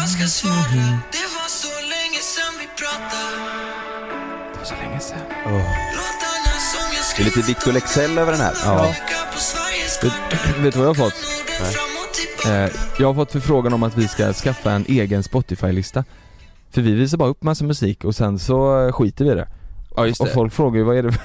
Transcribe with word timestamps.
jag 0.00 0.08
ska 0.08 0.26
svara 0.26 0.84
Det 1.16 1.26
var 1.36 1.48
så 1.48 1.74
länge 1.94 2.20
sen 2.34 2.52
vi 2.60 2.66
pratade 2.80 3.36
Det 4.52 4.58
var 4.58 4.64
så 4.64 4.74
länge 4.74 5.00
som 5.00 5.16
jag 5.44 5.62
Det 7.16 7.22
är 7.22 7.24
lite 7.24 7.40
Victor 7.40 7.72
Leksell 7.72 8.18
över 8.18 8.32
den 8.32 8.40
här. 8.40 8.54
Ja. 8.64 8.94
Vet, 10.02 10.12
vet 10.64 10.74
du 10.74 10.78
vad 10.80 10.88
jag 10.88 10.94
har 10.94 10.94
fått? 10.94 11.14
Och 11.14 12.14
tillbaka 12.14 12.64
Eh, 12.64 12.70
jag 12.98 13.06
har 13.06 13.14
fått 13.14 13.32
förfrågan 13.32 13.72
om 13.72 13.82
att 13.82 13.96
vi 13.96 14.08
ska 14.08 14.32
skaffa 14.32 14.72
en 14.72 14.84
egen 14.88 15.22
Spotify-lista. 15.22 16.04
För 16.70 16.82
vi 16.82 16.92
visar 16.92 17.18
bara 17.18 17.28
upp 17.28 17.42
massa 17.42 17.64
musik 17.64 18.04
och 18.04 18.14
sen 18.14 18.38
så 18.38 18.90
skiter 18.92 19.24
vi 19.24 19.30
i 19.30 19.34
det. 19.34 19.48
Ja 19.96 20.06
just 20.06 20.20
Och 20.20 20.26
det. 20.26 20.32
folk 20.32 20.52
frågar 20.52 20.78
ju 20.78 20.84
vad 20.84 20.96
är 20.96 21.02
det, 21.02 21.18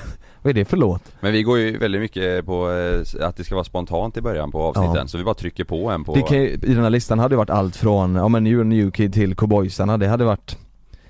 vad 0.46 0.50
är 0.50 0.54
det 0.54 0.66
för 0.66 0.77
låt? 0.77 1.02
Men 1.20 1.32
vi 1.34 1.44
går 1.44 1.58
ju 1.59 1.77
väldigt 1.77 2.02
mycket 2.02 2.45
på 2.45 2.72
eh, 2.72 3.27
att 3.27 3.38
det 3.38 3.44
ska 3.44 3.55
vara 3.55 3.63
spontant 3.66 4.17
i 4.17 4.22
början 4.22 4.52
på 4.52 4.62
avsnitten, 4.63 4.95
Ja. 4.95 5.08
så 5.08 5.17
vi 5.17 5.23
bara 5.23 5.36
trycker 5.36 5.63
på 5.63 5.90
en 5.90 6.03
på 6.03 6.16
Det 6.16 6.22
kan 6.22 6.38
I 6.38 6.58
den 6.58 6.84
här 6.84 6.90
listan 6.90 7.20
hade 7.20 7.34
det 7.34 7.38
varit 7.38 7.49
allt 7.49 7.76
från, 7.76 8.16
ja 8.16 8.27
men 8.27 8.44
New 8.44 8.66
New 8.66 8.91
Kid 8.91 9.13
till 9.13 9.36
Cowboysarna, 9.36 9.98
det 9.98 10.08
hade 10.08 10.23
varit 10.26 10.58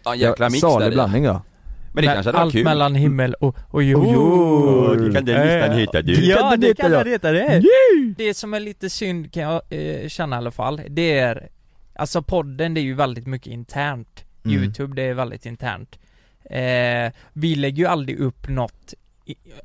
ja, 0.04 0.14
en 0.14 0.20
jäkla 0.20 0.50
mix 0.50 0.62
där 0.62 0.70
salig 0.70 0.94
blandning 0.94 1.24
ja. 1.24 1.42
Men 1.94 2.02
det 2.06 2.14
kanske 2.14 2.30
hade 2.30 2.38
varit 2.38 2.44
Allt 2.44 2.54
kul. 2.54 2.64
mellan 2.64 2.96
himmel 2.96 3.34
och, 3.34 3.58
och 3.68 3.84
jord. 3.84 4.08
jord. 4.14 4.98
Det 4.98 5.14
kan 5.14 5.26
den 5.26 5.48
listan 5.48 5.78
heta 5.78 6.02
du. 6.02 6.26
Ja, 6.26 6.50
Kan 6.50 6.60
det 6.60 6.74
kan 6.78 6.92
den 6.92 7.08
heta 7.08 7.32
det. 7.32 7.64
Det 8.18 8.34
som 8.34 8.54
är 8.54 8.60
lite 8.60 8.90
synd 8.90 9.32
kan 9.34 9.44
jag 9.44 9.62
eh, 9.70 10.08
känna 10.08 10.36
i 10.36 10.38
alla 10.38 10.52
fall, 10.52 10.82
det 10.90 11.18
är 11.20 11.50
Alltså 11.96 12.22
podden 12.22 12.74
det 12.74 12.80
är 12.82 12.84
ju 12.84 12.94
väldigt 12.94 13.28
mycket 13.28 13.48
internt 13.48 14.22
Mm. 14.46 14.64
Youtube 14.64 14.96
det 14.96 15.02
är 15.02 15.14
väldigt 15.14 15.46
internt 15.46 16.00
eh, 16.50 17.14
Vi 17.34 17.56
lägger 17.56 17.78
ju 17.84 17.86
aldrig 17.86 18.20
upp 18.20 18.50
något 18.50 18.94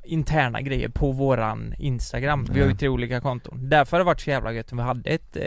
interna 0.05 0.61
grejer 0.61 0.89
på 0.89 1.13
våran 1.13 1.75
Instagram 1.79 2.45
Vi 2.45 2.53
har 2.53 2.67
ju 2.67 2.67
Nej. 2.67 2.77
tre 2.79 2.89
olika 2.89 3.21
konton 3.21 3.59
Därför 3.69 3.97
har 3.97 3.99
det 3.99 4.05
varit 4.05 4.21
så 4.21 4.31
jävla 4.31 4.53
gött 4.53 4.73
om 4.73 4.79
vi 4.79 4.85
hade 4.85 5.11
ett 5.11 5.37
eh, 5.37 5.43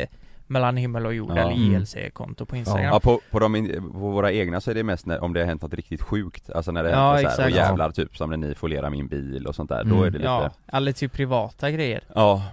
Mellan 0.47 0.77
himmel 0.77 1.05
och 1.05 1.13
jord 1.13 1.29
Ja. 1.31 1.37
eller 1.37 1.51
Mm. 1.51 1.75
ILC-konto 1.75 2.45
på 2.45 2.55
Instagram 2.55 2.85
Ja 2.93 2.99
på, 2.99 3.21
på, 3.31 3.39
de, 3.39 3.55
in- 3.55 3.91
på 3.91 3.97
våra 3.99 4.31
egna 4.31 4.61
så 4.61 4.71
är 4.71 4.75
det 4.75 4.83
mest 4.83 5.05
när, 5.05 5.23
om 5.23 5.33
det 5.33 5.39
har 5.39 5.47
hänt 5.47 5.61
något 5.61 5.73
riktigt 5.73 6.01
sjukt, 6.01 6.49
alltså 6.49 6.71
när 6.71 6.83
det 6.83 6.89
Ja, 6.89 7.13
händer 7.13 7.29
så 7.29 7.41
här, 7.41 7.49
och 7.49 7.55
jävlar 7.55 7.91
typ 7.91 8.17
som 8.17 8.29
när 8.29 8.37
ni 8.37 8.55
folerar 8.55 8.89
min 8.89 9.07
bil 9.07 9.47
och 9.47 9.55
sånt 9.55 9.69
där, 9.69 9.83
då 9.83 9.95
Mm. 9.95 10.03
är 10.07 10.09
det 10.09 10.17
lite 10.17 10.29
Ja, 10.29 10.51
eller 10.67 10.91
typ 10.91 11.13
privata 11.13 11.71
grejer 11.71 12.03
ja. 12.15 12.43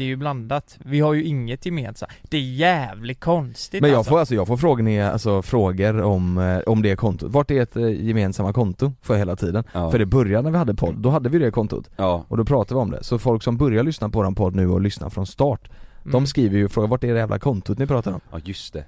Det 0.00 0.04
är 0.04 0.08
ju 0.08 0.16
blandat 0.16 0.78
Vi 0.84 1.00
har 1.00 1.12
ju 1.14 1.24
inget 1.24 1.66
gemensamt 1.66 2.12
Det 2.22 2.36
är 2.36 2.40
jävligt 2.40 3.20
konstigt 3.20 3.80
Men 3.80 3.90
jag 3.90 3.98
alltså. 3.98 4.10
får 4.10 4.18
alltså, 4.18 4.34
jag 4.34 4.46
får 4.46 4.56
frågor, 4.56 5.00
alltså, 5.00 5.42
frågor 5.42 6.02
om, 6.02 6.38
eh, 6.38 6.58
om 6.66 6.82
det 6.82 6.96
kontot. 6.96 7.32
Vart 7.32 7.50
är 7.50 7.62
ett 7.62 7.76
eh, 7.76 7.88
gemensamma 8.06 8.52
konto? 8.52 8.92
Får 9.02 9.16
jag 9.16 9.18
hela 9.18 9.36
tiden. 9.36 9.64
Ja. 9.72 9.90
För 9.90 9.98
det 9.98 10.06
började 10.06 10.42
när 10.42 10.50
vi 10.50 10.58
hade 10.58 10.74
podd, 10.74 10.94
då 10.98 11.10
hade 11.10 11.28
vi 11.28 11.38
det 11.38 11.50
kontot. 11.50 11.90
ja. 11.96 12.24
Och 12.28 12.36
då 12.36 12.44
pratade 12.44 12.74
vi 12.74 12.80
om 12.80 12.90
det. 12.90 13.04
Så 13.04 13.18
folk 13.18 13.42
som 13.42 13.56
börjar 13.56 13.82
lyssna 13.84 14.08
på 14.08 14.18
våran 14.18 14.34
podd 14.34 14.54
nu 14.56 14.68
och 14.68 14.80
lyssnar 14.80 15.10
från 15.10 15.26
start, 15.26 15.70
Mm. 16.02 16.12
de 16.12 16.26
skriver 16.26 16.58
ju 16.58 16.64
och 16.64 16.70
frågar 16.72 16.88
vart 16.88 17.04
är 17.04 17.12
det 17.12 17.18
jävla 17.18 17.38
kontot 17.38 17.78
ni 17.78 17.86
pratar 17.86 18.12
om? 18.12 18.20
ja 18.32 18.38
just 18.44 18.72
det 18.72 18.84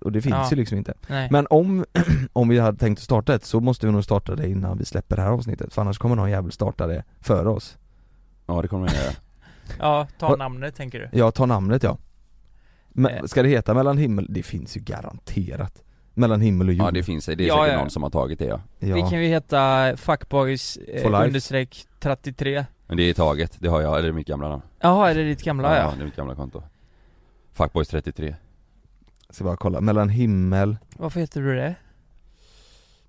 Och 0.00 0.12
det 0.12 0.22
finns 0.22 0.34
Ja. 0.34 0.48
ju 0.50 0.56
liksom 0.56 0.78
inte. 0.78 0.94
Nej. 1.08 1.28
Men 1.30 1.46
om, 1.50 1.84
om 2.32 2.48
vi 2.48 2.58
hade 2.58 2.78
tänkt 2.78 2.98
att 2.98 3.04
starta 3.04 3.34
ett 3.34 3.44
så 3.44 3.60
måste 3.60 3.86
vi 3.86 3.92
nog 3.92 4.04
starta 4.04 4.34
det 4.36 4.48
innan 4.48 4.78
vi 4.78 4.84
släpper 4.84 5.16
det 5.16 5.22
här 5.22 5.30
avsnittet. 5.30 5.74
För 5.74 5.82
annars 5.82 5.98
kommer 5.98 6.16
någon 6.16 6.30
jävel 6.30 6.52
starta 6.52 6.86
det 6.86 7.04
före 7.20 7.48
oss. 7.48 7.76
Ja 8.46 8.62
det 8.62 8.68
kommer 8.68 8.86
man 8.86 8.94
göra 8.94 9.12
Ja, 9.78 10.06
ta 10.18 10.36
namnet 10.36 10.74
tänker 10.74 10.98
du? 11.12 11.18
Jag 11.18 11.34
tar 11.34 11.46
namnet 11.46 11.82
ja. 11.82 11.98
Men, 12.88 13.12
Eh. 13.14 13.22
ska 13.24 13.42
det 13.42 13.48
heta 13.48 13.74
mellan 13.74 13.98
himmel? 13.98 14.26
Det 14.30 14.42
finns 14.42 14.76
ju 14.76 14.80
garanterat. 14.80 15.82
Mellan 16.14 16.40
himmel 16.40 16.68
och 16.68 16.74
jord. 16.74 16.86
Ja 16.86 16.90
det 16.90 17.02
finns, 17.02 17.26
det 17.26 17.32
är 17.32 17.40
Ja, 17.40 17.56
säkert 17.56 17.72
ja. 17.72 17.80
någon 17.80 17.90
som 17.90 18.02
har 18.02 18.10
tagit 18.10 18.38
det 18.38 18.44
ja 18.44 18.60
Ja. 18.78 18.94
Vi 18.94 19.00
kan 19.00 19.22
ju 19.22 19.26
heta 19.28 19.92
fuckboys 19.96 20.76
eh, 20.76 21.02
For 21.02 21.10
life. 21.10 21.26
understreck 21.26 21.86
33 22.00 22.64
Men 22.86 22.96
det 22.96 23.02
är 23.02 23.14
taget, 23.14 23.56
det 23.60 23.68
har 23.68 23.80
jag, 23.80 23.98
eller 23.98 24.08
det 24.08 24.12
mitt 24.14 24.26
gamla 24.26 24.48
namn 24.48 24.62
Jaha, 24.80 25.10
är 25.10 25.14
det 25.14 25.24
ditt 25.24 25.42
gamla 25.42 25.76
ja? 25.76 25.92
det 25.96 26.02
är 26.02 26.04
mitt 26.04 26.16
gamla 26.16 26.34
konto 26.34 26.62
Fuckboys 27.52 27.88
33 27.88 28.34
Ska 29.30 29.44
bara 29.44 29.56
kolla, 29.56 29.80
mellan 29.80 30.08
himmel, 30.08 30.76
Varför 30.96 31.20
heter 31.20 31.40
du 31.40 31.56
det? 31.56 31.74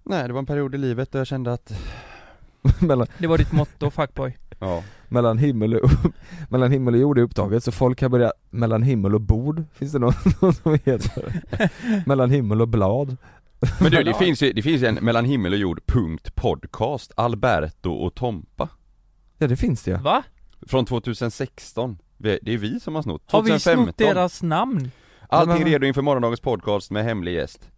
Nej 0.04 0.28
det 0.28 0.34
var 0.34 0.40
en 0.40 0.46
period 0.46 0.76
i 0.76 0.78
livet 0.78 1.12
där 1.12 1.20
jag 1.20 1.28
kände 1.28 1.54
att, 1.54 1.74
mellan, 2.80 3.08
Det 3.18 3.28
var 3.28 3.38
ditt 3.38 3.52
motto, 3.52 3.90
fuckboy 3.90 4.38
ja 4.62 4.84
mellan 5.12 5.38
himmel 5.38 5.76
och, 5.76 5.92
mellan 6.50 6.72
himmel 6.72 6.94
och 6.94 7.00
jord 7.00 7.18
är 7.18 7.22
upptaget 7.22 7.64
så 7.64 7.72
folk 7.72 8.00
kan 8.00 8.12
börja, 8.12 8.32
mellan 8.50 8.84
himmel 8.84 9.16
och 9.16 9.22
bord, 9.22 9.64
finns 9.74 9.92
det 9.92 10.00
någon, 10.00 10.14
någon 10.42 10.54
som 10.54 10.74
heter? 10.86 11.42
mellan 12.06 12.32
himmel 12.32 12.62
och 12.62 12.68
blad 12.68 13.18
Men 13.80 13.92
du 13.92 14.04
det 14.04 14.14
finns 14.14 14.44
ju, 14.44 14.54
det 14.54 14.62
finns 14.62 14.84
en 14.84 14.96
mellan 14.96 15.26
himmel 15.26 15.54
och 15.54 15.60
jord 15.60 15.82
punkt 15.86 16.36
podcast, 16.36 17.12
Alberto 17.16 17.92
och 17.92 18.16
Tompa 18.16 18.70
Ja 19.38 19.48
det 19.48 19.58
finns 19.58 19.84
det 19.84 19.92
ja. 19.92 19.98
Va? 19.98 20.24
Från 20.68 20.86
2016 20.86 21.98
Vi- 22.18 22.40
Det 22.42 22.54
är 22.54 22.58
vi 22.58 22.80
som 22.80 22.96
har 22.96 23.02
snott, 23.02 23.24
Har 23.26 23.42
vi 23.42 23.50
2015 23.50 23.86
snott 23.86 23.98
deras 23.98 24.44
namn? 24.44 24.92
Allting 25.30 25.66
redo 25.66 25.88
inför 25.88 26.02
morgondagens 26.02 26.40
podcast 26.40 26.92
med 26.92 27.04
hemlig 27.04 27.34
gäst 27.34 27.70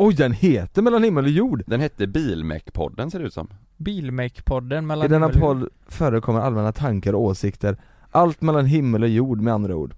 Oj 0.00 0.14
den 0.14 0.32
heter 0.32 0.82
mellan 0.82 1.04
himmel 1.04 1.24
och 1.24 1.30
jord! 1.30 1.62
Den 1.66 1.80
hette 1.80 2.06
Bilmek-podden 2.06 3.10
ser 3.10 3.18
det 3.18 3.24
ut 3.26 3.34
som 3.34 3.48
Bilmake-podden 3.76 4.80
mellan 4.86 5.06
I 5.06 5.08
denna 5.08 5.26
himmel 5.28 5.42
och 5.42 5.56
jord. 5.58 5.60
podd 5.60 5.68
förekommer 5.88 6.40
allmänna 6.40 6.72
tankar 6.72 7.12
och 7.12 7.20
åsikter 7.22 7.76
Allt 8.10 8.40
mellan 8.40 8.66
himmel 8.66 9.02
och 9.02 9.08
jord 9.08 9.40
med 9.40 9.54
andra 9.54 9.76
ord 9.76 9.94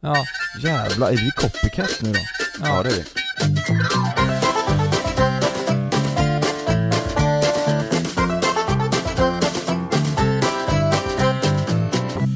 Ja, 0.00 0.16
Jävlar, 0.64 1.08
är 1.10 1.16
vi 1.16 1.30
copycat 1.30 2.00
nu 2.02 2.12
då? 2.12 2.18
ja. 2.66 2.82
det 2.82 2.88
är 2.88 2.94
vi 2.94 3.04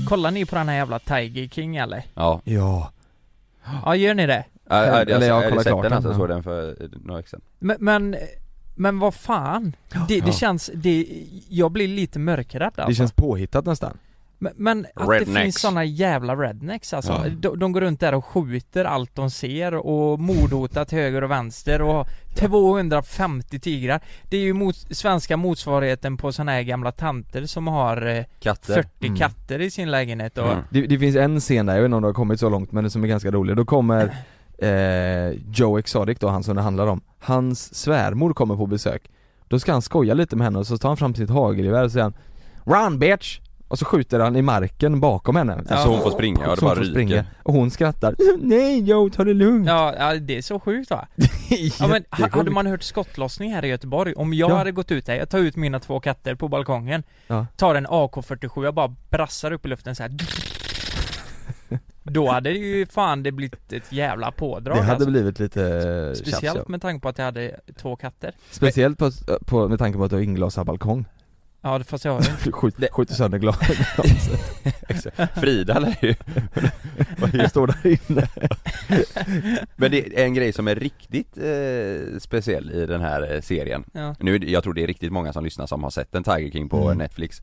Kollar 0.08 0.30
ni 0.30 0.46
på 0.46 0.56
den 0.56 0.68
här 0.68 0.76
jävla 0.76 0.98
Tiger 0.98 1.48
King 1.48 1.76
eller? 1.76 2.02
Ja, 2.14 2.40
Ja, 2.44 2.90
Ja, 3.84 3.96
gör 3.96 4.14
ni 4.14 4.26
det? 4.26 4.44
Ja, 4.68 4.86
ja, 4.86 5.00
Eller 5.00 5.26
jag 5.26 5.34
har 5.34 5.42
jag 5.42 5.50
kollat 5.50 5.66
klart 5.66 5.82
den 5.82 5.92
alltså, 5.92 6.08
jag 6.08 6.14
ja. 6.14 6.18
såg 6.18 6.28
den 6.28 6.42
för 6.42 6.76
några 7.04 7.16
veckor 7.16 7.28
sedan 7.28 7.40
Men, 7.58 7.76
men, 7.80 8.16
men 8.74 8.98
vad 8.98 9.14
fan? 9.14 9.76
Det, 10.08 10.20
det 10.20 10.26
Ja. 10.26 10.32
känns, 10.32 10.70
det, 10.74 11.06
jag 11.48 11.70
blir 11.72 11.88
lite 11.88 12.18
mörkrädd 12.18 12.62
alltså. 12.62 12.84
det 12.88 12.94
känns 12.94 13.12
påhittat 13.12 13.66
nästan 13.66 13.98
Men, 14.38 14.52
men 14.56 14.86
att 14.94 15.08
Rednecks. 15.08 15.30
det 15.34 15.42
finns 15.42 15.60
såna 15.60 15.84
jävla 15.84 16.36
rednecks 16.36 16.94
alltså. 16.94 17.12
Ja. 17.12 17.28
De, 17.38 17.58
de 17.58 17.72
går 17.72 17.80
runt 17.80 18.00
där 18.00 18.14
och 18.14 18.24
skjuter 18.24 18.84
allt 18.84 19.14
de 19.14 19.30
ser 19.30 19.74
och 19.74 20.18
mordhotar 20.20 20.84
till 20.84 20.98
höger 20.98 21.24
och 21.24 21.30
vänster 21.30 21.82
och 21.82 22.06
250 22.34 23.58
tigrar. 23.60 24.00
Det 24.30 24.36
är 24.36 24.40
ju 24.40 24.52
mot, 24.52 24.76
svenska 24.96 25.36
motsvarigheten 25.36 26.16
på 26.16 26.32
såna 26.32 26.52
här 26.52 26.62
gamla 26.62 26.92
tanter 26.92 27.46
som 27.46 27.66
har 27.66 28.06
eh, 28.06 28.24
Katter 28.40 28.74
40 28.74 28.88
Mm. 29.06 29.16
katter 29.18 29.60
i 29.60 29.70
sin 29.70 29.90
lägenhet 29.90 30.38
och 30.38 30.52
Mm. 30.52 30.64
det, 30.70 30.80
det 30.86 30.98
finns 30.98 31.16
en 31.16 31.40
scen 31.40 31.66
där, 31.66 31.74
jag 31.74 31.82
vet 31.82 31.86
inte 31.86 31.96
om 31.96 32.02
det 32.02 32.08
har 32.08 32.14
kommit 32.14 32.40
så 32.40 32.48
långt 32.48 32.72
men 32.72 32.84
det 32.84 32.90
som 32.90 33.04
är 33.04 33.08
ganska 33.08 33.30
rolig, 33.30 33.56
då 33.56 33.64
kommer 33.64 34.16
eh, 34.58 35.30
Joe 35.52 35.78
Exotic 35.78 36.18
då, 36.18 36.28
han 36.28 36.42
som 36.42 36.56
det 36.56 36.62
handlar 36.62 36.86
om 36.86 37.00
Hans 37.18 37.74
svärmor 37.74 38.32
kommer 38.32 38.56
på 38.56 38.66
besök 38.66 39.10
Då 39.48 39.58
ska 39.58 39.72
han 39.72 39.82
skoja 39.82 40.14
lite 40.14 40.36
med 40.36 40.44
henne 40.46 40.58
och 40.58 40.66
så 40.66 40.78
tar 40.78 40.88
han 40.88 40.96
fram 40.96 41.14
sitt 41.14 41.30
hagelgevär 41.30 41.84
och 41.84 41.92
säger 41.92 42.04
han 42.04 42.14
Run 42.64 42.98
bitch! 42.98 43.40
Och 43.68 43.78
så 43.78 43.84
skjuter 43.84 44.20
han 44.20 44.36
i 44.36 44.42
marken 44.42 45.00
bakom 45.00 45.36
henne 45.36 45.62
Ja. 45.68 45.76
Så 45.76 45.88
hon 45.88 46.00
får 46.00 46.10
springa, 46.10 46.40
ja 46.44 46.50
det 46.50 46.56
Så 46.56 46.66
hon 46.66 46.74
bara 46.76 46.84
ryker. 46.84 47.24
Och 47.42 47.54
hon 47.54 47.70
skrattar 47.70 48.14
Nej 48.40 48.80
Joe, 48.80 49.10
ta 49.10 49.24
det 49.24 49.34
lugnt! 49.34 49.66
Ja, 49.68 49.94
ja, 49.98 50.14
det 50.14 50.36
är 50.38 50.42
så 50.42 50.60
sjukt 50.60 50.90
va? 50.90 51.06
Ja 51.80 51.86
men 51.88 52.04
hade 52.10 52.50
man 52.50 52.66
hört 52.66 52.82
skottlossning 52.82 53.52
här 53.52 53.64
i 53.64 53.68
Göteborg, 53.68 54.14
om 54.14 54.34
jag 54.34 54.50
Ja. 54.50 54.56
hade 54.56 54.72
gått 54.72 54.90
ut 54.92 55.06
där, 55.06 55.14
jag 55.14 55.28
tar 55.28 55.38
ut 55.38 55.56
mina 55.56 55.80
två 55.80 56.00
katter 56.00 56.34
på 56.34 56.48
balkongen 56.48 57.02
Ja. 57.26 57.46
Tar 57.56 57.74
en 57.74 57.86
AK47, 57.86 58.64
jag 58.64 58.74
bara 58.74 58.94
brassar 59.10 59.52
upp 59.52 59.66
i 59.66 59.68
luften 59.68 59.94
så 59.94 60.02
här. 60.02 60.10
Då 62.06 62.30
hade 62.30 62.50
det 62.50 62.58
ju 62.58 62.86
fan 62.86 63.22
det 63.22 63.32
blivit 63.32 63.72
ett 63.72 63.92
jävla 63.92 64.30
pådrag 64.32 64.76
Det 64.76 64.80
hade 64.82 64.92
alltså. 64.92 65.10
blivit 65.10 65.38
lite 65.38 66.12
Speciellt 66.16 66.40
tjafs, 66.42 66.54
ja. 66.56 66.64
med 66.68 66.82
tanke 66.82 67.02
på 67.02 67.08
att 67.08 67.18
jag 67.18 67.24
hade 67.24 67.60
två 67.76 67.96
katter. 67.96 68.32
Speciellt 68.50 68.98
på, 68.98 69.10
på, 69.46 69.68
med 69.68 69.78
tanke 69.78 69.98
på 69.98 70.04
att 70.04 70.10
du 70.10 70.16
har 70.16 70.22
inglasad 70.22 70.66
balkong. 70.66 71.04
Ja 71.60 71.78
det- 71.78 71.84
fast 71.84 72.04
jag 72.04 72.12
har 72.12 72.20
ju 72.46 72.52
skjut, 72.52 72.74
Det- 72.78 72.88
skjuter 72.92 73.14
sönder 73.14 73.38
glas 73.38 73.58
Frida 75.34 75.78
lär 75.78 75.96
ju 76.04 76.14
Jag 77.32 77.50
står 77.50 77.66
där 77.66 77.86
inne? 77.86 78.28
Men 79.76 79.90
det 79.90 80.20
är 80.20 80.24
en 80.24 80.34
grej 80.34 80.52
som 80.52 80.68
är 80.68 80.74
riktigt 80.74 81.38
eh, 81.38 82.18
speciell 82.18 82.70
i 82.70 82.86
den 82.86 83.00
här 83.00 83.34
eh, 83.34 83.40
serien. 83.40 83.84
Ja, 83.92 84.14
Nu, 84.20 84.36
jag 84.38 84.62
tror 84.62 84.74
det 84.74 84.82
är 84.82 84.86
riktigt 84.86 85.12
många 85.12 85.32
som 85.32 85.44
lyssnar 85.44 85.66
som 85.66 85.82
har 85.82 85.90
sett 85.90 86.14
en 86.14 86.24
Tiger 86.24 86.50
King 86.50 86.68
på 86.68 86.84
Mm. 86.84 86.98
Netflix 86.98 87.42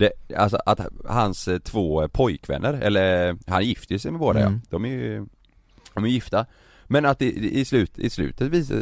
det, 0.00 0.36
Alltså 0.36 0.58
att 0.66 0.80
hans 1.08 1.48
eh, 1.48 1.58
två 1.58 2.08
pojkvänner, 2.08 2.72
eller 2.74 3.36
han 3.46 3.64
gifte 3.64 3.98
sig 3.98 4.10
med 4.10 4.20
båda 4.20 4.40
Mm. 4.40 4.52
ja, 4.52 4.60
de 4.70 4.84
är 4.84 4.88
ju 4.88 5.26
De 5.94 6.04
är 6.04 6.08
gifta 6.08 6.46
Men 6.86 7.04
att 7.06 7.22
i, 7.22 7.60
i, 7.60 7.64
slut, 7.64 7.98
i 7.98 8.10
slutet 8.10 8.48
visar 8.50 8.76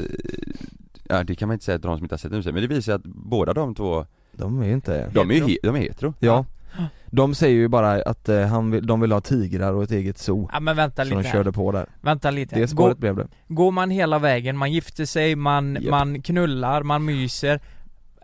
Ja 1.09 1.25
det 1.25 1.35
kan 1.35 1.49
man 1.49 1.55
inte 1.55 1.65
säga 1.65 1.79
till 1.79 1.89
de 1.89 1.97
som 1.99 2.05
inte 2.05 2.13
har 2.13 2.19
sett 2.19 2.31
den 2.31 2.43
men 2.55 2.63
det 2.63 2.67
visar 2.67 2.93
att 2.95 3.03
båda 3.05 3.53
de 3.53 3.75
två 3.75 4.07
De 4.33 4.63
är 4.63 4.67
ju 4.67 4.73
inte 4.73 5.11
De 5.15 5.31
är 5.31 5.35
ju 5.35 5.41
Hetero. 5.41 5.49
he, 5.49 5.57
de 5.63 5.77
är 5.77 5.81
hetero 5.81 6.15
Ja 6.21 6.45
De 7.11 7.35
säger 7.35 7.57
ju 7.57 7.69
bara 7.69 8.03
att 8.03 8.29
eh, 8.29 8.47
han 8.47 8.71
vill, 8.71 8.87
de 8.87 9.01
vill 9.01 9.13
ha 9.13 9.21
tigrar 9.21 9.73
och 9.73 9.83
ett 9.83 9.91
eget 9.91 10.19
zoo 10.19 10.49
ja 10.53 10.61
men 10.61 10.77
vänta 10.77 11.05
Så 11.05 11.11
de 11.11 11.17
lite 11.17 11.29
här. 11.29 11.37
körde 11.37 11.53
på 11.53 11.73
där 11.73 11.87
Vänta 12.01 12.31
lite 12.31 12.61
Det 12.61 12.69
spåret 12.69 12.97
Gå, 12.97 13.01
blev 13.01 13.17
det 13.17 13.27
Går 13.49 13.71
man 13.71 13.91
hela 13.91 14.19
vägen, 14.19 14.57
man 14.57 14.73
gifter 14.73 15.05
sig, 15.05 15.37
man, 15.37 15.75
Japp. 15.75 15.85
man 15.91 16.23
knullar, 16.23 16.83
man 16.83 17.05
myser 17.05 17.61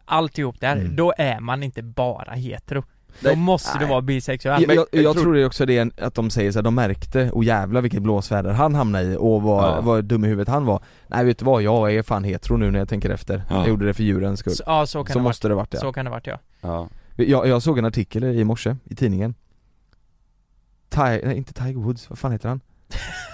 Alltihop 0.05 0.61
där, 0.61 0.77
Mm. 0.77 0.97
då 0.97 1.12
är 1.19 1.41
man 1.41 1.62
inte 1.62 1.83
bara 1.83 2.33
hetero. 2.33 2.85
Då 3.21 3.29
Nej. 3.29 3.37
måste 3.37 3.79
du 3.79 3.87
vara 3.87 4.01
bisexuell. 4.01 4.62
Jag, 4.62 4.77
jag, 4.77 4.87
jag 4.91 5.15
tror- 5.15 5.23
tror 5.23 5.35
det 5.35 5.45
också 5.47 5.67
det 5.67 5.79
är 5.79 5.91
att 6.01 6.15
de 6.15 6.31
säger 6.31 6.53
så 6.53 6.59
här, 6.59 6.62
de 6.62 6.75
märkte, 6.75 7.31
och 7.31 7.45
jävlar 7.45 7.81
vilket 7.81 8.03
blåsväder 8.03 8.53
han 8.53 8.75
hamnade 8.75 9.05
i 9.05 9.17
och 9.21 9.43
vad, 9.43 9.65
Ja. 9.65 9.81
vad 9.81 10.05
dum 10.05 10.25
i 10.25 10.29
huvudet 10.29 10.49
han 10.49 10.65
var. 10.67 10.83
Nej 11.06 11.25
vet 11.25 11.39
du 11.39 11.45
vad, 11.45 11.62
jag 11.62 11.95
är 11.95 12.03
fan 12.03 12.25
hetero 12.25 12.56
nu 12.56 12.71
när 12.71 12.79
jag 12.79 12.89
tänker 12.89 13.11
efter. 13.11 13.43
Ja. 13.51 13.56
Jag 13.56 13.69
gjorde 13.69 13.87
det 13.87 13.95
för 13.95 14.03
djurens 14.03 14.41
skull. 14.41 14.53
Så, 14.53 14.62
ja 14.67 14.87
så 14.87 15.05
kan 15.05 15.12
Så 15.12 15.19
det 15.19 15.23
måste 15.23 15.49
det 15.49 15.55
varit 15.55 15.61
varit, 15.61 15.71
det 15.71 15.79
så 15.79 15.93
kan 15.93 16.05
det 16.05 16.11
varit 16.11 16.27
ja. 16.27 16.39
Ja. 16.61 16.89
jag, 17.17 17.49
jag 17.49 17.62
såg 17.62 17.79
en 17.79 17.85
artikel 17.85 18.25
i 18.25 18.45
morse 18.45 18.77
i 18.85 18.95
tidningen. 18.95 19.35
Ty, 20.89 21.01
nej 21.01 21.37
inte 21.37 21.53
Tiger 21.55 21.81
Woods, 21.81 22.11
vad 22.11 22.19
fan 22.19 22.33
heter 22.33 22.49
han? 22.49 22.61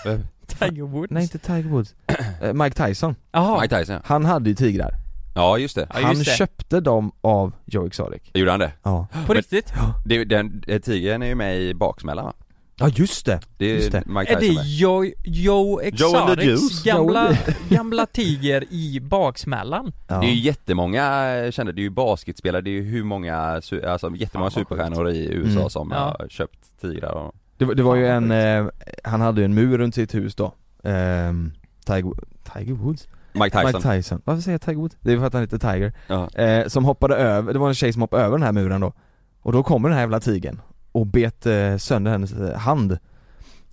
Tiger 0.46 0.82
Woods? 0.82 1.10
Nej 1.10 1.22
inte 1.22 1.38
Tiger 1.38 1.68
Woods, 1.70 1.94
Eh, 2.42 2.52
Mike 2.52 2.86
Tyson. 2.86 3.14
Jaha, 3.32 3.60
Mike 3.60 3.78
Tyson 3.78 3.94
ja. 3.94 4.00
Han 4.04 4.24
hade 4.24 4.48
ju 4.50 4.54
tigrar, 4.54 4.94
Ja 5.34 5.58
just 5.58 5.74
det, 5.74 5.86
Ja, 5.90 5.96
just 5.96 6.06
han 6.06 6.16
det. 6.18 6.24
köpte 6.24 6.80
dem 6.80 7.12
av 7.20 7.52
Joe 7.64 7.86
Exotic 7.86 8.22
gjorde 8.34 8.50
han 8.50 8.60
det? 8.60 8.72
Ja, 8.82 9.06
på 9.26 9.34
riktigt? 9.34 9.72
det 10.04 10.24
den, 10.24 10.62
eh, 10.66 10.80
tigern 10.80 11.22
är 11.22 11.26
ju 11.26 11.34
med 11.34 11.60
i 11.60 11.74
Baksmällan 11.74 12.24
va? 12.24 12.32
ja 12.76 12.88
just 12.88 13.26
det! 13.26 13.40
Det 13.58 13.64
är 13.70 13.74
Just 13.74 13.92
det. 13.92 14.02
Mike 14.06 14.32
Är 14.34 14.40
det. 14.40 14.46
Joe, 14.46 15.04
Joe 15.24 15.80
Exotics 15.80 16.82
gamla, 16.84 17.36
gamla 17.68 18.06
tiger 18.06 18.64
i 18.70 19.00
baksmällan? 19.00 19.92
Ja. 20.08 20.20
Det 20.20 20.26
är 20.26 20.30
ju 20.30 20.40
jättemånga 20.40 21.34
eh, 21.36 21.50
kända, 21.50 21.72
det 21.72 21.80
är 21.80 21.82
ju 21.82 21.90
basketspelare, 21.90 22.62
det 22.62 22.70
är 22.70 22.72
ju 22.72 22.82
hur 22.82 23.04
många, 23.04 23.36
alltså 23.36 24.10
jättemånga 24.16 24.50
superstjärnor 24.50 25.08
i 25.10 25.28
USA 25.32 25.58
Mm. 25.58 25.70
som 25.70 25.90
Ja. 25.90 26.16
har 26.20 26.28
köpt 26.28 26.80
tigrar 26.80 27.12
och 27.12 27.34
Det, 27.58 27.64
var- 27.64 27.74
det 27.74 27.82
var 27.82 27.96
ju 27.96 28.06
en, 28.08 28.30
eh, 28.30 28.66
han 29.04 29.20
hade 29.20 29.40
ju 29.40 29.44
en 29.44 29.54
mur 29.54 29.78
runt 29.78 29.94
sitt 29.94 30.14
hus 30.14 30.34
då 30.34 30.54
Ehm, 30.84 31.52
Tiger, 31.86 32.12
Tiger 32.54 32.72
Woods? 32.74 33.08
Mike 33.32 33.50
Tyson, 33.50 33.66
Mike 33.66 33.80
Tyson, 33.96 34.22
varför 34.24 34.42
säger 34.42 34.54
jag 34.54 34.60
Tiger 34.60 34.78
Woods? 34.78 34.96
Det 35.00 35.12
är 35.12 35.18
för 35.18 35.26
att 35.26 35.32
han 35.32 35.42
heter 35.42 35.58
Tiger 35.58 35.92
Ja. 36.06 36.28
eh, 36.42 36.66
Som 36.66 36.84
hoppade 36.84 37.16
över, 37.16 37.52
det 37.52 37.58
var 37.58 37.68
en 37.68 37.74
tjej 37.74 37.92
som 37.92 38.02
hoppade 38.02 38.22
över 38.22 38.36
den 38.38 38.44
här 38.46 38.52
muren 38.52 38.80
då 38.80 38.92
Och 39.40 39.52
då 39.52 39.62
kommer 39.62 39.88
den 39.88 39.94
här 39.96 40.02
jävla 40.02 40.20
tigern 40.20 40.60
och 40.92 41.06
bet 41.06 41.46
eh, 41.46 41.76
sönder 41.76 42.10
hennes 42.10 42.32
eh, 42.32 42.58
hand 42.58 42.98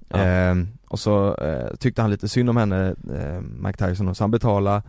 Ja. 0.10 0.18
Ehm, 0.18 0.68
Och 0.88 1.00
så 1.00 1.36
eh, 1.36 1.76
tyckte 1.76 2.02
han 2.02 2.12
lite 2.12 2.28
synd 2.28 2.50
om 2.50 2.58
henne, 2.58 2.96
eh, 3.16 3.42
Mike 3.42 3.88
Tyson, 3.88 4.08
och 4.08 4.18
så 4.18 4.24
han 4.24 4.32
betalade, 4.32 4.82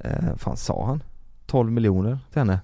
eh, 0.00 0.36
fan 0.36 0.56
sa 0.56 0.86
han? 0.86 1.02
12 1.46 1.72
miljoner 1.72 2.18
till 2.32 2.38
henne 2.40 2.60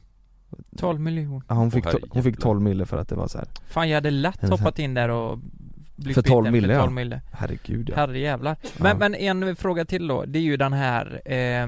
12 0.77 1.01
miljoner 1.01 1.43
ja, 1.49 1.55
hon, 1.55 1.71
fick 1.71 1.85
to- 1.85 1.91
hon 1.93 2.01
fick 2.01 2.15
herregud. 2.15 2.41
12 2.41 2.61
mille 2.63 2.87
för 2.87 2.99
att 2.99 3.09
det 3.09 3.15
var 3.15 3.29
så 3.29 3.39
här. 3.39 3.47
Fan 3.67 3.89
jag 3.89 3.97
hade 3.97 4.11
lätt 4.11 4.49
hoppat 4.49 4.79
in 4.79 4.95
där 4.95 5.09
och 5.09 5.39
För 6.15 6.23
12 6.23 6.45
biten 6.45 6.53
mille, 6.53 6.67
för 6.67 6.75
ja. 6.75 6.81
12 6.81 6.93
mille. 6.93 7.21
herregud 7.33 7.89
ja. 7.91 7.97
Herre 7.97 8.19
jävlar. 8.19 8.57
Men, 8.79 8.89
Ja. 8.91 8.97
men 9.09 9.15
en 9.15 9.57
fråga 9.57 9.85
till 9.85 10.07
då, 10.09 10.25
det 10.25 10.39
är 10.39 10.43
ju 10.43 10.57
den 10.57 10.73
här 10.73 11.21
eh, 11.33 11.67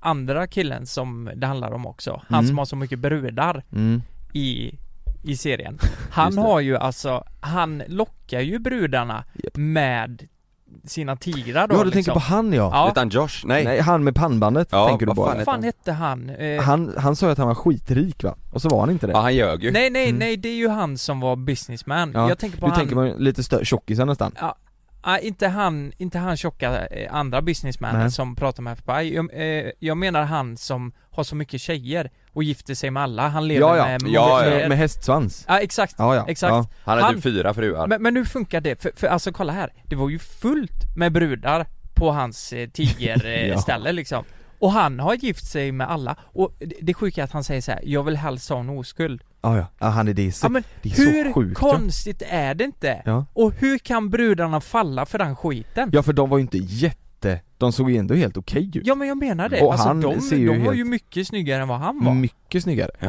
andra 0.00 0.46
killen 0.46 0.86
som 0.86 1.30
det 1.36 1.46
handlar 1.46 1.72
om 1.72 1.86
också. 1.86 2.22
Han 2.28 2.38
Mm. 2.38 2.48
som 2.48 2.58
har 2.58 2.64
så 2.64 2.76
mycket 2.76 2.98
brudar 2.98 3.62
Mm. 3.72 4.02
i, 4.32 4.78
i 5.22 5.36
serien. 5.36 5.78
Han 6.10 6.38
har 6.38 6.60
ju 6.60 6.76
alltså, 6.76 7.24
han 7.40 7.82
lockar 7.88 8.40
ju 8.40 8.58
brudarna 8.58 9.24
Japp. 9.34 9.56
med 9.56 10.28
sina 10.86 11.16
tigrar 11.16 11.68
då 11.68 11.74
Ja 11.74 11.78
du 11.78 11.84
liksom. 11.84 11.92
tänker 11.92 12.12
på 12.12 12.18
han 12.18 12.52
ja? 12.52 12.70
Ja. 12.72 12.92
Han 12.96 13.08
Josh? 13.08 13.28
Nej, 13.44 13.64
Nej 13.64 13.80
han 13.80 14.04
med 14.04 14.14
pannbandet 14.14 14.68
Ja, 14.70 14.88
tänker 14.88 15.06
du 15.06 15.14
på? 15.14 15.22
Vad 15.22 15.44
fan 15.44 15.62
hette 15.62 15.92
han? 15.92 16.30
Eh, 16.30 16.62
Han, 16.62 16.94
han 16.98 17.16
sa 17.16 17.26
ju 17.26 17.32
att 17.32 17.38
han 17.38 17.46
var 17.46 17.54
skitrik 17.54 18.24
va? 18.24 18.34
Och 18.52 18.62
så 18.62 18.68
var 18.68 18.80
han 18.80 18.90
inte 18.90 19.06
det 19.06 19.12
ja 19.12 19.20
han 19.20 19.34
ljög 19.34 19.62
ju 19.64 19.70
nej 19.70 19.90
nej 19.90 20.04
Mm. 20.08 20.18
nej, 20.18 20.36
det 20.36 20.48
är 20.48 20.54
ju 20.56 20.68
han 20.68 20.98
som 20.98 21.20
var 21.20 21.36
businessman. 21.36 22.12
Ja, 22.14 22.28
Jag 22.28 22.38
tänker 22.38 22.58
på 22.58 22.66
Du 22.66 22.70
han 22.72 22.80
tänker 22.80 22.96
man 22.96 23.08
lite 23.08 23.42
större, 23.42 23.64
tjockisar 23.64 24.04
nästan? 24.06 24.32
Ja, 24.40 24.54
ah, 25.04 25.18
inte 25.18 25.48
han, 25.48 25.92
inte 25.96 26.18
han 26.18 26.36
tjocka 26.36 26.86
eh, 26.86 27.14
andra 27.14 27.42
businessmannen 27.42 28.00
Nej. 28.00 28.10
som 28.10 28.36
pratar 28.36 28.62
med 28.62 28.72
FBI. 28.72 29.14
Jag, 29.14 29.30
eh, 29.32 29.70
jag 29.78 29.96
menar 29.96 30.22
han 30.22 30.56
som 30.56 30.92
har 31.10 31.24
så 31.24 31.36
mycket 31.36 31.60
tjejer 31.60 32.10
och 32.32 32.44
gifter 32.44 32.74
sig 32.74 32.90
med 32.90 33.02
alla. 33.02 33.28
Han 33.28 33.48
lever 33.48 33.60
Ja 33.60 33.76
ja, 33.76 33.84
med 33.84 34.10
Ja, 34.12 34.46
ja. 34.46 34.68
Med, 34.68 34.78
hästsvans? 34.78 35.44
Ja 35.48 35.60
exakt. 35.60 35.94
Ja 35.98 36.14
ja, 36.14 36.24
Exakt. 36.28 36.50
ja. 36.50 36.66
Han 36.84 36.98
Han- 36.98 37.14
typ 37.14 37.22
fyra 37.22 37.54
fruar 37.54 37.86
Men, 37.86 38.02
men 38.02 38.16
hur 38.16 38.24
funkar 38.24 38.60
det? 38.60 38.82
För, 38.82 38.92
för 38.96 39.06
alltså 39.06 39.32
kolla 39.32 39.52
här, 39.52 39.72
det 39.84 39.96
var 39.96 40.08
ju 40.08 40.18
fullt 40.18 40.96
med 40.96 41.12
brudar 41.12 41.66
på 41.94 42.10
hans 42.10 42.52
eh, 42.52 42.68
tigerställe 42.68 43.88
eh, 43.88 43.94
liksom. 43.94 44.24
Och 44.58 44.72
han 44.72 45.00
har 45.00 45.14
gift 45.14 45.46
sig 45.46 45.72
med 45.72 45.90
alla. 45.90 46.16
Och 46.22 46.54
det, 46.58 46.74
det 46.82 46.94
sjuka 46.94 47.20
är 47.20 47.24
att 47.24 47.32
han 47.32 47.44
säger 47.44 47.60
så 47.60 47.72
här: 47.72 47.80
jag 47.84 48.02
vill 48.02 48.16
helst 48.16 48.48
ha 48.48 48.60
en 48.60 48.68
oskuld. 48.68 49.22
Ja 49.44 49.56
ja, 49.56 49.66
ja 49.78 49.86
han 49.86 50.08
är 50.08 50.14
det, 50.14 50.42
Ja, 50.42 50.48
men 50.48 50.62
det 50.82 50.88
är 50.92 50.96
hur 50.96 51.24
så 51.24 51.32
sjukt 51.32 51.58
ja. 51.62 51.70
konstigt 51.70 52.22
är 52.28 52.54
det 52.54 52.64
inte? 52.64 53.02
ja. 53.04 53.26
Och 53.32 53.52
hur 53.52 53.78
kan 53.78 54.10
brudarna 54.10 54.60
falla 54.60 55.06
för 55.06 55.18
den 55.18 55.36
skiten? 55.36 55.90
Ja 55.92 56.02
för 56.02 56.12
de 56.12 56.30
var 56.30 56.38
ju 56.38 56.42
inte 56.42 56.58
jätte, 56.58 57.40
de 57.58 57.72
såg 57.72 57.90
ju 57.90 57.96
ändå 57.96 58.14
helt 58.14 58.36
okej 58.36 58.70
ut 58.78 58.86
Ja 58.86 58.94
men 58.94 59.08
jag 59.08 59.16
menar 59.18 59.48
det, 59.48 59.60
Och 59.60 59.72
alltså 59.72 59.88
han 59.88 60.00
de, 60.00 60.20
ser 60.20 60.36
ju 60.36 60.46
de 60.46 60.58
var 60.58 60.64
helt- 60.64 60.76
ju 60.78 60.84
mycket 60.84 61.26
snyggare 61.26 61.62
än 61.62 61.68
vad 61.68 61.78
han 61.78 62.04
var 62.04 62.14
Mycket 62.14 62.62
snyggare 62.62 62.90
Ja. 63.00 63.08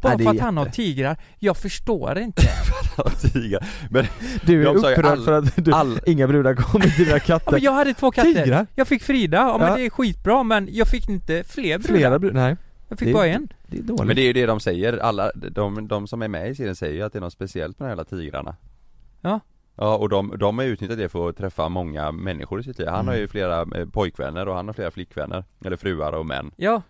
Bara 0.00 0.16
Nej, 0.16 0.26
för 0.26 0.32
är 0.32 0.36
att 0.36 0.40
han 0.42 0.56
har 0.56 0.64
jätte- 0.64 0.76
tigrar, 0.76 1.16
jag 1.38 1.56
förstår 1.56 2.18
inte 2.18 2.42
tigrar 3.32 3.66
Men 3.90 4.06
Du 4.42 4.62
är 4.68 4.74
upprörd 4.74 5.04
all- 5.06 5.24
för 5.24 5.32
att 5.32 5.64
du, 5.64 5.72
all- 5.72 6.00
inga 6.06 6.26
brudar 6.28 6.54
kommer 6.54 6.84
till 6.88 7.04
dina 7.04 7.16
ja, 7.16 7.18
katter 7.18 7.52
men 7.52 7.62
Jag 7.62 7.72
hade 7.72 7.94
två 7.94 8.10
katter, 8.10 8.44
Tigrar? 8.44 8.66
jag 8.74 8.88
fick 8.88 9.02
Frida, 9.02 9.36
ja, 9.36 9.58
men 9.58 9.68
Ja. 9.68 9.76
det 9.76 9.86
är 9.86 9.90
skitbra 9.90 10.42
men 10.42 10.68
jag 10.72 10.88
fick 10.88 11.08
inte 11.08 11.44
fler 11.48 11.78
brudar 11.78 11.94
Flera 11.98 12.18
brudar, 12.18 12.34
nej 12.40 12.56
Jag 12.88 12.98
fick 12.98 13.08
det- 13.08 13.14
bara 13.14 13.26
en. 13.26 13.48
Det 13.66 13.78
är 13.78 13.82
dåligt. 13.82 14.06
Men 14.06 14.16
det 14.16 14.22
är 14.22 14.26
ju 14.26 14.32
det 14.32 14.46
de 14.46 14.60
säger, 14.60 14.98
alla, 14.98 15.32
de, 15.34 15.88
de 15.88 16.06
som 16.06 16.22
är 16.22 16.28
med 16.28 16.50
i 16.50 16.54
serien 16.54 16.76
säger 16.76 16.94
ju 16.94 17.02
att 17.02 17.12
det 17.12 17.18
är 17.18 17.20
något 17.20 17.32
speciellt 17.32 17.78
med 17.78 17.84
de 17.86 17.88
här 17.88 17.90
jävla 17.96 18.04
tigrarna. 18.04 18.56
Ja. 19.20 19.40
Ja 19.76 19.96
och 19.96 20.08
de, 20.08 20.34
de 20.38 20.58
har 20.58 20.64
utnyttjat 20.64 20.98
det 20.98 21.08
för 21.08 21.28
att 21.28 21.36
träffa 21.36 21.68
många 21.68 22.12
människor 22.12 22.60
i 22.60 22.62
sitt 22.64 22.78
liv. 22.78 22.88
Han 22.88 22.96
Mm. 23.00 23.06
har 23.08 23.16
ju 23.16 23.28
flera 23.28 23.60
eh, 23.60 23.86
pojkvänner 23.92 24.48
och 24.48 24.54
han 24.56 24.66
har 24.66 24.72
flera 24.74 24.90
flickvänner, 24.90 25.44
eller 25.64 25.76
fruar 25.76 26.12
och 26.12 26.26
män. 26.26 26.50
Ja. 26.56 26.82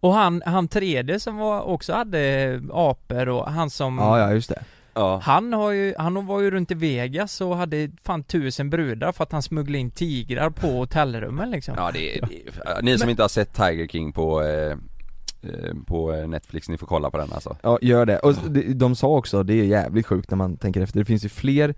Och 0.00 0.12
han, 0.14 0.42
han 0.46 0.68
tredje 0.68 1.20
som 1.20 1.36
var, 1.36 1.62
också 1.62 1.92
hade 1.92 2.60
apor 2.72 3.28
och 3.28 3.50
han 3.52 3.70
som 3.70 3.98
Ja 3.98 4.18
ja, 4.18 4.32
just 4.32 4.48
det. 4.48 4.62
Ja, 4.94 5.20
Han 5.24 5.52
har 5.52 5.70
ju, 5.70 5.94
han 5.98 6.26
var 6.26 6.40
ju 6.40 6.50
runt 6.50 6.70
i 6.70 6.74
Vegas 6.74 7.40
och 7.40 7.56
hade 7.56 7.90
fan 8.04 8.22
tusen 8.24 8.70
brudar 8.70 9.12
för 9.12 9.22
att 9.24 9.32
han 9.32 9.42
smugglade 9.42 9.78
in 9.78 9.90
tigrar 9.90 10.50
på 10.50 10.66
hotellrummen 10.66 11.50
liksom. 11.50 11.74
Ja 11.76 11.90
det, 11.94 12.20
det 12.20 12.82
ni 12.82 12.98
som 12.98 13.04
Men- 13.06 13.10
inte 13.10 13.22
har 13.22 13.28
sett 13.28 13.54
Tiger 13.54 13.86
King 13.86 14.12
på 14.12 14.42
eh, 14.42 14.48
eh, 14.48 14.76
på 15.86 16.12
eh, 16.14 16.28
Netflix, 16.28 16.68
ni 16.68 16.78
får 16.78 16.86
kolla 16.86 17.10
på 17.10 17.16
den 17.18 17.32
alltså 17.32 17.56
Ja, 17.62 17.78
gör 17.82 18.06
det. 18.06 18.18
Och 18.18 18.34
de, 18.50 18.72
de 18.74 18.94
sa 18.96 19.08
också, 19.08 19.42
det 19.42 19.54
är 19.54 19.64
jävligt 19.64 20.06
sjukt 20.06 20.30
när 20.30 20.36
man 20.36 20.56
tänker 20.56 20.80
efter, 20.80 20.98
det 20.98 21.04
finns 21.04 21.24
ju 21.24 21.28
fler 21.28 21.74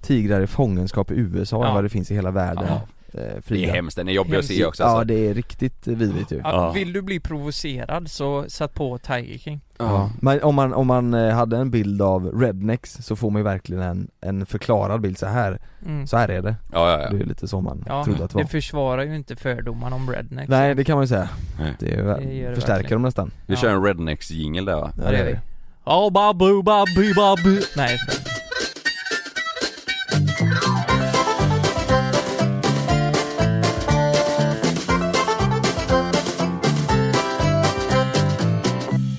tigrar 0.00 0.40
i 0.40 0.46
fångenskap 0.46 1.10
i 1.10 1.14
USA 1.14 1.56
Ja. 1.62 1.68
än 1.68 1.74
vad 1.74 1.84
det 1.84 1.88
finns 1.88 2.10
i 2.10 2.14
hela 2.14 2.30
världen 2.30 2.64
Ja. 2.68 2.80
Eh, 3.16 3.22
Det 3.36 3.42
Frida. 3.42 3.68
är 3.72 3.74
hemskt, 3.74 3.96
den 3.96 4.08
är 4.08 4.12
jobbig 4.12 4.36
att 4.36 4.44
se 4.44 4.54
Hemskt. 4.54 4.68
också 4.68 4.82
Ja 4.82 4.88
alltså. 4.88 5.04
det 5.04 5.28
är 5.28 5.34
riktigt 5.34 5.86
vidrigt 5.86 6.32
ju 6.32 6.36
ja, 6.36 6.42
Ja. 6.52 6.70
Vill 6.72 6.92
du 6.92 7.02
bli 7.02 7.20
provocerad 7.20 8.10
så 8.10 8.44
sätt 8.48 8.74
på 8.74 8.98
Tiger 8.98 9.38
King 9.38 9.60
Ja. 9.78 10.10
Men 10.20 10.42
om 10.42 10.54
man, 10.54 10.74
om 10.74 10.86
man 10.86 11.14
eh, 11.14 11.34
hade 11.34 11.56
en 11.56 11.70
bild 11.70 12.02
av 12.02 12.40
rednecks 12.40 12.92
så 13.00 13.16
får 13.16 13.30
man 13.30 13.40
ju 13.40 13.44
verkligen 13.44 13.82
en, 13.82 14.08
en 14.20 14.46
förklarad 14.46 15.00
bild, 15.00 15.18
så 15.18 15.26
här, 15.26 15.58
mm. 15.86 16.06
så 16.06 16.16
här 16.16 16.28
är 16.28 16.42
det. 16.42 16.54
Ja, 16.72 16.90
ja, 16.90 16.96
Det 16.96 17.16
ja. 17.16 17.22
är 17.22 17.26
lite 17.26 17.48
så 17.48 17.60
man 17.60 17.84
Ja, 17.88 18.04
trodde 18.04 18.24
att 18.24 18.30
det 18.30 18.34
var. 18.34 18.42
det 18.42 18.48
försvarar 18.48 19.02
ju 19.02 19.16
inte 19.16 19.36
fördomarna 19.36 19.96
om 19.96 20.10
rednecks 20.12 20.48
Nej 20.48 20.74
det 20.74 20.84
kan 20.84 20.96
man 20.96 21.02
ju 21.04 21.08
säga. 21.08 21.28
Nej. 21.60 21.72
Det, 21.78 21.94
är, 21.94 22.02
Det 22.04 22.48
det 22.48 22.54
förstärker 22.54 22.90
dem 22.94 23.02
nästan. 23.02 23.30
Vi 23.46 23.54
Ja. 23.54 23.60
kör 23.60 23.70
en 23.70 23.82
rednecks 23.84 24.30
jingle 24.30 24.62
där 24.72 24.80
va? 24.80 24.92
Ja 25.04 25.10
det 25.10 25.18
gör 25.18 25.24
vi 25.26 25.38
Oh 25.84 26.12
babu 26.12 26.62
babu 26.62 27.14
babu 27.14 27.60
Nej 27.76 27.98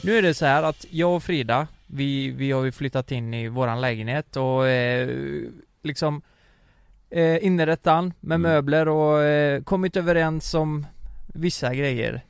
Nu 0.07 0.17
är 0.17 0.21
det 0.21 0.33
så 0.33 0.45
här 0.45 0.63
att 0.63 0.85
jag 0.89 1.15
och 1.15 1.23
Frida, 1.23 1.67
vi, 1.87 2.29
vi 2.31 2.51
har 2.51 2.63
ju 2.63 2.71
flyttat 2.71 3.11
in 3.11 3.33
i 3.33 3.47
våran 3.47 3.81
lägenhet 3.81 4.35
och 4.35 4.67
eh, 4.67 5.09
liksom 5.83 6.21
eh, 7.09 7.45
inrett 7.45 7.83
den 7.83 8.13
med 8.19 8.35
Mm. 8.35 8.41
möbler 8.51 8.87
och 8.87 9.23
eh, 9.23 9.63
kommit 9.63 9.97
överens 9.97 10.53
om 10.53 10.85
vissa 11.27 11.73
grejer 11.75 12.21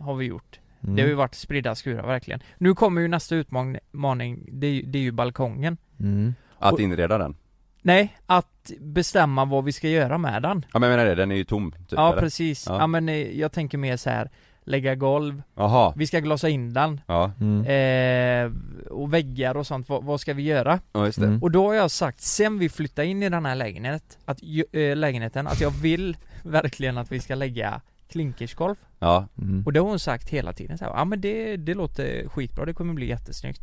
har 0.00 0.14
vi 0.14 0.24
gjort. 0.26 0.60
Mm. 0.82 0.96
Det 0.96 1.02
har 1.02 1.08
ju 1.08 1.14
varit 1.14 1.34
spridda 1.34 1.74
skurar 1.74 2.06
verkligen. 2.06 2.40
Nu 2.58 2.74
kommer 2.74 3.00
ju 3.00 3.08
nästa 3.08 3.34
utmaning, 3.34 4.48
det 4.52 4.66
är, 4.66 4.70
ju- 4.72 4.82
det 4.82 4.98
är 4.98 5.02
ju 5.02 5.12
balkongen. 5.12 5.76
Mm. 6.00 6.34
Att 6.58 6.72
Och- 6.72 6.80
inreda 6.80 7.18
den? 7.18 7.36
Nej, 7.82 8.16
att 8.26 8.72
bestämma 8.80 9.44
vad 9.44 9.64
vi 9.64 9.72
ska 9.72 9.88
göra 9.88 10.18
med 10.18 10.42
den. 10.42 10.66
Ja 10.72 10.78
men 10.78 10.90
jag 10.90 10.96
menar 10.96 11.08
det, 11.10 11.14
den 11.14 11.30
är 11.32 11.36
ju 11.36 11.44
tom 11.44 11.72
typ 11.72 11.78
ja 11.90 12.12
eller? 12.12 12.20
precis. 12.22 12.66
Ja. 12.68 12.78
Ja. 12.78 12.86
men 12.86 13.08
eh, 13.08 13.38
jag 13.40 13.52
tänker 13.52 13.78
mer 13.78 13.96
så 13.96 14.10
här 14.10 14.30
lägga 14.68 14.94
golv, 14.94 15.42
Jaha, 15.54 15.92
vi 15.96 16.06
ska 16.06 16.20
glasa 16.20 16.48
in 16.48 16.72
den, 16.72 17.00
ja, 17.06 17.32
Mm. 17.40 17.64
eh, 17.64 18.52
och 18.92 19.14
väggar 19.14 19.54
och 19.56 19.66
sånt, 19.66 19.88
vad, 19.88 20.04
vad 20.04 20.20
ska 20.20 20.34
vi 20.34 20.42
göra? 20.42 20.80
ja 20.92 21.06
just 21.06 21.20
det 21.20 21.26
Mm. 21.26 21.42
Och 21.42 21.50
då 21.50 21.66
har 21.66 21.74
jag 21.74 21.90
sagt, 21.90 22.20
sen 22.20 22.58
vi 22.58 22.68
flyttar 22.68 23.02
in 23.02 23.22
i 23.22 23.28
den 23.28 23.46
här 23.46 23.54
lägenhet, 23.54 24.18
att, 24.24 24.38
eh, 24.72 24.96
lägenheten, 24.96 25.46
att 25.46 25.60
jag 25.60 25.70
vill 25.70 26.16
verkligen 26.42 26.98
att 26.98 27.12
vi 27.12 27.20
ska 27.20 27.34
lägga 27.34 27.80
klinkersgolv. 28.08 28.74
Ja, 28.98 29.26
Mm. 29.38 29.62
Och 29.66 29.72
det 29.72 29.80
har 29.80 29.86
hon 29.88 29.98
sagt 29.98 30.28
hela 30.28 30.52
tiden 30.52 30.78
så 30.78 30.84
här, 30.84 30.92
ja 30.92 31.04
men 31.04 31.20
det, 31.20 31.56
det 31.56 31.74
låter 31.74 32.28
skitbra, 32.28 32.64
det 32.64 32.74
kommer 32.74 32.94
bli 32.94 33.06
jättesnyggt. 33.08 33.62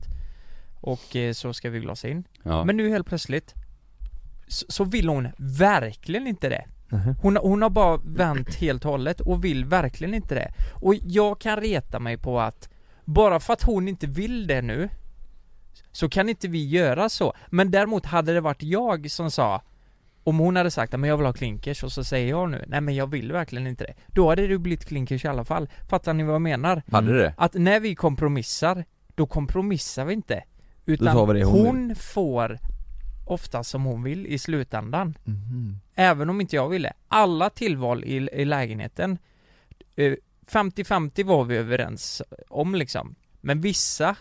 Och 0.81 1.15
eh, 1.15 1.33
så 1.33 1.53
ska 1.53 1.69
vi 1.69 1.79
glasa 1.79 2.07
in. 2.07 2.23
ja 2.43 2.63
Men 2.63 2.77
nu 2.77 2.89
helt 2.89 3.07
plötsligt 3.07 3.53
så, 4.47 4.65
så 4.69 4.83
vill 4.83 5.09
hon 5.09 5.27
verkligen 5.37 6.27
inte 6.27 6.49
det. 6.49 6.65
Hon, 7.21 7.37
hon 7.37 7.61
har 7.61 7.69
bara 7.69 7.99
vänt 8.03 8.55
helt 8.55 8.85
och 8.85 8.91
hållet 8.91 9.21
och 9.21 9.43
vill 9.43 9.65
verkligen 9.65 10.13
inte 10.13 10.35
det. 10.35 10.53
Och 10.81 10.95
jag 10.95 11.39
kan 11.39 11.57
reta 11.57 11.99
mig 11.99 12.17
på 12.17 12.39
att 12.39 12.69
bara 13.05 13.39
för 13.39 13.53
att 13.53 13.63
hon 13.63 13.87
inte 13.87 14.07
vill 14.07 14.47
det 14.47 14.61
nu 14.61 14.89
Så 15.91 16.09
kan 16.09 16.29
inte 16.29 16.47
vi 16.47 16.67
göra 16.67 17.09
så. 17.09 17.33
Men 17.49 17.71
däremot 17.71 18.05
hade 18.05 18.33
det 18.33 18.41
varit 18.41 18.63
jag 18.63 19.11
som 19.11 19.31
sa 19.31 19.61
om 20.23 20.39
hon 20.39 20.55
hade 20.55 20.71
sagt 20.71 20.93
att 20.93 21.07
jag 21.07 21.17
vill 21.17 21.25
ha 21.25 21.33
klinkers 21.33 21.83
och 21.83 21.91
så 21.91 22.03
säger 22.03 22.29
jag 22.29 22.49
nu 22.49 22.65
nej 22.67 22.81
men 22.81 22.95
jag 22.95 23.07
vill 23.07 23.31
verkligen 23.31 23.67
inte 23.67 23.83
det. 23.83 23.93
Då 24.07 24.29
hade 24.29 24.47
det 24.47 24.57
blivit 24.57 24.85
klinkers 24.85 25.25
i 25.25 25.27
alla 25.27 25.45
fall. 25.45 25.69
Fattar 25.89 26.13
ni 26.13 26.23
vad 26.23 26.33
jag 26.33 26.41
menar? 26.41 26.83
Hade 26.91 27.17
det? 27.17 27.33
Att 27.37 27.53
när 27.53 27.79
vi 27.79 27.95
kompromissar, 27.95 28.85
då 29.15 29.25
kompromissar 29.25 30.05
vi 30.05 30.13
inte. 30.13 30.43
Utan 30.85 31.17
hon 31.17 31.41
hon, 31.41 31.95
får 31.95 32.59
ofta 33.25 33.63
som 33.63 33.83
hon 33.83 34.03
vill 34.03 34.25
i 34.27 34.37
slutändan. 34.37 35.17
Mhm. 35.23 35.79
Även 35.95 36.29
om 36.29 36.41
inte 36.41 36.55
jag 36.55 36.69
ville. 36.69 36.93
Alla 37.07 37.49
tillval 37.49 38.03
i, 38.03 38.15
i 38.33 38.45
lägenheten 38.45 39.17
eh, 39.95 40.13
50-50 40.51 41.23
var 41.25 41.43
vi 41.43 41.57
överens 41.57 42.21
om 42.49 42.75
liksom. 42.75 43.15
Men 43.41 43.61
vissa 43.61 44.15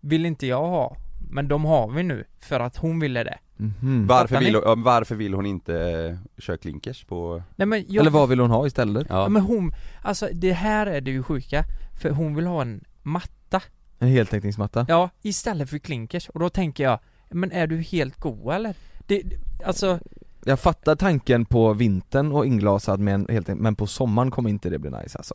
vill 0.00 0.26
inte 0.26 0.46
jag 0.46 0.66
ha. 0.66 0.96
Men 1.30 1.48
de 1.48 1.64
har 1.64 1.90
vi 1.90 2.02
nu 2.02 2.24
för 2.40 2.60
att 2.60 2.76
hon 2.76 3.00
ville 3.00 3.24
det. 3.24 3.38
Mhm. 3.56 4.06
Varför 4.06 4.38
vill, 4.38 4.54
hon, 4.54 4.82
varför 4.82 5.14
vill 5.14 5.34
hon 5.34 5.46
inte 5.46 5.80
eh, 5.80 6.42
köra 6.42 6.56
klinkers 6.56 7.04
på... 7.04 7.42
Nej 7.56 7.66
men 7.66 7.84
jag, 7.88 8.00
Eller 8.00 8.10
vad 8.10 8.28
vill 8.28 8.40
hon 8.40 8.50
ha 8.50 8.66
istället? 8.66 9.06
Ja, 9.10 9.22
Ja, 9.22 9.28
men 9.28 9.42
hon, 9.42 9.72
alltså 10.02 10.28
det 10.32 10.52
här 10.52 10.86
är 10.86 11.00
det 11.00 11.10
ju 11.10 11.22
sjuka. 11.22 11.64
För 12.00 12.10
hon 12.10 12.34
vill 12.34 12.46
ha 12.46 12.62
en 12.62 12.84
matta. 13.02 13.62
En 13.98 14.08
heltäckningsmatta? 14.08 14.86
Ja, 14.88 15.10
istället 15.22 15.70
för 15.70 15.78
klinkers. 15.78 16.28
Och 16.28 16.40
då 16.40 16.50
tänker 16.50 16.84
jag, 16.84 16.98
men 17.30 17.52
är 17.52 17.66
du 17.66 17.76
helt 17.82 18.20
go 18.20 18.50
eller? 18.50 18.74
Det, 19.06 19.22
alltså, 19.64 19.98
Jag 20.44 20.60
fattar 20.60 20.96
tanken 20.96 21.44
på 21.44 21.72
vintern 21.72 22.32
och 22.32 22.46
inglasad 22.46 23.00
med 23.00 23.14
en 23.14 23.26
helt 23.30 23.48
men 23.48 23.74
på 23.76 23.86
sommaren 23.86 24.30
kommer 24.30 24.50
inte 24.50 24.70
det 24.70 24.78
bli 24.78 24.90
nice 24.90 25.18
alltså 25.18 25.34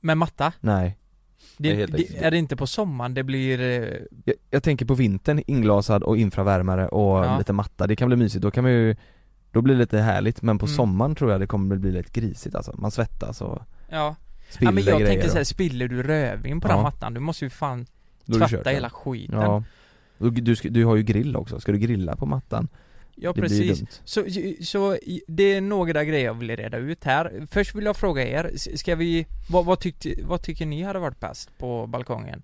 med 0.00 0.16
matta. 0.18 0.52
Nej 0.60 0.98
Det 1.56 1.68
är 1.68 1.72
Det, 1.72 1.78
helt 1.80 1.92
det, 1.92 2.24
är 2.24 2.30
det 2.30 2.38
inte 2.38 2.56
på 2.56 2.66
sommaren 2.66 3.14
det 3.14 3.22
blir... 3.24 3.60
eh, 3.60 3.98
jag, 4.24 4.34
jag 4.50 4.62
tänker 4.62 4.86
på 4.86 4.94
vintern, 4.94 5.42
inglasad 5.46 6.02
och 6.02 6.16
infravärmare 6.16 6.88
och 6.88 7.24
Ja. 7.24 7.38
lite 7.38 7.52
matta, 7.52 7.86
det 7.86 7.96
kan 7.96 8.08
bli 8.08 8.16
mysigt, 8.16 8.42
då 8.42 8.50
kan 8.50 8.64
man 8.64 8.72
ju 8.72 8.96
Då 9.50 9.62
blir 9.62 9.74
det 9.74 9.80
lite 9.80 9.98
härligt, 9.98 10.42
men 10.42 10.58
på 10.58 10.66
Mm. 10.66 10.76
sommaren 10.76 11.14
tror 11.14 11.30
jag 11.32 11.40
det 11.40 11.46
kommer 11.46 11.76
bli 11.76 11.92
lite 11.92 12.20
grisigt 12.20 12.54
alltså, 12.56 12.74
man 12.78 12.90
svettas 12.90 13.40
och 13.40 13.62
Ja. 13.90 14.16
ja 14.60 14.70
men 14.70 14.84
jag 14.84 15.06
tänker 15.06 15.28
såhär, 15.28 15.44
spiller 15.44 15.88
du 15.88 16.02
rödvin 16.02 16.60
på 16.60 16.68
Ja. 16.68 16.74
den 16.74 16.82
mattan, 16.82 17.14
du 17.14 17.20
måste 17.20 17.44
ju 17.44 17.50
fan 17.50 17.86
är 18.26 18.48
tvätta 18.48 18.70
hela 18.70 18.90
skiten. 18.90 19.40
Ja 19.40 19.62
du, 20.18 20.56
ska, 20.56 20.68
du 20.68 20.84
har 20.84 20.96
ju 20.96 21.02
grill 21.02 21.36
också, 21.36 21.60
ska 21.60 21.72
du 21.72 21.78
grilla 21.78 22.16
på 22.16 22.26
mattan? 22.26 22.68
Ja 23.16 23.32
det 23.32 23.40
precis. 23.40 23.84
Så, 24.04 24.24
så 24.60 24.96
det 25.26 25.54
är 25.54 25.60
några 25.60 26.04
grejer 26.04 26.24
jag 26.24 26.34
vill 26.34 26.56
reda 26.56 26.76
ut 26.78 27.04
här. 27.04 27.46
Först 27.50 27.74
vill 27.74 27.84
jag 27.84 27.96
fråga 27.96 28.28
er, 28.28 28.52
ska 28.76 28.94
vi, 28.94 29.26
vad, 29.50 29.64
vad, 29.64 29.80
tyckte, 29.80 30.14
vad 30.24 30.42
tycker 30.42 30.66
ni 30.66 30.82
hade 30.82 30.98
varit 30.98 31.20
bäst 31.20 31.58
på 31.58 31.86
balkongen? 31.86 32.42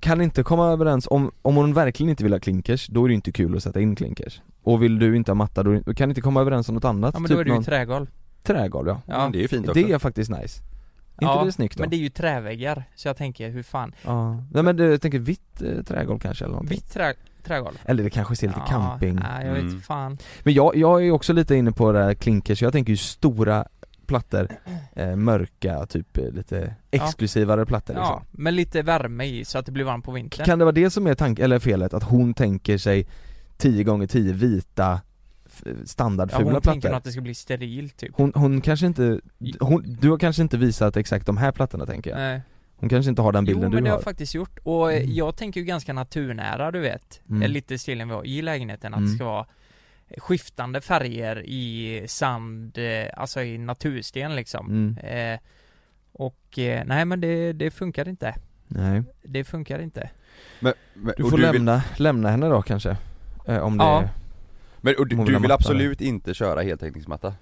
Kan 0.00 0.20
inte 0.20 0.42
komma 0.42 0.72
överens, 0.72 1.06
om, 1.10 1.32
om 1.42 1.56
hon 1.56 1.74
verkligen 1.74 2.10
inte 2.10 2.22
vill 2.22 2.32
ha 2.32 2.40
klinkers, 2.40 2.86
då 2.86 3.04
är 3.04 3.08
det 3.08 3.12
ju 3.12 3.16
inte 3.16 3.32
kul 3.32 3.56
att 3.56 3.62
sätta 3.62 3.80
in 3.80 3.96
klinkers 3.96 4.40
Och 4.62 4.82
vill 4.82 4.98
du 4.98 5.16
inte 5.16 5.30
ha 5.30 5.34
matta, 5.34 5.62
då 5.62 5.94
kan 5.94 6.08
inte 6.08 6.20
komma 6.20 6.40
överens 6.40 6.68
om 6.68 6.74
något 6.74 6.84
annat? 6.84 7.14
Ja 7.14 7.20
men 7.20 7.28
typ 7.28 7.36
då 7.36 7.40
är 7.40 7.44
det 7.44 7.48
ju 7.48 7.54
någon 7.54 7.64
trägolv. 7.64 8.06
trägolv 8.42 8.88
ja 8.88 9.02
ja. 9.06 9.30
det 9.32 9.38
är 9.38 9.42
ju 9.42 9.48
fint 9.48 9.68
också 9.68 9.80
Det 9.80 9.92
är 9.92 9.98
faktiskt 9.98 10.30
nice 10.30 10.62
Inte 11.20 11.24
Ja, 11.34 11.44
det 11.44 11.52
snyggt 11.52 11.76
då? 11.76 11.80
Men 11.82 11.90
det 11.90 11.96
är 11.96 11.98
ju 11.98 12.08
träväggar, 12.08 12.84
så 12.94 13.08
jag 13.08 13.16
tänker 13.16 13.50
hur 13.50 13.62
fan, 13.62 13.92
Ja, 14.02 14.32
nej 14.52 14.62
men 14.62 14.78
jag 14.78 15.00
tänker 15.00 15.18
vitt 15.18 15.62
eh, 15.62 15.82
trägolv 15.82 16.18
kanske 16.18 16.44
eller 16.44 16.52
någonting 16.52 16.76
vitt 16.76 16.92
trä, 16.92 17.14
trägolv? 17.44 17.74
Eller 17.84 18.04
det 18.04 18.10
kanske 18.10 18.36
ser 18.36 18.46
lite 18.48 18.60
camping 18.68 19.14
Nej 19.14 19.46
jag 19.46 19.54
vet 19.54 19.62
Mm. 19.62 19.80
fan. 19.80 20.18
Men 20.42 20.54
jag, 20.54 20.76
jag 20.76 21.00
är 21.00 21.04
ju 21.04 21.10
också 21.12 21.32
lite 21.32 21.54
inne 21.56 21.72
på 21.72 21.92
det 21.92 22.04
här 22.04 22.14
klinkers, 22.14 22.62
jag 22.62 22.72
tänker 22.72 22.90
ju 22.90 22.96
stora 22.96 23.64
plattor, 24.06 24.48
eh, 24.92 25.16
mörka, 25.16 25.86
typ 25.86 26.18
eh, 26.18 26.30
lite 26.30 26.74
exklusivare 26.90 27.66
plattor 27.66 27.94
liksom. 27.94 28.06
Ja, 28.06 28.22
med 28.30 28.54
lite 28.54 28.82
värme 28.82 29.24
i 29.24 29.44
så 29.44 29.58
att 29.58 29.66
det 29.66 29.72
blir 29.72 29.84
varmt 29.84 30.04
på 30.04 30.12
vintern. 30.12 30.44
Kan 30.46 30.58
det 30.58 30.64
vara 30.64 30.72
det 30.72 30.90
som 30.90 31.06
är 31.06 31.14
tanken, 31.14 31.44
eller 31.44 31.58
felet, 31.58 31.94
att 31.94 32.02
hon 32.02 32.34
tänker 32.34 32.78
sig 32.78 33.06
10 33.56 33.84
gånger 33.84 34.06
10 34.06 34.32
vita 34.32 35.00
f- 35.56 35.62
ja, 35.80 35.86
standardfula 35.86 36.44
hon 36.44 36.52
tänker 36.54 36.70
nog 36.70 36.80
plattor? 36.82 36.96
att 36.96 37.04
det 37.04 37.10
ska 37.12 37.20
bli 37.20 37.34
sterilt 37.34 37.96
typ. 37.96 38.10
Hon, 38.16 38.32
hon 38.34 38.60
kanske 38.60 38.86
inte, 38.86 39.20
hon, 39.60 39.96
du 40.00 40.10
har 40.10 40.18
kanske 40.18 40.42
inte 40.42 40.56
visat 40.56 40.96
exakt 40.96 41.26
de 41.26 41.36
här 41.36 41.52
plattorna 41.52 41.86
tänker 41.86 42.10
jag 42.10 42.18
Nej. 42.18 42.40
Hon 42.78 42.88
kanske 42.88 43.10
inte 43.10 43.22
har 43.22 43.32
den 43.32 43.44
Jo 43.44 43.46
bilden 43.46 43.60
men 43.62 43.70
du 43.70 43.76
det 43.76 43.82
har 43.82 43.90
har 43.90 43.98
jag 43.98 44.04
faktiskt 44.04 44.34
gjort, 44.34 44.58
och 44.62 44.92
eh, 44.92 45.02
Mm. 45.02 45.14
jag 45.14 45.36
tänker 45.36 45.60
ju 45.60 45.66
ganska 45.66 45.92
naturnära 45.92 46.70
du 46.70 46.80
vet. 46.80 47.20
Mm. 47.28 47.42
Eh, 47.42 47.48
Lite 47.48 47.78
stilen 47.78 48.08
vi 48.08 48.14
har 48.14 48.26
i 48.26 48.42
lägenheten, 48.42 48.94
att 48.94 48.98
Mm. 48.98 49.10
det 49.10 49.16
ska 49.16 49.24
vara 49.24 49.46
skiftande 50.18 50.80
färger 50.80 51.42
i 51.46 52.04
sand, 52.08 52.78
eh, 52.78 53.06
alltså 53.16 53.42
i 53.42 53.58
natursten 53.58 54.36
liksom. 54.36 54.66
mm. 54.66 54.98
Eh, 55.34 55.38
och 56.12 56.58
nej 56.86 57.04
men 57.04 57.20
det, 57.20 57.52
det 57.52 57.70
funkar 57.70 58.08
inte. 58.08 58.34
Nej, 58.68 59.02
Det 59.22 59.44
funkar 59.44 59.78
inte. 59.78 60.10
Men, 60.60 60.72
men, 60.94 61.14
du 61.16 61.22
får 61.22 61.30
vill, 61.30 61.40
lämna, 61.40 61.82
lämna 61.96 62.30
henne 62.30 62.48
då 62.48 62.62
kanske 62.62 62.96
eh, 63.46 63.58
Om 63.58 63.78
det 63.78 63.84
Ja. 63.84 64.02
är, 64.02 64.08
men, 64.86 64.94
och 64.98 65.06
du, 65.08 65.16
du 65.16 65.38
vill 65.38 65.52
absolut 65.52 66.00
inte 66.00 66.34
köra 66.34 66.62
heltäckningsmatta? 66.62 67.34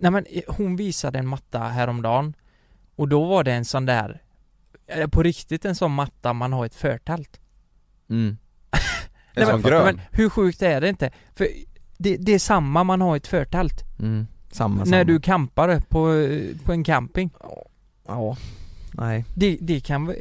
Nej 0.00 0.10
men 0.10 0.26
hon 0.48 0.76
visade 0.76 1.18
en 1.18 1.26
matta 1.28 1.58
häromdagen 1.58 2.34
och 2.96 3.08
då 3.08 3.24
var 3.26 3.44
det 3.44 3.52
en 3.52 3.64
sån 3.64 3.86
där 3.86 4.22
på 5.10 5.22
riktigt 5.22 5.64
en 5.64 5.74
sån 5.74 5.92
matta 5.92 6.32
man 6.32 6.52
har 6.52 6.66
ett 6.66 6.74
förtält. 6.74 7.40
mm. 8.10 8.36
En 9.34 9.46
sån 9.46 9.60
men, 9.60 9.70
grön? 9.70 9.84
Men 9.84 10.00
hur 10.12 10.28
sjukt 10.28 10.62
är 10.62 10.80
det 10.80 10.88
inte? 10.88 11.10
För 11.34 11.46
det, 11.98 12.16
det 12.16 12.32
är 12.32 12.38
samma 12.38 12.84
man 12.84 13.00
har 13.00 13.16
ett 13.16 13.26
förtält. 13.26 13.84
Mm. 13.98 14.26
Samma, 14.50 14.76
När 14.78 14.84
samma. 14.84 15.04
du 15.04 15.20
campar 15.20 15.80
på, 15.88 16.12
eh, 16.14 16.56
på 16.64 16.72
en 16.72 16.84
camping. 16.84 17.30
Ja, 18.06 18.36
nej 18.92 19.24
Det, 19.34 19.58
det 19.60 19.80
kan 19.80 20.14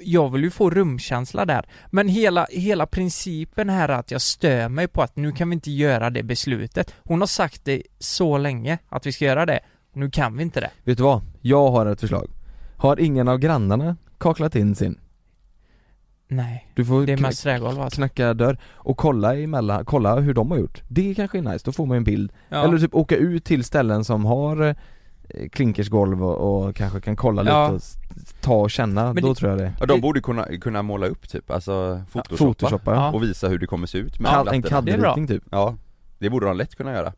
jag 0.00 0.32
vill 0.32 0.42
ju 0.44 0.50
få 0.50 0.70
rumkänsla 0.70 1.44
där. 1.44 1.66
Men 1.90 2.08
hela, 2.08 2.46
hela 2.50 2.86
principen 2.86 3.68
här 3.68 3.88
är 3.88 3.92
att 3.92 4.10
jag 4.10 4.20
stör 4.20 4.68
mig 4.68 4.88
på 4.88 5.02
att 5.02 5.16
nu 5.16 5.32
kan 5.32 5.50
vi 5.50 5.54
inte 5.54 5.70
göra 5.70 6.10
det 6.10 6.22
beslutet. 6.22 6.94
Hon 7.04 7.20
har 7.20 7.26
sagt 7.26 7.64
det 7.64 7.82
så 7.98 8.38
länge 8.38 8.78
att 8.88 9.06
vi 9.06 9.12
ska 9.12 9.24
göra 9.24 9.46
det. 9.46 9.60
Nu 9.92 10.10
kan 10.10 10.36
vi 10.36 10.42
inte 10.42 10.60
det. 10.60 10.70
Vet 10.84 10.96
du 10.96 11.02
vad? 11.04 11.22
Jag 11.40 11.70
har 11.70 11.86
ett 11.86 12.00
förslag 12.00 12.30
Har 12.76 13.00
ingen 13.00 13.28
av 13.28 13.38
grannarna 13.38 13.96
kaklat 14.18 14.54
in 14.56 14.74
sin? 14.74 14.98
Nej, 16.30 16.72
Du 16.74 16.84
får 16.84 17.06
det 17.06 17.12
är 17.12 17.16
mest 17.16 17.42
trägolv 17.42 17.80
alltså. 17.80 17.96
knacka 17.96 18.34
dörr 18.34 18.58
och 18.72 18.96
kolla 18.96 19.36
emellan, 19.36 19.84
kolla 19.84 20.20
hur 20.20 20.34
de 20.34 20.50
har 20.50 20.58
gjort 20.58 20.82
Det 20.88 21.14
kanske 21.14 21.38
är 21.38 21.42
nice, 21.42 21.64
då 21.64 21.72
får 21.72 21.86
man 21.86 21.96
en 21.96 22.04
bild 22.04 22.32
Ja. 22.48 22.64
Eller 22.64 22.78
typ 22.78 22.94
åka 22.94 23.16
ut 23.16 23.44
till 23.44 23.64
ställen 23.64 24.04
som 24.04 24.24
har 24.24 24.68
eh, 24.68 24.74
klinkersgolv 25.52 26.24
och, 26.24 26.66
och 26.66 26.76
kanske 26.76 27.00
kan 27.00 27.16
kolla 27.16 27.44
Ja. 27.44 27.64
lite 27.70 27.74
och 27.74 28.42
ta 28.42 28.54
och 28.54 28.70
känna, 28.70 29.12
Men 29.12 29.22
då 29.22 29.28
det- 29.28 29.34
tror 29.34 29.50
jag 29.50 29.58
det 29.60 29.72
Ja, 29.80 29.86
de 29.86 30.00
borde 30.00 30.20
kunna, 30.20 30.44
kunna 30.60 30.82
måla 30.82 31.06
upp 31.06 31.28
typ, 31.28 31.50
alltså 31.50 32.00
photoshoppa, 32.12 32.36
Photoshoppa 32.44 32.94
ja. 32.94 32.96
Ja. 33.06 33.12
och 33.12 33.22
visa 33.22 33.48
hur 33.48 33.58
det 33.58 33.66
kommer 33.66 33.86
se 33.86 33.98
ut 33.98 34.20
med 34.20 34.30
Kad, 34.30 34.48
en. 34.48 34.62
CAD-ritning 34.62 35.26
typ 35.26 35.42
Ja, 35.50 35.76
det 36.18 36.30
borde 36.30 36.46
de 36.46 36.56
lätt 36.56 36.74
kunna 36.74 36.92
göra 36.92 37.12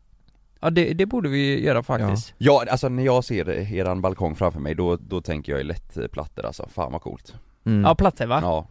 Ja 0.59 0.69
det, 0.69 0.93
det 0.93 1.05
borde 1.05 1.29
vi 1.29 1.65
göra 1.65 1.83
faktiskt. 1.83 2.33
Ja, 2.37 2.63
alltså 2.71 2.89
när 2.89 3.03
jag 3.03 3.23
ser 3.23 3.49
eran 3.49 4.01
balkong 4.01 4.35
framför 4.35 4.59
mig 4.59 4.75
då, 4.75 4.95
då 4.95 5.21
tänker 5.21 5.51
jag 5.51 5.59
ju 5.59 5.67
lätt 5.67 5.97
eh, 5.97 6.07
plattor 6.07 6.45
alltså, 6.45 6.67
fan 6.73 6.91
vad 6.91 7.01
coolt 7.01 7.35
mm. 7.65 7.81
Ja, 7.83 7.95
plattor 7.95 8.25
va? 8.25 8.39
Ja, 8.41 8.67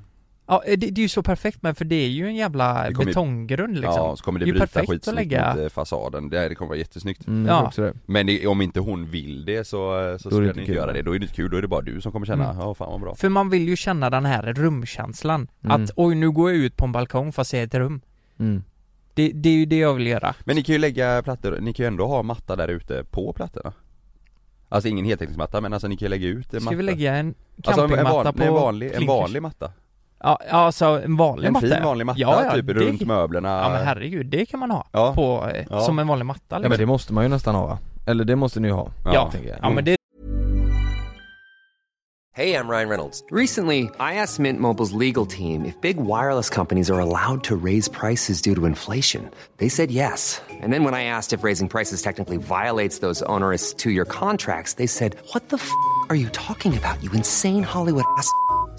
Ja, 0.50 0.62
det, 0.66 0.76
det 0.76 1.00
är 1.00 1.02
ju 1.02 1.09
så 1.09 1.23
perfekt 1.23 1.62
med 1.62 1.76
för 1.78 1.85
det 1.85 1.95
är 1.97 2.09
ju 2.09 2.26
en 2.26 2.35
jävla 2.37 2.92
kommer 2.92 3.04
betonggrund 3.04 3.75
liksom. 3.75 3.95
ja 3.95 4.16
så 4.16 4.25
kommer 4.25 4.38
det, 4.40 4.45
Det 4.45 4.50
är 4.50 4.52
bryta 4.52 4.66
perfekt 4.66 4.85
att 4.85 4.90
skitsnyggt 4.90 5.16
lägga- 5.16 5.54
mot 5.54 5.62
eh, 5.62 5.69
fasaden, 5.69 6.28
det, 6.30 6.49
det 6.49 6.54
kommer 6.54 6.69
vara 6.69 6.78
jättesnyggt 6.78 7.26
Mm, 7.26 7.47
jag 7.47 7.54
Ja. 7.57 7.66
också 7.66 7.83
det. 7.83 7.92
Men 8.07 8.26
det, 8.26 8.47
om 8.47 8.61
inte 8.62 8.80
hon 8.80 9.11
vill 9.11 9.45
det 9.45 9.64
så, 9.66 9.76
så 10.21 10.28
Då 10.28 10.37
är 10.37 10.40
ska 10.40 10.40
det 10.40 10.52
ni 10.54 10.61
inte 10.61 10.73
göra 10.73 10.92
det, 10.92 11.02
då 11.02 11.14
är 11.14 11.19
det 11.19 11.23
inte 11.25 11.35
kul, 11.37 11.50
då 11.50 11.57
är 11.57 11.62
det 11.62 11.69
bara 11.69 11.80
du 11.83 12.00
som 12.00 12.12
kommer 12.12 12.26
känna, 12.26 12.45
Mm. 12.50 12.57
ja 12.59 12.75
fan 12.75 12.90
vad 12.90 13.00
bra 13.00 13.14
För 13.14 13.28
man 13.28 13.50
vill 13.50 13.69
ju 13.69 13.76
känna 13.76 14.11
den 14.11 14.25
här 14.25 14.52
rumkänslan. 14.52 15.49
Mm. 15.64 15.83
Att 15.85 15.90
oj 15.97 16.14
nu 16.14 16.30
går 16.30 16.50
jag 16.50 16.59
ut 16.61 16.76
på 16.76 16.85
en 16.85 16.92
balkong 16.92 17.33
för 17.33 17.42
att 17.42 17.49
se 17.49 17.61
ett 17.61 17.75
rum. 17.75 18.00
Mm. 18.38 18.62
Det, 19.14 19.28
det 19.35 19.49
är 19.49 19.52
ju 19.54 19.66
det 19.66 19.76
jag 19.78 19.95
vill 19.95 20.07
göra. 20.07 20.35
Men 20.45 20.57
ni 20.57 20.62
kan 20.62 20.73
ju 20.73 20.78
lägga 20.78 21.23
plattor, 21.23 21.59
ni 21.61 21.73
kan 21.73 21.85
ju 21.85 21.88
ändå 21.88 22.07
ha 22.07 22.23
matta 22.23 22.57
där 22.57 22.69
ute 22.69 23.04
på 23.04 23.33
plattorna 23.33 23.73
Alltså 24.69 24.88
ingen 24.88 25.04
heltäckningsmatta 25.04 25.61
men 25.61 25.73
alltså 25.73 25.88
ni 25.88 25.97
kan 25.97 26.07
ju 26.07 26.11
lägga 26.11 26.26
ut 26.28 26.54
en 26.54 26.61
Ska 26.61 26.64
matta 26.64 26.76
vi 26.76 26.83
lägga 26.83 27.14
en 27.14 27.35
Alltså 27.64 27.80
en, 27.85 27.90
en, 27.90 27.97
campingmatta 27.97 28.25
van, 28.25 28.35
på 28.35 28.42
en, 28.42 28.52
vanlig, 28.52 28.92
en 28.92 29.07
vanlig 29.07 29.42
matta 29.42 29.73
Ja, 30.23 30.39
ja, 30.50 30.53
alltså 30.57 30.85
en 31.05 31.17
vanlig 31.17 31.47
En 31.47 31.53
matta. 31.53 31.67
fin 31.67 31.83
vanlig 31.85 32.07
matta, 32.07 32.21
Ja, 32.21 32.45
ja, 32.45 32.55
typ 32.55 32.67
det- 32.67 32.73
runt 32.73 33.00
möblerna 33.07 33.49
Ja 33.62 33.69
men 33.69 33.87
herregud, 33.87 34.27
det 34.27 34.47
kan 34.47 34.61
man 34.61 34.71
ha. 34.71 34.87
Ja. 34.93 35.15
På, 35.15 35.49
eh, 35.55 35.65
Ja. 35.71 35.81
som 35.81 35.99
en 35.99 36.07
vanlig 36.07 36.27
matta 36.27 36.43
Ja 36.49 36.57
liksom. 36.59 36.69
men 36.71 36.79
det 36.79 36.87
måste 36.87 37.12
man 37.12 37.25
ju 37.25 37.29
nästan 37.31 37.55
ha 37.55 37.67
va? 37.67 37.79
Eller 38.07 38.25
det 38.25 38.37
måste 38.37 38.61
ni 38.61 38.69
ju 38.69 38.75
ha, 38.75 38.89
Ja. 39.05 39.31
jag. 39.33 39.57
Ja 39.62 39.71
men 39.71 39.85
det 39.85 39.97
Hey, 42.33 42.55
I'm 42.55 42.69
Ryan 42.71 42.89
Reynolds. 42.89 43.25
Recently, 43.31 43.91
I 43.99 44.15
asked 44.15 44.39
Mint 44.39 44.61
Mobile's 44.61 44.93
legal 45.07 45.27
team 45.27 45.65
if 45.65 45.75
big 45.81 45.97
wireless 45.97 46.49
companies 46.49 46.89
are 46.91 47.00
allowed 47.00 47.43
to 47.45 47.57
raise 47.65 47.89
prices 47.91 48.41
due 48.41 48.55
to 48.55 48.67
inflation. 48.67 49.29
They 49.59 49.69
said 49.69 49.91
yes. 49.91 50.41
And 50.62 50.73
then 50.73 50.85
when 50.85 50.95
I 50.95 51.05
asked 51.05 51.33
if 51.39 51.45
raising 51.45 51.69
prices 51.69 52.03
technically 52.03 52.39
violates 52.39 53.00
those 53.00 53.21
onerous 53.27 53.75
two 53.75 53.91
year 53.91 54.05
contracts, 54.05 54.75
they 54.75 54.87
said, 54.87 55.17
What 55.35 55.49
the 55.49 55.57
f 55.57 55.71
are 56.09 56.17
you 56.17 56.29
talking 56.31 56.73
about, 56.79 57.03
you 57.03 57.11
insane 57.12 57.65
Hollywood 57.65 58.05
ass? 58.19 58.29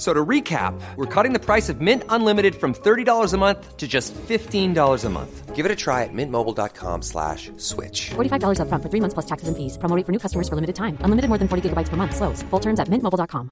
So 0.02 0.16
to 0.16 0.26
recap, 0.30 0.74
we're 0.98 1.24
cutting 1.24 1.32
the 1.32 1.46
price 1.46 1.70
of 1.70 1.80
Mint 1.80 2.04
Unlimited 2.10 2.56
from 2.56 2.74
$30 2.74 3.34
a 3.34 3.38
month 3.38 3.78
to 3.78 3.88
just 3.88 4.16
$15 4.16 5.06
a 5.06 5.10
month. 5.10 5.56
Give 5.56 5.64
it 5.64 5.72
a 5.72 5.76
try 5.76 6.04
at 6.06 6.10
mintmobile.com 6.12 7.04
slash 7.04 7.52
switch. 7.58 8.10
$45 8.10 8.58
upfront 8.62 8.82
for 8.82 8.90
three 8.90 9.02
months 9.02 9.14
plus 9.14 9.28
taxes 9.28 9.48
and 9.48 9.56
fees. 9.56 9.78
Promo 9.78 10.04
for 10.06 10.12
new 10.12 10.20
customers 10.20 10.50
for 10.50 10.56
limited 10.56 10.76
time. 10.76 10.98
Unlimited 11.06 11.30
more 11.30 11.38
than 11.38 11.48
40 11.48 11.70
gigabytes 11.70 11.90
per 11.90 11.98
month. 11.98 12.16
Slows. 12.16 12.42
Full 12.50 12.60
terms 12.60 12.80
at 12.80 12.88
mintmobile.com. 12.90 13.50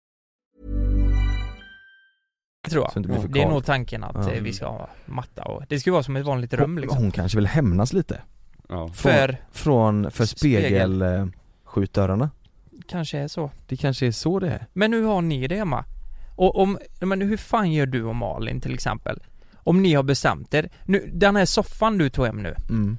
tror 2.69 2.87
jag. 2.93 3.03
Det 3.03 3.27
Det 3.27 3.41
är 3.41 3.49
nog 3.49 3.65
tanken 3.65 4.03
att 4.03 4.15
eh, 4.15 4.41
vi 4.41 4.53
ska 4.53 4.65
ha 4.67 4.89
matta 5.05 5.43
och 5.43 5.63
det 5.69 5.79
ska 5.79 5.91
vara 5.91 6.03
som 6.03 6.15
ett 6.15 6.25
vanligt 6.25 6.53
rum 6.53 6.77
liksom. 6.77 6.97
hon 6.97 7.11
kanske 7.11 7.37
vill 7.37 7.47
hämnas 7.47 7.93
lite 7.93 8.21
Ja. 8.69 8.89
För, 8.93 9.37
Från, 9.51 10.11
för 10.11 10.25
Spegel. 10.25 10.95
spegelskjutdörrarna 10.95 12.29
kanske 12.87 13.17
är 13.17 13.27
så. 13.27 13.51
Det 13.67 13.77
kanske 13.77 14.07
är 14.07 14.11
så 14.11 14.39
det 14.39 14.47
är 14.47 14.67
Men 14.73 14.93
hur 14.93 15.03
har 15.03 15.21
ni 15.21 15.47
det 15.47 15.55
hemma? 15.55 15.85
Och 16.39 16.59
om, 16.59 16.77
men 16.99 17.21
hur 17.21 17.37
fan 17.37 17.71
gör 17.71 17.85
du 17.85 18.03
och 18.03 18.15
Malin 18.15 18.61
till 18.61 18.73
exempel? 18.73 19.19
Om 19.55 19.81
ni 19.81 19.93
har 19.93 20.03
bestämt 20.03 20.53
er, 20.53 20.69
nu, 20.83 21.09
den 21.13 21.35
här 21.35 21.45
soffan 21.45 21.97
du 21.97 22.09
tog 22.09 22.25
hem 22.25 22.43
nu, 22.43 22.55
mm. 22.69 22.97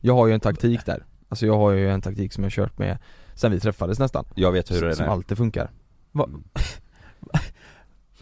Jag 0.00 0.14
har 0.14 0.26
ju 0.26 0.34
en 0.34 0.40
taktik 0.40 0.86
där 0.86 1.04
Alltså 1.28 1.46
jag 1.46 1.58
har 1.58 1.70
ju 1.70 1.90
en 1.90 2.00
taktik 2.00 2.32
som 2.32 2.44
jag 2.44 2.52
kört 2.52 2.78
med 2.78 2.98
sen 3.34 3.52
vi 3.52 3.60
träffades 3.60 3.98
nästan 3.98 4.24
Jag 4.34 4.52
vet 4.52 4.70
hur 4.70 4.82
det 4.82 4.96
Som 4.96 5.06
är 5.06 5.10
alltid 5.10 5.38
funkar 5.38 5.70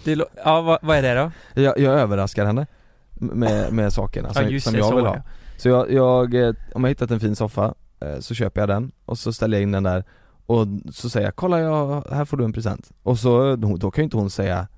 det, 0.04 0.14
lå- 0.14 0.28
ja 0.44 0.60
vad, 0.60 0.78
vad 0.82 0.96
är 0.96 1.02
det 1.02 1.14
då? 1.14 1.30
Jag, 1.62 1.78
jag 1.78 2.00
överraskar 2.00 2.46
henne 2.46 2.66
med, 3.10 3.72
med 3.72 3.92
sakerna 3.92 4.34
som, 4.34 4.42
ja 4.42 4.48
just 4.48 4.64
som 4.64 4.72
det, 4.72 4.78
jag 4.78 4.88
så 4.88 4.96
vill 4.96 5.04
är 5.04 5.08
ha 5.08 5.16
det. 5.16 5.22
Så 5.56 5.68
jag, 5.68 5.92
jag, 5.92 6.34
eh, 6.34 6.54
om 6.74 6.84
jag 6.84 6.88
hittat 6.88 7.10
en 7.10 7.20
fin 7.20 7.36
soffa 7.36 7.74
eh, 8.00 8.18
så 8.18 8.34
köper 8.34 8.60
jag 8.60 8.68
den 8.68 8.92
och 9.04 9.18
så 9.18 9.32
ställer 9.32 9.56
jag 9.56 9.62
in 9.62 9.72
den 9.72 9.82
där 9.82 10.04
och 10.50 10.66
så 10.92 11.10
säger 11.10 11.26
jag 11.26 11.36
'Kolla 11.36 11.60
jag, 11.60 12.04
här 12.12 12.24
får 12.24 12.36
du 12.36 12.44
en 12.44 12.52
present' 12.52 12.92
och 13.02 13.18
så, 13.18 13.56
då, 13.56 13.90
kan 13.90 14.02
ju 14.02 14.04
inte 14.04 14.16
hon 14.16 14.30
säga 14.30 14.68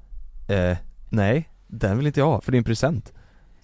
eh, 0.49 0.77
'Nej, 1.11 1.49
den 1.67 1.97
vill 1.97 2.07
inte 2.07 2.21
jag 2.21 2.27
ha 2.27 2.41
för 2.41 2.53
det 2.53 2.57
är 2.57 2.59
en 2.59 2.65
present' 2.65 3.13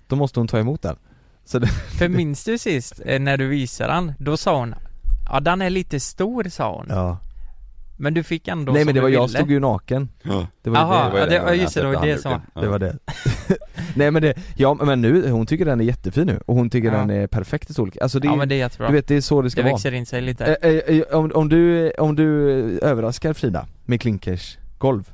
Då 0.07 0.17
måste 0.17 0.41
hon 0.41 0.49
ta 0.49 0.59
emot 0.59 0.83
den. 0.83 0.97
Så 1.45 1.59
det, 1.59 1.67
För 1.99 2.09
minns 2.09 2.45
du 2.45 2.59
sist 2.59 3.00
eh, 3.05 3.21
när 3.21 3.37
du 3.37 3.49
visade 3.49 3.93
den, 3.93 4.12
då 4.19 4.37
sa 4.37 4.59
hon 4.59 4.75
Ja 5.31 5.41
den 5.41 5.62
är 5.62 5.71
lite 5.71 6.00
stor 6.00 6.45
sa 6.45 6.77
hon. 6.77 6.87
Ja. 6.88 7.19
Men 8.00 8.14
du 8.14 8.23
fick 8.23 8.49
ändå 8.49 8.73
Nej 8.73 8.83
som 8.83 8.87
men 8.87 8.95
det 8.95 9.00
du 9.00 9.02
var, 9.02 9.09
jag 9.09 9.26
ville. 9.26 9.38
stod 9.38 9.50
ju 9.50 9.61
naken 9.61 10.09
Ja. 10.23 10.47
Det 10.62 10.71
var 10.71 10.76
ju 10.78 10.83
Jaha, 10.83 11.26
det, 11.26 11.35
ja, 11.35 11.45
det- 11.47 11.55
just 11.57 11.75
det, 11.75 11.81
jag 11.81 11.93
det 11.93 11.97
var 11.99 12.07
det 12.07 12.19
som. 12.19 12.33
Ja. 12.55 12.61
det 12.61 12.69
var 12.69 12.78
det 12.78 12.97
Nej 13.97 14.11
men 14.11 14.23
det, 14.23 14.35
ja 14.57 14.75
men 14.75 15.00
nu, 15.00 15.31
hon 15.31 15.47
tycker 15.47 15.64
den 15.64 15.81
är 15.81 15.85
jättefin 15.85 16.26
nu 16.26 16.40
och 16.47 16.55
hon 16.55 16.71
tycker 16.71 16.93
Ja. 16.93 16.99
den 16.99 17.11
är 17.11 17.26
perfekt 17.26 17.71
i 17.71 17.73
storlek 17.73 17.97
Alltså 18.00 18.19
det, 18.19 18.26
Ja 18.26 18.33
är- 18.33 18.37
men 18.37 18.49
det 18.49 18.55
är 18.55 18.59
jättebra. 18.59 18.87
du 18.87 18.93
vet 18.93 19.09
det 19.09 19.14
är 19.17 19.21
så 19.21 19.43
det 19.43 19.50
ska 19.50 19.61
det 19.61 19.64
vara 19.64 19.75
växer 19.75 19.93
in 19.93 20.07
sig 20.07 20.21
lite. 20.23 20.45
Eh, 20.62 20.71
eh, 20.71 20.99
eh, 20.99 21.02
om, 21.19 21.33
om, 21.35 21.49
du, 21.49 21.90
om 21.90 22.17
du 22.17 22.25
överraskar 22.78 23.33
Frida 23.33 23.67
med 23.85 24.00
klinkers 24.00 24.59
golv 24.78 25.11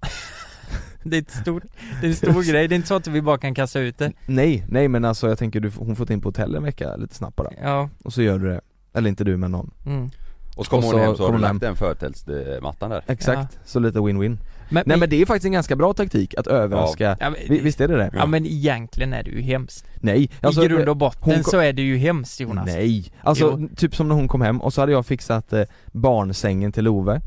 Det 1.06 1.16
är 1.16 1.20
ett 1.22 1.30
stor, 1.30 1.62
det 2.00 2.06
är 2.06 2.10
en 2.10 2.16
stor 2.16 2.42
grej, 2.52 2.68
det 2.68 2.74
är 2.74 2.76
inte 2.76 2.88
så 2.88 2.94
att 2.94 3.06
vi 3.06 3.22
bara 3.22 3.38
kan 3.38 3.54
kasta 3.54 3.80
ut 3.80 3.98
det. 3.98 4.12
Nej, 4.26 4.64
nej 4.68 4.88
men 4.88 5.04
alltså 5.04 5.28
jag 5.28 5.38
tänker 5.38 5.60
du, 5.60 5.70
hon 5.76 5.96
får 5.96 6.12
in 6.12 6.20
på 6.20 6.28
hotell 6.28 6.54
en 6.54 6.62
vecka 6.62 6.96
lite 6.96 7.14
snabbt 7.14 7.36
bara 7.36 7.50
Ja, 7.62 7.88
Och 8.04 8.12
så 8.12 8.22
gör 8.22 8.38
du 8.38 8.48
det, 8.48 8.60
eller 8.94 9.08
inte 9.08 9.24
du 9.24 9.36
men 9.36 9.50
någon 9.52 9.70
mm. 9.86 10.10
Och 10.56 10.64
så 10.66 10.70
kommer 10.70 10.82
hon 10.92 11.00
hem 11.00 11.16
så 11.16 11.24
har 11.26 11.32
du 11.32 11.38
lagt 11.38 11.60
den 11.60 11.76
förtälsmattan 11.76 12.90
där. 12.90 13.02
Exakt, 13.06 13.58
så 13.64 13.78
lite 13.80 13.98
win-win. 13.98 14.36
Men, 14.68 14.82
Nej 14.86 14.96
men 14.96 15.10
det 15.10 15.22
är 15.22 15.26
faktiskt 15.26 15.44
en 15.46 15.52
ganska 15.52 15.76
bra 15.76 15.92
taktik 15.92 16.34
att 16.38 16.46
överraska. 16.46 17.16
Ja, 17.20 17.34
Visst 17.48 17.80
är 17.80 17.88
det 17.88 17.96
det? 17.96 18.10
ja 18.14 18.26
men 18.26 18.46
egentligen 18.46 19.12
är 19.12 19.22
det 19.22 19.30
ju 19.30 19.40
hemskt. 19.40 19.84
Nej, 20.00 20.30
alltså, 20.40 20.64
I 20.64 20.68
grund 20.68 20.88
och 20.88 20.96
botten 20.96 21.20
hon 21.22 21.34
kom- 21.34 21.50
så 21.50 21.58
är 21.58 21.72
det 21.72 21.82
ju 21.82 21.96
hemskt 21.96 22.40
Jonas. 22.40 22.66
Nej, 22.66 23.12
alltså 23.22 23.56
Jo. 23.60 23.68
typ 23.76 23.96
som 23.96 24.08
när 24.08 24.14
hon 24.14 24.28
kom 24.28 24.40
hem 24.40 24.60
och 24.60 24.74
så 24.74 24.80
hade 24.82 24.92
jag 24.92 25.06
fixat 25.06 25.52
eh, 25.52 25.62
barnsängen 25.92 26.72
till 26.72 26.84
Love 26.84 27.20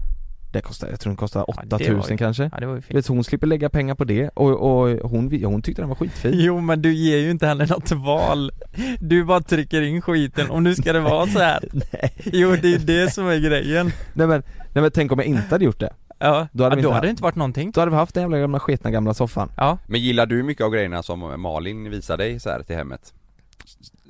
Det 0.58 0.62
kostar, 0.62 0.88
jag 0.90 1.00
tror 1.00 1.12
den 1.12 1.18
kostar 1.18 1.46
Ja, 1.48 1.54
det 1.66 1.76
8000 1.76 1.98
var 1.98 2.10
ju- 2.10 2.18
kanske 2.18 2.50
Ja 2.54 2.60
det 2.60 2.66
var 2.66 2.76
ju 2.76 2.82
fint. 2.82 2.98
vet, 2.98 3.08
hon 3.08 3.24
slipper 3.24 3.48
lägga 3.48 3.70
pengar 3.70 3.96
på 3.96 4.04
det 4.04 4.30
och, 4.30 4.50
och 4.52 5.10
hon, 5.10 5.44
hon 5.44 5.62
tyckte 5.62 5.82
den 5.82 5.90
var 5.90 5.96
skitfin 5.96 6.32
Jo 6.36 6.62
men 6.62 6.82
du 6.82 6.94
ger 6.94 7.18
ju 7.18 7.32
inte 7.32 7.48
henne 7.48 7.66
något 7.66 7.92
val. 7.92 8.52
Du 9.00 9.24
bara 9.24 9.42
trycker 9.42 9.82
in 9.82 10.02
skiten 10.02 10.50
och 10.50 10.64
nu 10.64 10.76
ska 10.76 10.94
det 10.94 11.00
vara 11.00 11.28
så 11.28 11.40
här. 11.40 11.64
Nej. 11.74 12.14
Jo 12.26 12.56
det 12.62 12.68
är 12.68 12.72
ju 12.72 12.78
det 12.78 13.14
som 13.14 13.28
är 13.28 13.38
grejen. 13.38 13.92
Nej 14.14 14.28
men, 14.28 14.44
nej 14.74 14.82
men 14.82 14.92
tänk 14.92 15.12
om 15.12 15.20
jag 15.20 15.28
inte 15.28 15.48
hade 15.56 15.66
gjort 15.66 15.80
det 15.80 15.94
Ja, 16.20 16.48
Då 16.52 16.64
hade 16.64 16.76
ja, 16.76 16.82
då 16.82 16.88
inte 16.88 16.94
hade 16.94 17.08
det 17.08 17.12
inte 17.12 17.24
varit 17.24 17.36
någonting. 17.36 17.72
Då 17.72 17.82
hade 17.82 17.90
vi 17.92 17.98
haft 17.98 18.14
den 18.14 18.22
jävla 18.22 18.38
gamla 18.40 18.60
sketna 18.60 18.92
gamla 18.92 19.14
soffan 19.14 19.52
Ja, 19.58 19.78
Men 19.88 20.02
gillar 20.02 20.26
du 20.26 20.44
mycket 20.44 20.64
av 20.66 20.72
grejerna 20.72 21.04
som 21.04 21.42
Malin 21.42 21.90
visar 21.90 22.18
dig 22.18 22.40
så 22.40 22.50
här 22.50 22.64
till 22.64 22.76
hemmet? 22.76 23.14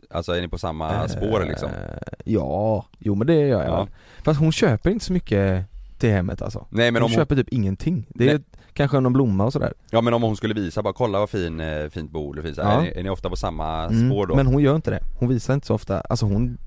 Alltså 0.09 0.31
är 0.31 0.41
ni 0.41 0.47
på 0.47 0.57
samma 0.57 1.07
spår 1.07 1.45
liksom? 1.49 1.69
Eh, 1.69 1.97
Ja, 2.25 2.85
jo 2.99 3.15
men 3.15 3.27
det 3.27 3.33
gör 3.33 3.63
jag 3.63 3.65
Ja. 3.71 3.87
Fast 4.23 4.39
hon 4.39 4.51
köper 4.51 4.89
inte 4.89 5.05
så 5.05 5.13
mycket 5.13 5.65
till 5.97 6.09
hemmet 6.11 6.41
alltså 6.41 6.67
Nej 6.69 6.91
men 6.91 7.01
Hon 7.01 7.05
om 7.05 7.11
hon, 7.11 7.15
köper 7.21 7.35
typ 7.35 7.49
ingenting, 7.49 8.05
det 8.09 8.29
är 8.29 8.33
Nej. 8.33 8.43
kanske 8.73 8.99
någon 8.99 9.13
blomma 9.13 9.45
och 9.45 9.53
sådär 9.53 9.73
ja 9.89 10.01
men 10.01 10.13
om 10.13 10.23
hon 10.23 10.37
skulle 10.37 10.53
visa 10.53 10.83
bara 10.83 10.93
kolla 10.93 11.19
vad 11.19 11.29
fin, 11.29 11.59
eh, 11.59 11.89
fint 11.89 12.11
fint 12.43 12.55
så 12.55 12.63
här. 12.63 12.71
Ja. 12.73 12.77
är, 12.77 12.81
ni, 12.81 12.99
är 12.99 13.03
ni 13.03 13.09
ofta 13.09 13.29
på 13.29 13.35
samma 13.35 13.83
Mm, 13.85 14.09
spår 14.09 14.27
då? 14.27 14.35
Men 14.35 14.47
hon 14.47 14.61
gör 14.63 14.75
inte 14.75 14.91
det, 14.91 14.99
hon 15.19 15.29
visar 15.29 15.53
inte 15.53 15.67
så 15.67 15.73
ofta, 15.73 16.01
alltså 16.01 16.25
hon 16.25 16.57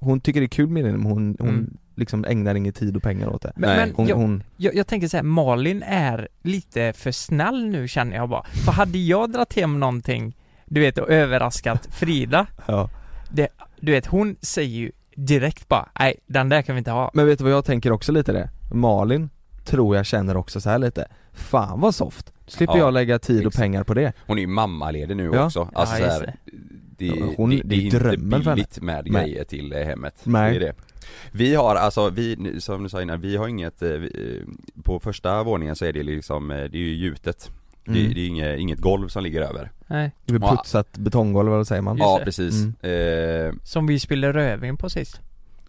Hon 0.00 0.20
tycker 0.20 0.40
det 0.40 0.46
är 0.46 0.48
kul 0.48 0.68
med 0.68 0.84
det 0.84 0.92
men 0.92 1.02
hon, 1.02 1.36
hon 1.38 1.48
Mm. 1.48 1.76
liksom 1.96 2.24
ägnar 2.24 2.54
ingen 2.54 2.72
tid 2.72 2.96
och 2.96 3.02
pengar 3.02 3.28
åt 3.28 3.42
det 3.42 3.52
men, 3.56 3.70
Nej. 3.70 3.78
men 3.86 3.94
Hon, 3.96 4.06
jag, 4.06 4.16
hon 4.16 4.42
jag, 4.56 4.74
jag 4.74 4.86
tänker 4.86 5.08
så 5.08 5.16
här, 5.16 5.24
Malin 5.24 5.82
är 5.86 6.28
lite 6.42 6.92
för 6.92 7.10
snäll 7.12 7.66
nu 7.66 7.88
känner 7.88 8.16
jag 8.16 8.28
bara. 8.28 8.44
För 8.64 8.72
hade 8.72 8.98
jag 8.98 9.32
dragit 9.32 9.56
hem 9.56 9.80
någonting, 9.80 10.36
du 10.66 10.80
vet 10.80 10.98
och 10.98 11.10
överraskat 11.10 11.88
Frida, 11.94 12.46
ja. 12.66 12.88
du 13.80 13.92
vet 13.92 14.06
hon 14.06 14.36
säger 14.40 14.78
ju 14.78 14.92
direkt 15.16 15.68
bara, 15.68 15.88
nej 15.98 16.14
den 16.26 16.48
där 16.48 16.62
kan 16.62 16.74
vi 16.74 16.78
inte 16.78 16.90
ha. 16.90 17.10
Men 17.14 17.26
vet 17.26 17.38
du 17.38 17.44
vad 17.44 17.52
jag 17.52 17.64
tänker 17.64 17.92
också 17.92 18.12
lite 18.12 18.32
det? 18.32 18.50
Malin 18.70 19.30
tror 19.64 19.96
jag 19.96 20.06
känner 20.06 20.36
också 20.36 20.60
så 20.60 20.70
här 20.70 20.78
lite 20.78 21.06
Fan 21.32 21.80
vad 21.80 21.94
soft, 21.94 22.32
slipper 22.46 22.74
Ja, 22.74 22.78
jag 22.84 22.94
lägga 22.94 23.18
tid 23.18 23.40
och 23.40 23.46
exakt. 23.46 23.62
pengar 23.62 23.84
på 23.84 23.94
det 23.94 24.12
Hon 24.26 24.38
är 24.38 24.42
ju 24.42 24.46
mammaledig 24.48 25.16
nu 25.16 25.30
Ja. 25.34 25.44
också, 25.46 25.68
alltså 25.74 25.98
Ja, 25.98 26.06
här, 26.10 26.20
det. 26.20 26.34
det, 26.98 27.06
Ja, 27.06 27.14
det, 27.14 27.34
hon- 27.36 27.50
det, 27.50 27.60
det 27.64 27.74
är 27.74 27.80
är 28.06 28.12
inte 28.12 28.38
billigt 28.54 28.80
med 28.80 29.06
Nej. 29.10 29.22
grejer 29.24 29.44
till 29.44 29.72
eh, 29.72 29.78
hemmet, 29.84 30.14
Nej. 30.24 30.50
det 30.50 30.56
är 30.56 30.60
det 30.60 30.72
Vi 31.32 31.54
har 31.54 31.76
alltså, 31.76 32.10
vi, 32.10 32.56
som 32.60 32.82
du 32.82 32.88
sa 32.88 33.02
innan, 33.02 33.20
vi 33.20 33.36
har 33.36 33.48
inget, 33.48 33.82
eh, 33.82 33.88
vi, 33.88 34.40
eh, 34.46 34.82
på 34.82 35.00
första 35.00 35.42
våningen 35.42 35.76
så 35.76 35.84
är 35.84 35.92
det 35.92 36.02
liksom, 36.02 36.48
det 36.48 36.54
är 36.56 36.68
ju 36.76 36.94
gjutet 36.94 37.50
det, 37.84 37.90
mm. 38.00 38.14
det 38.14 38.20
är 38.20 38.26
inget, 38.28 38.58
inget 38.58 38.78
golv 38.78 39.08
som 39.08 39.22
ligger 39.22 39.40
över 39.42 39.70
Nej, 39.86 40.10
Det 40.26 40.34
Ja. 40.34 40.56
putsat 40.56 40.98
betonggolv 40.98 41.48
eller 41.48 41.56
vad 41.56 41.66
säger 41.66 41.82
man? 41.82 41.96
Just 41.96 42.04
Ja 42.06 42.18
det. 42.18 42.24
precis, 42.24 42.54
Mm. 42.82 43.46
eh, 43.46 43.54
som 43.64 43.86
vi 43.86 43.98
spelade 43.98 44.32
rödvin 44.32 44.76
på 44.76 44.90
sist. 44.90 45.20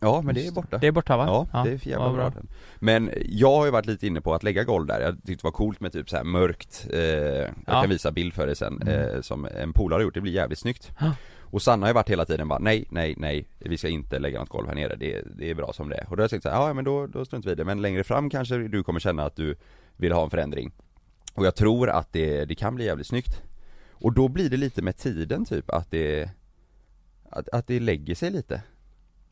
Ja 0.02 0.22
men 0.22 0.36
det 0.36 0.48
är 0.48 0.52
borta. 0.52 0.78
Det. 0.78 0.88
Är 0.88 0.92
borta 0.92 1.18
va? 1.18 1.48
Ja, 1.54 1.64
det 1.64 1.72
är 1.72 1.78
för 1.78 1.90
jävla 1.90 2.14
bra. 2.14 2.32
Men 2.80 3.12
jag 3.26 3.52
har 3.58 3.66
ju 3.66 3.72
varit 3.72 3.86
lite 3.86 4.08
inne 4.08 4.22
på 4.22 4.34
att 4.34 4.44
lägga 4.44 4.64
golv 4.64 4.88
där, 4.88 5.02
jag 5.02 5.16
tyckte 5.16 5.34
det 5.34 5.44
var 5.44 5.52
coolt 5.52 5.80
med 5.80 5.92
typ 5.92 6.10
så 6.10 6.16
här 6.18 6.24
mörkt, 6.24 6.88
eh, 6.94 7.00
jag 7.00 7.50
Ja. 7.68 7.82
kan 7.82 7.90
visa 7.90 8.12
bild 8.12 8.34
för 8.34 8.46
dig 8.48 8.56
sen, 8.56 8.82
Mm. 8.82 8.88
eh, 9.16 9.22
som 9.22 9.46
en 9.46 9.74
polare 9.74 9.98
har 9.98 10.04
gjort, 10.04 10.14
det 10.14 10.22
blir 10.22 10.32
jävligt 10.34 10.60
snyggt. 10.60 10.92
Ja. 11.00 11.12
Och 11.40 11.62
Sanna 11.62 11.86
har 11.86 11.90
ju 11.90 11.94
varit 11.94 12.10
hela 12.10 12.26
tiden 12.26 12.48
bara 12.48 12.60
nej, 12.60 12.86
nej, 12.90 13.16
nej, 13.18 13.48
vi 13.60 13.78
ska 13.78 13.88
inte 13.88 14.20
lägga 14.20 14.40
något 14.40 14.50
golv 14.50 14.68
här 14.68 14.76
nere, 14.76 14.96
det, 14.96 15.22
det 15.38 15.50
är 15.50 15.56
bra 15.56 15.74
som 15.74 15.90
det 15.90 15.96
är. 15.96 16.04
Och 16.10 16.18
då 16.18 16.22
har 16.22 16.24
jag 16.24 16.30
sagt 16.30 16.44
så 16.44 16.50
här, 16.50 16.68
ja 16.68 16.74
men 16.74 16.86
då, 16.86 17.08
då 17.08 17.26
struntar 17.26 17.50
vi 17.50 17.52
i 17.54 17.56
det, 17.56 17.64
men 17.66 17.82
längre 17.82 18.04
fram 18.04 18.30
kanske 18.30 18.58
du 18.58 18.84
kommer 18.84 19.00
känna 19.00 19.24
att 19.26 19.36
du 19.36 19.56
vill 19.98 20.12
ha 20.12 20.24
en 20.24 20.30
förändring. 20.30 20.72
Och 21.34 21.46
jag 21.46 21.56
tror 21.56 21.90
att 21.90 22.14
det, 22.14 22.46
det 22.46 22.56
kan 22.56 22.76
bli 22.76 22.86
jävligt 22.86 23.08
snyggt. 23.08 23.42
Och 23.92 24.14
då 24.14 24.28
blir 24.28 24.50
det 24.50 24.58
lite 24.58 24.82
med 24.82 24.98
tiden 24.98 25.46
typ 25.46 25.70
att 25.70 25.92
det 25.92 26.30
att, 27.30 27.50
att 27.50 27.68
det 27.68 27.80
lägger 27.80 28.16
sig 28.16 28.32
lite 28.32 28.62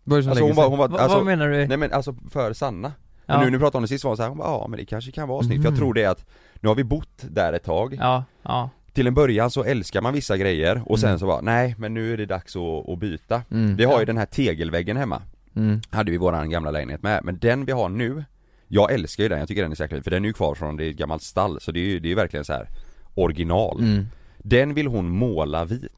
Det 0.09 0.15
Alltså 0.29 0.43
hon 0.43 0.55
var, 0.55 0.69
hon 0.69 0.77
var, 0.79 0.87
Va, 0.87 0.97
alltså, 0.99 1.17
vad 1.17 1.25
menar 1.25 1.49
du? 1.49 1.67
Nej 1.67 1.77
men 1.77 1.93
alltså 1.93 2.15
för 2.31 2.53
Sanna 2.53 2.91
ja. 3.25 3.37
Nu 3.39 3.45
när 3.45 3.51
vi 3.51 3.57
pratade 3.57 3.77
om 3.77 3.81
det 3.81 3.87
sist 3.87 4.03
var 4.03 4.09
hon 4.11 4.17
så 4.17 4.23
här, 4.23 4.29
hon 4.29 4.37
bara, 4.37 4.47
ja 4.49 4.67
men 4.67 4.79
det 4.79 4.85
kanske 4.85 5.11
kan 5.11 5.27
vara 5.27 5.43
snyggt, 5.43 5.61
för 5.61 5.67
jag 5.67 5.71
Mm. 5.73 5.79
tror 5.79 5.93
det 5.93 6.03
är 6.03 6.09
att 6.09 6.25
Nu 6.59 6.67
har 6.67 6.75
vi 6.75 6.83
bott 6.83 7.23
där 7.29 7.53
ett 7.53 7.63
tag 7.63 7.97
ja, 7.99 8.23
ja, 8.43 8.69
Till 8.93 9.07
en 9.07 9.13
början 9.13 9.51
så 9.51 9.63
älskar 9.63 10.01
man 10.01 10.13
vissa 10.13 10.37
grejer 10.37 10.81
och 10.85 10.99
sen 10.99 11.09
Mm. 11.09 11.19
så 11.19 11.25
bara, 11.25 11.41
nej 11.41 11.75
men 11.77 11.93
nu 11.93 12.13
är 12.13 12.17
det 12.17 12.25
dags 12.25 12.55
att, 12.55 12.89
att 12.89 12.99
byta 12.99 13.41
Mm. 13.51 13.75
Vi 13.75 13.83
har 13.85 13.93
Ja. 13.93 13.99
ju 13.99 14.05
den 14.05 14.17
här 14.17 14.25
tegelväggen 14.25 14.97
hemma 14.97 15.21
Mm. 15.55 15.81
Hade 15.89 16.11
vi 16.11 16.17
våran 16.17 16.49
gamla 16.49 16.71
lägenhet 16.71 17.03
med, 17.03 17.23
men 17.23 17.39
den 17.39 17.65
vi 17.65 17.71
har 17.71 17.89
nu 17.89 18.23
Jag 18.67 18.91
älskar 18.93 19.23
ju 19.23 19.29
den, 19.29 19.39
jag 19.39 19.47
tycker 19.47 19.61
den 19.61 19.71
är 19.71 19.87
fin, 19.87 20.03
för 20.03 20.11
den 20.11 20.23
är 20.25 20.27
ju 20.27 20.33
kvar 20.33 20.55
från 20.55 20.77
det 20.77 20.85
är 20.85 20.89
ett 20.89 20.95
gammalt 20.97 21.23
stall 21.23 21.61
så 21.61 21.71
det 21.71 21.79
är 21.79 21.83
ju, 21.85 21.99
det 21.99 22.07
är 22.07 22.09
ju 22.09 22.15
verkligen 22.15 22.45
så 22.45 22.53
här 22.53 22.67
original 23.15 23.79
Mm. 23.79 24.07
Den 24.37 24.73
vill 24.73 24.87
hon 24.87 25.09
måla 25.09 25.65
vit 25.65 25.91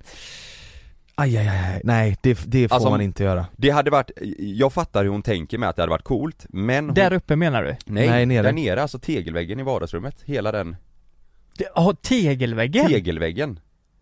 Aj, 1.22 1.38
aj, 1.38 1.48
aj, 1.48 1.82
nej 1.84 2.16
det, 2.22 2.40
det 2.46 2.68
får 2.68 2.76
Alltså, 2.76 2.90
man 2.90 3.02
inte 3.02 3.24
göra 3.24 3.46
Det 3.58 3.70
hade 3.70 3.92
varit, 3.92 4.12
jag 4.40 4.74
fattar 4.74 5.04
hur 5.04 5.12
hon 5.12 5.22
tänker 5.22 5.58
med 5.58 5.70
att 5.70 5.76
det 5.76 5.82
hade 5.82 5.90
varit 5.90 6.04
coolt, 6.04 6.46
men 6.50 6.86
hon, 6.86 6.94
Där 6.94 7.14
uppe 7.14 7.36
menar 7.36 7.64
du? 7.64 7.76
Nej, 7.86 8.10
Nej, 8.10 8.26
nere. 8.26 8.44
där 8.44 8.52
nere, 8.54 8.82
alltså 8.82 9.00
tegelväggen 9.00 9.60
i 9.60 9.64
vardagsrummet, 9.64 10.16
hela 10.26 10.52
den 10.52 10.76
Ja, 11.76 11.94
tegelväggen? 12.02 12.88
tegelväggen 12.88 13.60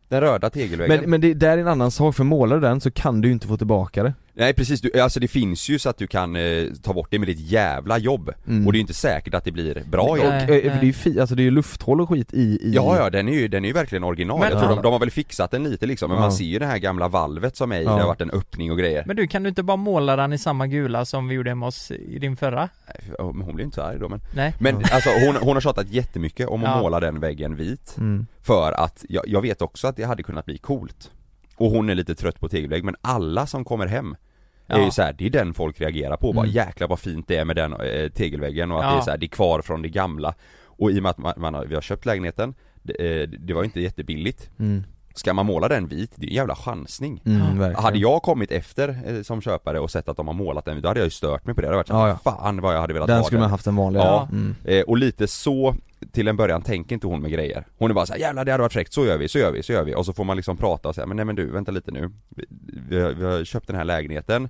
Den 0.07 0.21
röda 0.21 0.49
tegelväggen 0.49 0.99
Men, 1.01 1.09
men 1.09 1.21
det 1.21 1.33
där 1.33 1.57
är 1.57 1.61
en 1.61 1.67
annan 1.67 1.91
sak, 1.91 2.15
för 2.15 2.23
målar 2.23 2.55
du 2.55 2.61
den 2.61 2.81
så 2.81 2.91
kan 2.91 3.21
du 3.21 3.27
ju 3.27 3.33
inte 3.33 3.47
få 3.47 3.57
tillbaka 3.57 4.03
det 4.03 4.13
Nej 4.39 4.53
precis, 4.53 4.81
du, 4.81 4.99
alltså 5.01 5.19
det 5.19 5.27
finns 5.27 5.69
ju 5.69 5.79
så 5.79 5.89
att 5.89 5.97
du 5.97 6.07
kan 6.07 6.35
eh, 6.35 6.65
ta 6.83 6.93
bort 6.93 7.07
det 7.11 7.19
med 7.19 7.27
ditt 7.27 7.39
jävla 7.39 7.97
jobb 7.97 8.33
Mm. 8.47 8.67
Och 8.67 8.71
det 8.73 8.75
är 8.75 8.79
ju 8.79 8.81
inte 8.81 8.93
säkert 8.93 9.33
att 9.33 9.43
det 9.43 9.51
blir 9.51 9.83
bra 9.91 10.03
Och, 10.03 10.17
jobb 10.17 10.27
Nej, 10.27 10.41
eh, 10.41 10.45
för 10.47 10.53
nej. 10.53 10.61
det 10.61 10.69
är 10.69 10.83
ju 10.83 10.93
fi, 10.93 11.19
alltså 11.19 11.35
det 11.35 11.41
är 11.41 11.43
ju 11.43 11.51
lufthål 11.51 12.01
och 12.01 12.09
skit 12.09 12.33
i, 12.33 12.39
i 12.41 12.71
Ja 12.75 12.97
ja, 12.97 13.09
den 13.09 13.27
är 13.27 13.33
ju, 13.33 13.47
den 13.47 13.65
är 13.65 13.67
ju 13.69 13.73
verkligen 13.73 14.03
original, 14.03 14.39
Men- 14.39 14.49
jag 14.49 14.59
tror 14.59 14.71
Ja. 14.71 14.75
de, 14.75 14.81
de 14.83 14.91
har 14.93 14.99
väl 14.99 15.11
fixat 15.11 15.51
den 15.51 15.63
lite 15.63 15.85
liksom, 15.85 16.09
men 16.09 16.15
Ja. 16.17 16.21
man 16.21 16.31
ser 16.31 16.45
ju 16.45 16.59
det 16.59 16.65
här 16.65 16.77
gamla 16.77 17.07
valvet 17.07 17.57
som 17.57 17.71
är 17.71 17.79
i, 17.79 17.83
Ja. 17.83 17.95
det 17.95 18.01
har 18.01 18.07
varit 18.07 18.21
en 18.21 18.31
öppning 18.31 18.71
och 18.71 18.77
grejer 18.77 19.03
Men 19.05 19.15
du, 19.15 19.27
kan 19.27 19.43
du 19.43 19.49
inte 19.49 19.63
bara 19.63 19.77
måla 19.77 20.15
den 20.15 20.33
i 20.33 20.37
samma 20.37 20.67
gula 20.67 21.05
som 21.05 21.27
vi 21.27 21.35
gjorde 21.35 21.49
hemma 21.49 21.65
hos 21.65 21.91
i 21.91 22.19
din 22.19 22.35
förra? 22.37 22.69
Nej, 22.87 23.13
ja, 23.17 23.31
men 23.31 23.41
hon 23.41 23.55
blir 23.55 23.65
inte 23.65 23.75
så 23.75 23.81
arg 23.81 23.99
då 23.99 24.09
men 24.09 24.19
Nej? 24.35 24.53
Men 24.59 24.75
alltså 24.77 25.09
hon, 25.25 25.35
hon 25.35 25.53
har 25.55 25.61
tjatat 25.61 25.89
jättemycket 25.89 26.47
om 26.47 26.63
att 26.63 26.69
Ja. 26.69 26.81
måla 26.81 26.99
den 26.99 27.19
väggen 27.19 27.55
vit 27.55 27.95
mm. 27.97 28.25
För 28.41 28.71
att, 28.71 29.05
jag, 29.09 29.23
jag 29.27 29.41
vet 29.41 29.61
också 29.61 29.87
att 29.87 29.95
det 29.95 30.03
hade 30.03 30.23
kunnat 30.23 30.45
bli 30.45 30.57
coolt 30.57 31.11
Och 31.55 31.71
hon 31.71 31.89
är 31.89 31.95
lite 31.95 32.15
trött 32.15 32.39
på 32.39 32.49
tegelvägg, 32.49 32.83
men 32.83 32.95
alla 33.01 33.45
som 33.47 33.65
kommer 33.65 33.87
hem 33.87 34.15
är 34.69 34.77
Ja. 34.79 34.85
ju 34.85 34.91
så 34.91 35.01
här, 35.01 35.13
det 35.17 35.25
är 35.25 35.29
den 35.29 35.53
folk 35.53 35.81
reagerar 35.81 36.17
på, 36.17 36.33
bara 36.33 36.45
Mm. 36.45 36.55
jäklar 36.55 36.87
vad 36.87 36.99
fint 36.99 37.27
det 37.27 37.35
är 37.37 37.45
med 37.45 37.55
den 37.55 37.73
eh, 37.73 38.09
tegelväggen 38.09 38.71
och 38.71 38.83
att 38.85 38.91
det 38.93 38.97
är 38.97 39.01
så 39.01 39.11
här, 39.11 39.17
det 39.17 39.25
är 39.25 39.27
kvar 39.27 39.61
från 39.61 39.81
det 39.81 39.89
gamla 39.89 40.33
Och 40.65 40.91
i 40.91 40.99
och 40.99 41.03
med 41.03 41.09
att 41.09 41.17
man, 41.17 41.33
man 41.37 41.53
har, 41.53 41.65
vi 41.65 41.75
har 41.75 41.81
köpt 41.81 42.05
lägenheten, 42.05 42.53
det, 42.83 43.21
eh, 43.21 43.29
det 43.29 43.53
var 43.53 43.63
inte 43.63 43.81
jättebilligt 43.81 44.49
Mm. 44.59 44.83
Ska 45.19 45.33
man 45.33 45.45
måla 45.45 45.67
den 45.67 45.87
vit, 45.87 46.11
det 46.15 46.25
är 46.25 46.29
en 46.29 46.35
jävla 46.35 46.55
chansning 46.55 47.21
Mm. 47.25 47.75
Hade 47.75 47.97
jag 47.97 48.21
kommit 48.21 48.51
efter 48.51 48.99
eh, 49.05 49.21
som 49.21 49.41
köpare 49.41 49.79
och 49.79 49.91
sett 49.91 50.09
att 50.09 50.17
de 50.17 50.27
har 50.27 50.33
målat 50.33 50.65
den, 50.65 50.81
då 50.81 50.87
hade 50.87 50.99
jag 50.99 51.05
ju 51.05 51.11
stört 51.11 51.45
mig 51.45 51.55
på 51.55 51.61
det, 51.61 51.67
det 51.67 51.69
hade 51.69 51.77
varit 51.77 51.87
så, 51.87 51.93
Ja, 51.93 52.07
ja. 52.07 52.19
fan 52.23 52.61
vad 52.61 52.75
jag 52.75 52.81
hade 52.81 52.93
velat 52.93 53.07
Den 53.07 53.17
ha 53.17 53.23
skulle 53.23 53.37
den 53.37 53.41
man 53.41 53.49
haft 53.49 53.67
en 53.67 53.75
vanligare. 53.75 54.07
Ja. 54.07 54.27
Mm. 54.31 54.55
Eh, 54.63 54.81
och 54.81 54.97
lite 54.97 55.27
så 55.27 55.75
till 56.11 56.27
en 56.27 56.37
början 56.37 56.61
tänker 56.61 56.93
inte 56.93 57.07
hon 57.07 57.21
med 57.21 57.31
grejer 57.31 57.65
Hon 57.77 57.89
är 57.91 57.95
bara 57.95 58.05
såhär, 58.05 58.19
jävlar 58.19 58.45
det 58.45 58.51
hade 58.51 58.61
varit 58.61 58.73
fräckt, 58.73 58.93
så 58.93 59.05
gör 59.05 59.17
vi, 59.17 59.27
så 59.27 59.39
gör 59.39 59.51
vi, 59.51 59.63
så 59.63 59.73
gör 59.73 59.83
vi 59.83 59.95
och 59.95 60.05
så 60.05 60.13
får 60.13 60.23
man 60.23 60.35
liksom 60.35 60.57
prata 60.57 60.89
och 60.89 60.95
säga, 60.95 61.07
men 61.07 61.17
nej 61.17 61.25
men 61.25 61.35
du 61.35 61.51
vänta 61.51 61.71
lite 61.71 61.91
nu 61.91 62.11
Vi, 62.29 62.45
vi, 62.89 63.01
har, 63.01 63.11
vi 63.11 63.25
har 63.25 63.43
köpt 63.43 63.67
den 63.67 63.75
här 63.75 63.85
lägenheten 63.85 64.49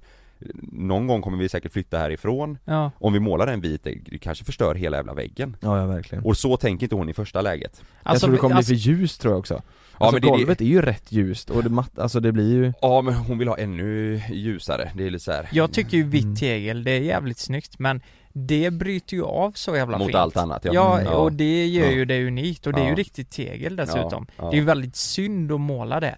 Någon 0.71 1.07
gång 1.07 1.21
kommer 1.21 1.37
vi 1.37 1.49
säkert 1.49 1.71
flytta 1.73 1.97
härifrån 1.97 2.57
Ja. 2.65 2.91
Om 2.99 3.13
vi 3.13 3.19
målar 3.19 3.45
den 3.45 3.61
vit, 3.61 3.83
det 3.83 4.17
kanske 4.17 4.45
förstör 4.45 4.75
hela 4.75 4.97
jävla 4.97 5.13
väggen 5.13 5.57
Ja, 5.61 5.77
ja 5.79 5.85
verkligen. 5.85 6.23
Och 6.25 6.37
så 6.37 6.57
tänker 6.57 6.85
inte 6.85 6.95
hon 6.95 7.09
i 7.09 7.13
första 7.13 7.41
läget 7.41 7.81
jag 8.05 8.19
tror 8.19 8.31
det 8.31 8.37
kommer 8.37 8.55
alltså, 8.55 8.73
bli 8.73 8.79
för 8.81 8.89
ljust 8.89 9.21
tror 9.21 9.33
jag 9.33 9.39
också. 9.39 9.53
Ja 9.53 9.61
alltså 10.05 10.15
men 10.15 10.21
det, 10.21 10.27
det, 10.27 10.31
golvet 10.37 10.61
är 10.61 10.65
ju 10.65 10.81
rätt 10.81 11.11
ljust 11.11 11.49
och 11.49 11.63
det 11.63 11.69
matt, 11.69 11.99
alltså 11.99 12.19
det 12.19 12.31
blir 12.31 12.53
ju 12.53 12.73
Ja 12.81 13.01
men 13.01 13.13
hon 13.13 13.37
vill 13.37 13.47
ha 13.47 13.57
ännu 13.57 14.21
ljusare, 14.31 14.91
det 14.95 15.05
är 15.05 15.09
lite 15.09 15.23
så 15.23 15.31
här 15.31 15.49
Jag 15.51 15.71
tycker 15.71 15.97
ju 15.97 16.03
Mm. 16.03 16.11
vitt 16.11 16.39
tegel, 16.39 16.83
det 16.83 16.91
är 16.91 17.01
jävligt 17.01 17.37
snyggt 17.39 17.79
men 17.79 18.01
det 18.33 18.71
bryter 18.73 19.15
ju 19.17 19.23
av 19.23 19.51
så 19.51 19.75
jävla 19.75 19.97
Mot 19.97 20.07
fint. 20.07 20.15
allt 20.15 20.37
annat 20.37 20.65
ja, 20.65 20.71
Ja, 20.73 20.99
Mm. 20.99 21.13
och 21.13 21.31
det 21.33 21.65
gör 21.65 21.85
Ja. 21.85 21.91
ju 21.91 22.05
det 22.05 22.27
unikt 22.27 22.67
och 22.67 22.73
det 22.73 22.79
är 22.81 22.85
ju 22.85 22.89
Ja. 22.89 22.95
riktigt 22.95 23.29
tegel 23.31 23.75
dessutom. 23.75 24.27
Ja, 24.37 24.43
ja. 24.43 24.49
Det 24.49 24.55
är 24.55 24.59
ju 24.59 24.65
väldigt 24.65 24.95
synd 24.95 25.51
att 25.51 25.59
måla 25.61 25.99
det. 25.99 26.15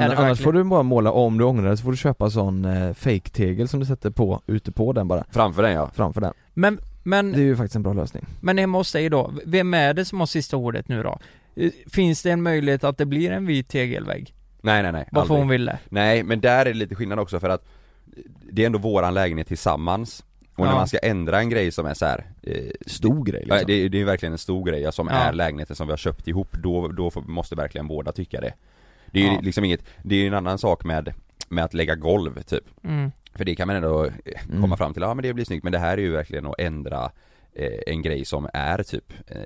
Det 0.00 0.06
annars 0.06 0.18
verkligen? 0.18 0.36
får 0.36 0.52
du 0.52 0.64
bara 0.64 0.82
måla, 0.82 1.12
om 1.12 1.38
du 1.38 1.44
ångrar 1.44 1.66
dig 1.68 1.76
så 1.76 1.82
får 1.84 1.90
du 1.90 1.96
köpa 1.96 2.30
sån 2.30 2.64
eh, 2.64 2.94
fake-tegel 2.94 3.68
som 3.68 3.80
du 3.80 3.86
sätter 3.86 4.10
på, 4.10 4.42
ute 4.46 4.72
på 4.72 4.92
den 4.92 5.08
bara, 5.08 5.24
Framför 5.30 5.62
den 5.62 5.72
ja 5.72 5.90
framför 5.94 6.20
den. 6.20 6.32
Men, 6.54 6.78
men, 7.02 7.32
Det 7.32 7.38
är 7.38 7.42
ju 7.42 7.56
faktiskt 7.56 7.76
en 7.76 7.82
bra 7.82 7.92
lösning. 7.92 8.26
men 8.40 8.58
hemma 8.58 8.78
hos 8.78 8.92
dig 8.92 9.08
då, 9.08 9.32
vem 9.46 9.74
är 9.74 9.94
det 9.94 10.04
som 10.04 10.20
har 10.20 10.26
sista 10.26 10.56
ordet 10.56 10.88
nu 10.88 11.02
då? 11.02 11.18
Eh, 11.56 11.70
Finns 11.92 12.22
det 12.22 12.30
en 12.30 12.42
möjlighet 12.42 12.84
att 12.84 12.98
det 12.98 13.06
blir 13.06 13.30
en 13.30 13.46
vit 13.46 13.68
tegelvägg? 13.68 14.34
Nej 14.62 14.82
nej 14.82 14.92
nej, 14.92 15.08
Varför 15.12 15.20
aldrig. 15.34 15.38
hon 15.38 15.48
vill 15.48 15.64
det? 15.64 15.78
Nej 15.88 16.22
men 16.22 16.40
där 16.40 16.60
är 16.60 16.64
det 16.64 16.74
lite 16.74 16.94
skillnad 16.94 17.18
också 17.18 17.40
för 17.40 17.48
att 17.48 17.64
Det 18.52 18.62
är 18.62 18.66
ändå 18.66 18.78
våran 18.78 19.14
lägenhet 19.14 19.46
tillsammans 19.48 20.24
Och 20.54 20.64
när 20.64 20.72
Ja. 20.72 20.74
man 20.76 20.88
ska 20.88 20.98
ändra 20.98 21.38
en 21.40 21.50
grej 21.50 21.70
som 21.70 21.86
är 21.86 21.94
så 21.94 22.06
här, 22.06 22.24
eh, 22.42 22.54
Stor 22.86 23.24
grej 23.24 23.40
liksom. 23.40 23.58
Det, 23.66 23.72
är- 23.72 23.88
det 23.88 24.00
är 24.00 24.04
verkligen 24.04 24.32
en 24.32 24.38
stor 24.38 24.64
grej 24.64 24.92
som 24.92 25.06
Ja. 25.08 25.14
är 25.14 25.32
lägenheten 25.32 25.76
som 25.76 25.86
vi 25.86 25.92
har 25.92 25.96
köpt 25.98 26.28
ihop, 26.28 26.48
då, 26.52 26.88
då 26.88 27.10
får- 27.10 27.22
måste 27.22 27.54
verkligen 27.54 27.88
båda 27.88 28.12
tycka 28.12 28.40
det 28.40 28.52
Det 29.12 29.18
är 29.20 29.24
ju 29.24 29.32
Ja. 29.34 29.40
liksom 29.42 29.64
inget, 29.64 29.84
det 30.02 30.14
är 30.14 30.18
ju 30.20 30.26
en 30.26 30.34
annan 30.34 30.58
sak 30.58 30.84
med, 30.84 31.14
med 31.48 31.64
att 31.64 31.74
lägga 31.74 31.94
golv 31.94 32.42
typ 32.42 32.64
Mm. 32.84 33.12
För 33.34 33.44
det 33.44 33.54
kan 33.54 33.66
man 33.66 33.76
ändå 33.76 34.04
eh, 34.04 34.10
komma 34.50 34.64
Mm. 34.66 34.76
fram 34.76 34.92
till, 34.92 35.02
ja 35.02 35.14
men 35.14 35.22
det 35.22 35.32
blir 35.34 35.44
snyggt 35.44 35.62
men 35.62 35.72
det 35.72 35.78
här 35.78 35.92
är 35.98 36.02
ju 36.02 36.10
verkligen 36.12 36.46
att 36.46 36.54
ändra 36.58 37.10
eh, 37.54 37.78
en 37.86 38.02
grej 38.02 38.24
som 38.24 38.48
är 38.52 38.82
typ 38.82 39.12
eh, 39.26 39.36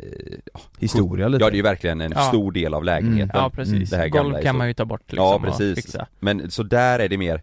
Historia 0.78 1.28
lite. 1.28 1.44
Ja 1.44 1.50
det 1.50 1.54
är 1.54 1.56
ju 1.56 1.62
verkligen 1.62 2.00
en 2.00 2.12
Ja. 2.16 2.20
stor 2.22 2.52
del 2.52 2.74
av 2.74 2.84
lägenheten 2.84 3.30
Ja 3.34 3.50
precis, 3.50 3.90
det 3.90 3.96
här 3.96 4.08
golv 4.08 4.34
kan 4.42 4.52
så- 4.54 4.58
man 4.58 4.68
ju 4.68 4.74
ta 4.74 4.84
bort 4.84 5.12
liksom 5.12 5.24
Ja 5.26 5.34
och 5.34 5.42
precis, 5.42 5.74
fixa. 5.76 6.06
men 6.18 6.50
så 6.50 6.62
där 6.62 6.98
är 6.98 7.08
det 7.08 7.18
mer 7.18 7.42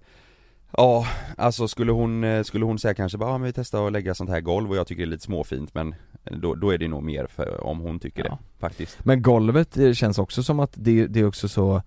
Ja, 0.78 1.08
alltså 1.38 1.68
skulle 1.68 1.92
hon, 1.92 2.24
eh, 2.24 2.44
skulle 2.44 2.66
hon 2.66 2.80
säga 2.80 2.94
kanske 2.94 3.18
bara, 3.18 3.30
ja 3.30 3.38
men 3.38 3.46
vi 3.46 3.54
testar 3.54 3.86
att 3.88 3.92
lägga 3.94 4.14
sånt 4.16 4.30
här 4.30 4.42
golv 4.42 4.70
och 4.72 4.78
jag 4.78 4.88
tycker 4.88 5.02
det 5.02 5.08
är 5.08 5.12
lite 5.12 5.24
småfint 5.24 5.74
men 5.74 5.96
då, 6.32 6.56
då 6.56 6.70
är 6.74 6.78
det 6.78 6.88
nog 6.88 7.04
mer 7.04 7.28
för, 7.28 7.64
om 7.64 7.80
hon 7.80 8.00
tycker 8.00 8.26
Ja. 8.26 8.30
det, 8.30 8.60
faktiskt 8.60 9.06
Men 9.06 9.22
golvet 9.22 9.78
eh, 9.78 9.92
känns 9.94 10.20
också 10.20 10.44
som 10.44 10.60
att 10.60 10.72
det, 10.76 11.08
det 11.08 11.20
är 11.20 11.26
också 11.28 11.48
så 11.50 11.82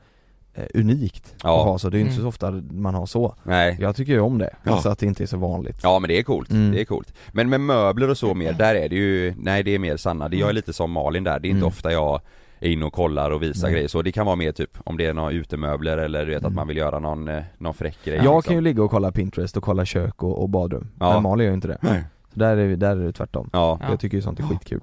unikt 0.74 1.34
Ja. 1.42 1.58
att 1.60 1.66
ha 1.66 1.78
så, 1.78 1.90
det 1.90 1.96
är 1.96 1.98
ju 1.98 2.04
inte 2.04 2.12
Mm. 2.14 2.22
så 2.22 2.28
ofta 2.28 2.50
man 2.70 2.94
har 2.94 3.06
så. 3.06 3.34
Nej 3.42 3.76
Jag 3.80 3.96
tycker 3.96 4.12
ju 4.12 4.20
om 4.20 4.38
det, 4.38 4.50
Ja. 4.62 4.72
alltså 4.72 4.88
att 4.88 4.98
det 4.98 5.06
inte 5.06 5.22
är 5.22 5.26
så 5.26 5.36
vanligt. 5.36 5.78
Ja 5.82 5.98
men 5.98 6.08
det 6.08 6.18
är 6.18 6.22
coolt, 6.22 6.50
Mm. 6.50 6.72
det 6.72 6.80
är 6.80 6.84
coolt 6.84 7.14
Men 7.32 7.48
med 7.50 7.60
möbler 7.60 8.10
och 8.10 8.18
så 8.18 8.34
mer, 8.34 8.52
där 8.52 8.74
är 8.74 8.88
det 8.88 8.96
ju, 8.96 9.34
nej 9.38 9.62
det 9.62 9.74
är 9.74 9.78
mer 9.78 9.96
Sanna, 9.96 10.28
det 10.28 10.36
jag 10.36 10.48
är 10.48 10.52
lite 10.52 10.72
som 10.72 10.90
Malin 10.90 11.24
där, 11.24 11.40
det 11.40 11.48
är 11.48 11.50
inte 11.50 11.58
Mm. 11.58 11.68
ofta 11.68 11.92
jag 11.92 12.20
är 12.60 12.68
inne 12.70 12.84
och 12.84 12.92
kollar 12.92 13.30
och 13.30 13.42
visar 13.42 13.70
grejer 13.70 13.88
så, 13.88 14.02
det 14.02 14.12
kan 14.12 14.26
vara 14.26 14.36
mer 14.36 14.52
typ 14.52 14.78
om 14.84 14.96
det 14.96 15.06
är 15.06 15.14
några 15.14 15.30
utemöbler 15.30 15.98
eller 15.98 16.26
du 16.26 16.30
vet 16.30 16.38
att 16.38 16.44
Mm. 16.44 16.54
man 16.54 16.68
vill 16.68 16.76
göra 16.76 16.98
någon, 16.98 17.28
eh, 17.28 17.42
någon 17.58 17.74
fräck 17.74 17.98
grej 18.04 18.14
Jag 18.16 18.22
liksom. 18.24 18.42
kan 18.42 18.54
ju 18.54 18.60
ligga 18.60 18.82
och 18.82 18.90
kolla 18.90 19.12
Pinterest 19.12 19.56
och 19.56 19.62
kolla 19.62 19.84
kök 19.84 20.22
och, 20.22 20.42
och 20.42 20.48
badrum, 20.48 20.88
Ja. 21.00 21.12
men 21.14 21.22
Malin 21.22 21.44
gör 21.44 21.50
ju 21.50 21.54
inte 21.54 21.68
det. 21.68 21.78
Nej. 21.80 22.04
Så 22.32 22.38
där 22.38 22.56
är, 22.56 22.76
där 22.76 22.96
är 22.96 23.04
det 23.06 23.12
tvärtom. 23.12 23.50
Ja, 23.52 23.78
Ja. 23.80 23.86
Jag 23.90 24.00
tycker 24.00 24.16
ju 24.16 24.22
sånt 24.22 24.40
är 24.40 24.44
skitkul. 24.44 24.80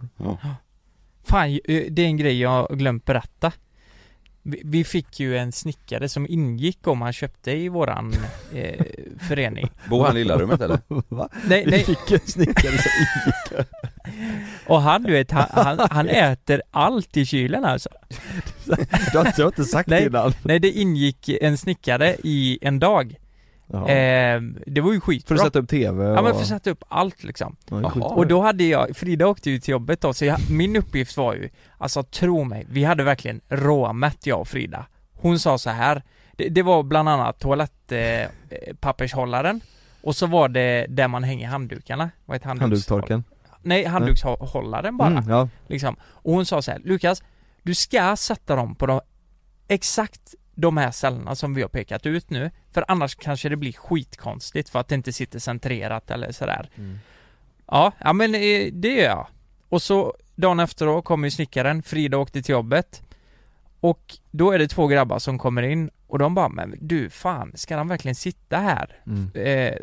Fan, 1.25 1.49
eh, 1.49 1.59
det 1.89 2.01
är 2.01 2.05
en 2.05 2.17
grej 2.17 2.41
jag 2.41 2.67
glömt 2.79 3.05
berätta. 3.05 3.51
Vi, 4.43 4.62
vi 4.65 4.84
fick 4.84 5.19
ju 5.19 5.38
en 5.38 5.51
snickare 5.51 6.10
som 6.10 6.27
ingick 6.29 6.88
om 6.88 7.01
han 7.01 7.13
köpte 7.13 7.51
i 7.51 7.69
våran 7.69 8.13
eh, 8.53 8.86
förening. 9.27 9.69
bor 9.89 10.06
han 10.06 10.17
i 10.17 10.19
lilla 10.19 10.38
rummet 10.38 10.62
eller? 10.62 10.79
Va? 11.10 11.29
Nej, 11.47 11.63
nej, 11.67 11.84
fick 11.84 12.12
en 12.12 12.19
snickare 12.19 12.77
som 12.77 12.91
och 14.67 14.82
han 14.82 15.03
du 15.03 15.12
vet, 15.12 15.32
han, 15.32 15.47
han, 15.51 15.88
han 15.91 16.10
äter 16.10 16.62
allt 16.71 17.17
i 17.17 17.25
kylen 17.25 17.65
alltså. 17.65 17.89
Du 19.12 19.17
har 19.17 19.25
inte, 19.25 19.41
jag 19.41 19.45
har 19.45 19.51
inte 19.51 19.65
sagt 19.65 19.89
Nej. 19.89 20.01
det 20.01 20.08
innan. 20.08 20.34
Nej, 20.43 20.60
det 20.60 20.71
ingick 20.71 21.29
en 21.29 21.58
snickare 21.58 22.15
i 22.23 22.60
en 22.62 22.79
dag. 22.79 23.15
Eh, 23.73 24.41
det 24.65 24.82
var 24.82 24.93
ju 24.93 24.99
För 24.99 25.06
skitbra. 25.06 25.36
att 25.36 25.41
sätta 25.41 25.60
upp 25.60 25.69
TV 25.69 26.06
och... 26.06 26.17
Ja 26.17 26.21
men 26.21 26.34
för 26.34 26.41
att 26.41 26.47
sätta 26.47 26.69
upp 26.69 26.84
allt 26.88 27.23
liksom. 27.23 27.56
Ja. 27.69 27.91
Och 27.93 28.28
då 28.28 28.41
hade 28.41 28.63
jag, 28.63 28.95
Frida 28.97 29.28
åkte 29.28 29.52
ju 29.52 29.60
till 29.60 29.71
jobbet 29.71 30.02
då, 30.02 30.13
så 30.13 30.26
jag, 30.26 30.38
min 30.52 30.76
uppgift 30.76 31.17
var 31.17 31.34
ju, 31.34 31.49
alltså 31.78 32.04
tro 32.04 32.43
mig, 32.43 32.65
vi 32.69 32.84
hade 32.84 33.04
verkligen 33.04 33.41
råmätt 33.49 34.26
jag 34.26 34.41
och 34.41 34.47
Frida. 34.47 34.86
Hon 35.13 35.39
sa 35.39 35.58
så 35.58 35.69
här, 35.69 36.04
det, 36.32 36.49
det 36.49 36.62
var 36.63 36.84
bland 36.84 37.10
annat 37.10 37.39
toalettpappershållaren, 37.39 39.56
eh, 39.56 39.62
och 40.08 40.15
så 40.15 40.28
var 40.28 40.49
det 40.49 40.86
där 40.89 41.08
man 41.08 41.23
hänger 41.23 41.47
handdukarna, 41.47 42.10
vad 42.26 42.36
heter 42.36 42.49
handduks- 42.49 42.60
Handdukstorken. 42.62 43.23
Nej, 43.62 43.86
handdukshållaren 43.86 44.97
bara, 44.97 45.08
Mm, 45.10 45.30
ja. 45.30 45.49
liksom. 45.67 45.95
Och 46.04 46.34
hon 46.34 46.45
sa 46.45 46.62
så 46.62 46.71
här, 46.71 46.82
Lukas, 46.84 47.23
du 47.63 47.76
ska 47.76 48.15
sätta 48.15 48.56
dem 48.56 48.76
på 48.76 48.86
de, 48.86 49.02
exakt 49.67 50.36
de 50.55 50.77
här 50.77 50.91
ställena 50.91 51.35
som 51.35 51.53
vi 51.53 51.61
har 51.61 51.69
pekat 51.69 52.05
ut 52.05 52.29
nu, 52.29 52.51
för 52.71 52.85
annars 52.87 53.15
kanske 53.15 53.49
det 53.49 53.55
blir 53.55 53.73
skitkonstigt 53.73 54.69
för 54.69 54.79
att 54.79 54.87
det 54.87 54.95
inte 54.95 55.13
sitter 55.13 55.39
centrerat 55.39 56.11
eller 56.11 56.31
sådär. 56.31 56.69
Mm. 56.75 56.99
Ja, 57.67 57.91
ja 57.97 58.13
men 58.13 58.35
eh, 58.35 58.73
det 58.73 58.93
gör 58.93 59.03
jag. 59.03 59.27
Och 59.69 59.81
så 59.81 60.15
dagen 60.35 60.59
efter 60.59 60.85
då 60.85 61.01
kommer 61.01 61.27
ju 61.27 61.31
snickaren, 61.31 61.83
Frida 61.83 62.17
åkte 62.17 62.41
till 62.41 62.53
jobbet 62.53 63.01
och 63.79 64.17
då 64.31 64.51
är 64.51 64.59
det 64.59 64.67
två 64.67 64.87
grabbar 64.87 65.19
som 65.19 65.37
kommer 65.37 65.63
in 65.63 65.89
och 66.07 66.19
de 66.19 66.35
bara, 66.35 66.49
men 66.49 66.75
du 66.81 67.09
fan, 67.09 67.51
ska 67.55 67.77
han 67.77 67.87
verkligen 67.87 68.15
sitta 68.15 68.57
här? 68.57 68.97
Mm. 69.07 69.31
Eh, 69.33 69.73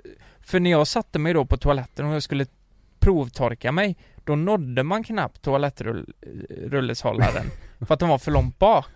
för 0.41 0.61
när 0.61 0.71
jag 0.71 0.87
satte 0.87 1.19
mig 1.19 1.35
då 1.35 1.45
på 1.45 1.57
toaletten 1.57 2.07
och 2.07 2.15
jag 2.15 2.23
skulle 2.23 2.47
provtorka 2.99 3.73
mig, 3.73 3.97
då 4.25 4.37
nådde 4.37 4.83
man 4.83 5.05
knappt 5.05 5.43
toalettrulleshållaren 5.43 7.47
för 7.87 7.95
att 7.95 8.01
den 8.01 8.09
var 8.09 8.19
för 8.19 8.31
långt 8.31 8.59
bak. 8.59 8.87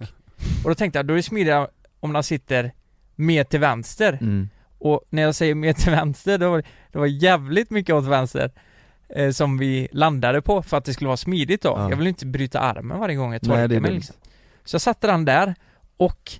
Och 0.65 0.71
då 0.71 0.75
tänkte 0.75 0.99
jag, 0.99 1.07
då 1.07 1.15
är 1.15 1.17
det 1.17 1.23
smidigare 1.23 1.69
om 2.01 2.13
den 2.13 2.23
sitter 2.23 2.73
mer 3.15 3.45
till 3.45 3.61
vänster. 3.61 4.13
Mm. 4.21 4.49
Och 4.79 5.03
när 5.11 5.23
jag 5.23 5.35
säger 5.35 5.55
mer 5.55 5.73
till 5.73 5.91
vänster, 5.91 6.39
då 6.39 6.51
var 6.51 6.63
det, 6.93 6.99
var 6.99 7.07
jävligt 7.07 7.71
mycket 7.71 7.95
åt 7.95 8.05
vänster 8.05 8.51
eh, 9.09 9.31
som 9.31 9.59
vi 9.59 9.89
landade 9.93 10.43
på 10.43 10.63
för 10.63 10.77
att 10.77 10.85
det 10.85 10.93
skulle 10.93 11.09
vara 11.09 11.17
smidigt 11.17 11.63
då. 11.63 11.69
Ja. 11.69 11.91
Jag 11.91 11.97
vill 11.97 12.07
inte 12.07 12.27
bryta 12.27 12.61
armen 12.61 12.99
varje 12.99 13.17
gång 13.17 13.33
jag 13.33 13.43
torkar 13.43 13.81
mig 13.81 13.93
liksom. 13.93 14.17
Så 14.65 14.75
jag 14.75 14.81
satte 14.81 15.07
den 15.07 15.25
där 15.25 15.55
och 15.97 16.33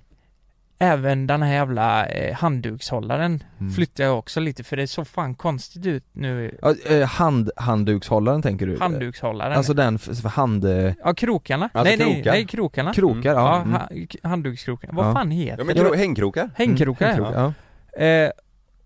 även 0.79 1.27
den 1.27 1.41
här 1.41 1.53
jävla 1.53 2.05
eh, 2.05 2.35
handdukshållaren 2.35 3.43
Mm. 3.59 3.73
flyttade 3.73 4.09
jag 4.09 4.19
också 4.19 4.39
lite 4.39 4.63
för 4.63 4.77
det 4.77 4.87
såg 4.87 5.07
fan 5.07 5.35
konstigt 5.35 5.85
ut 5.85 6.03
nu. 6.13 6.57
Ja, 6.61 6.75
eh, 6.89 7.07
hand, 7.07 7.49
handdukshållaren 7.55 8.41
tänker 8.41 8.67
du? 8.67 8.77
Handdukshållaren. 8.79 9.57
Alltså 9.57 9.73
den 9.73 9.99
för, 9.99 10.13
för 10.13 10.29
hand... 10.29 10.65
eh, 10.65 10.93
ja, 11.03 11.13
krokarna. 11.13 11.69
Alltså 11.73 11.95
nej, 11.97 12.05
nej, 12.05 12.15
krokar. 12.15 12.31
nej, 12.31 12.45
krokarna. 12.45 12.93
Krokar, 12.93 13.33
ja. 13.33 13.35
ja, 13.35 13.61
Mm. 13.61 13.73
ha, 14.21 14.29
handdukskrokarna. 14.29 14.93
Vad 14.95 15.05
Ja. 15.07 15.13
fan 15.13 15.31
heter 15.31 15.57
Ja 15.57 15.63
men 15.63 15.75
det? 15.75 15.81
kro- 15.81 15.95
hängkrokar? 15.95 16.49
Hängkrokar, 16.55 17.11
Mm, 17.19 17.23
ja. 17.33 17.53
ja. 17.97 18.03
Eh, 18.05 18.31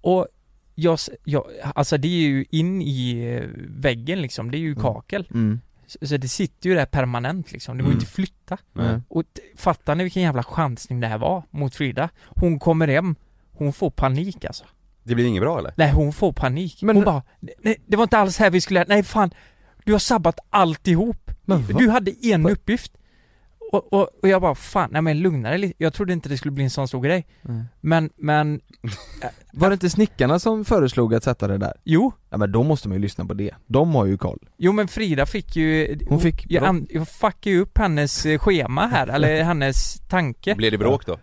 och 0.02 0.28
jag, 0.75 0.99
jag, 1.23 1.43
alltså 1.75 1.97
det 1.97 2.08
är 2.08 2.28
ju 2.30 2.45
in 2.49 2.82
i 2.82 3.25
eh, 3.36 3.47
väggen 3.69 4.21
liksom, 4.21 4.52
det 4.52 4.58
är 4.58 4.60
ju 4.60 4.71
Mm. 4.71 4.82
kakel. 4.82 5.28
Mm. 5.34 5.62
Så, 6.02 6.17
det 6.17 6.28
sitter 6.28 6.69
ju 6.69 6.75
där 6.75 6.86
permanent 6.86 7.52
liksom, 7.52 7.78
det 7.78 7.84
går 7.84 7.89
ju 7.91 7.93
Mm. 7.93 8.02
inte 8.02 8.12
flytta. 8.13 8.58
Nej. 8.73 8.99
Och 9.08 9.23
fattar 9.56 9.95
ni 9.95 10.04
vilken 10.04 10.23
jävla 10.23 10.43
chansning 10.43 10.99
det 10.99 11.08
här 11.08 11.17
var 11.17 11.43
mot 11.49 11.75
Frida? 11.75 12.10
Hon 12.28 12.60
kommer 12.60 12.88
hem, 12.88 13.15
hon 13.52 13.73
får 13.73 13.89
panik 13.89 14.45
alltså. 14.45 14.63
Det 15.04 15.15
blir 15.15 15.25
inget 15.25 15.41
bra 15.41 15.60
eller? 15.60 15.73
Nej 15.78 15.91
hon 15.91 16.13
får 16.13 16.34
panik. 16.34 16.82
Men- 16.82 16.95
hon 16.95 17.06
bara, 17.06 17.23
nej 17.63 17.82
det 17.88 17.97
var 17.97 18.04
inte 18.04 18.17
alls 18.17 18.38
här 18.38 18.49
vi 18.49 18.62
skulle, 18.62 18.86
nej 18.88 19.04
fan, 19.04 19.32
du 19.84 19.91
har 19.91 19.99
sabbat 19.99 20.39
alltihop. 20.49 21.32
Men? 21.45 21.65
Du 21.67 21.89
hade 21.89 22.12
en 22.28 22.45
uppgift. 22.49 22.91
Och, 23.71 23.93
och, 23.93 24.10
och 24.21 24.29
jag 24.29 24.41
bara, 24.41 24.55
fan, 24.55 24.89
nej 24.91 25.01
men 25.01 25.19
lugna 25.19 25.49
dig 25.49 25.58
lite. 25.58 25.73
Jag 25.77 25.93
trodde 25.93 26.13
inte 26.13 26.29
det 26.29 26.38
skulle 26.38 26.51
bli 26.51 26.63
en 26.63 26.69
sån 26.69 26.88
stor 26.88 27.01
grej. 27.01 27.25
Nej. 27.41 27.63
Men, 27.82 28.10
men, 28.15 28.62
Var 29.53 29.69
det 29.69 29.73
inte 29.73 29.89
snickarna 29.89 30.39
som 30.39 30.65
föreslog 30.65 31.13
att 31.13 31.23
sätta 31.23 31.47
det 31.47 31.58
där? 31.58 31.73
jo. 31.84 32.12
Ja 32.29 32.38
men 32.38 32.51
då 32.51 32.63
måste 32.63 32.88
man 32.88 32.95
ju 32.97 33.01
lyssna 33.01 33.25
på 33.25 33.34
det. 33.34 33.51
De 33.67 33.95
har 33.95 34.05
ju 34.05 34.17
koll. 34.17 34.39
Jo 34.58 34.71
men 34.71 34.88
Frida 34.88 35.25
fick 35.25 35.55
ju, 35.55 35.97
Hon 36.08 36.19
fick 36.19 36.51
jag, 36.51 36.63
an, 36.63 36.88
jag 36.89 37.08
fuckade 37.08 37.49
ju 37.49 37.62
upp 37.62 37.77
hennes 37.77 38.25
eh, 38.25 38.39
schema 38.39 38.88
här, 38.88 39.08
eller 39.08 39.43
hennes 39.49 39.99
tanke. 39.99 40.55
Blir 40.55 40.71
det 40.71 40.77
bråk 40.77 41.05
då? 41.05 41.19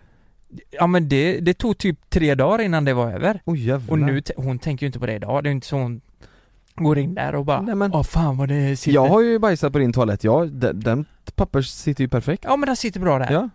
Ja 0.71 0.87
men 0.87 1.09
det, 1.09 1.39
det 1.39 1.53
tog 1.53 1.77
typ 1.77 2.09
tre 2.09 2.35
dagar 2.35 2.61
innan 2.63 2.85
det 2.85 2.93
var 2.93 3.11
över. 3.11 3.41
Oj 3.45 3.67
jävlar. 3.67 3.91
Och 3.91 3.99
nu, 3.99 4.21
hon 4.35 4.59
tänker 4.59 4.83
ju 4.83 4.87
inte 4.87 4.99
på 4.99 5.05
det 5.05 5.13
idag, 5.15 5.43
det 5.43 5.49
är 5.49 5.51
inte 5.51 5.67
så 5.67 5.75
hon 5.75 6.01
går 6.83 6.97
in 6.97 7.15
där 7.15 7.35
och 7.35 7.45
bara 7.45 7.61
Nej, 7.61 7.75
men- 7.75 7.93
Åh 7.93 8.03
fan 8.03 8.37
vad 8.37 8.49
det 8.49 8.77
sitter 8.77 8.95
Jag 8.95 9.07
har 9.07 9.21
ju 9.21 9.39
bajsat 9.39 9.73
på 9.73 9.79
din 9.79 9.93
toalett, 9.93 10.23
jag, 10.23 10.51
den, 10.51 10.79
den 10.79 11.05
papper 11.35 11.61
sitter 11.61 12.03
ju 12.03 12.07
perfekt. 12.07 12.43
Ja 12.47 12.57
men 12.57 12.67
den 12.67 12.75
sitter 12.75 12.99
bra 12.99 13.19
där. 13.19 13.31
Ja. 13.31 13.49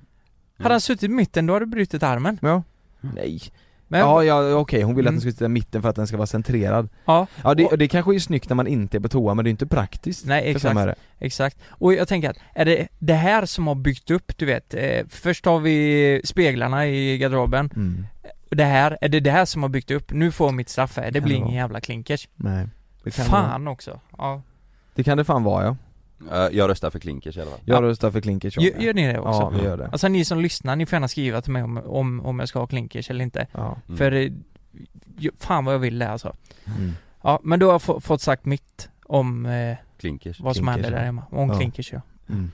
Hade 0.59 0.75
han 0.75 0.81
suttit 0.81 1.03
i 1.03 1.09
mitten 1.09 1.47
då 1.47 1.53
hade 1.53 1.65
du 1.65 1.71
brutit 1.71 2.03
armen. 2.03 2.39
Ja. 2.43 2.63
Nej. 3.01 3.41
Men, 3.89 4.01
Ja, 4.01 4.25
ja 4.25 4.55
okej, 4.55 4.83
hon 4.83 4.95
vill 4.95 5.07
att 5.07 5.09
Mm. 5.11 5.15
den 5.15 5.21
ska 5.21 5.31
sitta 5.31 5.45
i 5.45 5.49
mitten 5.49 5.83
för 5.83 5.89
att 5.89 5.97
den 5.97 6.07
ska 6.07 6.17
vara 6.17 6.27
centrerad. 6.27 6.89
ja, 7.05 7.27
Ja 7.45 7.55
det, 7.55 7.65
Och- 7.67 7.79
det 7.79 7.89
kanske 7.89 8.15
är 8.15 8.19
snyggt 8.19 8.49
när 8.49 8.57
man 8.57 8.67
inte 8.67 8.97
är 8.97 9.01
på 9.01 9.09
toa 9.09 9.35
men 9.35 9.45
det 9.45 9.49
är 9.49 9.51
inte 9.51 9.67
praktiskt. 9.67 10.27
Nej, 10.27 10.51
exakt. 10.51 10.99
exakt. 11.19 11.59
Och 11.69 11.95
jag 11.95 12.09
tänker 12.09 12.31
att, 12.31 12.37
är 12.55 12.65
det 12.65 12.89
det 12.99 13.15
här 13.15 13.47
som 13.47 13.67
har 13.67 13.75
byggt 13.75 14.11
upp, 14.11 14.39
du 14.39 14.47
vet, 14.47 14.75
eh, 14.75 15.07
först 15.09 15.45
har 15.47 15.61
vi 15.61 16.21
speglarna 16.25 16.87
i 16.87 17.19
garderoben, 17.19 17.71
Mm. 17.77 18.07
det 18.51 18.65
här, 18.65 18.99
är 19.01 19.09
det 19.09 19.21
det 19.21 19.31
här 19.31 19.45
som 19.45 19.63
har 19.63 19.69
byggt 19.71 19.91
upp? 19.91 20.13
Nu 20.13 20.31
får 20.33 20.53
mitt 20.53 20.69
straff 20.69 20.97
här, 20.97 21.11
det 21.11 21.21
blir 21.21 21.37
ingen 21.37 21.55
jävla 21.55 21.81
klinkers. 21.81 22.29
Nej. 22.37 22.67
Det 23.05 23.11
kan, 23.11 23.25
Det, 23.25 23.31
vara. 23.33 23.43
Fan 23.43 23.69
också. 23.69 24.01
Ja. 24.19 24.43
det 24.95 25.03
kan 25.05 25.19
det 25.19 25.25
fan 25.25 25.43
vara 25.43 25.65
ja. 25.65 25.77
Eh, 26.33 26.57
Jag 26.57 26.71
röstar 26.71 26.91
för 26.91 26.99
klinkers 26.99 27.37
i 27.37 27.41
alla 27.41 27.51
fall. 27.51 27.61
Jag 27.65 27.83
röstar 27.83 28.11
för 28.11 28.21
klinkers 28.21 28.57
Gör, 28.59 28.81
gör 28.81 28.95
ni 28.95 29.07
det 29.13 29.19
också? 29.19 29.41
Ja, 29.41 29.49
vi 29.51 29.63
gör 29.65 29.77
det. 29.77 29.87
Alltså 29.93 30.09
ni 30.09 30.25
som 30.25 30.41
lyssnar, 30.41 30.77
ni 30.77 30.87
får 30.87 30.97
gärna 30.97 31.09
skriva 31.09 31.43
till 31.43 31.53
mig 31.53 31.63
om, 31.63 31.79
om, 31.87 32.21
om 32.27 32.39
jag 32.39 32.49
ska 32.49 32.59
ha 32.59 32.67
klinkers 32.67 33.11
eller 33.11 33.25
inte. 33.25 33.47
Ja. 33.53 33.77
Mm. 33.89 33.99
För, 33.99 34.13
eh, 34.13 34.31
fan 35.39 35.65
vad 35.65 35.75
jag 35.75 35.79
vill 35.79 35.99
det 35.99 36.09
alltså. 36.11 36.37
Mm. 36.67 36.93
Ja, 37.23 37.41
men 37.43 37.59
då 37.61 37.67
har 37.67 37.73
jag 37.73 37.83
få, 37.83 38.01
fått 38.01 38.21
sagt 38.21 38.45
mitt 38.45 38.89
om 39.05 39.47
eh, 39.47 39.77
Klinkers. 39.99 40.41
vad 40.41 40.57
som 40.57 40.65
Klinkers, 40.67 40.75
händer 40.85 40.91
där 40.91 40.99
ja. 40.99 41.05
hemma. 41.05 41.23
Om 41.31 41.49
Ja. 41.49 41.57
klinkers 41.59 41.93
ja. 41.93 42.01
Mm. 42.29 42.51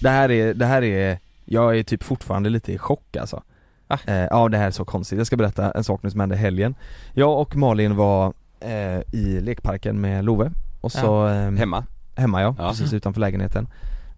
Det 0.00 0.10
här 0.10 0.30
är, 0.30 0.54
det 0.54 0.66
här 0.66 0.82
är, 0.84 1.18
jag 1.44 1.78
är 1.78 1.82
typ 1.82 2.02
fortfarande 2.02 2.50
lite 2.50 2.72
i 2.72 2.78
chock 2.78 3.16
alltså. 3.16 3.42
Va? 3.88 3.98
Eh, 4.06 4.14
ja 4.30 4.48
det 4.48 4.58
här 4.58 4.66
är 4.66 4.70
så 4.70 4.84
konstigt, 4.84 5.18
jag 5.18 5.26
ska 5.26 5.36
berätta 5.36 5.70
en 5.70 5.84
sak 5.84 6.02
nu 6.02 6.10
som 6.10 6.20
hände 6.20 6.34
i 6.34 6.38
helgen. 6.38 6.74
Jag 7.12 7.40
och 7.40 7.56
Malin 7.56 7.96
var 7.96 8.32
eh, 8.60 9.00
i 9.12 9.40
lekparken 9.40 10.00
med 10.00 10.24
Love 10.24 10.52
och 10.80 10.92
så 10.92 11.26
eh, 11.28 11.50
Hemma? 11.50 11.84
Hemma 12.16 12.42
ja, 12.42 12.54
Ja. 12.58 12.68
precis 12.68 12.92
utanför 12.92 13.20
lägenheten. 13.20 13.68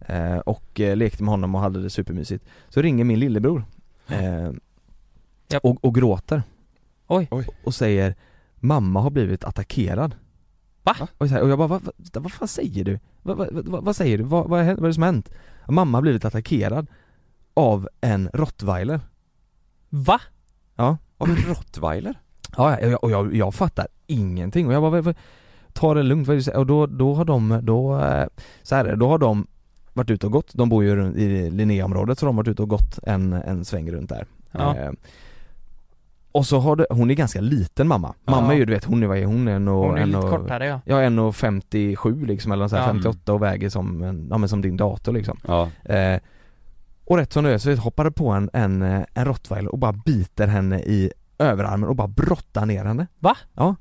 Eh, 0.01 0.39
och 0.39 0.81
eh, 0.81 0.97
lekte 0.97 1.23
med 1.23 1.31
honom 1.31 1.55
och 1.55 1.61
hade 1.61 1.83
det 1.83 1.91
supermysigt. 1.91 2.45
Så 2.69 2.83
ringer 2.83 3.05
min 3.05 3.19
lillebror 3.21 3.65
eh, 4.09 4.51
och, 5.63 5.85
och 5.85 5.95
gråter. 5.95 6.43
Oj. 7.07 7.29
Oj. 7.31 7.47
Och 7.65 7.75
säger 7.75 8.15
Mamma 8.61 9.01
har 9.01 9.11
blivit 9.11 9.45
attackerad. 9.45 10.15
Va? 10.83 10.97
Och, 11.19 11.29
så 11.29 11.35
här, 11.35 11.43
och 11.43 11.49
jag 11.49 11.59
bara, 11.59 11.69
vad, 11.69 11.83
vad, 12.13 12.23
vad 12.23 12.33
fan 12.33 12.49
säger 12.49 12.85
du? 12.85 12.99
Vad, 13.23 13.37
vad, 13.37 13.49
vad, 13.53 13.85
vad 13.85 13.97
säger 13.97 14.19
du? 14.19 14.25
Vad, 14.25 14.49
vad, 14.49 14.61
är, 14.61 14.65
vad 14.75 14.85
är 14.85 14.89
det 14.89 14.95
som 14.95 15.03
har 15.03 15.13
hänt? 15.13 15.31
Mamma 15.69 15.99
har 15.99 16.03
blivit 16.03 16.25
attackerad 16.25 16.87
av 17.55 17.89
en 18.01 18.31
rottweiler. 18.33 19.01
Va? 19.89 20.21
Ja. 20.77 20.97
Av 21.19 21.29
en 21.31 21.37
rottweiler? 21.37 22.19
Ja, 22.57 22.77
och 22.77 22.91
jag, 22.91 23.05
och 23.05 23.11
jag, 23.11 23.35
jag 23.35 23.55
fattar 23.55 23.87
ingenting 24.07 24.67
och 24.67 24.73
jag 24.73 24.83
bara, 24.83 25.01
vad- 25.01 25.17
ta 25.73 25.95
det 25.95 26.03
lugnt, 26.03 26.29
vad 26.29 26.49
och 26.49 26.67
då, 26.67 26.87
då 26.87 27.15
har 27.15 27.25
de, 27.25 27.61
då, 27.63 28.01
eh, 28.01 28.27
så 28.63 28.75
här 28.75 28.85
är 28.85 28.89
det, 28.91 28.97
då 28.97 29.09
har 29.09 29.19
de 29.19 29.47
varit 29.93 30.11
ute 30.11 30.27
och 30.27 30.33
gått, 30.33 30.55
de 30.55 30.69
bor 30.69 30.85
ju 30.85 30.91
i 31.17 31.51
Linnéområdet 31.51 32.19
så 32.19 32.27
de 32.27 32.37
har 32.37 32.43
varit 32.43 32.49
ute 32.53 32.63
och 32.63 32.69
gått 32.69 32.99
en, 33.03 33.33
en 33.33 33.65
sväng 33.65 33.91
runt 33.91 34.09
där 34.09 34.27
Ja. 34.53 34.77
eh, 34.77 34.91
Och 36.33 36.47
så 36.47 36.59
har 36.59 36.77
det, 36.77 36.87
hon 36.91 37.11
är 37.11 37.15
ganska 37.15 37.41
liten 37.41 37.89
mamma, 37.89 38.15
mamma 38.25 38.47
Ja. 38.47 38.53
är 38.53 38.57
ju 38.57 38.65
du 38.65 38.73
vet, 38.75 38.85
hon 38.85 39.03
är, 39.03 39.07
vad 39.07 39.19
är 39.19 39.25
hon? 39.25 39.49
En 39.49 39.69
och, 39.69 39.85
Hon 39.87 39.97
är 39.99 40.03
en 40.03 40.09
lite 40.09 40.19
och, 40.19 40.31
kortare 40.31 40.67
ja. 40.67 40.81
Ja, 40.85 40.97
1,57 40.97 42.27
liksom 42.27 42.53
eller 42.53 42.69
så 42.69 42.77
här, 42.77 42.83
Ja. 42.83 42.93
58 42.93 43.33
och 43.33 43.43
väger 43.43 43.69
som, 43.69 44.03
en, 44.03 44.27
ja 44.31 44.39
men 44.39 44.49
som 44.49 44.61
din 44.63 44.77
dator 44.77 45.13
liksom 45.13 45.39
Ja. 45.47 45.69
eh, 45.85 46.21
Och 47.09 47.17
rätt 47.17 47.33
som 47.33 47.45
det 47.45 47.51
är 47.53 47.59
så 47.59 47.75
hoppar 47.75 48.05
det 48.05 48.11
på 48.11 48.29
en, 48.29 48.51
en, 48.53 48.83
eh, 48.83 49.03
en 49.15 49.25
rottweiler 49.25 49.73
och 49.73 49.79
bara 49.79 49.93
biter 49.93 50.47
henne 50.47 50.81
i 50.81 51.13
överarmen 51.39 51.89
och 51.89 51.97
bara 51.97 52.09
brottar 52.09 52.67
ner 52.67 52.85
henne 52.85 53.07
Va? 53.19 53.37
Ja 53.55 53.77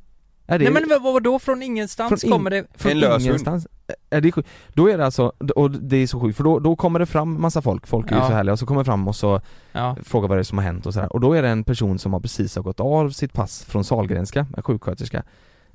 är 0.50 0.60
det, 0.60 0.66
Nej 0.66 0.74
men 0.74 0.90
vad, 0.90 1.14
vad 1.14 1.24
då 1.24 1.40
från 1.40 1.64
ingenstans 1.64 2.10
Från 2.22 2.28
in- 2.28 2.32
kommer 2.32 2.50
det? 2.50 2.66
från 2.76 2.92
En 2.92 3.00
lös 3.00 3.24
ingenstans. 3.26 3.68
Är 4.10 4.22
det? 4.22 4.32
Då 4.74 4.90
är 4.90 4.98
det 4.98 5.06
alltså, 5.06 5.32
och 5.56 5.72
det 5.72 5.98
är 5.98 6.08
så 6.08 6.20
sjukt 6.20 6.38
för 6.38 6.44
då, 6.44 6.60
då 6.60 6.76
kommer 6.76 7.00
det 7.00 7.06
fram 7.06 7.42
massa 7.42 7.62
folk, 7.62 7.88
folk 7.88 8.12
är 8.12 8.16
ju 8.16 8.22
Ja. 8.22 8.28
så 8.28 8.34
härliga 8.34 8.54
och 8.54 8.60
så 8.60 8.66
kommer 8.66 8.82
det 8.82 8.86
fram 8.86 9.08
och 9.08 9.16
så 9.16 9.42
Ja. 9.72 9.96
frågar 10.04 10.28
vad 10.28 10.38
det 10.38 10.42
är 10.42 10.44
som 10.44 10.58
har 10.58 10.66
hänt 10.66 10.86
och 10.86 10.94
sådär 10.94 11.14
och 11.14 11.20
då 11.20 11.34
är 11.34 11.42
det 11.42 11.50
en 11.50 11.64
person 11.64 12.00
som 12.00 12.14
har 12.14 12.20
precis 12.20 12.56
har 12.56 12.64
gått 12.64 12.80
av 12.80 13.10
sitt 13.10 13.34
pass 13.34 13.64
från 13.64 13.84
Sahlgrenska, 13.84 14.48
en 14.58 14.64
sjuksköterska 14.64 15.24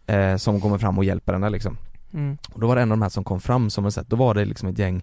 eh, 0.07 0.37
Som 0.37 0.61
kommer 0.61 0.79
fram 0.79 0.99
och 0.99 1.05
hjälper 1.05 1.33
henne 1.33 1.51
liksom 1.51 1.77
Mm. 2.15 2.37
Och 2.53 2.61
då 2.61 2.67
var 2.67 2.77
det 2.77 2.83
en 2.83 2.93
av 2.93 2.99
de 2.99 3.03
här 3.03 3.09
som 3.09 3.25
kom 3.25 3.41
fram 3.41 3.71
som 3.71 3.85
har 3.85 3.91
sett, 3.91 4.09
då 4.09 4.17
var 4.17 4.35
det 4.35 4.45
liksom 4.45 4.69
ett 4.69 4.79
gäng, 4.79 5.03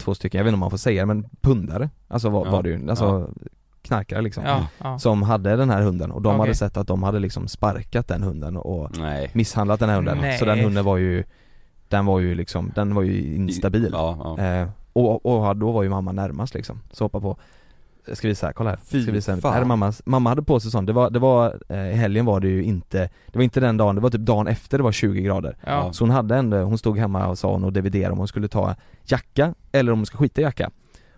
två 0.00 0.14
stycken, 0.14 0.38
jag 0.38 0.44
vet 0.44 0.48
inte 0.50 0.54
om 0.56 0.60
man 0.60 0.70
får 0.70 0.76
säga 0.78 1.02
det 1.02 1.06
men 1.06 1.24
pundare 1.40 1.90
Alltså 2.08 2.28
var, 2.28 2.44
Ja. 2.46 2.50
var 2.52 2.62
det 2.62 2.68
ju, 2.68 2.90
alltså 2.90 3.30
knarkare 3.82 4.22
liksom 4.22 4.44
Ja, 4.44 4.66
ja. 4.78 4.98
Som 4.98 5.22
hade 5.22 5.56
den 5.56 5.70
här 5.70 5.82
hunden 5.82 6.10
och 6.10 6.22
de 6.22 6.28
Okej. 6.28 6.40
hade 6.40 6.54
sett 6.54 6.76
att 6.76 6.86
de 6.86 7.02
hade 7.02 7.18
liksom 7.18 7.48
sparkat 7.48 8.08
den 8.08 8.22
hunden 8.22 8.56
och 8.56 8.98
Nej. 8.98 9.30
misshandlat 9.32 9.80
den 9.80 9.88
här 9.88 9.96
hunden 9.96 10.18
Nej. 10.20 10.38
Så 10.38 10.44
den 10.44 10.58
hunden 10.60 10.84
var 10.84 10.96
ju 10.96 11.24
Den 11.88 12.06
var 12.06 12.18
ju 12.20 12.34
liksom, 12.34 12.72
den 12.74 12.94
var 12.94 13.02
ju 13.02 13.34
instabil 13.34 13.90
Ja, 13.92 14.36
ja. 14.38 14.44
eh, 14.44 14.68
och, 14.92 15.26
och 15.26 15.56
då 15.56 15.72
var 15.72 15.82
ju 15.82 15.88
mamma 15.88 16.12
närmast 16.12 16.54
liksom, 16.54 16.80
så 16.92 17.04
hoppa 17.04 17.20
på 17.20 17.36
Jag 18.06 18.16
ska 18.16 18.28
visa 18.28 18.52
kolla 18.52 18.70
här, 18.70 18.78
Fy 18.84 19.02
ska 19.02 19.12
visa, 19.12 19.36
fan. 19.36 19.52
här 19.52 19.60
är 19.60 19.64
mammas, 19.64 20.02
mamma 20.04 20.30
hade 20.30 20.42
på 20.42 20.60
sig 20.60 20.70
sånt, 20.70 20.86
det 20.86 20.92
var, 20.92 21.10
det 21.10 21.18
var, 21.18 21.58
eh, 21.68 21.90
i 21.90 21.94
helgen 21.94 22.24
var 22.26 22.40
det 22.40 22.48
ju 22.48 22.62
inte 22.64 22.98
Det 23.26 23.38
var 23.38 23.42
inte 23.42 23.60
den 23.60 23.76
dagen, 23.76 23.94
det 23.94 24.00
var 24.00 24.10
typ 24.10 24.20
dagen 24.20 24.46
efter 24.46 24.78
det 24.78 24.84
var 24.84 24.92
20 24.92 25.22
grader. 25.22 25.56
Ja. 25.66 25.92
Så 25.92 26.04
hon 26.04 26.10
hade 26.10 26.36
ändå, 26.36 26.56
hon 26.62 26.78
stod 26.78 26.98
hemma 26.98 27.28
och 27.28 27.38
sa 27.38 27.52
hon 27.52 27.64
och 27.64 27.72
dividerade 27.72 28.12
om 28.12 28.18
hon 28.18 28.28
skulle 28.28 28.48
ta 28.48 28.74
jacka 29.04 29.54
eller 29.72 29.92
om 29.92 29.98
hon 29.98 30.06
ska 30.06 30.18
skita 30.18 30.40
i 30.40 30.44
jacka. 30.44 30.70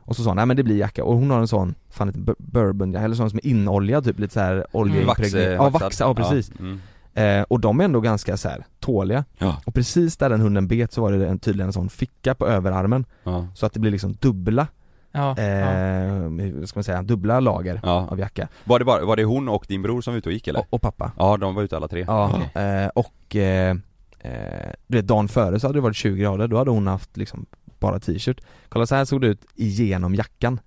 Och 0.05 0.17
så 0.17 0.23
sa 0.23 0.31
hon, 0.31 0.37
nej 0.37 0.47
men 0.47 0.57
det 0.57 0.63
blir 0.63 0.77
jacka. 0.79 1.05
Och 1.05 1.15
hon 1.17 1.31
har 1.31 1.39
en 1.41 1.49
sån, 1.49 1.75
fan 1.91 2.09
ett 2.09 2.17
bourbon, 2.39 2.95
eller 2.97 3.15
sån 3.17 3.31
som 3.31 3.39
är 3.43 3.47
inoljad 3.47 4.05
typ 4.05 4.19
lite 4.19 4.35
såhär 4.35 4.67
oljeimpregnerad 4.73 5.59
Vax, 5.59 5.75
Ja 5.75 5.79
vaxa, 5.85 6.05
ja 6.05 6.15
precis. 6.15 6.53
Mm. 6.59 6.81
eh, 7.15 7.45
Och 7.49 7.61
de 7.61 7.81
är 7.81 7.85
ändå 7.85 8.01
ganska 8.01 8.37
så 8.37 8.49
här 8.49 8.65
tåliga. 8.81 9.25
Ja. 9.39 9.63
Och 9.67 9.75
precis 9.75 10.17
där 10.17 10.31
den 10.31 10.41
hunden 10.41 10.69
bet 10.69 10.93
så 10.93 11.03
var 11.03 11.13
det 11.13 11.29
en, 11.29 11.39
tydligen 11.39 11.67
en 11.69 11.73
sån 11.73 11.89
ficka 11.89 12.35
på 12.35 12.47
överarmen. 12.47 13.05
Ja. 13.25 13.47
Så 13.55 13.67
att 13.67 13.73
det 13.73 13.81
blir 13.81 13.91
liksom 13.91 14.13
dubbla, 14.21 14.67
Ja. 15.13 15.35
ja. 15.39 15.43
eh, 15.43 16.53
vad 16.59 16.69
ska 16.69 16.79
man 16.79 16.85
säga, 16.85 17.03
dubbla 17.03 17.41
lager 17.41 17.81
Ja. 17.83 18.09
av 18.11 18.19
jacka 18.19 18.49
Var 18.65 18.79
det 18.79 18.85
bara, 18.85 19.05
var 19.05 19.17
det 19.17 19.25
hon 19.25 19.49
och 19.49 19.65
din 19.69 19.83
bror 19.83 20.01
som 20.01 20.13
var 20.15 20.19
ute 20.19 20.29
och 20.29 20.33
gick 20.33 20.49
eller? 20.49 20.61
och, 20.61 20.67
och 20.71 20.83
pappa 20.83 21.13
Ja, 21.19 21.37
de 21.37 21.55
var 21.55 21.63
ute 21.63 21.77
alla 21.77 21.89
tre. 21.89 22.05
Ja, 22.09 22.41
eh, 22.61 22.87
och 22.95 23.37
eh, 23.37 23.77
eh, 24.21 24.71
du 24.87 24.97
vet 24.97 25.07
dagen 25.07 25.29
före 25.29 25.61
så 25.61 25.67
hade 25.67 25.77
det 25.77 25.83
varit 25.83 25.97
20 25.97 26.23
grader, 26.23 26.49
då 26.49 26.59
hade 26.59 26.71
hon 26.71 26.87
haft 26.87 27.17
liksom 27.17 27.47
bara 27.79 28.01
t-shirt 28.01 28.41
Kolla 28.69 28.87
så 28.87 28.95
här 28.95 29.05
såg 29.05 29.21
det 29.21 29.27
ut 29.27 29.45
igenom 29.55 30.15
jackan 30.15 30.61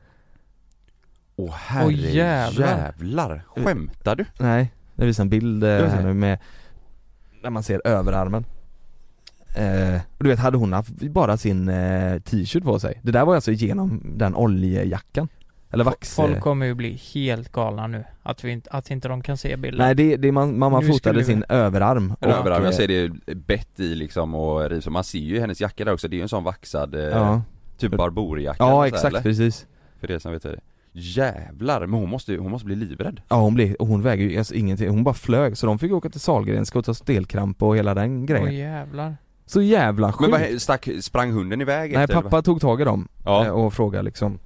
Åh 1.36 1.52
herre 1.54 1.86
Åh, 1.86 1.94
jävlar. 1.94 2.68
jävlar. 2.78 3.42
Skämtar 3.56 4.16
du? 4.16 4.26
Nej, 4.40 4.74
det 4.96 5.06
visar 5.06 5.24
en 5.24 5.30
bild 5.30 5.64
eh, 5.64 5.70
Jag 5.70 5.90
här 5.90 5.98
ser. 5.98 6.04
nu 6.08 6.14
med 6.14 6.40
Där 7.42 7.50
man 7.50 7.64
ser 7.64 7.82
överarmen 7.88 8.46
eh, 9.56 10.02
och 10.18 10.24
du 10.24 10.30
vet, 10.30 10.40
hade 10.40 10.58
hon 10.58 10.74
haft 10.74 10.90
bara 11.02 11.38
sin 11.38 11.70
eh, 11.70 12.20
t-shirt 12.20 12.64
på 12.64 12.80
sig? 12.80 13.00
Det 13.04 13.12
där 13.12 13.26
var 13.26 13.36
alltså 13.36 13.52
igenom 13.52 14.02
den 14.18 14.36
oljejackan 14.36 15.28
Eller 15.72 15.84
vax 15.84 16.16
Folk 16.16 16.36
eh, 16.36 16.40
kommer 16.42 16.66
ju 16.66 16.74
bli 16.74 17.02
helt 17.14 17.52
galna 17.52 17.88
nu, 17.88 18.04
att, 18.24 18.44
vi 18.44 18.52
inte, 18.52 18.70
att 18.72 18.92
inte 18.92 19.08
de 19.08 19.22
kan 19.22 19.38
se 19.38 19.58
bilden. 19.58 19.78
Nej 19.86 19.96
det, 19.96 20.18
det 20.18 20.32
man, 20.32 20.60
mamma 20.60 20.80
Nu 20.80 20.88
fotade 20.88 21.20
vi- 21.20 21.26
sin 21.26 21.44
överarm 21.50 22.14
En 22.20 22.30
överarm, 22.32 22.62
eh, 22.62 22.66
jag 22.66 22.74
ser 22.74 22.88
det 22.88 23.36
bett 23.36 23.80
i 23.80 23.96
liksom 23.96 24.36
och 24.36 24.70
riv, 24.70 24.82
så 24.82 24.92
man 24.92 25.04
ser 25.04 25.20
ju 25.20 25.40
hennes 25.40 25.62
jacka 25.62 25.86
där 25.86 25.94
också, 25.94 26.08
det 26.08 26.16
är 26.16 26.18
ju 26.18 26.22
en 26.24 26.30
sån 26.30 26.44
vaxad, 26.44 26.96
eh, 26.96 27.02
Ja, 27.02 27.42
typ 27.78 27.92
barborjacka 27.98 28.64
ja 28.64 28.70
så 28.72 28.80
här, 28.80 28.88
exakt 28.88 29.06
eller? 29.06 29.22
precis 29.22 29.68
För 30.00 30.08
det 30.08 30.20
som 30.20 30.32
vet 30.32 30.44
det 30.44 30.60
Jävlar, 30.98 31.86
men 31.88 32.00
hon 32.00 32.10
måste, 32.10 32.36
hon 32.38 32.52
måste 32.52 32.66
bli 32.66 32.76
livrädd 32.76 33.22
Ja 33.30 33.36
hon 33.42 33.54
blev, 33.54 33.74
och 33.74 33.88
hon 33.88 34.02
väger 34.02 34.26
ju 34.30 34.38
alltså 34.38 34.54
ingenting, 34.54 34.90
hon 34.90 35.04
bara 35.04 35.14
flög 35.14 35.58
så 35.58 35.66
de 35.68 35.80
fick 35.80 35.92
åka 35.92 36.10
till 36.10 36.20
Sahlgrenska 36.22 36.80
och 36.80 36.86
ta 36.86 36.94
stelkramp 36.94 37.64
och 37.64 37.78
hela 37.78 37.94
den 37.94 38.26
grejen 38.26 38.48
Åh 38.48 38.54
jävlar. 38.54 39.16
Så 39.46 39.62
jävla 39.62 40.12
sjukt! 40.12 40.32
Men 40.32 40.42
vad, 40.52 40.62
stack, 40.62 40.90
sprang 41.02 41.32
hunden 41.32 41.62
iväg 41.62 41.92
Nej 41.94 42.04
efter, 42.04 42.14
eller 42.14 42.24
pappa 42.24 42.42
tog 42.42 42.62
tag 42.62 42.82
i 42.82 42.84
dem 42.84 43.08
Ja. 43.26 43.46
eh, 43.46 43.52
och 43.52 43.74
frågade 43.74 44.04
liksom 44.04 44.40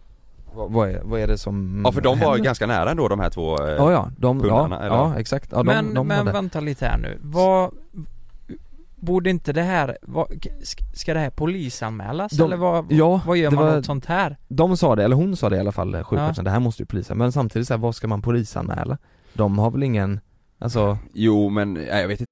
vad, 0.56 0.72
vad, 0.72 0.90
är, 0.90 1.02
vad 1.04 1.20
är 1.20 1.28
det 1.28 1.38
som 1.38 1.82
Ja 1.86 1.92
för 1.92 2.02
de 2.02 2.20
var 2.20 2.28
händer? 2.28 2.44
ganska 2.44 2.68
nära 2.68 2.92
ändå 2.92 3.08
de 3.08 3.20
här 3.20 3.30
två 3.30 3.58
eh, 3.64 3.70
Ja 3.70 3.92
ja, 3.92 4.12
de, 4.18 4.38
ja, 4.38 4.44
pundarna, 4.44 4.80
eller? 4.86 4.96
ja 4.96 5.20
exakt, 5.20 5.48
ja, 5.52 5.58
de, 5.58 5.66
men 5.66 5.94
de 5.94 6.08
men 6.08 6.18
hade, 6.18 6.32
vänta 6.32 6.60
lite 6.60 6.86
här 6.86 6.98
nu. 6.98 7.18
Vad... 7.22 7.72
Borde 9.02 9.30
inte 9.30 9.54
det 9.54 9.62
här, 9.62 9.98
vad, 10.02 10.28
sk- 10.28 10.94
ska 10.94 11.14
det 11.14 11.20
här 11.20 11.30
polisanmälas 11.30 12.32
De- 12.32 12.44
eller 12.44 12.58
vad, 12.58 12.92
ja, 12.92 13.22
vad 13.26 13.38
gör 13.38 13.52
man 13.52 13.66
var- 13.66 13.78
åt 13.78 13.86
sånt 13.86 14.06
här? 14.06 14.38
de 14.48 14.78
sa 14.78 14.96
det, 14.96 15.04
eller 15.04 15.16
hon 15.16 15.36
sa 15.36 15.50
det 15.50 15.56
i 15.56 15.60
alla 15.60 15.72
fall, 15.72 15.96
eh, 15.96 16.04
sjuksköterskan, 16.04 16.46
det 16.46 16.52
här 16.52 16.60
måste 16.60 16.82
ju 16.82 16.86
polisen, 16.86 17.18
men 17.18 17.32
samtidigt 17.32 17.68
så 17.68 17.74
här, 17.74 17.82
vad 17.82 17.96
ska 17.96 18.08
man 18.08 18.22
polisanmäla? 18.22 18.98
De 19.34 19.60
har 19.60 19.72
väl 19.72 19.84
ingen, 19.84 20.20
alltså 20.60 20.98
Jo 21.14 21.50
men, 21.50 21.74
nej, 21.74 21.88
jag 22.02 22.08
vet 22.08 22.20
inte 22.20 22.32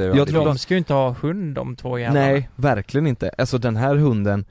Jätte... 0.00 0.18
Jag 0.18 0.28
tror 0.28 0.44
De 0.44 0.58
ska 0.58 0.74
ju 0.74 0.78
inte 0.78 0.94
ha 0.94 1.10
hund 1.20 1.54
de 1.54 1.76
två 1.76 1.98
jävlarna. 1.98 2.26
Nej, 2.26 2.50
verkligen 2.56 3.06
inte. 3.06 3.30
Alltså 3.38 3.58
den 3.58 3.76
här 3.76 3.96
hunden 3.96 4.44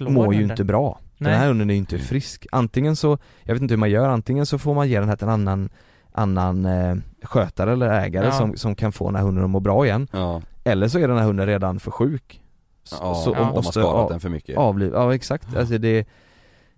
mår 0.00 0.34
ju 0.34 0.42
inte 0.42 0.64
bra. 0.64 1.00
Den 1.18 1.30
Nej. 1.30 1.38
här 1.38 1.48
hunden 1.48 1.70
är 1.70 1.74
ju 1.74 1.78
inte 1.78 1.98
frisk. 1.98 2.46
Antingen 2.52 2.96
så, 2.96 3.18
jag 3.42 3.54
vet 3.54 3.62
inte 3.62 3.72
hur 3.74 3.78
man 3.78 3.90
gör, 3.90 4.08
antingen 4.08 4.46
så 4.46 4.58
får 4.58 4.74
man 4.74 4.88
ge 4.88 5.00
den 5.00 5.08
här 5.08 5.16
till 5.16 5.24
en 5.26 5.32
annan, 5.32 5.68
annan 6.12 6.66
eh, 6.66 6.96
skötare 7.22 7.72
eller 7.72 7.90
ägare 7.90 8.26
Ja. 8.26 8.32
som, 8.32 8.56
som 8.56 8.74
kan 8.74 8.92
få 8.92 9.06
den 9.06 9.16
här 9.16 9.22
hunden 9.22 9.44
att 9.44 9.50
må 9.50 9.60
bra 9.60 9.86
igen. 9.86 10.08
Ja, 10.12 10.42
Eller 10.64 10.88
så 10.88 10.98
är 10.98 11.08
den 11.08 11.16
här 11.18 11.24
hunden 11.24 11.46
redan 11.46 11.80
för 11.80 11.90
sjuk. 11.90 12.40
Så, 12.84 12.96
ja 13.00 13.14
så 13.14 13.34
de 13.34 13.44
har 13.44 13.52
måste 13.52 13.72
skadat 13.80 14.08
den 14.08 14.20
för 14.20 14.28
mycket 14.28 14.56
avliv, 14.58 14.92
ja 14.94 15.14
exakt. 15.14 15.56
Alltså 15.56 15.78
det, 15.78 16.06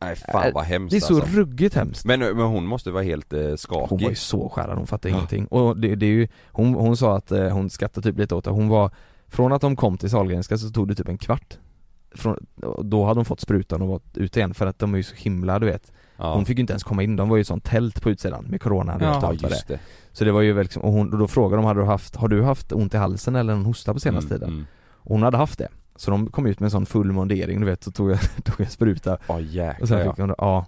Nej 0.00 0.16
fan 0.16 0.50
vad 0.54 0.64
hemskt 0.64 0.90
det 0.90 0.96
är 0.96 1.00
så 1.00 1.16
alltså. 1.20 1.36
ruggigt 1.36 1.74
hemskt. 1.74 2.04
men, 2.04 2.20
men 2.20 2.38
hon 2.46 2.66
måste 2.66 2.90
vara 2.90 3.02
helt 3.02 3.32
eh, 3.32 3.54
skakig 3.56 3.86
Hon 3.88 4.02
var 4.02 4.10
ju 4.10 4.14
så 4.16 4.48
skärrad, 4.48 4.78
hon 4.78 4.86
fattade 4.86 5.14
ingenting. 5.14 5.46
Och 5.46 5.76
det, 5.76 5.94
det 5.94 6.06
är 6.06 6.10
ju, 6.10 6.28
hon, 6.52 6.74
hon 6.74 6.96
sa 6.96 7.16
att 7.16 7.32
eh, 7.32 7.48
hon 7.48 7.70
skrattade 7.70 8.08
typ 8.10 8.18
lite 8.18 8.34
åt 8.34 8.44
det, 8.44 8.50
hon 8.50 8.68
var 8.68 8.90
Från 9.28 9.52
att 9.52 9.60
de 9.60 9.76
kom 9.76 9.98
till 9.98 10.10
Sahlgrenska 10.10 10.58
så 10.58 10.70
tog 10.70 10.88
det 10.88 10.94
typ 10.94 11.08
en 11.08 11.18
kvart 11.18 11.58
från, 12.14 12.46
Då 12.84 13.04
hade 13.04 13.18
hon 13.18 13.24
fått 13.24 13.40
sprutan 13.40 13.82
och 13.82 13.88
varit 13.88 14.16
ute 14.16 14.38
igen 14.40 14.54
för 14.54 14.66
att 14.66 14.78
de 14.78 14.92
är 14.94 14.96
ju 14.96 15.02
så 15.02 15.14
himla 15.14 15.58
du 15.58 15.66
vet 15.66 15.92
ja. 16.16 16.34
Hon 16.34 16.44
fick 16.44 16.58
ju 16.58 16.60
inte 16.60 16.72
ens 16.72 16.84
komma 16.84 17.02
in, 17.02 17.16
de 17.16 17.28
var 17.28 17.36
ju 17.36 17.40
i 17.40 17.44
sånt 17.44 17.64
tält 17.64 18.02
på 18.02 18.10
utsidan 18.10 18.44
med 18.44 18.60
corona 18.62 18.98
Ja. 19.00 19.16
och 19.16 19.24
allt 19.24 19.42
vad 19.42 19.50
det 19.52 19.64
det 19.68 19.78
Så 20.12 20.24
det 20.24 20.32
var 20.32 20.40
ju 20.42 20.62
liksom, 20.62 20.82
och, 20.82 20.92
hon, 20.92 21.12
och 21.12 21.18
då 21.18 21.28
frågade 21.28 21.62
de, 21.62 21.66
hade 21.66 21.80
du 21.80 21.86
haft, 21.86 22.16
har 22.16 22.28
du 22.28 22.42
haft 22.42 22.72
ont 22.72 22.94
i 22.94 22.96
halsen 22.96 23.36
eller 23.36 23.52
en 23.52 23.64
hosta 23.64 23.94
på 23.94 24.00
senaste 24.00 24.34
Mm, 24.34 24.38
tiden? 24.40 24.54
mm. 24.54 24.66
Och 24.94 25.10
hon 25.10 25.22
hade 25.22 25.36
haft 25.36 25.58
det 25.58 25.68
Så 25.96 26.10
de 26.10 26.26
kom 26.26 26.46
ut 26.46 26.60
med 26.60 26.66
en 26.66 26.70
sån 26.70 26.86
full 26.86 27.12
mundering 27.12 27.60
du 27.60 27.66
vet, 27.66 27.84
så 27.84 27.90
tog 27.90 28.10
jag, 28.10 28.18
tog 28.44 28.54
jag 28.60 28.70
spruta 28.70 29.18
Ja 29.26 29.34
och 29.34 29.42
jäklar 29.42 29.86
sen 29.86 29.98
ja. 29.98 30.04
fick 30.12 30.20
hon, 30.20 30.34
ja 30.38 30.66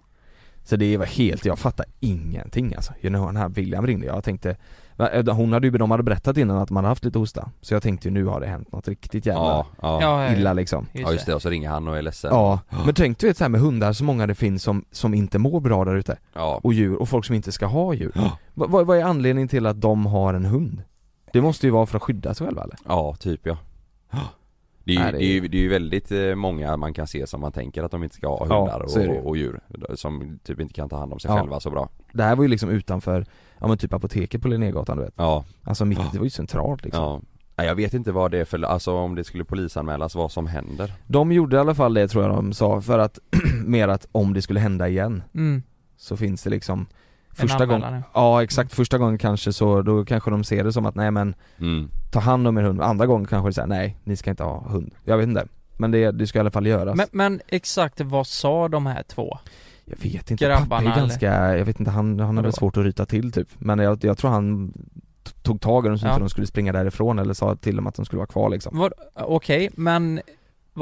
Så 0.65 0.77
det 0.77 0.97
var 0.97 1.07
helt, 1.07 1.45
jag 1.45 1.59
fattar 1.59 1.87
ingenting 2.01 2.75
alltså. 2.75 2.93
You 3.01 3.11
know, 3.15 3.27
den 3.27 3.37
här 3.37 3.49
William 3.49 3.87
ringde, 3.87 4.07
jag 4.07 4.25
tänkte 4.25 4.57
va- 4.97 5.33
Hon 5.33 5.53
hade 5.53 5.67
ju, 5.67 5.71
de 5.79 5.91
hade 5.91 6.03
berättat 6.03 6.37
innan 6.37 6.57
att 6.59 6.71
man 6.71 6.85
hade 6.85 6.91
haft 6.91 7.05
lite 7.05 7.19
hosta 7.19 7.51
Så 7.61 7.75
jag 7.75 7.83
tänkte 7.83 8.09
ju 8.09 8.15
nu 8.15 8.25
har 8.25 8.41
det 8.41 8.47
hänt 8.47 8.73
något 8.73 8.89
riktigt 8.89 9.27
jävla 9.27 9.43
Ja, 9.43 9.67
ja. 9.83 9.99
Ja, 10.03 10.25
ja, 10.25 10.33
illa 10.37 10.51
ja. 10.51 10.55
liksom 10.55 10.87
ja 10.93 11.13
just 11.13 11.27
det, 11.27 11.35
och 11.35 11.43
så 11.43 11.51
ringer 11.51 11.71
han 11.71 11.89
och 11.89 11.99
är 11.99 12.03
ledsen 12.03 12.31
Ja, 12.35 12.61
men 12.85 12.95
tänk 12.95 13.19
du 13.19 13.27
vet 13.27 13.37
så 13.37 13.45
här 13.45 13.49
med 13.49 13.61
hundar, 13.61 13.93
så 13.93 14.05
många 14.05 14.27
det 14.27 14.35
finns 14.35 14.63
som, 14.63 14.85
som 14.91 15.15
inte 15.15 15.39
mår 15.39 15.61
bra 15.61 15.85
där 15.85 15.95
ute 15.97 16.19
Ja, 16.35 16.61
Och 16.63 16.73
djur, 16.73 16.95
och 16.97 17.09
folk 17.09 17.25
som 17.25 17.35
inte 17.35 17.53
ska 17.53 17.67
ha 17.67 17.95
djur 17.95 18.13
Ja. 18.15 18.39
Va- 18.55 18.67
vad, 18.69 18.87
vad 18.87 18.99
är 18.99 19.03
anledningen 19.05 19.49
till 19.49 19.67
att 19.67 19.81
de 19.81 20.07
har 20.07 20.35
en 20.35 20.45
hund? 20.45 20.83
Det 21.33 21.41
måste 21.41 21.67
ju 21.67 21.71
vara 21.73 21.87
för 21.87 21.97
att 21.97 22.03
skydda 22.03 22.35
sig 22.35 22.47
själva 22.47 22.63
eller? 22.63 22.77
ja 22.85 23.15
typ 23.21 23.41
ja 23.47 23.57
det 24.89 24.97
är, 24.97 24.99
ju, 24.99 25.03
Nej, 25.03 25.13
det, 25.13 25.19
det 25.19 25.25
är 25.25 25.33
ju, 25.43 25.49
det 25.49 25.57
är 25.59 25.61
ju 25.63 25.69
väldigt 25.69 26.13
eh, 26.13 26.35
många 26.35 26.77
man 26.77 26.95
kan 26.95 27.07
se 27.07 27.27
som 27.27 27.41
man 27.41 27.53
tänker 27.53 27.83
att 27.83 27.91
de 27.91 28.03
inte 28.05 28.17
ska 28.17 28.29
ha 28.29 28.47
Ja, 28.49 28.59
hundar 28.61 29.03
ju. 29.03 29.19
och, 29.19 29.27
och 29.27 29.37
djur 29.37 29.61
Som 29.95 30.39
typ 30.45 30.61
inte 30.61 30.75
kan 30.75 30.89
ta 30.89 30.97
hand 30.99 31.13
om 31.13 31.21
sig 31.21 31.31
Ja. 31.31 31.39
själva 31.41 31.61
så 31.61 31.71
bra 31.71 31.89
Det 32.13 32.23
här 32.23 32.37
var 32.37 32.45
ju 32.45 32.49
liksom 32.49 32.71
utanför, 32.71 33.27
ja 33.59 33.69
men 33.69 33.79
typ 33.79 33.93
apoteket 33.95 34.43
på 34.43 34.49
Linnégatan 34.49 34.97
du 34.97 35.03
vet 35.05 35.15
Ja, 35.17 35.45
Alltså 35.63 35.85
mitt, 35.85 35.99
Ja. 35.99 36.09
det 36.13 36.19
var 36.19 36.25
ju 36.25 36.31
centralt 36.31 36.85
liksom 36.85 37.03
ja 37.03 37.21
Nej, 37.57 37.67
Jag 37.67 37.75
vet 37.75 37.95
inte 37.95 38.13
vad 38.13 38.31
det 38.31 38.39
är 38.39 38.45
för, 38.45 38.63
alltså 38.63 38.93
om 38.95 39.15
det 39.15 39.25
skulle 39.25 39.45
polisanmälas 39.45 40.15
vad 40.15 40.33
som 40.33 40.47
händer 40.47 40.93
De 41.07 41.33
gjorde 41.33 41.57
i 41.57 41.59
alla 41.59 41.75
fall 41.75 41.95
det 41.95 42.09
tror 42.09 42.25
jag 42.25 42.35
de 42.35 42.53
sa, 42.53 42.81
för 42.81 42.99
att, 42.99 43.19
mer 43.65 43.89
att 43.89 44.09
om 44.13 44.35
det 44.35 44.43
skulle 44.43 44.61
hända 44.61 44.89
igen 44.89 45.23
Mm. 45.35 45.63
Så 45.97 46.17
finns 46.17 46.43
det 46.43 46.51
liksom 46.51 46.87
Första 47.33 47.67
gången, 47.67 47.95
ja. 47.95 48.03
ja 48.15 48.43
exakt, 48.43 48.75
första 48.75 48.99
gången 48.99 49.19
kanske 49.19 49.53
så, 49.53 49.83
då 49.83 50.05
kanske 50.05 50.31
de 50.31 50.45
ser 50.45 50.65
det 50.65 50.73
som 50.73 50.87
att 50.87 50.95
nej 50.95 51.11
men 51.11 51.35
mm. 51.61 51.91
Ta 52.11 52.21
hand 52.21 52.49
om 52.49 52.59
er 52.59 52.63
hund, 52.63 52.83
andra 52.83 53.07
gången 53.07 53.27
kanske 53.27 53.49
det 53.49 53.53
säger 53.53 53.69
nej, 53.69 53.97
ni 54.05 54.17
ska 54.17 54.31
inte 54.31 54.45
ha 54.45 54.69
hund 54.69 54.95
Jag 55.05 55.17
vet 55.19 55.29
inte 55.29 55.47
Men 55.77 55.91
det, 55.91 56.11
det 56.11 56.27
ska 56.27 56.39
i 56.39 56.41
alla 56.41 56.51
fall 56.51 56.67
göras 56.67 56.97
Men, 56.97 57.07
men 57.13 57.41
exakt 57.49 58.01
vad 58.01 58.27
sa 58.27 58.69
de 58.69 58.87
här 58.87 59.03
två? 59.03 59.39
Jag 59.85 59.97
vet 60.03 60.31
inte, 60.31 60.45
pappa 60.49 60.61
grabbarna, 60.61 60.95
är 60.95 61.01
ganska, 61.01 61.57
jag 61.59 61.65
vet 61.65 61.81
inte, 61.81 61.91
han, 61.91 62.21
han 62.21 62.21
har 62.21 62.35
väl 62.35 62.45
Vadå? 62.45 62.53
svårt 62.53 62.77
att 62.77 62.85
ryta 62.85 63.07
till 63.07 63.33
typ 63.33 63.49
Men 63.59 63.79
jag, 63.79 64.05
jag 64.05 64.19
tror 64.19 64.31
han 64.31 64.73
tog 65.43 65.61
tag 65.61 65.87
i 65.87 65.89
dem 65.89 65.99
så 65.99 66.07
Ja. 66.07 66.11
inte 66.11 66.21
de 66.21 66.29
skulle 66.29 66.47
springa 66.47 66.73
därifrån 66.73 67.19
eller 67.19 67.35
sa 67.35 67.57
till 67.57 67.77
dem 67.77 67.87
att 67.87 67.95
de 67.95 68.05
skulle 68.05 68.19
vara 68.19 68.27
kvar 68.27 68.51
liksom 68.51 68.91
Okej, 69.15 69.71
men 69.75 70.21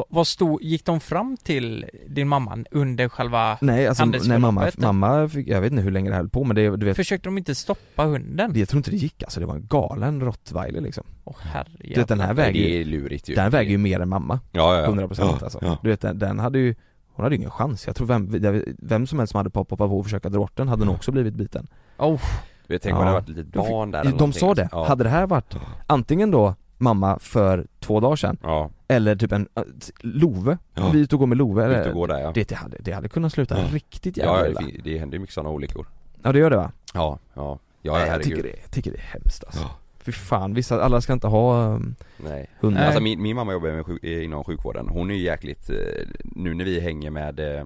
vad, 0.08 0.26
stod, 0.26 0.62
gick 0.62 0.84
de 0.84 1.00
fram 1.00 1.36
till 1.42 1.86
din 2.08 2.28
mamma 2.28 2.58
under 2.70 3.08
själva, 3.08 3.58
Nej 3.60 3.86
alltså, 3.86 4.04
nej 4.04 4.38
mamma, 4.38 4.70
mamma 4.76 5.28
fick, 5.28 5.48
jag 5.48 5.60
vet 5.60 5.70
inte 5.72 5.82
hur 5.82 5.90
länge 5.90 6.10
det 6.10 6.16
höll 6.16 6.28
på 6.28 6.44
men 6.44 6.56
det, 6.56 6.76
du 6.76 6.86
vet 6.86 6.96
försökte 6.96 7.28
de 7.28 7.38
inte 7.38 7.54
stoppa 7.54 8.04
hunden? 8.04 8.52
det, 8.52 8.58
Jag 8.58 8.68
tror 8.68 8.78
inte 8.78 8.90
det 8.90 8.96
gick 8.96 9.22
alltså, 9.22 9.40
det 9.40 9.46
var 9.46 9.54
en 9.54 9.66
galen 9.66 10.20
rottweiler 10.20 10.80
liksom. 10.80 11.04
Åh 11.24 11.34
Du 11.42 11.48
herrejävlar 11.48 11.96
vet 12.02 12.08
den 12.08 12.20
här 12.20 12.34
väger 12.34 12.62
det 12.62 12.80
är 12.80 12.84
lurigt 12.84 13.28
ju. 13.28 13.34
den 13.34 13.50
väger 13.50 13.70
ju 13.70 13.78
mer 13.78 14.00
än 14.00 14.08
mamma, 14.08 14.40
Ja 14.52 14.74
ja, 14.76 14.80
ja. 14.82 14.88
100% 14.88 15.14
ja, 15.18 15.38
alltså. 15.42 15.58
ja. 15.62 15.78
Du 15.82 15.88
vet 15.90 16.00
den, 16.00 16.18
den 16.18 16.38
hade 16.38 16.58
ju 16.58 16.74
hon 17.12 17.22
hade 17.22 17.34
ju 17.34 17.38
ingen 17.38 17.50
chans, 17.50 17.86
jag 17.86 17.96
tror 17.96 18.06
vem, 18.06 18.28
vem 18.78 19.06
som 19.06 19.18
helst 19.18 19.30
som 19.30 19.38
hade 19.38 19.50
poppat 19.50 19.78
på 19.78 19.84
och 19.98 20.04
försöka 20.04 20.28
dra 20.28 20.38
bort 20.38 20.56
den 20.56 20.68
hade 20.68 20.84
nog 20.84 20.94
också 20.94 21.12
blivit 21.12 21.34
biten. 21.34 21.66
Oh, 21.98 22.20
Du 22.66 22.74
vet, 22.74 22.82
tänk 22.82 22.96
om 22.96 23.00
Ja. 23.00 23.04
det 23.04 23.10
hade 23.10 23.20
varit 23.20 23.28
ett 23.28 23.36
litet 23.36 23.52
De 23.52 23.58
barn 23.70 23.90
där 23.90 23.98
De, 24.02 24.08
eller 24.08 24.18
någonting, 24.18 24.40
sa 24.40 24.54
det, 24.54 24.62
alltså. 24.62 24.76
ja. 24.76 24.86
hade 24.88 25.04
det 25.04 25.10
här 25.10 25.26
varit 25.26 25.56
antingen 25.86 26.30
då 26.30 26.54
mamma 26.78 27.18
för 27.18 27.66
två 27.80 28.00
dagar 28.00 28.16
sedan 28.16 28.36
Ja, 28.42 28.70
Eller 28.88 29.16
typ 29.16 29.32
en, 29.32 29.48
äh, 29.56 29.62
Love, 30.00 30.58
Ja. 30.74 30.90
vi 30.92 31.04
och 31.12 31.18
går 31.18 31.26
med 31.26 31.38
Love 31.38 31.64
eller, 31.64 31.88
och 31.88 31.94
gå 31.94 32.06
där 32.06 32.18
ja 32.20 32.32
det, 32.34 32.48
det, 32.48 32.54
hade, 32.54 32.76
det 32.80 32.92
hade 32.92 33.08
kunnat 33.08 33.32
sluta 33.32 33.58
Ja. 33.58 33.64
riktigt 33.72 34.16
jävla 34.16 34.38
Ja, 34.40 34.46
illa 34.46 34.60
det, 34.60 34.66
fin- 34.66 34.80
det 34.84 34.98
händer 34.98 35.14
ju 35.16 35.20
mycket 35.20 35.34
sådana 35.34 35.50
olyckor 35.50 35.86
Ja 36.22 36.32
det 36.32 36.38
gör 36.38 36.50
det 36.50 36.56
va? 36.56 36.72
Ja, 36.94 37.18
ja, 37.34 37.58
ja 37.82 37.92
Nej, 37.98 38.08
jag 38.08 38.22
tycker 38.22 38.42
det, 38.42 38.48
jag 38.62 38.70
tycker 38.70 38.90
det 38.90 38.96
är 38.98 39.02
hemskt 39.02 39.44
alltså. 39.44 39.62
Ja. 39.62 39.70
Fy 39.98 40.12
fan, 40.12 40.54
vissa, 40.54 40.82
alla 40.82 41.00
ska 41.00 41.12
inte 41.12 41.26
ha 41.26 41.66
um, 41.74 41.94
Nej 42.16 42.46
hundar 42.60 42.78
Nej. 42.80 42.86
Alltså 42.86 43.02
min, 43.02 43.22
min 43.22 43.36
mamma 43.36 43.52
jobbar 43.52 43.68
med 43.68 43.86
sjuk, 43.86 44.04
inom 44.04 44.44
sjukvården, 44.44 44.88
hon 44.88 45.10
är 45.10 45.14
ju 45.14 45.20
jäkligt, 45.22 45.70
eh, 45.70 45.76
nu 46.24 46.54
när 46.54 46.64
vi 46.64 46.80
hänger 46.80 47.10
med 47.10 47.40
eh, 47.40 47.64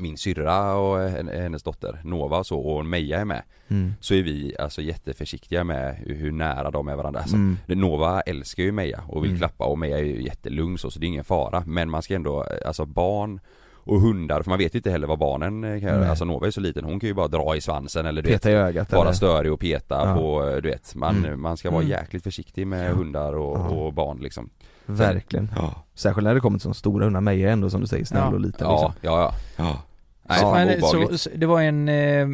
min 0.00 0.16
syrra 0.18 0.74
och 0.74 0.98
hennes 1.10 1.62
dotter 1.62 2.00
Nova 2.04 2.38
och 2.38 2.46
så 2.46 2.58
och 2.60 2.86
Meja 2.86 3.20
är 3.20 3.24
med 3.24 3.42
mm. 3.68 3.92
Så 4.00 4.14
är 4.14 4.22
vi 4.22 4.54
alltså 4.58 4.82
jätteförsiktiga 4.82 5.64
med 5.64 5.94
hur, 5.96 6.32
nära 6.32 6.70
de 6.70 6.88
är 6.88 6.96
varandra 6.96 7.20
alltså, 7.20 7.36
Mm. 7.36 7.56
Nova 7.66 8.20
älskar 8.20 8.62
ju 8.62 8.72
Meja 8.72 9.00
och 9.08 9.22
vill 9.24 9.30
Mm. 9.30 9.38
klappa 9.38 9.64
och 9.64 9.78
Meja 9.78 9.98
är 9.98 10.02
ju 10.02 10.22
jättelugn 10.22 10.78
så, 10.78 10.90
så 10.90 10.98
det 10.98 11.06
är 11.06 11.08
ingen 11.08 11.24
fara 11.24 11.62
Men 11.66 11.90
man 11.90 12.02
ska 12.02 12.14
ändå, 12.14 12.46
alltså 12.66 12.84
barn 12.86 13.40
och 13.84 14.00
hundar, 14.00 14.42
för 14.42 14.50
man 14.50 14.58
vet 14.58 14.74
ju 14.74 14.78
inte 14.78 14.90
heller 14.90 15.06
vad 15.06 15.18
barnen 15.18 15.62
kan 15.62 15.88
göra, 15.90 16.08
alltså 16.08 16.24
Nova 16.24 16.46
är 16.46 16.50
så 16.50 16.60
liten, 16.60 16.84
hon 16.84 17.00
kan 17.00 17.08
ju 17.08 17.14
bara 17.14 17.28
dra 17.28 17.56
i 17.56 17.60
svansen 17.60 18.06
eller 18.06 18.22
du 18.22 18.30
vet 18.30 18.42
Peta 18.42 18.50
i 18.50 18.54
ögat 18.54 18.92
vara 18.92 19.02
eller? 19.02 19.12
störig 19.12 19.52
och 19.52 19.60
peta 19.60 20.02
Ja. 20.08 20.14
på, 20.14 20.60
du 20.62 20.68
vet, 20.68 20.94
man, 20.94 21.16
Mm. 21.24 21.40
man 21.42 21.56
ska 21.56 21.70
vara 21.70 21.82
Mm. 21.82 21.90
jäkligt 21.90 22.22
försiktig 22.22 22.66
med 22.66 22.90
Ja. 22.90 22.94
hundar 22.94 23.32
och, 23.32 23.58
Ja. 23.58 23.68
och 23.68 23.92
barn 23.92 24.18
liksom 24.18 24.50
Verkligen 24.86 25.48
Ja, 25.56 25.74
Särskilt 25.94 26.24
när 26.24 26.34
det 26.34 26.40
kommer 26.40 26.58
till 26.58 26.62
sådana 26.62 26.74
stora 26.74 27.04
hundar, 27.04 27.20
Meja 27.20 27.48
är 27.48 27.52
ändå 27.52 27.70
som 27.70 27.80
du 27.80 27.86
säger 27.86 28.04
snäll 28.04 28.22
Ja. 28.28 28.34
och 28.34 28.40
liten 28.40 28.66
ja, 28.66 28.72
liksom. 28.72 28.92
ja, 29.00 29.20
ja, 29.56 29.64
ja. 29.64 29.82
Nej, 30.30 30.38
Ja, 30.42 30.52
men, 30.54 30.80
så, 30.80 31.18
så, 31.18 31.30
det 31.34 31.46
var 31.46 31.60
en, 31.62 31.88
eh, 31.88 32.28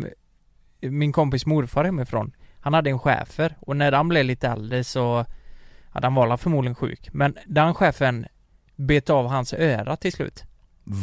min 0.80 1.12
kompis 1.12 1.46
morfar 1.46 1.84
hemifrån. 1.84 2.32
Han 2.60 2.74
hade 2.74 2.90
en 2.90 2.98
schäfer 2.98 3.56
och 3.60 3.76
när 3.76 3.92
han 3.92 4.08
blev 4.08 4.24
lite 4.24 4.48
äldre 4.48 4.84
så 4.84 5.24
hade 5.90 6.06
han 6.06 6.14
var 6.14 6.36
förmodligen 6.36 6.74
sjuk. 6.74 7.08
Men 7.12 7.36
den 7.46 7.74
chefen 7.74 8.26
bet 8.76 9.10
av 9.10 9.26
hans 9.26 9.52
öra 9.52 9.96
till 9.96 10.12
slut. 10.12 10.44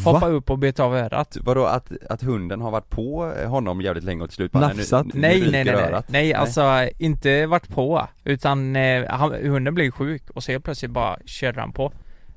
Hoppa 0.06 0.28
upp 0.28 0.50
och 0.50 0.60
bet 0.60 0.80
av 0.80 0.96
örat. 0.96 1.38
Vadå 1.42 1.66
att, 1.66 1.92
att 2.10 2.22
hunden 2.22 2.62
har 2.62 2.72
varit 2.72 2.90
på 2.90 3.34
honom 3.48 3.82
jävligt 3.82 4.04
länge 4.04 4.24
och 4.24 4.30
till 4.30 4.36
slut? 4.36 4.52
Bara, 4.52 4.60
nej, 4.60 4.70
nu- 4.76 4.78
Nafsat? 4.78 5.06
nu, 5.06 5.12
nu 5.14 5.22
Nej 5.22 5.42
nej 5.42 5.52
nej 5.52 5.66
nej, 5.66 5.74
örat. 5.76 6.10
nej. 6.10 6.34
alltså 6.34 6.90
inte 6.98 7.46
varit 7.46 7.68
på. 7.68 8.08
Utan 8.24 8.76
eh, 8.76 9.06
han, 9.10 9.32
hunden 9.34 9.76
blev 9.76 9.92
sjuk 9.92 10.30
och 10.30 10.44
så 10.44 10.52
helt 10.52 10.64
plötsligt 10.66 10.92
bara 10.92 11.18
körde 11.26 11.60
han 11.60 11.72
på 11.74 11.94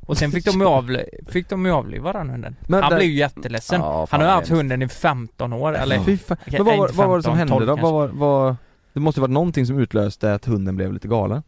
Och 0.06 0.18
sen 0.18 0.30
fick 0.32 0.44
de 0.44 0.60
ju, 0.60 0.66
avli, 0.66 1.04
fick 1.28 1.48
de 1.48 1.66
ju 1.66 1.72
avliva 1.72 2.12
den 2.12 2.30
hunden 2.30 2.56
Men 2.68 2.82
Han 2.82 2.90
där- 2.90 2.96
blev 2.98 3.08
ju 3.10 3.16
jätteledsen 3.16 3.80
Ja, 3.80 4.06
Han 4.10 4.20
har 4.20 4.28
ju 4.28 4.34
haft 4.34 4.48
hunden 4.48 4.82
i 4.82 4.88
15 4.88 5.52
år 5.52 5.76
eller 5.76 5.98
Fy 6.04 6.16
fan. 6.18 6.36
Men 6.46 6.64
vad, 6.64 6.76
var, 6.76 6.88
vad 6.92 7.08
var 7.08 7.16
det 7.16 7.22
som 7.22 7.36
15, 7.36 7.38
hände 7.38 7.66
12 7.66 7.66
då? 7.66 7.82
Vad 7.82 7.92
var, 7.92 8.08
vad, 8.08 8.56
det 8.92 9.00
måste 9.00 9.20
varit 9.20 9.30
någonting 9.30 9.66
som 9.66 9.78
utlöste 9.78 10.34
att 10.34 10.44
hunden 10.44 10.76
blev 10.76 10.92
lite 10.92 11.08
galen? 11.08 11.42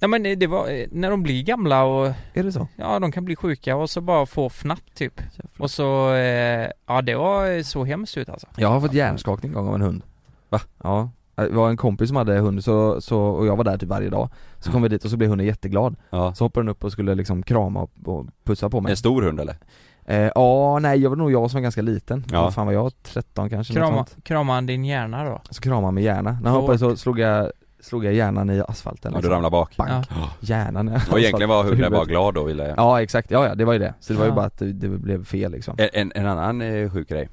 Nej 0.00 0.08
men 0.08 0.38
det 0.38 0.46
var, 0.46 0.68
eh, 0.68 0.86
när 0.90 1.10
de 1.10 1.22
blir 1.22 1.42
gamla 1.42 1.84
och 1.84 2.06
Är 2.34 2.42
det 2.42 2.52
så? 2.52 2.68
Ja 2.76 2.98
de 2.98 3.12
kan 3.12 3.24
bli 3.24 3.36
sjuka 3.36 3.76
och 3.76 3.90
så 3.90 4.00
bara 4.00 4.26
få 4.26 4.48
fnatt 4.50 4.82
typ 4.94 5.20
Och 5.58 5.70
så, 5.70 6.14
eh, 6.14 6.68
ja 6.86 7.02
det 7.02 7.14
var 7.14 7.62
så 7.62 7.84
hemskt 7.84 8.16
ut 8.16 8.28
alltså 8.28 8.46
Jag 8.56 8.68
har 8.68 8.80
fått 8.80 8.92
hjärnskakning 8.92 9.50
en 9.50 9.54
gång 9.54 9.68
av 9.68 9.74
en 9.74 9.80
hund 9.82 10.02
Va? 10.48 10.60
Ja 10.82 11.10
Det 11.36 11.48
var 11.48 11.70
en 11.70 11.76
kompis 11.76 12.08
som 12.08 12.16
hade 12.16 12.38
hund 12.38 12.64
så, 12.64 13.00
så, 13.00 13.18
och 13.20 13.46
jag 13.46 13.56
var 13.56 13.64
där 13.64 13.78
typ 13.78 13.88
varje 13.88 14.10
dag 14.10 14.28
Så 14.58 14.72
kom 14.72 14.82
vi 14.82 14.88
dit 14.88 15.04
och 15.04 15.10
så 15.10 15.16
blev 15.16 15.28
hunden 15.30 15.46
jätteglad 15.46 15.96
Ja. 16.10 16.34
Så 16.34 16.44
hoppade 16.44 16.64
den 16.64 16.68
upp 16.70 16.84
och 16.84 16.92
skulle 16.92 17.14
liksom 17.14 17.42
krama 17.42 17.80
och, 17.82 17.90
och 18.04 18.26
pussa 18.44 18.70
på 18.70 18.80
mig 18.80 18.90
En 18.90 18.96
stor 18.96 19.22
hund 19.22 19.40
eller? 19.40 19.56
Eh, 20.04 20.30
Ja, 20.34 20.78
nej 20.78 20.98
jag 21.00 21.10
var 21.10 21.16
nog 21.16 21.32
jag 21.32 21.50
som 21.50 21.58
var 21.58 21.62
ganska 21.62 21.82
liten 21.82 22.24
Ja. 22.32 22.42
Vad 22.42 22.54
fan 22.54 22.66
var 22.66 22.72
jag? 22.72 22.92
13 23.02 23.50
kanske? 23.50 23.74
Krama, 23.74 23.96
sånt. 23.96 24.16
krama 24.24 24.52
han 24.54 24.66
din 24.66 24.84
hjärna 24.84 25.24
då? 25.24 25.40
Så 25.50 25.62
kramade 25.62 25.86
han 25.86 25.94
med 25.94 26.04
hjärna 26.04 26.22
När 26.30 26.32
han 26.32 26.52
Hårt. 26.52 26.60
hoppade 26.60 26.78
så 26.78 26.96
slog 26.96 27.18
jag, 27.18 27.50
slog 27.80 28.04
jag 28.04 28.14
hjärnan 28.14 28.50
i 28.50 28.62
asfalten 28.68 29.00
Ja 29.04 29.10
du 29.10 29.16
liksom. 29.16 29.32
ramlade 29.32 29.50
bak? 29.50 29.76
Bank. 29.76 29.90
Ja. 30.10 30.30
Hjärnan 30.40 30.88
i 30.88 30.92
Och 30.92 30.96
asfalten. 30.96 31.18
egentligen 31.18 31.48
var 31.48 31.64
hunden 31.70 31.92
bara 31.92 32.04
glad 32.04 32.34
då 32.34 32.44
ville 32.44 32.74
Ja 32.76 33.02
exakt, 33.02 33.30
ja 33.30 33.46
ja 33.48 33.54
det 33.54 33.64
var 33.64 33.72
ju 33.72 33.78
det. 33.78 33.94
Så 34.00 34.12
det 34.12 34.18
var 34.18 34.26
ju 34.26 34.32
bara 34.32 34.46
att 34.46 34.58
det, 34.58 34.72
det 34.72 34.88
blev 34.88 35.24
fel 35.24 35.52
liksom 35.52 35.74
en, 35.78 35.88
en, 35.92 36.12
en 36.14 36.26
annan 36.26 36.62
eh, 36.62 36.90
sjuk 36.90 37.08
grej 37.08 37.28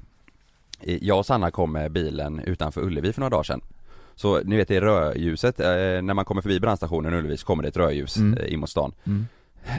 Eh, 0.80 0.98
Jag 1.04 1.18
och 1.18 1.26
Sanna 1.26 1.50
kom 1.50 1.72
med 1.72 1.92
bilen 1.92 2.40
utanför 2.40 2.80
Ullevi 2.80 3.12
för 3.12 3.20
några 3.20 3.30
dagar 3.30 3.42
sedan 3.42 3.60
Så 4.16 4.40
ni 4.44 4.56
vet 4.56 4.68
det 4.68 4.80
rödljuset, 4.80 5.60
eh, 5.60 5.66
när 5.66 6.14
man 6.14 6.24
kommer 6.24 6.42
förbi 6.42 6.60
brandstationen 6.60 7.14
Ullevi 7.14 7.36
så 7.36 7.46
kommer 7.46 7.62
det 7.62 7.68
ett 7.68 7.76
rödljus 7.76 8.16
Mm. 8.16 8.38
eh, 8.38 8.52
in 8.52 8.60
mot 8.60 8.70
stan 8.70 8.92
mm. 9.06 9.26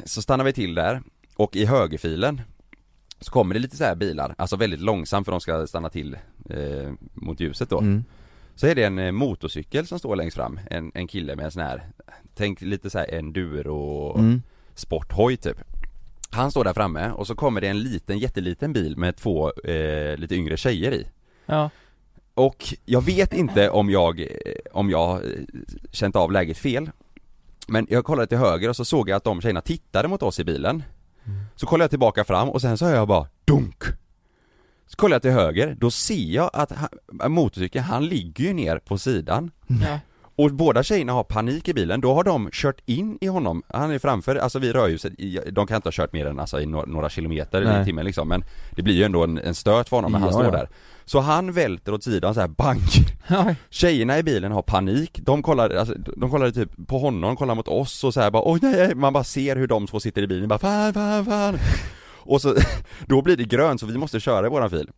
Så 0.05 0.21
stannar 0.21 0.45
vi 0.45 0.53
till 0.53 0.75
där 0.75 1.01
och 1.35 1.55
i 1.55 1.65
högerfilen 1.65 2.41
så 3.19 3.31
kommer 3.31 3.53
det 3.53 3.59
lite 3.59 3.77
så 3.77 3.83
här 3.83 3.95
bilar, 3.95 4.35
alltså 4.37 4.55
väldigt 4.55 4.79
långsamt 4.81 5.25
för 5.25 5.31
de 5.31 5.41
ska 5.41 5.67
stanna 5.67 5.89
till 5.89 6.17
eh, 6.49 6.91
mot 7.13 7.39
ljuset 7.39 7.69
då 7.69 7.79
Mm. 7.79 8.03
Så 8.55 8.67
är 8.67 8.75
det 8.75 8.83
en 8.83 8.99
eh, 8.99 9.11
motorcykel 9.11 9.87
som 9.87 9.99
står 9.99 10.15
längst 10.15 10.37
fram, 10.37 10.59
en, 10.69 10.91
en 10.93 11.07
kille 11.07 11.35
med 11.35 11.45
en 11.45 11.51
sån 11.51 11.61
här 11.63 11.83
Tänk 12.35 12.61
lite 12.61 12.89
så 12.89 12.97
här 12.99 13.13
enduro 13.13 14.15
Mm. 14.17 14.41
sporthoj 14.73 15.37
typ 15.37 15.57
Han 16.31 16.51
står 16.51 16.63
där 16.63 16.73
framme 16.73 17.11
och 17.11 17.27
så 17.27 17.35
kommer 17.35 17.61
det 17.61 17.67
en 17.67 17.79
liten, 17.79 18.19
jätteliten 18.19 18.73
bil 18.73 18.97
med 18.97 19.15
två 19.15 19.51
eh, 19.51 20.17
lite 20.17 20.35
yngre 20.35 20.57
tjejer 20.57 20.91
i 20.91 21.07
Ja. 21.45 21.69
Och 22.35 22.73
jag 22.85 23.01
vet 23.01 23.33
inte 23.33 23.69
om 23.69 23.89
jag, 23.89 24.27
om 24.71 24.89
jag 24.89 25.15
eh, 25.15 25.21
känt 25.91 26.15
av 26.15 26.31
läget 26.31 26.57
fel. 26.57 26.91
Men 27.67 27.87
jag 27.89 28.05
kollade 28.05 28.27
till 28.27 28.37
höger 28.37 28.69
och 28.69 28.75
så 28.75 28.85
såg 28.85 29.09
jag 29.09 29.15
att 29.15 29.23
de 29.23 29.41
tjejerna 29.41 29.61
tittade 29.61 30.07
mot 30.07 30.23
oss 30.23 30.39
i 30.39 30.43
bilen. 30.43 30.83
Så 31.55 31.65
kollade 31.65 31.83
jag 31.83 31.89
tillbaka 31.89 32.23
fram 32.23 32.49
och 32.49 32.61
sen 32.61 32.77
så 32.77 32.85
hör 32.85 32.95
jag 32.95 33.07
bara 33.07 33.27
dunk! 33.45 33.83
Så 34.87 34.95
kollar 34.95 35.15
jag 35.15 35.21
till 35.21 35.31
höger, 35.31 35.75
då 35.79 35.91
ser 35.91 36.33
jag 36.33 36.49
att 36.53 36.71
han, 36.71 37.31
motorcykeln, 37.31 37.85
han 37.85 38.05
ligger 38.05 38.43
ju 38.43 38.53
ner 38.53 38.77
på 38.77 38.97
sidan. 38.97 39.51
Ja. 39.67 39.99
Och 40.35 40.51
båda 40.51 40.83
tjejerna 40.83 41.13
har 41.13 41.23
panik 41.23 41.67
i 41.67 41.73
bilen, 41.73 42.01
då 42.01 42.13
har 42.13 42.23
de 42.23 42.49
kört 42.51 42.81
in 42.85 43.17
i 43.21 43.27
honom, 43.27 43.63
han 43.67 43.91
är 43.91 43.99
framför, 43.99 44.35
alltså 44.35 44.59
vid 44.59 44.71
rödljuset, 44.71 45.13
de 45.51 45.67
kan 45.67 45.75
inte 45.75 45.87
ha 45.87 45.91
kört 45.91 46.13
mer 46.13 46.25
än 46.25 46.39
alltså, 46.39 46.61
i 46.61 46.65
några, 46.65 47.09
kilometer 47.09 47.61
Nej. 47.63 47.81
i 47.81 47.85
timmen 47.85 48.05
liksom, 48.05 48.27
men 48.27 48.43
det 48.71 48.81
blir 48.81 48.93
ju 48.95 49.03
ändå 49.03 49.23
en, 49.23 49.37
en 49.37 49.55
stöt 49.55 49.89
för 49.89 49.97
honom 49.97 50.11
när 50.11 50.19
han 50.19 50.27
Ja, 50.27 50.33
står 50.33 50.45
ja. 50.45 50.51
där. 50.51 50.69
Så 51.05 51.19
han 51.19 51.51
välter 51.51 51.93
åt 51.93 52.03
sidan 52.03 52.33
så 52.33 52.39
här 52.39 52.47
bank! 52.47 52.81
Ja. 53.27 53.55
Tjejerna 53.69 54.17
i 54.17 54.23
bilen 54.23 54.51
har 54.51 54.61
panik, 54.61 55.19
de 55.23 55.43
kollar, 55.43 55.69
alltså, 55.69 55.93
de 56.17 56.31
kollar 56.31 56.51
typ 56.51 56.87
på 56.87 56.99
honom, 56.99 57.35
kollar 57.35 57.55
mot 57.55 57.67
oss 57.67 58.03
och 58.03 58.13
så 58.13 58.21
här 58.21 58.31
bara 58.31 58.43
oj 58.51 58.59
nej, 58.61 58.95
man 58.95 59.13
bara 59.13 59.23
ser 59.23 59.55
hur 59.55 59.67
de 59.67 59.87
två 59.87 59.99
sitter 59.99 60.21
i 60.21 60.27
bilen. 60.27 60.47
Bara 60.47 60.59
fan, 60.59 60.93
fan, 60.93 61.25
fan. 61.25 61.57
Och 62.25 62.41
så, 62.41 62.55
då 63.07 63.21
blir 63.21 63.37
det 63.37 63.43
grönt 63.43 63.79
så 63.79 63.85
vi 63.85 63.97
måste 63.97 64.19
köra 64.19 64.45
i 64.45 64.49
våran 64.49 64.69
fil 64.69 64.89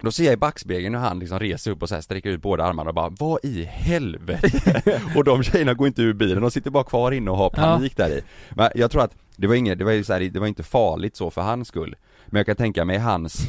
då 0.00 0.10
ser 0.12 0.24
jag 0.24 0.32
i 0.32 0.36
backspegeln 0.36 0.94
hur 0.94 1.02
han 1.02 1.18
liksom 1.18 1.38
reser 1.38 1.70
upp 1.70 1.82
och 1.82 1.88
så 1.88 1.94
här 1.94 2.02
sträcker 2.02 2.30
ut 2.30 2.42
båda 2.42 2.64
armarna 2.64 2.88
och 2.90 2.94
bara 2.94 3.08
Vad 3.18 3.44
i 3.44 3.64
helvete? 3.64 4.82
och 5.16 5.24
de 5.24 5.42
tjejerna 5.42 5.74
går 5.74 5.86
inte 5.86 6.02
ur 6.02 6.12
bilen, 6.12 6.42
de 6.42 6.50
sitter 6.50 6.70
bara 6.70 6.84
kvar 6.84 7.12
inne 7.12 7.30
och 7.30 7.36
har 7.36 7.50
panik 7.50 7.96
där 7.96 8.08
i 8.10 8.22
Men 8.50 8.70
jag 8.74 8.90
tror 8.90 9.02
att 9.02 9.16
det 9.36 9.46
var 9.46 9.54
inget, 9.54 9.78
det 9.78 9.84
var 9.84 9.92
ju 9.92 10.04
så 10.04 10.12
här, 10.12 10.20
det 10.20 10.40
var 10.40 10.46
inte 10.46 10.62
farligt 10.62 11.16
så 11.16 11.30
för 11.30 11.42
hans 11.42 11.68
skull 11.68 11.96
Men 12.26 12.38
jag 12.38 12.46
kan 12.46 12.56
tänka 12.56 12.84
mig 12.84 12.98
hans 12.98 13.40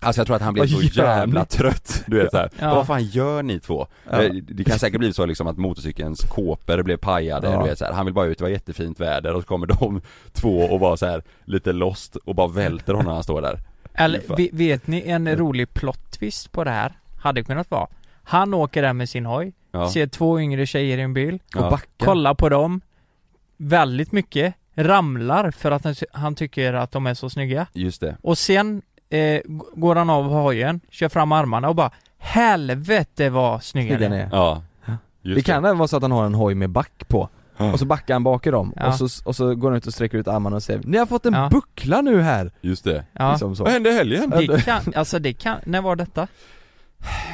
Alltså 0.00 0.20
jag 0.20 0.26
tror 0.26 0.36
att 0.36 0.42
han 0.42 0.54
blev 0.54 0.66
så 0.66 0.82
jävla 0.82 1.44
trött, 1.44 2.02
du 2.06 2.16
vet 2.18 2.30
såhär, 2.30 2.50
Ja. 2.58 2.74
vad 2.74 2.86
fan 2.86 3.04
gör 3.04 3.42
ni 3.42 3.60
två? 3.60 3.86
Ja. 4.10 4.22
Eh, 4.22 4.32
Det 4.32 4.64
kan 4.64 4.78
säkert 4.78 4.98
bli 4.98 5.12
så 5.12 5.26
liksom 5.26 5.46
att 5.46 5.58
motorcykelns 5.58 6.20
kåpor 6.20 6.82
blev 6.82 6.96
pajade, 6.96 7.50
Ja. 7.50 7.62
du 7.62 7.68
vet 7.68 7.78
så 7.78 7.84
här. 7.84 7.92
han 7.92 8.04
vill 8.04 8.14
bara 8.14 8.26
ut, 8.26 8.38
det 8.38 8.44
var 8.44 8.50
jättefint 8.50 9.00
väder 9.00 9.34
och 9.34 9.42
så 9.42 9.48
kommer 9.48 9.66
de 9.66 10.00
två 10.32 10.58
och 10.58 10.80
bara 10.80 10.96
så 10.96 11.06
här 11.06 11.22
lite 11.44 11.72
lost 11.72 12.16
och 12.16 12.34
bara 12.34 12.48
välter 12.48 12.92
honom 12.92 13.06
när 13.06 13.14
han 13.14 13.22
står 13.22 13.42
där 13.42 13.58
Eller 13.94 14.52
vet 14.52 14.86
ni 14.86 15.02
en 15.08 15.36
rolig 15.36 15.74
plot 15.74 16.10
twist 16.10 16.52
på 16.52 16.64
det 16.64 16.70
här? 16.70 16.92
Hade 17.18 17.42
kunnat 17.44 17.70
vara 17.70 17.86
Han 18.22 18.54
åker 18.54 18.82
där 18.82 18.92
med 18.92 19.08
sin 19.08 19.26
hoj, 19.26 19.52
Ja, 19.70 19.90
ser 19.90 20.06
två 20.06 20.40
yngre 20.40 20.66
tjejer 20.66 20.98
i 20.98 21.00
en 21.00 21.14
bil, 21.14 21.38
ja. 21.54 21.64
Och 21.64 21.70
backa. 21.70 22.04
kollar 22.04 22.34
på 22.34 22.48
dem 22.48 22.80
Väldigt 23.56 24.12
mycket, 24.12 24.54
ramlar 24.74 25.50
för 25.50 25.70
att 25.70 25.84
han, 25.84 25.94
han 26.12 26.34
tycker 26.34 26.72
att 26.74 26.90
de 26.92 27.06
är 27.06 27.14
så 27.14 27.30
snygga 27.30 27.66
just 27.72 28.00
det 28.00 28.16
Och 28.22 28.38
sen 28.38 28.82
eh, 29.10 29.40
går 29.74 29.96
han 29.96 30.10
av 30.10 30.24
hojen, 30.24 30.80
kör 30.90 31.08
fram 31.08 31.32
armarna 31.32 31.68
och 31.68 31.74
bara 31.74 31.90
Helvete 32.18 33.30
vad 33.30 33.62
snygga 33.62 33.98
ni 34.08 34.16
är. 34.16 34.28
Ja, 34.32 34.62
just 35.22 35.36
Det 35.46 35.52
kan 35.52 35.64
även 35.64 35.78
vara 35.78 35.88
så 35.88 35.96
att 35.96 36.02
han 36.02 36.12
har 36.12 36.26
en 36.26 36.34
hoj 36.34 36.54
med 36.54 36.70
back 36.70 37.08
på. 37.08 37.28
Och 37.72 37.78
så 37.78 37.84
backar 37.84 38.14
han 38.14 38.24
bak 38.24 38.46
i 38.46 38.50
dem 38.50 38.72
Ja. 38.76 38.86
och, 38.88 38.94
så, 39.10 39.28
och 39.28 39.36
så 39.36 39.54
går 39.54 39.68
han 39.68 39.76
ut 39.78 39.86
och 39.86 39.92
sträcker 39.92 40.18
ut 40.18 40.28
armarna 40.28 40.56
och 40.56 40.62
säger 40.62 40.80
Ni 40.84 40.98
har 40.98 41.06
fått 41.06 41.26
en 41.26 41.34
Ja. 41.34 41.48
buckla 41.50 42.00
nu 42.00 42.20
här! 42.20 42.50
Just 42.60 42.84
det 42.84 43.04
Ja, 43.12 43.30
Liksom 43.32 43.56
så. 43.56 43.64
Vad 43.64 43.72
hände 43.72 43.90
i 43.90 43.94
helgen? 43.94 44.30
det 44.30 44.64
kan, 44.64 44.82
alltså 44.96 45.18
det 45.18 45.32
kan, 45.32 45.56
när 45.64 45.80
var 45.82 45.96
detta? 45.96 46.26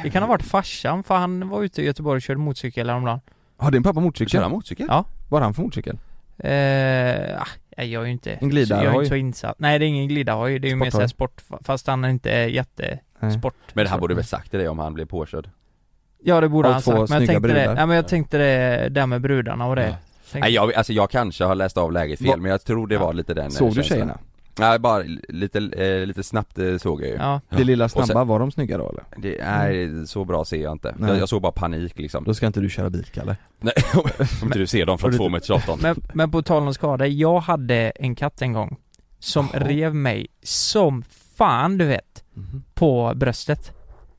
Det 0.03 0.09
kan 0.09 0.23
ha 0.23 0.27
varit 0.29 0.43
farsan, 0.45 1.03
för 1.03 1.15
han 1.15 1.49
var 1.49 1.63
ute 1.63 1.81
i 1.81 1.85
Göteborg 1.85 2.15
och 2.15 2.21
körde 2.21 2.39
motorcykel 2.39 2.89
häromdagen 2.89 3.19
Har 3.57 3.71
din 3.71 3.83
pappa 3.83 3.99
motorcykel? 3.99 4.39
Köra 4.39 4.49
motorcykel? 4.49 4.85
Ja. 4.89 5.05
Vad 5.29 5.41
har 5.41 5.45
han 5.45 5.53
för 5.53 5.61
motorcykel? 5.61 5.97
Eh, 6.37 7.41
ah, 7.41 7.47
jag 7.83 8.01
är 8.01 8.05
ju 8.05 8.11
inte 8.11 8.31
En 8.31 8.49
glidarhoj? 8.49 8.83
så 8.83 8.85
Jag 8.85 8.93
är 8.95 8.99
inte 8.99 9.09
så 9.09 9.15
insatt. 9.15 9.55
Nej 9.59 9.79
det 9.79 9.85
är 9.85 9.87
ingen 9.87 10.07
glidarhoj, 10.07 10.59
det 10.59 10.67
är 10.67 10.69
ju 10.69 10.75
mer 10.75 10.85
Sporthoj? 10.85 10.91
såhär 10.97 11.07
sport, 11.07 11.41
fa- 11.49 11.63
fast 11.63 11.87
han 11.87 12.03
är 12.03 12.09
inte 12.09 12.29
jättesport 12.29 13.55
Men 13.73 13.87
han 13.87 13.99
borde 13.99 14.15
väl 14.15 14.23
sagt 14.25 14.49
till 14.49 14.59
dig 14.59 14.69
om 14.69 14.79
han 14.79 14.93
blev 14.93 15.05
påkörd? 15.05 15.49
Ja 16.23 16.41
det 16.41 16.49
borde 16.49 16.67
Av 16.67 16.73
han 16.73 16.81
två 16.81 16.91
sagt, 16.91 17.09
men 17.09 17.19
jag 17.19 17.27
snygga 17.27 17.33
tänkte 17.33 17.47
det, 17.47 17.53
brudar. 17.53 17.75
ja, 17.81 17.85
men 17.85 17.95
jag 17.95 18.07
tänkte 18.07 18.37
det 18.37 18.89
där 18.89 19.05
med 19.05 19.21
brudarna 19.21 19.65
och 19.65 19.75
det 19.75 19.87
Ja. 19.87 19.95
Nej 20.33 20.53
jag, 20.53 20.73
alltså 20.73 20.93
jag 20.93 21.09
kanske 21.09 21.43
har 21.43 21.55
läst 21.55 21.77
av 21.77 21.91
läget 21.91 22.19
fel 22.19 22.27
Va- 22.27 22.37
men 22.37 22.51
jag 22.51 22.63
tror 22.63 22.87
det 22.87 22.97
var 22.97 23.13
lite 23.13 23.33
den 23.33 23.45
eh, 23.45 23.49
Såg 23.49 23.75
du 23.75 23.83
tjejerna? 23.83 24.17
Nej 24.59 24.79
bara 24.79 25.03
lite, 25.29 25.57
eh, 25.59 26.05
lite 26.07 26.23
snabbt 26.23 26.59
eh, 26.59 26.77
såg 26.77 27.01
jag 27.01 27.09
ju. 27.09 27.15
Ja, 27.15 27.41
Det 27.49 27.63
lilla 27.63 27.85
Och 27.85 27.91
sen- 27.91 28.05
snabba, 28.05 28.23
var 28.23 28.39
de 28.39 28.51
snygga 28.51 28.77
då 28.77 28.89
eller? 28.89 29.03
det, 29.17 29.37
Nej 29.45 30.07
så 30.07 30.25
bra 30.25 30.45
ser 30.45 30.61
jag 30.63 30.71
inte, 30.71 30.95
Nej. 30.97 31.09
jag, 31.09 31.19
jag 31.19 31.29
såg 31.29 31.41
bara 31.41 31.51
panik 31.51 31.97
liksom. 31.99 32.23
Då 32.23 32.33
ska 32.33 32.47
inte 32.47 32.59
du 32.59 32.69
köra 32.69 32.89
bil 32.89 33.05
Kalle. 33.13 33.35
Nej, 33.59 33.73
om 34.41 34.47
inte 34.47 34.59
du 34.59 34.67
ser 34.67 34.85
dem 34.85 34.97
från 34.97 35.17
två 35.17 35.29
meters 35.29 35.49
avstånd 35.49 35.81
men, 35.81 35.95
men 36.13 36.31
på 36.31 36.41
tal 36.41 36.63
om 36.63 36.73
skada, 36.73 37.07
jag 37.07 37.39
hade 37.39 37.75
en 37.95 38.15
katt 38.15 38.41
en 38.41 38.53
gång 38.53 38.77
Som 39.19 39.47
Jaha. 39.53 39.63
rev 39.67 39.95
mig 39.95 40.27
som 40.43 41.03
fan 41.37 41.77
du 41.77 41.85
vet 41.85 42.23
På 42.73 43.13
bröstet. 43.15 43.71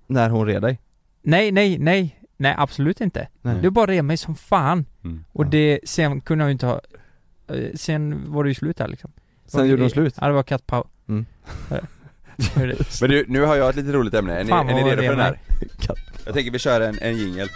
När 0.07 0.31
hon 0.31 0.47
red 0.47 0.63
dig? 0.63 0.79
Nej, 1.23 1.53
nej, 1.53 1.79
nej 1.79 2.17
Nej 2.41 2.55
absolut 2.59 3.01
inte 3.01 3.29
Nej. 3.43 3.57
Det 3.63 3.71
bara 3.71 3.87
rev 3.87 4.05
mig 4.05 4.17
som 4.17 4.35
fan 4.37 4.85
mm. 5.05 5.25
Och 5.33 5.45
Ja. 5.45 5.49
det, 5.49 5.81
sen 5.85 6.21
kunde 6.21 6.45
jag 6.45 6.49
ju 6.49 6.53
inte 6.53 6.67
ha 6.67 6.81
eh, 7.49 7.71
Sen 7.75 8.33
var 8.33 8.45
det 8.45 8.51
ju 8.51 8.55
slut 8.55 8.77
där 8.77 8.89
liksom 8.89 9.13
Sen 9.47 9.69
gjorde 9.69 9.83
de 9.83 9.91
slut? 9.91 10.15
Ja 10.21 10.27
det 10.27 10.33
var 10.33 10.43
kattpaus 10.43 10.87
Mm. 11.09 11.27
Men 13.01 13.11
du, 13.11 13.25
nu 13.29 13.41
har 13.41 13.57
jag 13.57 13.71
ett 13.71 13.77
lite 13.77 13.93
roligt 13.93 14.15
ämne, 14.15 14.35
är 14.41 14.45
ni, 14.45 14.51
Fan, 14.51 14.69
är 14.69 14.75
ni 14.75 14.83
redo 14.91 15.03
för 15.03 15.09
den 15.09 15.21
här? 15.21 15.39
Jag 16.25 16.35
tänker 16.35 16.51
vi 16.51 16.59
kör 16.59 16.81
en, 16.81 16.99
en 16.99 17.17
jingel 17.17 17.49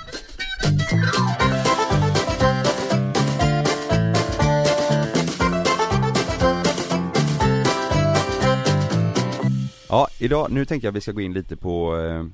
Ja, 9.88 10.08
idag, 10.18 10.50
nu 10.50 10.64
tänker 10.64 10.86
jag 10.86 10.92
att 10.92 10.96
vi 10.96 11.00
ska 11.00 11.12
gå 11.12 11.20
in 11.20 11.32
lite 11.32 11.56
på, 11.56 11.98
eh, 11.98 12.24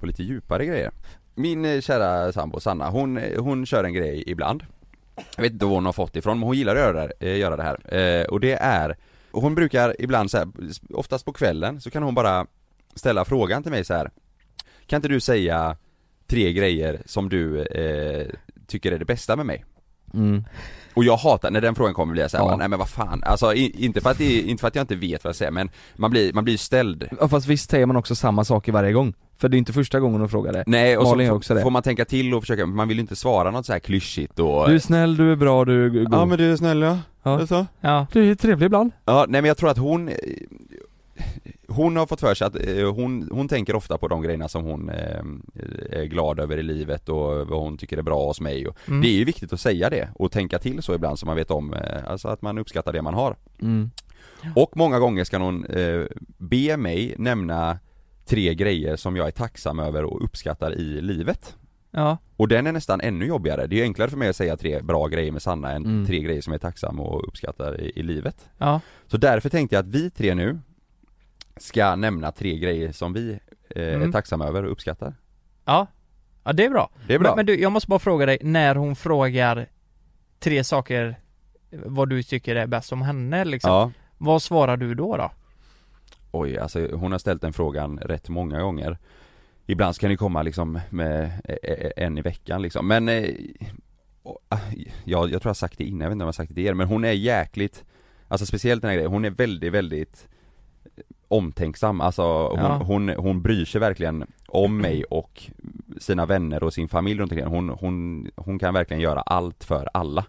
på 0.00 0.06
lite 0.06 0.22
djupare 0.22 0.66
grejer 0.66 0.90
Min 1.34 1.64
eh, 1.64 1.80
kära 1.80 2.32
sambo 2.32 2.60
Sanna, 2.60 2.90
hon, 2.90 3.16
eh, 3.18 3.42
hon 3.42 3.66
kör 3.66 3.84
en 3.84 3.92
grej 3.94 4.24
ibland 4.26 4.64
Jag 5.36 5.42
vet 5.42 5.52
inte 5.52 5.64
var 5.64 5.74
hon 5.74 5.86
har 5.86 5.92
fått 5.92 6.16
ifrån, 6.16 6.38
men 6.38 6.46
hon 6.46 6.56
gillar 6.56 6.76
att 6.76 6.82
göra 6.82 6.92
det, 6.92 7.00
här- 7.00 7.28
eh, 7.28 7.38
göra 7.38 7.56
det 7.56 7.62
här 7.62 8.30
Och 8.30 8.40
det 8.40 8.52
är, 8.52 8.96
hon 9.32 9.54
brukar 9.54 9.96
ibland 9.98 10.30
så 10.30 10.38
här, 10.38 10.48
oftast 10.94 11.24
på 11.24 11.32
kvällen 11.32 11.80
så 11.80 11.90
kan 11.90 12.02
hon 12.02 12.14
bara 12.14 12.46
ställa 12.94 13.24
frågan 13.24 13.62
till 13.62 13.72
mig 13.72 13.84
så 13.84 13.94
här. 13.94 14.10
Kan 14.86 14.96
inte 14.96 15.08
du 15.08 15.20
säga 15.20 15.76
tre 16.26 16.52
grejer 16.52 17.02
som 17.06 17.28
du 17.28 17.62
eh, 17.62 18.26
tycker 18.66 18.92
är 18.92 18.98
det 18.98 19.04
bästa 19.04 19.36
med 19.36 19.46
mig? 19.46 19.64
Mm. 20.14 20.44
Och 20.94 21.04
jag 21.04 21.16
hatar, 21.16 21.50
när 21.50 21.60
den 21.60 21.74
frågan 21.74 21.94
kommer 21.94 22.12
blir 22.12 22.22
jag 22.22 22.30
såhär, 22.30 22.44
Ja. 22.44 22.56
nej 22.56 22.68
men 22.68 22.78
vad 22.78 22.88
fan, 22.88 23.22
alltså 23.24 23.54
inte, 23.54 24.00
för 24.00 24.10
att 24.10 24.20
inte 24.20 24.60
för 24.60 24.68
att 24.68 24.74
jag 24.74 24.82
inte 24.82 24.94
vet 24.96 25.24
vad 25.24 25.28
jag 25.28 25.36
säger 25.36 25.50
men 25.50 25.70
man 25.96 26.10
blir, 26.10 26.32
man 26.32 26.44
blir 26.44 26.56
ställd 26.56 27.08
Ja, 27.20 27.28
fast 27.28 27.46
visst 27.46 27.70
säger 27.70 27.86
man 27.86 27.96
också 27.96 28.14
samma 28.14 28.44
saker 28.44 28.72
varje 28.72 28.92
gång? 28.92 29.14
För 29.38 29.48
det 29.48 29.56
är 29.56 29.58
inte 29.58 29.72
första 29.72 30.00
gången 30.00 30.20
hon 30.20 30.28
frågar 30.28 30.52
det 30.52 30.64
Nej 30.66 30.96
och 30.98 31.06
så 31.06 31.10
Malin 31.10 31.28
får- 31.28 31.36
också 31.36 31.54
det. 31.54 31.62
får 31.62 31.70
man 31.70 31.82
tänka 31.82 32.04
till 32.04 32.34
och 32.34 32.42
försöka, 32.42 32.66
man 32.66 32.88
vill 32.88 32.96
ju 32.96 33.00
inte 33.00 33.16
svara 33.16 33.50
något 33.50 33.66
så 33.66 33.72
här 33.72 33.80
klyschigt 33.80 34.38
och 34.38 34.68
Du 34.68 34.74
är 34.74 34.78
snäll, 34.78 35.16
du 35.16 35.32
är 35.32 35.36
bra, 35.36 35.64
du 35.64 35.84
är 35.84 35.88
god 35.88 36.08
Ja 36.12 36.24
men 36.24 36.38
du 36.38 36.52
är 36.52 36.56
snäll 36.56 36.82
ja, 36.82 36.98
Ja. 37.22 37.40
ja. 37.40 37.46
så? 37.46 37.66
Ja, 37.80 38.06
Du 38.12 38.30
är 38.30 38.34
trevlig 38.34 38.66
ibland 38.66 38.90
Ja, 39.04 39.26
nej 39.28 39.42
men 39.42 39.48
jag 39.48 39.56
tror 39.56 39.70
att 39.70 39.78
hon 39.78 40.08
eh, 40.08 40.14
Hon 41.68 41.96
har 41.96 42.06
fått 42.06 42.20
för 42.20 42.34
sig 42.34 42.46
att 42.46 42.56
eh, 42.56 42.92
hon, 42.94 43.28
hon 43.32 43.48
tänker 43.48 43.76
ofta 43.76 43.98
på 43.98 44.08
de 44.08 44.22
grejerna 44.22 44.48
som 44.48 44.64
hon 44.64 44.88
eh, 44.88 45.20
är 45.90 46.04
glad 46.04 46.40
över 46.40 46.56
i 46.56 46.62
livet 46.62 47.08
och 47.08 47.48
vad 47.48 47.60
hon 47.60 47.76
tycker 47.78 47.98
är 47.98 48.02
bra 48.02 48.26
hos 48.26 48.40
mig 48.40 48.68
och 48.68 48.76
mm. 48.88 49.00
Det 49.00 49.08
är 49.08 49.12
ju 49.18 49.24
viktigt 49.24 49.52
att 49.52 49.60
säga 49.60 49.90
det 49.90 50.08
och 50.14 50.32
tänka 50.32 50.58
till 50.58 50.82
så 50.82 50.94
ibland 50.94 51.18
så 51.18 51.26
man 51.26 51.36
vet 51.36 51.50
om, 51.50 51.74
alltså 52.06 52.28
att 52.28 52.42
man 52.42 52.58
uppskattar 52.58 52.92
det 52.92 53.02
man 53.02 53.14
har 53.14 53.36
mm. 53.62 53.90
Och 54.54 54.76
många 54.76 54.98
gånger 54.98 55.24
ska 55.24 55.38
hon 55.38 55.64
eh, 55.66 56.02
be 56.38 56.76
mig 56.76 57.14
nämna 57.18 57.78
tre 58.24 58.54
grejer 58.54 58.96
som 58.96 59.16
jag 59.16 59.26
är 59.26 59.30
tacksam 59.30 59.78
över 59.78 60.04
och 60.04 60.24
uppskattar 60.24 60.74
i 60.74 61.00
livet 61.00 61.56
ja, 61.90 62.18
och 62.36 62.48
den 62.48 62.66
är 62.66 62.72
nästan 62.72 63.00
ännu 63.00 63.26
jobbigare, 63.26 63.66
det 63.66 63.74
är 63.74 63.78
ju 63.78 63.82
enklare 63.82 64.10
för 64.10 64.16
mig 64.16 64.28
att 64.28 64.36
säga 64.36 64.56
tre 64.56 64.82
bra 64.82 65.06
grejer 65.06 65.32
med 65.32 65.42
Sanna 65.42 65.72
än 65.72 65.84
Mm. 65.84 66.06
tre 66.06 66.20
grejer 66.20 66.42
som 66.42 66.52
jag 66.52 66.58
är 66.58 66.62
tacksam 66.68 67.00
och 67.00 67.28
uppskattar 67.28 67.80
i, 67.80 67.92
i 67.96 68.02
livet 68.02 68.48
ja, 68.58 68.80
Så 69.06 69.16
därför 69.16 69.48
tänkte 69.48 69.76
jag 69.76 69.82
att 69.82 69.88
vi 69.94 70.10
tre 70.10 70.34
nu 70.34 70.60
ska 71.56 71.96
nämna 71.96 72.32
tre 72.32 72.58
grejer 72.58 72.92
som 72.92 73.12
vi 73.12 73.38
eh, 73.70 73.82
är 73.82 73.94
Mm. 73.96 74.12
tacksamma 74.12 74.46
över 74.46 74.62
och 74.64 74.72
uppskattar 74.72 75.14
ja 75.64 75.86
Ja 76.44 76.52
det 76.52 76.64
är 76.64 76.70
bra 76.70 76.90
Det 77.08 77.14
är 77.14 77.18
bra. 77.18 77.28
Men, 77.28 77.36
men 77.36 77.46
du, 77.46 77.60
jag 77.60 77.72
måste 77.72 77.88
bara 77.88 77.98
fråga 77.98 78.26
dig, 78.26 78.38
när 78.42 78.74
hon 78.74 78.96
frågar 78.96 79.66
tre 80.38 80.64
saker 80.64 81.16
vad 81.70 82.08
du 82.08 82.22
tycker 82.22 82.56
är 82.56 82.66
bäst 82.66 82.92
om 82.92 83.02
henne 83.02 83.44
liksom 83.44 83.70
ja. 83.70 83.90
Vad 84.18 84.42
svarar 84.42 84.76
du 84.76 84.94
då 84.94 85.16
då? 85.16 85.30
Oj, 86.34 86.58
alltså 86.58 86.88
hon 86.92 87.12
har 87.12 87.18
ställt 87.18 87.42
den 87.42 87.52
frågan 87.52 87.98
rätt 87.98 88.28
många 88.28 88.60
gånger. 88.60 88.98
Ibland 89.66 89.94
ska 89.94 90.08
det 90.08 90.16
komma 90.16 90.42
liksom 90.42 90.80
med 90.90 91.22
eh, 91.44 91.72
eh, 91.72 91.90
en 91.96 92.18
i 92.18 92.22
veckan 92.22 92.62
liksom, 92.62 92.88
men 92.88 93.08
eh, 93.08 93.30
ah, 94.48 94.58
ja, 95.04 95.18
jag 95.18 95.28
tror 95.28 95.40
jag 95.42 95.48
har 95.48 95.54
sagt 95.54 95.78
det 95.78 95.84
innan, 95.84 96.00
jag 96.00 96.08
vet 96.08 96.12
inte 96.12 96.22
om 96.22 96.26
jag 96.26 96.28
har 96.28 96.32
sagt 96.32 96.48
det 96.48 96.54
till 96.54 96.66
er, 96.66 96.74
men 96.74 96.86
hon 96.86 97.04
är 97.04 97.12
jäkligt 97.12 97.84
Alltså 98.28 98.46
speciellt 98.46 98.82
den 98.82 98.88
här 98.88 98.96
grejen, 98.96 99.12
hon 99.12 99.24
är 99.24 99.30
väldigt, 99.30 99.72
väldigt 99.72 100.28
omtänksam, 101.28 102.00
alltså 102.00 102.48
hon, 102.48 102.58
Ja. 102.58 102.76
hon, 102.76 103.08
hon 103.08 103.42
bryr 103.42 103.64
sig 103.64 103.80
verkligen 103.80 104.26
om 104.48 104.76
mig 104.76 105.04
och 105.04 105.42
sina 105.98 106.26
vänner 106.26 106.62
och 106.62 106.72
sin 106.74 106.88
familj 106.88 107.20
runt 107.20 107.32
omkring. 107.32 107.46
Hon, 107.48 107.68
hon, 107.68 108.28
hon 108.36 108.58
kan 108.58 108.74
verkligen 108.74 109.00
göra 109.00 109.20
allt 109.20 109.64
för 109.64 109.88
alla. 109.94 110.24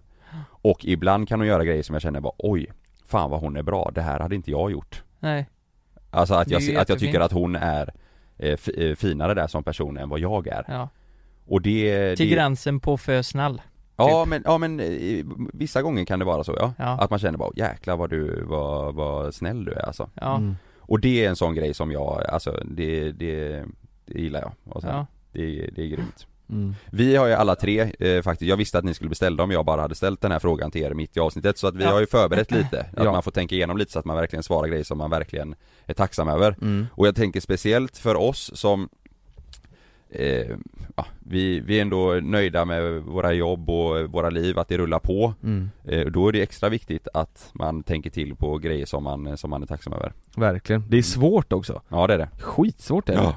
Och 0.47 0.85
ibland 0.85 1.27
kan 1.27 1.39
hon 1.39 1.47
göra 1.47 1.65
grejer 1.65 1.83
som 1.83 1.93
jag 1.93 2.01
känner 2.01 2.21
bara 2.21 2.33
oj, 2.37 2.67
fan 3.05 3.29
vad 3.29 3.39
hon 3.39 3.57
är 3.57 3.63
bra, 3.63 3.91
det 3.95 4.01
här 4.01 4.19
hade 4.19 4.35
inte 4.35 4.51
jag 4.51 4.71
gjort. 4.71 5.03
Nej. 5.19 5.49
Alltså 6.15 6.33
att 6.33 6.49
jag, 6.49 6.75
att 6.75 6.89
jag 6.89 6.99
tycker 6.99 7.19
att 7.19 7.31
hon 7.31 7.55
är 7.55 7.93
eh, 8.37 8.57
eh, 8.77 8.95
finare 8.95 9.33
där 9.33 9.47
som 9.47 9.63
person 9.63 9.97
än 9.97 10.09
vad 10.09 10.19
jag 10.19 10.47
är 10.47 10.63
Ja. 10.67 10.89
Och 11.47 11.61
det, 11.61 12.15
Till 12.15 12.29
det 12.29 12.35
gränsen 12.35 12.79
på 12.79 12.97
för 12.97 13.21
snäll. 13.21 13.61
Ja 13.97 14.23
typ. 14.23 14.29
men, 14.29 14.41
ja 14.45 14.57
men 14.57 14.79
eh, 14.79 15.25
vissa 15.53 15.81
gånger 15.81 16.05
kan 16.05 16.19
det 16.19 16.25
vara 16.25 16.43
så 16.43 16.55
ja. 16.59 16.73
Ja. 16.77 16.97
Att 17.01 17.09
man 17.09 17.19
känner 17.19 17.37
bara 17.37 17.51
jäklar 17.55 17.97
vad 17.97 18.09
du, 18.09 18.43
vad, 18.43 18.95
vad 18.95 19.33
snäll 19.33 19.65
du 19.65 19.71
är 19.71 19.85
alltså 19.85 20.09
Ja. 20.13 20.35
Mm. 20.37 20.55
Och 20.87 20.99
det 20.99 21.25
är 21.25 21.29
en 21.29 21.35
sån 21.35 21.55
grej 21.55 21.73
som 21.73 21.91
jag, 21.91 22.25
alltså 22.29 22.59
det, 22.65 23.11
det, 23.11 23.63
det 24.05 24.19
gillar 24.19 24.41
jag 24.41 24.51
och 24.75 24.81
sen, 24.81 24.89
Ja. 24.91 25.05
det, 25.31 25.69
det 25.75 25.81
är 25.81 25.87
grymt 25.87 26.27
Mm. 26.49 26.75
Vi 26.91 27.15
har 27.15 27.27
ju 27.27 27.33
alla 27.33 27.55
tre 27.55 27.91
eh, 27.99 28.21
faktiskt, 28.21 28.49
jag 28.49 28.57
visste 28.57 28.77
att 28.77 28.83
ni 28.83 28.93
skulle 28.93 29.09
beställa 29.09 29.43
om 29.43 29.51
jag 29.51 29.65
bara 29.65 29.81
hade 29.81 29.95
ställt 29.95 30.21
den 30.21 30.31
här 30.31 30.39
frågan 30.39 30.71
till 30.71 30.81
er 30.83 30.93
mitt 30.93 31.17
i 31.17 31.19
avsnittet 31.19 31.57
så 31.57 31.67
att 31.67 31.75
vi 31.75 31.83
Ja. 31.83 31.91
har 31.91 31.99
ju 31.99 32.07
förberett 32.07 32.51
lite, 32.51 32.79
att 32.81 32.87
Ja. 33.05 33.11
man 33.11 33.23
får 33.23 33.31
tänka 33.31 33.55
igenom 33.55 33.77
lite 33.77 33.91
så 33.91 33.99
att 33.99 34.05
man 34.05 34.15
verkligen 34.17 34.43
svarar 34.43 34.67
grejer 34.67 34.83
som 34.83 34.97
man 34.97 35.09
verkligen 35.09 35.55
är 35.85 35.93
tacksam 35.93 36.27
över 36.29 36.55
Mm. 36.61 36.85
Och 36.91 37.07
jag 37.07 37.15
tänker 37.15 37.39
speciellt 37.41 37.97
för 37.97 38.15
oss 38.15 38.51
som 38.53 38.89
eh, 40.09 40.47
ja, 40.95 41.05
vi, 41.19 41.59
vi 41.59 41.77
är 41.77 41.81
ändå 41.81 42.19
nöjda 42.23 42.65
med 42.65 43.01
våra 43.01 43.33
jobb 43.33 43.69
och 43.69 44.11
våra 44.11 44.29
liv, 44.29 44.59
att 44.59 44.67
det 44.67 44.77
rullar 44.77 44.99
på 44.99 45.33
Mm. 45.43 45.69
eh, 45.83 46.05
Då 46.05 46.27
är 46.27 46.31
det 46.31 46.41
extra 46.41 46.69
viktigt 46.69 47.07
att 47.13 47.49
man 47.53 47.83
tänker 47.83 48.09
till 48.09 48.35
på 48.35 48.57
grejer 48.57 48.85
som 48.85 49.03
man, 49.03 49.37
som 49.37 49.49
man 49.49 49.63
är 49.63 49.67
tacksam 49.67 49.93
över 49.93 50.13
Verkligen. 50.37 50.83
Det 50.89 50.97
är 50.97 51.01
svårt 51.01 51.53
också. 51.53 51.81
Ja 51.89 52.07
det 52.07 52.13
är 52.13 52.17
det 52.17 52.29
Skitsvårt 52.39 53.09
är 53.09 53.13
det. 53.13 53.19
Ja, 53.21 53.35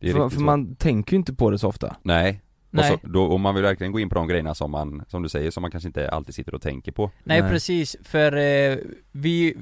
för, 0.00 0.28
för 0.28 0.40
man 0.40 0.74
tänker 0.76 1.12
ju 1.12 1.16
inte 1.18 1.34
på 1.34 1.50
det 1.50 1.58
så 1.58 1.68
ofta. 1.68 1.96
Nej, 2.02 2.40
Nej. 2.70 2.92
Och, 2.94 3.00
så, 3.00 3.06
då, 3.08 3.22
och 3.24 3.40
man 3.40 3.54
vill 3.54 3.64
verkligen 3.64 3.92
gå 3.92 4.00
in 4.00 4.08
på 4.08 4.14
de 4.14 4.28
grejerna 4.28 4.54
som 4.54 4.70
man, 4.70 5.04
som 5.08 5.22
du 5.22 5.28
säger, 5.28 5.50
som 5.50 5.60
man 5.62 5.70
kanske 5.70 5.88
inte 5.88 6.10
alltid 6.10 6.34
sitter 6.34 6.54
och 6.54 6.62
tänker 6.62 6.92
på 6.92 7.10
Nej, 7.24 7.40
Nej. 7.42 7.50
precis, 7.50 7.96
för 8.04 8.36
eh, 8.36 8.76
vi, 9.12 9.56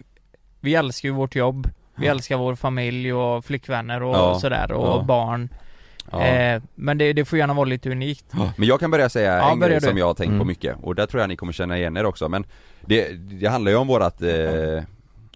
vi 0.60 0.74
älskar 0.74 1.08
ju 1.08 1.14
vårt 1.14 1.34
jobb, 1.36 1.68
vi 1.96 2.06
älskar 2.06 2.36
vår 2.36 2.54
familj 2.54 3.12
och 3.12 3.44
flickvänner 3.44 4.02
och 4.02 4.14
Ja. 4.16 4.38
sådär 4.40 4.72
och 4.72 4.86
Ja. 4.88 5.04
barn 5.08 5.48
ja. 6.10 6.26
eh, 6.26 6.62
Men 6.74 6.98
det, 6.98 7.12
det 7.12 7.24
får 7.24 7.38
gärna 7.38 7.54
vara 7.54 7.64
lite 7.64 7.90
unikt 7.90 8.24
Men 8.56 8.68
jag 8.68 8.80
kan 8.80 8.90
börja 8.90 9.08
säga 9.08 9.36
Ja, 9.36 9.52
en 9.52 9.60
grej 9.60 9.80
du. 9.80 9.86
som 9.86 9.98
jag 9.98 10.06
har 10.06 10.14
tänkt 10.14 10.30
på 10.30 10.34
Mm. 10.34 10.46
mycket 10.46 10.76
och 10.82 10.94
där 10.94 11.06
tror 11.06 11.20
jag 11.20 11.28
ni 11.28 11.36
kommer 11.36 11.52
känna 11.52 11.78
igen 11.78 11.96
er 11.96 12.04
också 12.06 12.28
men 12.28 12.44
Det, 12.80 13.12
det 13.40 13.46
handlar 13.46 13.70
ju 13.72 13.76
om 13.78 13.86
vårat 13.86 14.22
eh, 14.22 14.82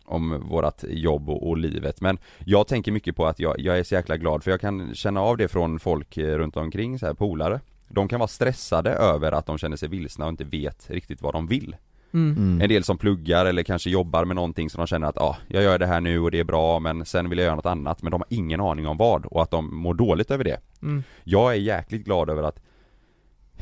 Om 0.04 0.48
vårat 0.48 0.84
jobb 0.88 1.30
och, 1.30 1.48
och 1.48 1.56
livet 1.56 2.00
men 2.00 2.18
Jag 2.44 2.66
tänker 2.66 2.92
mycket 2.92 3.16
på 3.16 3.26
att 3.26 3.38
jag, 3.38 3.60
jag 3.60 3.78
är 3.78 3.82
så 3.82 3.94
jäkla 3.94 4.16
glad 4.16 4.44
för 4.44 4.50
jag 4.50 4.60
kan 4.60 4.94
känna 4.94 5.20
av 5.20 5.36
det 5.36 5.48
från 5.48 5.78
folk 5.80 6.16
eh, 6.16 6.38
runt 6.38 6.56
omkring 6.56 6.98
så 6.98 7.06
här 7.06 7.14
polare 7.14 7.60
De 7.88 8.08
kan 8.08 8.20
vara 8.20 8.28
stressade 8.28 8.90
över 8.90 9.32
att 9.32 9.46
de 9.46 9.58
känner 9.58 9.76
sig 9.76 9.88
vilsna 9.88 10.24
och 10.24 10.30
inte 10.30 10.44
vet 10.44 10.90
riktigt 10.90 11.22
vad 11.22 11.34
de 11.34 11.46
vill 11.46 11.76
mm. 12.12 12.36
Mm. 12.36 12.60
En 12.60 12.68
del 12.68 12.84
som 12.84 12.98
pluggar 12.98 13.46
eller 13.46 13.62
kanske 13.62 13.90
jobbar 13.90 14.24
med 14.24 14.36
någonting 14.36 14.70
som 14.70 14.78
de 14.78 14.86
känner 14.86 15.06
att 15.06 15.18
ah, 15.18 15.36
jag 15.48 15.62
gör 15.62 15.78
det 15.78 15.86
här 15.86 16.00
nu 16.00 16.20
och 16.20 16.30
det 16.30 16.40
är 16.40 16.44
bra 16.44 16.78
men 16.78 17.04
sen 17.04 17.28
vill 17.28 17.38
jag 17.38 17.44
göra 17.44 17.56
något 17.56 17.66
annat 17.66 18.02
men 18.02 18.10
de 18.10 18.20
har 18.20 18.28
ingen 18.28 18.60
aning 18.60 18.86
om 18.86 18.96
vad 18.96 19.26
och 19.26 19.42
att 19.42 19.50
de 19.50 19.76
mår 19.76 19.94
dåligt 19.94 20.30
över 20.30 20.44
det 20.44 20.60
Mm. 20.82 21.02
Jag 21.24 21.52
är 21.52 21.56
jäkligt 21.56 22.04
glad 22.04 22.30
över 22.30 22.42
att 22.42 22.60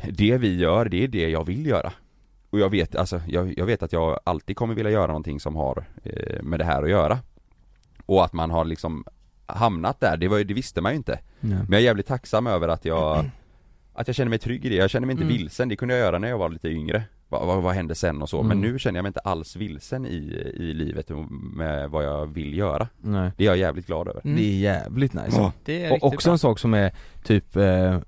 det 0.09 0.38
vi 0.38 0.59
gör, 0.59 0.84
det 0.84 1.05
är 1.05 1.09
det 1.09 1.28
jag 1.30 1.47
vill 1.47 1.66
göra. 1.66 1.93
Och 2.51 2.59
jag 2.59 2.70
vet, 2.70 2.96
alltså, 2.96 3.20
jag, 3.28 3.55
jag 3.59 3.66
vet 3.66 3.82
att 3.82 3.92
jag 3.92 4.20
alltid 4.24 4.57
kommer 4.57 4.74
vilja 4.74 4.90
göra 4.90 5.07
någonting 5.07 5.40
som 5.40 5.57
har 5.57 5.84
eh, 6.03 6.42
med 6.42 6.59
det 6.61 6.64
här 6.64 6.82
att 6.82 6.90
göra. 6.90 7.18
Och 8.07 8.24
att 8.24 8.32
man 8.32 8.51
har 8.51 8.64
liksom 8.64 9.05
hamnat 9.46 10.01
där, 10.01 10.16
det, 10.16 10.28
var, 10.28 10.38
det 10.44 10.55
visste 10.55 10.80
man 10.80 10.92
ju 10.92 10.96
inte. 10.96 11.18
Nej. 11.40 11.59
Men 11.59 11.72
jag 11.72 11.80
är 11.80 11.84
jävligt 11.84 12.07
tacksam 12.07 12.46
över 12.46 12.68
att 12.68 12.84
jag 12.84 13.24
Att 13.94 14.07
jag 14.09 14.16
känner 14.16 14.28
mig 14.30 14.38
trygg 14.38 14.64
i 14.64 14.68
det, 14.68 14.74
jag 14.74 14.90
känner 14.90 15.07
mig 15.07 15.12
inte 15.14 15.24
Mm. 15.24 15.36
vilsen, 15.36 15.68
det 15.68 15.76
kunde 15.76 15.94
jag 15.94 16.05
göra 16.07 16.18
när 16.18 16.28
jag 16.28 16.38
var 16.38 16.48
lite 16.48 16.68
yngre 16.68 17.03
Vad, 17.28 17.46
vad, 17.46 17.62
vad 17.62 17.74
hände 17.74 17.94
sen 17.94 18.22
och 18.22 18.28
så, 18.28 18.42
men 18.42 18.59
Mm. 18.59 18.72
nu 18.72 18.78
känner 18.78 18.98
jag 18.98 19.03
mig 19.03 19.09
inte 19.09 19.20
alls 19.20 19.57
vilsen 19.57 20.07
i, 20.07 20.53
i 20.57 20.74
livet 20.74 21.11
med 21.55 21.90
vad 21.90 22.05
jag 22.05 22.26
vill 22.26 22.59
göra 22.59 22.88
Nej. 23.01 23.30
Det 23.36 23.44
är 23.44 23.46
jag 23.46 23.57
jävligt 23.57 23.86
glad 23.86 24.09
över 24.09 24.20
Mm. 24.24 24.36
Det 24.36 24.42
är 24.42 24.59
jävligt 24.59 25.12
nice. 25.14 25.36
Ja. 25.36 25.53
Det 25.64 25.84
är 25.84 25.92
Och 25.92 26.05
också 26.12 26.28
bra. 26.28 26.32
en 26.32 26.38
sak 26.38 26.59
som 26.59 26.74
är 26.74 26.92
typ 27.24 27.57
eh, 27.57 27.94
eh, 27.94 28.01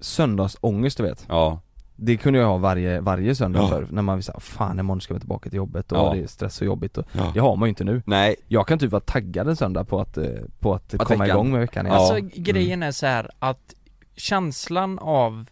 Söndagsångest 0.00 0.96
du 0.96 1.02
vet 1.02 1.24
Ja, 1.28 1.60
Det 2.02 2.16
kunde 2.16 2.38
jag 2.38 2.46
ha 2.46 2.56
varje, 2.58 3.00
varje 3.00 3.34
söndag 3.34 3.58
Ja. 3.60 3.68
för 3.68 3.86
när 3.90 4.02
man 4.02 4.22
säga 4.22 4.40
fan 4.40 4.78
imorgon 4.78 5.00
ska 5.00 5.14
vi 5.14 5.20
tillbaka 5.20 5.50
till 5.50 5.56
jobbet 5.56 5.92
och 5.92 5.98
Ja. 5.98 6.14
det 6.14 6.22
är 6.22 6.26
stress 6.26 6.60
och 6.60 6.66
jobbigt 6.66 6.98
och 6.98 7.04
ja. 7.12 7.30
Det 7.34 7.40
har 7.40 7.56
man 7.56 7.66
ju 7.66 7.68
inte 7.68 7.84
nu 7.84 8.02
Nej, 8.06 8.36
Jag 8.48 8.66
kan 8.68 8.78
typ 8.78 8.90
vara 8.90 9.00
taggad 9.00 9.48
en 9.48 9.56
söndag 9.56 9.84
på 9.84 10.00
att, 10.00 10.16
eh, 10.16 10.24
på 10.58 10.74
att, 10.74 10.94
Att 10.94 11.04
komma 11.04 11.24
veckan- 11.24 11.36
igång 11.36 11.50
med 11.52 11.60
veckan 11.60 11.86
igen. 11.86 11.98
Alltså 11.98 12.18
grejen 12.34 12.82
är 12.82 12.92
så 12.92 13.06
här 13.06 13.30
att 13.38 13.74
känslan 14.16 14.98
av, 14.98 15.44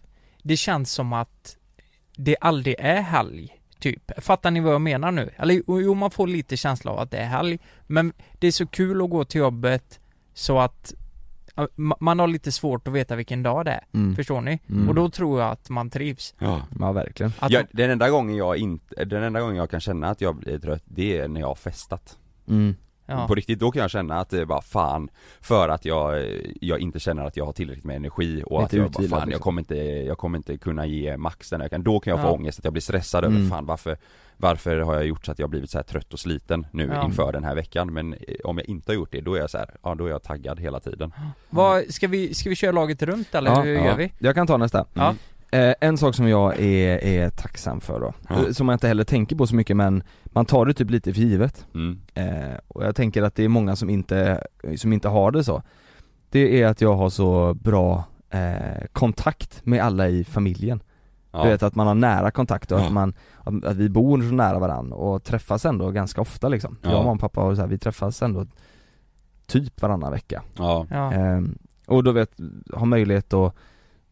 det 0.43 0.57
känns 0.57 0.93
som 0.93 1.13
att 1.13 1.57
det 2.17 2.37
aldrig 2.41 2.77
är 2.79 3.01
helg, 3.01 3.55
typ. 3.81 4.25
Fattar 4.25 4.51
ni 4.51 4.61
vad 4.61 4.75
jag 4.75 4.81
menar 4.81 5.11
nu? 5.13 5.31
Eller 5.37 5.63
jo, 5.67 5.95
man 5.95 6.11
får 6.11 6.27
lite 6.27 6.57
känsla 6.57 6.91
av 6.91 6.99
att 6.99 7.11
det 7.11 7.19
är 7.19 7.27
helg, 7.27 7.59
men 7.87 8.13
det 8.39 8.47
är 8.47 8.53
så 8.53 8.67
kul 8.67 9.03
att 9.03 9.11
gå 9.11 9.25
till 9.25 9.39
jobbet 9.41 10.01
så 10.35 10.59
att 10.59 10.95
man 11.99 12.19
har 12.19 12.27
lite 12.27 12.53
svårt 12.53 12.89
att 12.89 12.95
veta 12.95 13.17
vilken 13.17 13.43
dag 13.43 13.65
det 13.65 13.71
är, 13.71 13.85
mm. 13.95 14.17
förstår 14.17 14.41
ni? 14.41 14.61
Mm. 14.69 14.89
Och 14.89 14.95
då 14.95 15.11
tror 15.11 15.41
jag 15.41 15.51
att 15.51 15.71
man 15.71 15.91
trivs. 15.91 16.35
ja 16.39 16.63
Ja 16.81 16.93
verkligen 16.93 17.33
Att 17.39 17.51
Ja, 17.51 17.63
den 17.73 17.91
enda 17.91 18.11
gången 18.11 18.37
jag 18.37 18.57
inte, 18.57 19.05
den 19.05 19.23
enda 19.23 19.41
gången 19.41 19.57
jag 19.57 19.71
kan 19.71 19.81
känna 19.81 20.09
att 20.09 20.21
jag 20.21 20.37
blir 20.37 20.59
trött, 20.59 20.83
det 20.85 21.19
är 21.19 21.29
när 21.29 21.41
jag 21.41 21.49
har 21.49 21.55
festat 21.55 22.19
mm. 22.49 22.75
Ja. 23.09 23.27
På 23.27 23.35
riktigt, 23.35 23.59
då 23.59 23.71
kan 23.71 23.83
jag 23.83 23.91
känna 23.91 24.21
att 24.21 24.31
det 24.31 24.41
är 24.41 24.45
bara 24.45 24.63
fan 24.63 25.09
För 25.41 25.69
att 25.69 25.85
jag, 25.85 26.27
jag 26.61 26.81
inte 26.81 26.99
känner 27.01 27.25
att 27.25 27.37
jag 27.37 27.45
har 27.47 27.53
tillräckligt 27.53 27.85
med 27.85 27.97
energi 27.97 28.43
och 28.47 28.63
att 28.63 28.73
jag 28.73 28.83
bara 28.83 28.89
utvilad, 28.89 29.11
fan, 29.11 29.19
jag 29.21 29.27
liksom. 29.29 29.43
kommer 29.43 29.61
inte, 29.63 29.77
jag 30.07 30.19
kommer 30.19 30.39
inte 30.39 30.57
kunna 30.59 30.87
ge 30.87 31.17
max 31.17 31.51
den 31.51 31.61
här 31.61 31.67
veckan 31.67 31.83
Då 31.83 32.01
kan 32.01 32.11
jag 32.11 32.21
få 32.21 32.27
Ja. 32.29 32.33
ångest, 32.33 32.59
att 32.59 32.65
jag 32.65 32.73
blir 32.73 32.81
stressad 32.83 33.25
Mm. 33.25 33.37
över 33.39 33.49
fan 33.51 33.67
varför 33.67 33.97
Varför 34.41 34.79
har 34.79 34.95
jag 34.95 35.07
gjort 35.07 35.27
så 35.27 35.33
att 35.33 35.39
jag 35.39 35.47
har 35.47 35.51
blivit 35.51 35.71
så 35.71 35.79
här 35.79 35.83
trött 35.83 36.13
och 36.13 36.21
sliten 36.21 36.67
nu 36.73 36.91
Ja. 36.95 37.05
inför 37.05 37.33
den 37.33 37.45
här 37.45 37.55
veckan 37.55 37.93
Men 37.93 38.15
eh, 38.15 38.19
om 38.45 38.59
jag 38.59 38.69
inte 38.69 38.91
har 38.93 38.95
gjort 38.95 39.13
det, 39.13 39.21
då 39.21 39.35
är 39.35 39.41
jag 39.41 39.51
så 39.51 39.59
här, 39.59 39.71
ja 39.83 39.95
då 39.95 40.07
är 40.07 40.11
jag 40.11 40.23
taggad 40.23 40.61
hela 40.61 40.81
tiden 40.81 41.13
Vad, 41.51 41.85
ska 41.95 42.09
vi, 42.09 42.35
ska 42.35 42.49
vi 42.51 42.57
köra 42.57 42.73
laget 42.73 43.03
runt 43.03 43.35
eller 43.35 43.51
Ja, 43.51 43.61
hur 43.63 43.75
ja. 43.75 43.85
gör 43.85 43.97
vi? 43.97 44.13
Jag 44.19 44.35
kan 44.35 44.47
ta 44.47 44.57
nästa 44.57 44.85
Ja. 44.95 45.15
Eh, 45.51 45.75
en 45.81 45.99
sak 45.99 46.15
som 46.15 46.29
jag 46.29 46.61
är, 46.61 47.05
är 47.05 47.31
tacksam 47.31 47.81
för 47.81 48.01
då, 48.01 48.13
Ja. 48.29 48.47
eh, 48.47 48.53
som 48.53 48.67
man 48.67 48.73
inte 48.73 48.89
heller 48.89 49.05
tänker 49.05 49.37
på 49.37 49.47
så 49.47 49.55
mycket 49.55 49.77
men 49.77 50.03
man 50.25 50.47
tar 50.47 50.67
det 50.67 50.75
typ 50.75 50.91
lite 50.91 51.15
för 51.15 51.21
givet 51.21 51.67
mm. 51.75 52.01
eh, 52.15 52.59
Och 52.69 52.85
jag 52.85 52.97
tänker 52.97 53.23
att 53.23 53.35
det 53.35 53.45
är 53.45 53.49
många 53.49 53.77
som 53.77 53.91
inte, 53.91 54.45
som 54.77 54.93
inte 54.93 55.09
har 55.09 55.31
det 55.31 55.45
så 55.45 55.63
Det 56.31 56.63
är 56.63 56.67
att 56.67 56.81
jag 56.81 56.95
har 56.95 57.11
så 57.11 57.55
bra 57.55 58.05
eh, 58.31 58.85
kontakt 58.93 59.67
med 59.67 59.83
alla 59.83 60.09
i 60.09 60.25
familjen 60.25 60.83
ja. 61.33 61.43
Du 61.43 61.49
vet 61.49 61.63
att 61.63 61.75
man 61.75 61.87
har 61.87 61.95
nära 61.95 62.31
kontakt 62.31 62.73
och 62.73 62.81
Ja. 62.81 62.85
att 62.87 62.93
man, 62.93 63.15
att 63.65 63.77
vi 63.77 63.89
bor 63.89 64.19
så 64.19 64.35
nära 64.35 64.59
varandra 64.59 64.97
och 64.97 65.25
träffas 65.25 65.65
ändå 65.65 65.91
ganska 65.91 66.21
ofta 66.21 66.49
liksom 66.49 66.77
Ja. 66.83 66.89
Jag 66.91 66.99
och 66.99 67.05
mamma 67.05 67.15
och 67.15 67.21
pappa 67.21 67.45
och 67.45 67.57
så 67.57 67.61
här, 67.63 67.69
vi 67.69 67.79
träffas 67.79 68.23
ändå 68.23 68.47
typ 69.47 69.83
varannan 69.83 70.13
vecka 70.13 70.43
ja. 70.57 70.87
Ehm, 70.91 71.59
Och 71.87 72.05
då 72.05 72.13
vet, 72.13 72.31
ha 72.75 72.85
möjlighet 72.85 73.33
att 73.33 73.55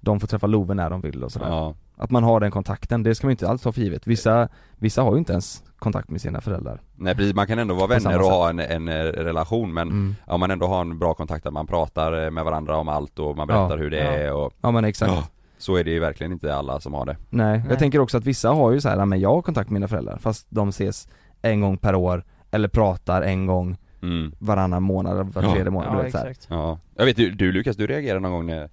de 0.06 0.20
får 0.20 0.26
träffa 0.28 0.46
Love 0.46 0.74
när 0.74 0.90
de 0.90 1.00
vill 1.00 1.24
och 1.24 1.32
sådär 1.32 1.48
ja. 1.48 1.74
Att 1.98 2.10
man 2.10 2.22
har 2.24 2.40
den 2.40 2.50
kontakten, 2.50 3.02
det 3.02 3.14
ska 3.14 3.26
man 3.26 3.30
ju 3.30 3.32
inte 3.32 3.48
alls 3.48 3.64
ha 3.64 3.72
för 3.72 3.80
givet. 3.80 4.06
Vissa, 4.06 4.48
vissa 4.78 5.02
har 5.02 5.12
ju 5.12 5.18
inte 5.18 5.32
ens 5.32 5.62
kontakt 5.78 6.10
med 6.10 6.20
sina 6.20 6.40
föräldrar 6.40 6.80
Nej 6.96 7.14
precis, 7.14 7.34
man 7.34 7.46
kan 7.46 7.58
ändå 7.58 7.74
vara 7.74 7.86
vänner 7.86 8.18
och 8.18 8.24
sätt. 8.24 8.32
ha 8.32 8.50
en, 8.50 8.60
en 8.60 8.88
eh, 8.88 8.92
relation 9.04 9.74
men 9.74 9.88
mm. 9.88 10.14
om 10.26 10.40
man 10.40 10.50
ändå 10.50 10.66
har 10.66 10.80
en 10.80 10.98
bra 10.98 11.14
kontakt, 11.14 11.46
att 11.46 11.52
man 11.52 11.66
pratar 11.66 12.24
eh, 12.24 12.30
med 12.30 12.44
varandra 12.44 12.76
om 12.76 12.88
allt 12.88 13.18
och 13.18 13.36
man 13.36 13.46
berättar 13.46 13.70
Ja. 13.76 13.82
hur 13.82 13.90
det 13.90 13.96
Ja. 14.04 14.10
är 14.12 14.32
och 14.32 14.52
Ja 14.60 14.70
men 14.70 14.84
exakt 14.84 15.12
Ja. 15.12 15.24
Så 15.58 15.76
är 15.76 15.84
det 15.84 15.90
ju 15.90 16.00
verkligen 16.00 16.32
inte 16.32 16.54
alla 16.54 16.80
som 16.80 16.94
har 16.94 17.06
det 17.06 17.16
Nej, 17.30 17.58
Nej. 17.58 17.66
jag 17.70 17.78
tänker 17.78 17.98
också 17.98 18.16
att 18.18 18.24
vissa 18.24 18.50
har 18.50 18.72
ju 18.72 18.80
så 18.80 18.88
här, 18.88 18.96
"Ja, 18.96 19.04
men 19.04 19.20
jag 19.20 19.34
har 19.34 19.42
kontakt 19.42 19.70
med 19.70 19.74
mina 19.74 19.88
föräldrar 19.88 20.18
fast 20.18 20.46
de 20.50 20.68
ses 20.68 21.08
en 21.42 21.60
gång 21.60 21.76
per 21.78 21.94
år 21.94 22.24
Eller 22.50 22.68
pratar 22.68 23.22
en 23.22 23.46
gång 23.46 23.76
mm. 24.02 24.32
varannan 24.38 24.82
månad, 24.82 25.12
eller 25.12 25.24
var 25.24 25.42
Ja. 25.42 25.52
tredje 25.52 25.70
månad, 25.70 25.92
du 25.92 25.96
Ja, 25.98 26.02
vet, 26.02 26.12
så 26.12 26.18
här. 26.18 26.26
exakt. 26.26 26.46
Ja, 26.50 26.78
jag 26.96 27.04
vet 27.04 27.16
du, 27.16 27.30
du 27.30 27.52
Lukas, 27.52 27.76
du 27.76 27.86
reagerade 27.86 28.20
någon 28.20 28.32
gång 28.32 28.46
när 28.46 28.70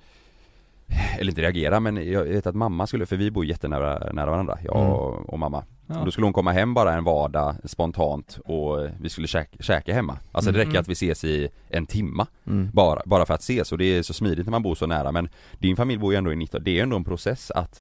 Eller 1.20 1.32
inte 1.32 1.42
reagera 1.42 1.80
men 1.80 2.12
jag 2.12 2.24
vet 2.24 2.48
att 2.48 2.56
mamma 2.56 2.88
skulle, 2.88 3.06
för 3.06 3.16
vi 3.18 3.32
bor 3.32 3.46
jättenära 3.46 4.12
nära 4.14 4.30
varandra, 4.32 4.58
jag 4.64 4.76
Mm. 4.78 4.92
och, 4.92 5.30
och 5.34 5.40
mamma 5.40 5.64
Ja. 5.88 6.00
och 6.00 6.06
Då 6.06 6.12
skulle 6.12 6.26
hon 6.26 6.34
komma 6.34 6.52
hem 6.52 6.74
bara 6.74 6.94
en 6.94 7.04
vardag 7.04 7.56
spontant 7.66 8.40
och 8.46 8.90
vi 9.02 9.10
skulle 9.10 9.28
käka, 9.28 9.64
käka 9.64 9.94
hemma 9.94 10.18
Alltså 10.32 10.52
det 10.52 10.60
räcker 10.60 10.70
Mm. 10.70 10.82
att 10.82 10.88
vi 10.88 10.94
ses 10.94 11.24
i 11.24 11.50
en 11.70 11.86
timma 11.86 12.28
Mm. 12.48 12.70
bara, 12.74 13.02
bara 13.06 13.26
för 13.26 13.34
att 13.34 13.42
ses 13.42 13.72
och 13.72 13.78
det 13.78 13.86
är 13.86 14.04
så 14.04 14.14
smidigt 14.14 14.46
när 14.46 14.52
man 14.52 14.64
bor 14.64 14.76
så 14.76 14.86
nära 14.88 15.12
men 15.12 15.30
Din 15.60 15.76
familj 15.76 16.00
bor 16.00 16.14
ju 16.14 16.18
ändå 16.18 16.34
i 16.34 16.36
19, 16.36 16.64
det 16.64 16.80
är 16.80 16.84
ändå 16.84 16.96
en 16.96 17.04
process 17.04 17.52
att 17.52 17.78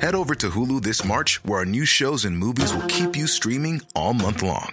Head 0.00 0.14
over 0.14 0.34
to 0.34 0.46
Hulu 0.48 0.80
this 0.80 1.04
March, 1.04 1.40
where 1.44 1.58
our 1.58 1.64
new 1.66 1.84
shows 1.86 2.24
and 2.26 2.38
movies 2.38 2.74
will 2.74 2.88
keep 2.88 3.16
you 3.18 3.26
streaming 3.26 3.80
all 3.94 4.14
month 4.14 4.42
long. 4.44 4.72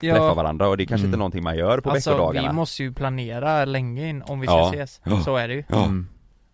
Träffa 0.00 0.34
varandra 0.34 0.68
och 0.68 0.76
det 0.76 0.82
är 0.82 0.86
kanske 0.86 1.04
inte 1.06 1.18
någonting 1.18 1.42
man 1.42 1.56
gör 1.56 1.80
på 1.80 1.90
alltså 1.90 2.10
veckodagarna 2.10 2.48
vi 2.48 2.54
måste 2.54 2.82
ju 2.82 2.92
planera 2.92 3.64
länge 3.64 4.08
in 4.08 4.22
om 4.22 4.40
vi 4.40 4.46
ska 4.46 4.56
Ja. 4.56 4.68
ses. 4.74 5.00
Ja. 5.04 5.20
Så 5.20 5.36
är 5.36 5.48
det 5.48 5.54
ju. 5.54 5.64
Ja. 5.68 5.84
Mm. 5.84 6.08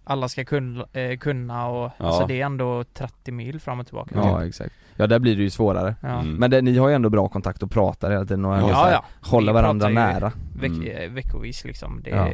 Alla 0.05 0.28
ska 0.28 0.45
kunna, 0.45 0.86
eh, 0.93 1.18
kunna 1.18 1.66
och 1.68 1.90
Ja. 1.99 2.05
alltså 2.07 2.26
det 2.26 2.40
är 2.40 2.45
ändå 2.47 2.84
30 2.95 3.32
mil 3.32 3.61
fram 3.61 3.80
och 3.80 3.86
tillbaka. 3.86 4.11
Ja 4.14 4.47
exakt 4.47 4.74
Ja 4.97 5.07
där 5.07 5.18
blir 5.18 5.36
det 5.36 5.43
ju 5.43 5.51
svårare 5.51 5.95
Ja. 6.03 6.09
Mm. 6.09 6.34
Men 6.34 6.51
det, 6.51 6.62
ni 6.62 6.78
har 6.78 6.88
ju 6.88 6.95
ändå 6.95 7.11
bra 7.11 7.28
kontakt 7.28 7.62
och 7.62 7.70
pratar 7.70 8.11
hela 8.11 8.24
tiden 8.24 8.45
och 8.45 8.55
Ja, 8.55 8.74
här, 8.74 8.93
ja. 8.93 9.05
håller 9.22 9.53
Vi 9.53 9.55
varandra 9.55 9.88
nära 9.88 10.32
Veck, 10.61 10.70
Mm. 10.70 10.86
eh, 10.88 11.11
veckovis 11.11 11.64
liksom. 11.64 12.01
Det, 12.05 12.11
Ja. 12.11 12.28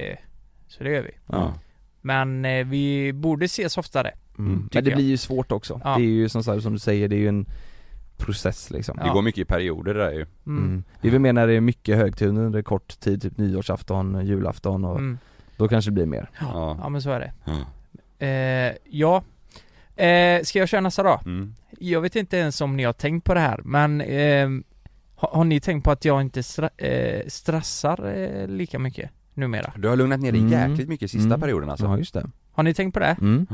Så 0.69 0.85
det 0.85 0.91
gör 0.91 1.03
vi. 1.03 1.11
Ja. 1.27 1.53
Men 2.01 2.45
eh, 2.45 2.67
vi 2.67 3.13
borde 3.13 3.45
ses 3.45 3.79
oftare. 3.79 4.11
mm. 4.39 4.69
Men 4.73 4.85
det 4.85 4.91
jag. 4.91 4.97
blir 4.97 5.07
ju 5.09 5.17
svårt 5.17 5.53
också 5.53 5.81
Ja. 5.85 5.95
Det 5.97 6.03
är 6.03 6.07
ju 6.07 6.29
som, 6.29 6.43
sagt, 6.45 6.63
som 6.63 6.73
du 6.73 6.79
säger, 6.79 7.09
det 7.09 7.17
är 7.17 7.21
ju 7.21 7.29
en 7.29 7.47
process 8.19 8.71
liksom 8.71 8.97
Det 9.05 9.11
går 9.11 9.23
mycket 9.23 9.39
i 9.43 9.45
perioder 9.45 9.95
det 9.95 10.01
där 10.05 10.13
ju 10.13 10.27
Mm. 10.47 10.65
Mm. 10.65 10.85
Det 11.01 11.09
är 11.09 11.13
väl 11.13 11.21
mer 11.21 11.33
när 11.33 11.47
det 11.47 11.53
är 11.53 11.61
mycket 11.61 11.97
högtider 11.97 12.43
under 12.43 12.63
kort 12.63 13.01
tid, 13.01 13.23
typ 13.23 13.39
nyårsafton, 13.39 14.27
julafton 14.27 14.85
och 14.85 14.99
Mm. 14.99 15.19
då 15.57 15.69
kanske 15.69 15.91
det 15.91 15.95
blir 15.95 16.07
mer 16.07 16.31
Ja, 16.41 16.79
Ja 16.83 16.89
men 16.89 17.03
så 17.03 17.11
är 17.11 17.21
det. 17.21 17.33
ja. 17.45 17.67
Eh, 18.27 18.75
ja. 18.85 19.23
Eh, 20.05 20.43
ska 20.43 20.59
jag 20.59 20.69
köra 20.69 20.81
nästa 20.81 21.03
då? 21.03 21.21
Mm. 21.25 21.55
Jag 21.79 22.01
vet 22.01 22.17
inte 22.17 22.37
ens 22.37 22.61
om 22.61 22.77
ni 22.77 22.85
har 22.85 22.93
tänkt 22.93 23.25
på 23.25 23.35
det 23.35 23.41
här, 23.41 23.61
men 23.65 24.01
ehm, 24.01 24.65
har, 25.17 25.29
har 25.29 25.45
ni 25.45 25.61
tänkt 25.61 25.85
på 25.85 25.91
att 25.91 26.05
jag 26.05 26.21
inte 26.21 26.41
stra- 26.41 26.71
eh, 26.77 27.27
stressar 27.29 28.07
eh, 28.17 28.49
lika 28.49 28.79
mycket 28.79 29.11
numera? 29.35 29.73
Du 29.77 29.89
har 29.89 29.97
lugnat 29.97 30.21
ner 30.21 30.33
dig 30.33 30.41
Mm. 30.41 30.53
jäkligt 30.71 30.89
mycket 30.89 31.11
sista 31.11 31.27
Mm. 31.27 31.41
perioden 31.41 31.71
alltså 31.71 31.87
Ja 31.87 31.99
just 31.99 32.15
det 32.15 32.31
Har 32.53 32.63
ni 32.63 32.75
tänkt 32.75 32.95
på 32.95 33.01
det? 33.01 33.17
mm. 33.21 33.47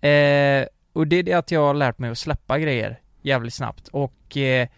Eh, 0.00 0.66
och 0.92 1.06
det 1.06 1.16
är 1.16 1.22
det 1.22 1.32
att 1.32 1.50
jag 1.50 1.60
har 1.66 1.74
lärt 1.74 1.98
mig 1.98 2.10
att 2.10 2.18
släppa 2.18 2.58
grejer 2.58 2.98
jävligt 3.28 3.54
snabbt 3.54 3.88
och 3.88 4.36
eh, 4.36 4.68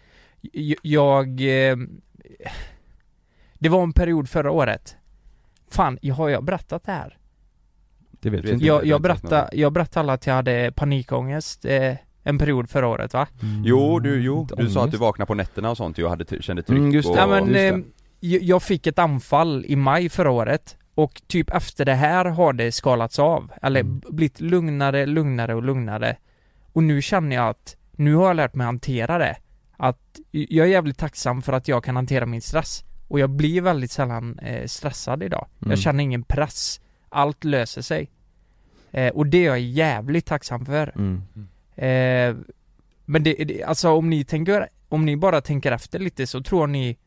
jag... 0.81 1.27
Eh, 1.41 1.77
det 3.53 3.69
var 3.69 3.83
en 3.83 3.93
period 3.93 4.29
förra 4.29 4.51
året 4.51 4.97
Fan, 5.69 5.97
jag 6.01 6.15
har 6.15 6.29
jag 6.29 6.43
berättat 6.43 6.83
det 6.83 6.91
här? 6.91 7.17
Det 8.19 8.29
vet 8.29 8.45
vi 8.45 8.51
inte 8.51 8.65
Jag, 8.65 9.01
berättade, 9.01 9.49
jag 9.53 9.71
berättade 9.73 9.99
alla 9.99 10.13
att 10.13 10.27
jag 10.27 10.33
hade 10.33 10.71
panikångest 10.75 11.65
eh, 11.65 11.95
en 12.23 12.37
period 12.37 12.69
förra 12.69 12.87
året 12.87 13.13
va? 13.13 13.27
Mm. 13.41 13.61
Jo, 13.65 13.99
du, 13.99 14.21
jo, 14.23 14.47
du 14.57 14.69
sa 14.69 14.83
att 14.85 14.91
du 14.91 14.97
vaknade 14.97 15.27
på 15.27 15.33
nätterna 15.35 15.69
och 15.69 15.77
sånt 15.77 15.97
ju 15.97 16.03
och 16.03 16.09
hade, 16.09 16.41
kände 16.41 16.63
tryck 16.63 16.77
Mm, 16.79 16.91
just 16.91 17.07
det. 17.07 17.11
och... 17.11 17.17
Ja 17.17 17.27
men 17.27 17.43
just 17.43 17.53
det. 17.53 17.67
eh, 18.37 18.43
jag 18.43 18.63
fick 18.63 18.87
ett 18.87 18.99
anfall 18.99 19.65
i 19.67 19.75
maj 19.75 20.09
förra 20.09 20.31
året 20.31 20.77
och 20.95 21.21
typ 21.27 21.49
efter 21.49 21.85
det 21.85 21.93
här 21.93 22.25
har 22.25 22.53
det 22.53 22.71
skalats 22.71 23.19
av, 23.19 23.51
eller 23.61 23.79
Mm. 23.79 24.01
blivit 24.09 24.41
lugnare, 24.41 25.05
lugnare 25.05 25.55
och 25.55 25.63
lugnare. 25.63 26.17
Och 26.73 26.83
nu 26.83 27.01
känner 27.01 27.35
jag 27.35 27.49
att, 27.49 27.75
nu 28.01 28.15
har 28.15 28.27
jag 28.27 28.35
lärt 28.35 28.55
mig 28.55 28.65
hantera 28.65 29.17
det. 29.17 29.37
Att 29.77 30.19
jag 30.31 30.67
är 30.67 30.71
jävligt 30.71 30.97
tacksam 30.97 31.41
för 31.41 31.53
att 31.53 31.67
jag 31.67 31.83
kan 31.83 31.95
hantera 31.95 32.25
min 32.25 32.41
stress. 32.41 32.83
Och 33.07 33.19
jag 33.19 33.29
blir 33.29 33.61
väldigt 33.61 33.91
sällan 33.91 34.39
eh, 34.39 34.65
stressad 34.65 35.23
idag. 35.23 35.47
Mm. 35.61 35.69
Jag 35.71 35.79
känner 35.79 36.03
ingen 36.03 36.23
press. 36.23 36.81
Allt 37.09 37.43
löser 37.43 37.81
sig. 37.81 38.09
Eh, 38.91 39.13
och 39.13 39.27
det 39.27 39.37
är 39.37 39.45
jag 39.47 39.59
jävligt 39.59 40.25
tacksam 40.25 40.65
för. 40.65 40.93
mm. 40.95 41.21
Eh, 41.75 42.35
men 43.05 43.23
det, 43.23 43.33
det, 43.33 43.63
alltså 43.63 43.89
om 43.89 44.09
ni 44.09 44.23
tänker, 44.23 44.67
om 44.89 45.05
ni 45.05 45.17
bara 45.17 45.41
tänker 45.41 45.71
efter 45.71 45.99
lite 45.99 46.27
så 46.27 46.41
tror 46.43 46.61
jag 46.61 46.69
ni 46.69 46.97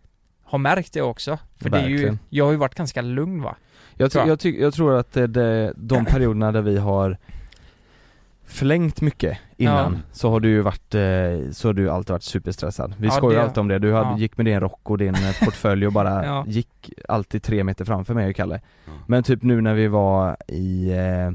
har 0.42 0.58
märkt 0.58 0.92
det 0.92 1.02
också. 1.02 1.38
För 1.56 1.70
det 1.70 1.78
är 1.78 1.86
ju, 1.88 1.94
Verkligen. 1.94 2.18
jag 2.28 2.44
har 2.44 2.52
ju 2.52 2.58
varit 2.58 2.74
ganska 2.74 3.02
lugn 3.02 3.42
va? 3.42 3.56
Jag, 3.94 4.12
Tror 4.12 4.22
jag. 4.22 4.28
jag, 4.32 4.40
ty- 4.40 4.60
jag 4.60 4.74
tror 4.74 4.94
att 4.98 5.12
det, 5.12 5.26
det, 5.26 5.72
de 5.76 6.04
perioderna 6.10 6.52
där 6.52 6.62
vi 6.62 6.76
har 6.78 7.18
förlängt 8.46 9.00
mycket 9.00 9.38
innan 9.56 9.92
Ja. 9.92 10.00
så 10.12 10.30
har 10.30 10.40
du 10.40 10.48
ju 10.48 10.60
varit, 10.60 10.94
eh, 10.94 11.50
så 11.52 11.68
har 11.68 11.72
du 11.72 11.90
alltid 11.90 12.10
varit 12.10 12.22
superstressad. 12.22 12.94
Vi 12.98 13.06
Ja, 13.06 13.12
skojar 13.12 13.38
det- 13.38 13.44
alltid 13.44 13.58
om 13.58 13.68
det, 13.68 13.78
du 13.78 13.92
hade, 13.92 14.08
ja. 14.10 14.18
gick 14.18 14.36
med 14.36 14.46
din 14.46 14.60
rock 14.60 14.90
och 14.90 14.98
din 14.98 15.14
eh, 15.14 15.20
portfölj 15.44 15.86
och 15.86 15.92
bara 15.92 16.24
Ja. 16.26 16.44
gick 16.46 16.90
alltid 17.08 17.42
tre 17.42 17.64
meter 17.64 17.84
framför 17.84 18.14
mig 18.14 18.28
och 18.30 18.36
Kalle. 18.36 18.60
Men 19.06 19.22
typ 19.22 19.42
nu 19.42 19.60
när 19.60 19.74
vi 19.74 19.86
var 19.88 20.36
i, 20.48 20.90
eh, 20.90 21.26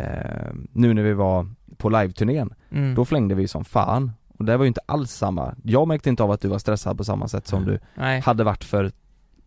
eh, 0.00 0.50
nu 0.72 0.94
när 0.94 1.02
vi 1.02 1.12
var 1.12 1.46
på 1.76 1.88
live-turnén, 1.88 2.54
Mm. 2.70 2.94
då 2.94 3.04
flängde 3.04 3.34
vi 3.34 3.48
som 3.48 3.64
fan. 3.64 4.12
Och 4.38 4.44
det 4.44 4.56
var 4.56 4.64
ju 4.64 4.68
inte 4.68 4.80
alls 4.86 5.12
samma, 5.12 5.54
jag 5.64 5.88
märkte 5.88 6.08
inte 6.08 6.22
av 6.22 6.30
att 6.30 6.40
du 6.40 6.48
var 6.48 6.58
stressad 6.58 6.96
på 6.98 7.04
samma 7.04 7.28
sätt 7.28 7.46
som 7.46 7.64
du 7.64 7.78
Nej, 7.94 8.20
hade 8.20 8.44
varit 8.44 8.64
för 8.64 8.90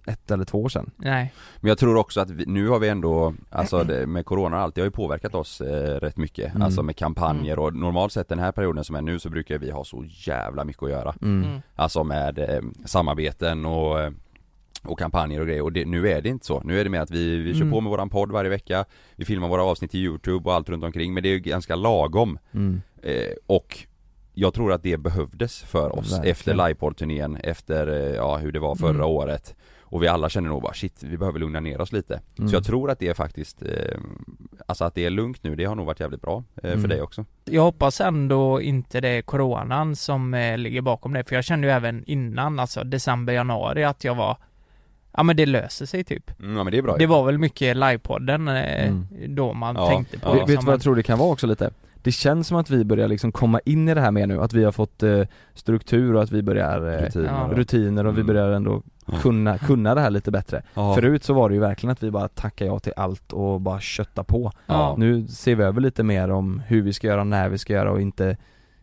ett 0.06 0.32
eller 0.32 0.46
två 0.46 0.62
år 0.64 0.70
sedan. 0.70 0.92
nej. 0.98 1.34
Men 1.60 1.70
jag 1.70 1.78
tror 1.78 1.96
också 1.98 2.22
att 2.22 2.30
vi, 2.30 2.46
nu 2.46 2.68
har 2.68 2.80
vi 2.80 2.88
ändå, 2.90 3.34
alltså 3.50 3.84
det, 3.84 4.08
med 4.08 4.26
corona 4.26 4.58
och 4.58 4.64
allt, 4.64 4.76
det 4.76 4.82
har 4.82 4.86
ju 4.86 4.92
påverkat 4.92 5.36
oss 5.36 5.62
eh, 5.62 6.00
rätt 6.00 6.18
mycket 6.18 6.50
Mm. 6.52 6.62
Alltså 6.62 6.84
med 6.84 6.96
kampanjer 6.96 7.60
och 7.60 7.76
normalt 7.76 8.14
sett 8.14 8.30
den 8.30 8.40
här 8.40 8.52
perioden 8.52 8.84
som 8.84 8.96
är 8.96 9.02
nu 9.02 9.20
så 9.20 9.30
brukar 9.30 9.58
vi 9.58 9.72
ha 9.72 9.84
så 9.84 10.04
jävla 10.08 10.64
mycket 10.64 10.84
att 10.84 10.90
göra 10.90 11.16
Mm. 11.22 11.44
Mm. 11.44 11.62
Alltså 11.76 12.04
med 12.04 12.40
eh, 12.40 12.62
samarbeten 12.86 13.66
och 13.66 14.12
och 14.84 15.00
kampanjer 15.00 15.40
och 15.40 15.46
grejer 15.48 15.62
och 15.64 15.72
det, 15.72 15.86
nu 15.86 16.10
är 16.10 16.22
det 16.22 16.30
inte 16.30 16.46
så. 16.46 16.62
Nu 16.66 16.80
är 16.80 16.84
det 16.84 16.90
mer 16.90 17.00
att 17.00 17.12
vi, 17.12 17.38
vi 17.38 17.54
kör 17.54 17.62
Mm. 17.62 17.72
på 17.72 17.82
med 17.82 17.90
våran 17.90 18.10
podd 18.10 18.32
varje 18.32 18.50
vecka 18.50 18.86
Vi 19.16 19.26
filmar 19.26 19.48
våra 19.48 19.64
avsnitt 19.64 19.96
i 19.96 20.00
youtube 20.00 20.50
och 20.50 20.56
allt 20.56 20.70
runt 20.70 20.84
omkring 20.84 21.14
men 21.14 21.24
det 21.24 21.30
är 21.30 21.34
ju 21.34 21.40
ganska 21.40 21.76
lagom 21.76 22.40
Mm. 22.54 22.82
eh, 23.04 23.34
Och 23.48 23.78
jag 24.34 24.54
tror 24.54 24.74
att 24.74 24.84
det 24.84 24.98
behövdes 24.98 25.62
för 25.64 26.00
oss 26.00 26.12
Verkligen. 26.12 26.32
efter 26.32 26.54
livepodd-turnén, 26.54 27.36
efter 27.44 27.88
eh, 27.88 28.16
ja, 28.16 28.38
hur 28.38 28.52
det 28.52 28.60
var 28.60 28.76
förra 28.76 28.90
Mm. 28.90 29.06
året 29.08 29.56
Och 29.92 30.04
vi 30.04 30.08
alla 30.08 30.30
känner 30.30 30.50
nog 30.50 30.62
bara 30.62 30.74
shit, 30.74 31.04
vi 31.04 31.18
behöver 31.18 31.40
lugna 31.40 31.60
ner 31.60 31.82
oss 31.82 31.92
lite 31.92 32.22
Mm. 32.38 32.50
Så 32.50 32.56
jag 32.56 32.64
tror 32.64 32.92
att 32.92 33.00
det 33.00 33.08
är 33.08 33.14
faktiskt, 33.14 33.62
eh, 33.62 33.98
alltså 34.66 34.84
att 34.86 34.96
det 34.96 35.06
är 35.06 35.10
lugnt 35.10 35.44
nu, 35.44 35.56
det 35.56 35.66
har 35.66 35.76
nog 35.76 35.86
varit 35.86 36.00
jävligt 36.00 36.22
bra 36.22 36.44
eh, 36.56 36.62
för 36.62 36.70
Mm. 36.78 36.90
dig 36.90 37.02
också 37.02 37.26
Jag 37.46 37.62
hoppas 37.62 38.02
ändå 38.02 38.62
inte 38.62 39.02
det 39.02 39.08
är 39.10 39.22
coronan 39.22 39.96
som 39.96 40.34
eh, 40.34 40.58
ligger 40.58 40.82
bakom 40.82 41.14
det, 41.14 41.24
för 41.30 41.36
jag 41.36 41.44
kände 41.44 41.68
ju 41.68 41.74
även 41.74 42.04
innan, 42.08 42.60
alltså 42.60 42.84
december, 42.84 43.34
januari 43.34 43.84
att 43.84 44.04
jag 44.04 44.16
var 44.16 44.38
Ja 45.18 45.24
men 45.24 45.36
det 45.36 45.46
löser 45.46 45.86
sig 45.86 46.04
typ. 46.04 46.40
mm, 46.40 46.58
Ja 46.58 46.64
men 46.64 46.72
det 46.72 46.78
är 46.78 46.82
bra 46.82 46.98
Det 46.98 47.06
var 47.06 47.26
väl 47.26 47.38
mycket 47.38 47.78
livepodden 47.78 48.48
eh, 48.48 48.88
Mm. 48.88 49.06
då 49.36 49.54
man 49.54 49.76
Ja, 49.76 49.88
tänkte 49.90 50.20
på 50.20 50.30
ja. 50.30 50.46
Vet 50.46 50.60
du 50.60 50.66
vad 50.66 50.74
jag 50.74 50.82
tror 50.82 50.96
det 50.96 51.04
kan 51.04 51.20
vara 51.20 51.30
också 51.32 51.48
lite? 51.48 51.72
Det 52.04 52.12
känns 52.12 52.48
som 52.48 52.58
att 52.58 52.70
vi 52.70 52.86
börjar 52.86 53.08
liksom 53.08 53.32
komma 53.32 53.60
in 53.66 53.90
i 53.90 53.94
det 53.94 54.02
här 54.02 54.12
mer 54.12 54.28
nu, 54.28 54.42
att 54.42 54.54
vi 54.54 54.64
har 54.64 54.72
fått 54.72 55.04
eh, 55.04 55.22
struktur 55.54 56.16
och 56.16 56.24
att 56.24 56.32
vi 56.32 56.42
börjar 56.44 56.78
eh, 56.94 57.06
Rutiner 57.06 57.50
och- 57.52 57.58
rutiner 57.58 58.06
och 58.06 58.14
vi 58.18 58.22
Mm. 58.22 58.28
börjar 58.28 58.52
ändå 58.52 58.82
kunna, 59.22 59.58
kunna 59.58 59.96
det 59.96 60.02
här 60.02 60.10
lite 60.10 60.32
bättre. 60.32 60.62
Ja. 60.74 60.96
Förut 60.96 61.24
så 61.24 61.34
var 61.34 61.50
det 61.50 61.56
ju 61.56 61.62
verkligen 61.62 61.92
att 61.92 62.04
vi 62.04 62.12
bara 62.12 62.28
tackade 62.28 62.72
ja 62.72 62.80
till 62.80 62.94
allt 62.96 63.34
och 63.34 63.62
bara 63.62 63.80
kötta 63.80 64.24
på. 64.24 64.52
Ja. 64.66 64.96
Nu 64.98 65.28
ser 65.28 65.56
vi 65.56 65.64
över 65.64 65.82
lite 65.82 66.04
mer 66.04 66.30
om 66.32 66.62
hur 66.68 66.82
vi 66.82 66.94
ska 66.94 67.08
göra, 67.08 67.24
när 67.24 67.50
vi 67.50 67.58
ska 67.58 67.74
göra 67.74 67.92
och 67.92 68.02
inte 68.02 68.38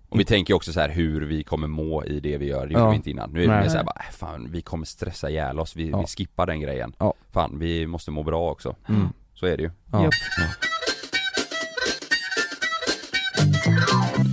Och 0.08 0.20
vi 0.20 0.24
tänker 0.24 0.54
också 0.54 0.72
så 0.72 0.80
här 0.80 0.88
hur 0.88 1.20
vi 1.20 1.42
kommer 1.42 1.66
må 1.68 2.04
i 2.04 2.20
det 2.20 2.38
vi 2.38 2.46
gör, 2.46 2.66
det 2.66 2.72
gjorde 2.72 2.84
Ja. 2.84 2.90
vi 2.90 2.96
inte 2.96 3.10
innan. 3.10 3.30
Nu 3.30 3.44
är 3.44 3.48
det 3.48 3.60
mer 3.60 3.68
såhär 3.68 3.84
bara, 3.84 4.00
äh, 4.08 4.12
fan 4.12 4.48
vi 4.50 4.60
kommer 4.62 4.84
stressa 4.86 5.30
ihjäl 5.30 5.58
oss, 5.60 5.76
vi, 5.76 5.88
Ja. 5.90 6.00
vi 6.00 6.06
skippar 6.06 6.46
den 6.46 6.60
grejen. 6.60 6.92
Ja. 6.98 7.14
Fan, 7.32 7.58
vi 7.58 7.86
måste 7.86 8.10
må 8.10 8.22
bra 8.22 8.50
också. 8.50 8.74
Mm. 8.88 9.08
Så 9.34 9.46
är 9.46 9.56
det 9.56 9.62
ju. 9.62 9.70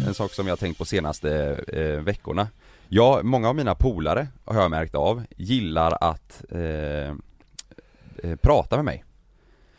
En 0.08 0.14
sak 0.14 0.32
som 0.34 0.48
jag 0.48 0.52
har 0.52 0.58
tänkt 0.58 0.78
på 0.78 0.86
senaste 0.86 1.60
eh, 1.68 2.04
veckorna. 2.04 2.48
Ja, 2.88 3.20
många 3.24 3.50
av 3.50 3.56
mina 3.56 3.76
polare 3.76 4.28
har 4.46 4.62
jag 4.62 4.72
märkt 4.72 4.96
av, 4.96 5.24
gillar 5.38 5.98
att 6.02 6.44
eh, 6.52 6.60
eh, 6.60 8.36
prata 8.42 8.76
med 8.76 8.86
mig. 8.86 9.04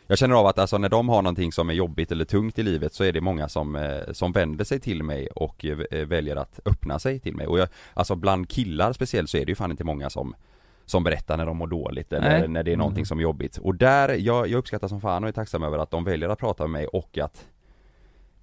Jag 0.07 0.17
känner 0.17 0.35
av 0.35 0.45
att 0.47 0.59
alltså 0.59 0.77
när 0.77 0.89
de 0.89 1.09
har 1.09 1.21
någonting 1.21 1.51
som 1.51 1.69
är 1.69 1.73
jobbigt 1.73 2.11
eller 2.11 2.25
tungt 2.25 2.59
i 2.59 2.63
livet 2.63 2.93
så 2.93 3.03
är 3.03 3.11
det 3.13 3.21
många 3.21 3.49
som, 3.49 3.75
eh, 3.75 4.11
som 4.11 4.31
vänder 4.31 4.65
sig 4.65 4.79
till 4.79 5.03
mig 5.03 5.27
och 5.27 5.65
eh, 5.65 6.05
väljer 6.07 6.35
att 6.35 6.59
öppna 6.65 6.99
sig 6.99 7.19
till 7.19 7.35
mig. 7.35 7.47
Och 7.47 7.59
jag, 7.59 7.67
alltså 7.93 8.15
bland 8.15 8.49
killar 8.49 8.93
speciellt 8.93 9.29
så 9.29 9.37
är 9.37 9.45
det 9.45 9.51
ju 9.51 9.55
fan 9.55 9.71
inte 9.71 9.83
många 9.83 10.09
som 10.09 10.35
som 10.85 11.03
berättar 11.03 11.37
när 11.37 11.45
de 11.45 11.57
mår 11.57 11.67
dåligt 11.67 12.13
eller 12.13 12.39
Nej. 12.39 12.47
när 12.47 12.63
det 12.63 12.71
är 12.73 12.77
någonting 12.77 12.99
Mm. 13.01 13.05
som 13.05 13.17
är 13.19 13.23
jobbigt. 13.23 13.57
Och 13.57 13.75
där, 13.75 14.09
jag, 14.09 14.47
jag 14.47 14.57
uppskattar 14.57 14.87
som 14.87 15.01
fan 15.01 15.23
och 15.23 15.27
är 15.27 15.33
tacksam 15.33 15.63
över 15.63 15.77
att 15.77 15.91
de 15.91 16.03
väljer 16.03 16.29
att 16.29 16.39
prata 16.39 16.63
med 16.63 16.69
mig 16.69 16.87
och 16.87 17.17
att 17.17 17.45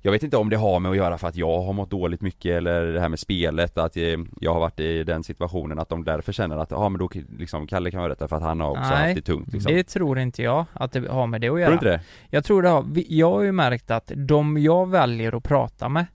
jag 0.07 0.13
vet 0.13 0.23
inte 0.23 0.37
om 0.37 0.51
det 0.51 0.57
har 0.57 0.81
med 0.81 0.91
att 0.91 0.97
göra 0.97 1.19
för 1.19 1.29
att 1.29 1.37
jag 1.37 1.61
har 1.63 1.73
mått 1.73 1.91
dåligt 1.91 2.21
mycket 2.21 2.57
eller 2.57 2.85
det 2.93 3.01
här 3.01 3.09
med 3.09 3.19
spelet, 3.19 3.79
att 3.79 3.97
eh, 3.97 4.03
jag 4.41 4.53
har 4.53 4.61
varit 4.61 4.81
i 4.81 5.05
den 5.05 5.25
situationen 5.25 5.79
att 5.79 5.89
de 5.89 6.05
därför 6.05 6.33
känner 6.33 6.57
att, 6.57 6.71
ja 6.71 6.89
men 6.89 6.99
då 6.99 7.11
liksom 7.39 7.67
Kalle 7.67 7.91
kan 7.91 8.03
berätta 8.03 8.29
för 8.29 8.37
att 8.37 8.43
han 8.43 8.61
har 8.61 8.71
också 8.71 8.81
Nej, 8.83 9.03
haft 9.15 9.15
det 9.15 9.33
tungt 9.33 9.53
liksom. 9.53 9.73
Det 9.73 9.85
tror 9.85 10.19
inte 10.19 10.43
jag 10.43 10.65
att 10.73 10.93
det 10.93 11.09
har 11.09 11.27
med 11.27 11.41
det 11.41 11.47
att 11.47 11.51
Tror 11.51 11.61
göra. 11.61 11.69
du 11.71 11.75
inte 11.75 11.87
det? 11.89 12.01
Jag 12.31 12.45
tror 12.45 12.63
det 12.63 12.69
har, 12.69 12.85
jag 13.09 13.31
har 13.31 13.43
ju 13.43 13.53
märkt 13.53 13.91
att 13.91 14.13
de 14.17 14.59
jag 14.59 14.91
väljer 14.91 15.37
att 15.37 15.43
prata 15.45 15.89
med 15.89 16.07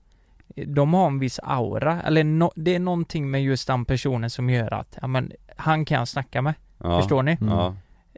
De 0.66 0.94
har 0.94 1.06
en 1.06 1.18
viss 1.18 1.40
aura, 1.42 2.02
eller 2.02 2.24
no, 2.24 2.52
det 2.54 2.74
är 2.74 2.78
någonting 2.78 3.30
med 3.30 3.42
just 3.42 3.66
den 3.66 3.84
personen 3.84 4.30
som 4.30 4.50
gör 4.50 4.74
att, 4.74 4.98
ja 5.00 5.06
men 5.06 5.32
han 5.56 5.84
kan 5.84 5.98
jag 5.98 6.08
snacka 6.08 6.42
med, 6.42 6.54
Ja. 6.82 7.00
förstår 7.00 7.22
ni? 7.22 7.32
Mm. 7.40 7.54
Ja. 7.54 7.74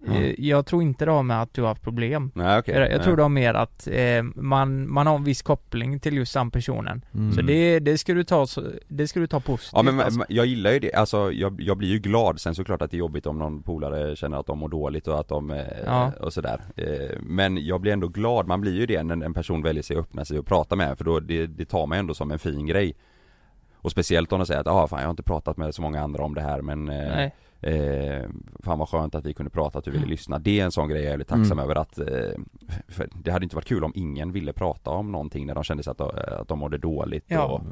Ja. 0.06 0.12
Eh, 0.14 0.34
Jag 0.38 0.66
tror 0.66 0.82
inte 0.82 1.04
det 1.04 1.10
har 1.10 1.22
med 1.22 1.42
att 1.42 1.54
du 1.54 1.60
har 1.60 1.68
haft 1.68 1.82
problem 1.82 2.30
Nej 2.34 2.58
okej. 2.58 2.74
Jag, 2.74 2.92
jag 2.92 3.02
tror 3.02 3.16
det 3.16 3.22
har 3.22 3.28
mer 3.28 3.54
att 3.54 3.86
eh, 3.92 4.22
man, 4.34 4.90
man 4.92 5.06
har 5.06 5.14
en 5.14 5.24
viss 5.24 5.42
koppling 5.42 6.00
till 6.00 6.16
just 6.16 6.34
den 6.34 6.50
personen 6.50 7.04
Mm. 7.14 7.32
Så 7.32 7.42
det, 7.42 7.78
det 7.78 7.98
ska 7.98 8.14
du 8.14 8.24
ta, 8.24 8.46
det 8.88 9.08
ska 9.08 9.20
du 9.20 9.26
ta 9.26 9.40
positivt 9.40 9.72
Ja 9.74 9.82
men 9.82 10.00
alltså. 10.00 10.24
jag 10.28 10.46
gillar 10.46 10.72
ju 10.72 10.78
det, 10.78 10.92
alltså 10.94 11.32
jag, 11.32 11.60
jag 11.60 11.76
blir 11.76 11.88
ju 11.88 11.98
glad, 11.98 12.40
sen 12.40 12.54
såklart 12.54 12.82
att 12.82 12.90
det 12.90 12.96
är 12.96 12.98
jobbigt 12.98 13.26
om 13.26 13.38
någon 13.38 13.62
polare 13.62 14.16
känner 14.16 14.40
att 14.40 14.46
de 14.46 14.58
mår 14.58 14.68
dåligt 14.68 15.08
och 15.08 15.20
att 15.20 15.28
de, 15.28 15.50
eh, 15.50 15.66
Ja. 15.86 16.12
och 16.20 16.32
sådär 16.32 16.60
eh, 16.76 17.18
Men 17.20 17.66
jag 17.66 17.80
blir 17.80 17.92
ändå 17.92 18.08
glad, 18.08 18.46
man 18.46 18.60
blir 18.60 18.74
ju 18.80 18.86
det 18.86 19.02
när 19.02 19.24
en 19.26 19.34
person 19.34 19.62
väljer 19.62 19.82
sig 19.82 19.96
att 19.96 20.00
öppna 20.02 20.24
sig 20.24 20.38
och 20.38 20.46
prata 20.46 20.76
med 20.76 20.88
en, 20.90 20.96
för 20.96 21.04
då, 21.04 21.20
det, 21.20 21.46
det 21.46 21.64
tar 21.64 21.86
man 21.86 21.98
ändå 21.98 22.14
som 22.14 22.30
en 22.30 22.38
fin 22.38 22.66
grej 22.66 22.94
Och 23.76 23.90
speciellt 23.90 24.32
om 24.32 24.38
de 24.38 24.46
säger 24.46 24.60
att 24.60 24.66
ah, 24.66 24.86
fan 24.88 24.98
jag 25.00 25.06
har 25.06 25.10
inte 25.10 25.22
pratat 25.22 25.56
med 25.56 25.74
så 25.74 25.82
många 25.82 26.02
andra 26.02 26.24
om 26.24 26.34
det 26.34 26.40
här 26.42 26.62
men 26.62 26.88
eh, 26.88 26.94
Nej. 27.16 27.34
Eh, 27.62 28.22
fan 28.64 28.78
vad 28.78 28.88
skönt 28.88 29.14
att 29.14 29.24
vi 29.26 29.34
kunde 29.34 29.50
prata, 29.50 29.78
att 29.78 29.84
du 29.84 29.90
ville 29.90 30.06
lyssna. 30.06 30.38
Det 30.38 30.60
är 30.60 30.64
en 30.64 30.72
sån 30.72 30.88
grej 30.88 30.98
jag 31.00 31.06
är 31.06 31.10
väldigt 31.12 31.28
tacksam 31.28 31.58
Mm. 31.58 31.64
över 31.64 31.74
att 31.80 31.98
eh, 31.98 32.04
för 32.88 33.08
Det 33.22 33.30
hade 33.30 33.44
inte 33.44 33.56
varit 33.56 33.68
kul 33.68 33.84
om 33.84 33.92
ingen 33.94 34.32
ville 34.32 34.52
prata 34.52 34.90
om 34.90 35.12
någonting 35.12 35.46
när 35.46 35.54
de 35.54 35.64
kände 35.64 35.82
sig 35.82 35.90
att 35.90 35.98
de, 35.98 36.10
att 36.40 36.48
de 36.48 36.58
mådde 36.58 36.78
dåligt 36.78 37.24
Ja. 37.28 37.44
och, 37.44 37.62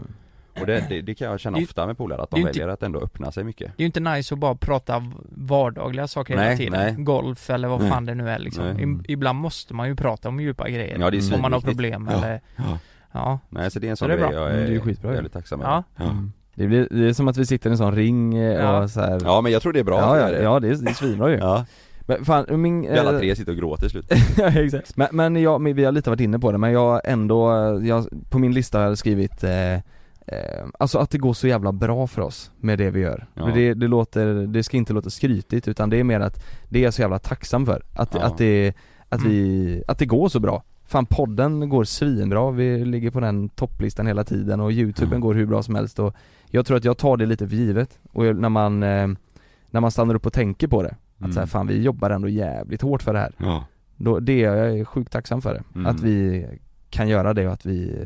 och 0.60 0.66
det, 0.66 0.86
det, 0.88 1.00
det 1.00 1.14
kan 1.14 1.30
jag 1.30 1.40
känna 1.40 1.58
Det- 1.58 1.64
ofta 1.64 1.86
med 1.86 1.98
polare, 1.98 2.22
att 2.22 2.30
de 2.30 2.36
är 2.36 2.40
inte- 2.40 2.50
väljer 2.58 2.68
att 2.68 2.82
ändå 2.82 3.00
öppna 3.00 3.32
sig 3.32 3.44
mycket 3.44 3.66
Det 3.76 3.80
är 3.82 3.84
ju 3.84 3.86
inte 3.86 4.00
nice 4.00 4.34
att 4.34 4.38
bara 4.40 4.54
prata 4.54 5.12
vardagliga 5.30 6.08
saker 6.08 6.34
hela 6.34 6.46
Nej, 6.46 6.56
tiden 6.56 6.72
nej. 6.72 6.94
Golf 7.04 7.50
eller 7.50 7.68
vad 7.68 7.80
Nej. 7.80 7.90
fan 7.90 8.06
det 8.06 8.14
nu 8.14 8.30
är 8.30 8.38
liksom 8.38 8.64
Nej. 8.64 8.84
I, 9.08 9.12
Ibland 9.12 9.38
måste 9.38 9.74
man 9.74 9.88
ju 9.88 9.96
prata 9.96 10.28
om 10.28 10.40
djupa 10.40 10.68
grejer 10.68 10.98
Ja, 10.98 11.10
det 11.10 11.18
är 11.18 11.34
Om 11.34 11.42
man 11.42 11.52
har 11.52 11.60
problem 11.60 12.08
Ja. 12.10 12.16
eller 12.18 12.40
Ja. 12.56 12.78
Ja, 13.12 13.38
Nej 13.48 13.70
så 13.70 13.78
det 13.78 13.86
är 13.86 13.90
en 13.90 13.96
Så 13.96 14.04
sån 14.04 14.10
är 14.10 14.16
grej 14.16 14.28
jag 14.32 14.50
Mm, 14.50 14.62
är, 14.64 14.66
det 14.70 14.74
är 14.76 14.80
skitbra 14.80 15.10
väldigt 15.10 15.32
tacksam 15.32 15.60
Ja. 15.60 15.84
över 15.98 16.10
Mm. 16.10 16.32
Det, 16.54 16.66
blir, 16.66 16.88
det 16.90 17.08
är 17.08 17.12
som 17.12 17.28
att 17.28 17.36
vi 17.36 17.46
sitter 17.46 17.70
i 17.70 17.72
en 17.72 17.78
sån 17.78 17.94
ring 17.94 18.34
eh, 18.36 18.52
Ja. 18.52 18.82
och 18.82 18.90
så 18.90 19.00
här. 19.00 19.18
Ja 19.24 19.40
men 19.40 19.52
jag 19.52 19.62
tror 19.62 19.72
det 19.72 19.80
är 19.80 19.84
bra 19.84 19.98
ja, 20.00 20.18
ja, 20.18 20.28
är 20.28 20.32
det. 20.32 20.42
ja 20.42 20.60
det 20.60 20.68
är, 20.68 20.74
det 20.74 20.90
är 20.90 20.94
svinbra 20.94 21.30
ju 21.30 21.36
ja. 21.40 21.64
Men 22.06 22.24
fan, 22.24 22.60
min... 22.62 22.80
Vi 22.80 22.88
alla 22.98 23.12
eh, 23.12 23.18
tre 23.18 23.36
sitter 23.36 23.52
och 23.52 23.58
gråter 23.58 23.86
i 23.86 23.90
slut 23.90 24.12
ja, 24.38 24.46
exakt. 24.48 24.96
Men, 24.96 25.08
men 25.12 25.36
jag, 25.36 25.60
men 25.60 25.74
vi 25.74 25.84
har 25.84 25.92
lite 25.92 26.10
varit 26.10 26.20
inne 26.20 26.38
på 26.38 26.52
det, 26.52 26.58
men 26.58 26.72
jag 26.72 27.00
ändå, 27.04 27.50
jag, 27.84 28.06
på 28.30 28.38
min 28.38 28.52
lista 28.54 28.78
har 28.78 28.86
jag 28.86 28.98
skrivit 28.98 29.44
eh, 29.44 29.74
eh, 29.74 29.80
Alltså 30.78 30.98
att 30.98 31.10
det 31.10 31.18
går 31.18 31.32
så 31.32 31.46
jävla 31.48 31.72
bra 31.72 32.06
för 32.06 32.22
oss 32.22 32.50
med 32.60 32.78
det 32.78 32.90
vi 32.90 33.00
gör. 33.00 33.26
Ja. 33.34 33.46
Det, 33.54 33.74
det 33.74 33.86
låter, 33.88 34.26
det 34.46 34.62
ska 34.62 34.76
inte 34.76 34.92
låta 34.92 35.10
skrytigt 35.10 35.68
utan 35.68 35.90
det 35.90 35.96
är 36.00 36.04
mer 36.04 36.20
att 36.20 36.44
det 36.68 36.78
är 36.78 36.82
jag 36.84 36.94
så 36.94 37.02
jävla 37.02 37.18
tacksam 37.18 37.66
för. 37.66 37.82
Att, 37.94 38.14
Ja. 38.14 38.20
att, 38.20 38.38
det, 38.38 38.72
att, 39.08 39.20
Mm. 39.20 39.32
vi, 39.32 39.82
att 39.88 39.98
det 39.98 40.06
går 40.06 40.28
så 40.28 40.40
bra. 40.40 40.62
Fan 40.86 41.06
podden 41.06 41.68
går 41.68 41.84
svinbra, 41.84 42.50
vi 42.50 42.84
ligger 42.84 43.10
på 43.10 43.20
den 43.20 43.48
topplistan 43.48 44.06
hela 44.06 44.24
tiden 44.24 44.60
och 44.60 44.72
youtuben 44.72 45.08
Mm. 45.12 45.20
går 45.20 45.34
hur 45.34 45.46
bra 45.46 45.62
som 45.62 45.74
helst 45.74 45.98
och 45.98 46.14
jag 46.50 46.66
tror 46.66 46.76
att 46.76 46.84
jag 46.84 46.98
tar 46.98 47.16
det 47.16 47.26
lite 47.26 47.48
för 47.48 47.56
givet. 47.56 47.98
Och 48.12 48.26
jag- 48.26 48.36
när 48.36 48.48
man, 48.48 48.82
eh, 48.82 49.08
när 49.70 49.80
man 49.80 49.90
stannar 49.90 50.14
upp 50.14 50.26
och 50.26 50.32
tänker 50.32 50.68
på 50.68 50.82
det, 50.82 50.88
att 51.16 51.20
Mm. 51.20 51.32
så 51.32 51.40
här, 51.40 51.46
fan 51.46 51.66
vi 51.66 51.82
jobbar 51.82 52.10
ändå 52.10 52.28
jävligt 52.28 52.82
hårt 52.82 53.02
för 53.02 53.12
det 53.12 53.18
här. 53.18 53.32
Ja, 53.38 53.64
Då, 53.96 54.20
det 54.20 54.44
är 54.44 54.66
jag 54.66 54.88
sjukt 54.88 55.12
tacksam 55.12 55.42
för 55.42 55.54
det. 55.54 55.62
Mm. 55.74 55.86
Att 55.86 56.00
vi 56.00 56.46
kan 56.90 57.08
göra 57.08 57.34
det 57.34 57.46
och 57.46 57.52
att 57.52 57.66
vi, 57.66 58.04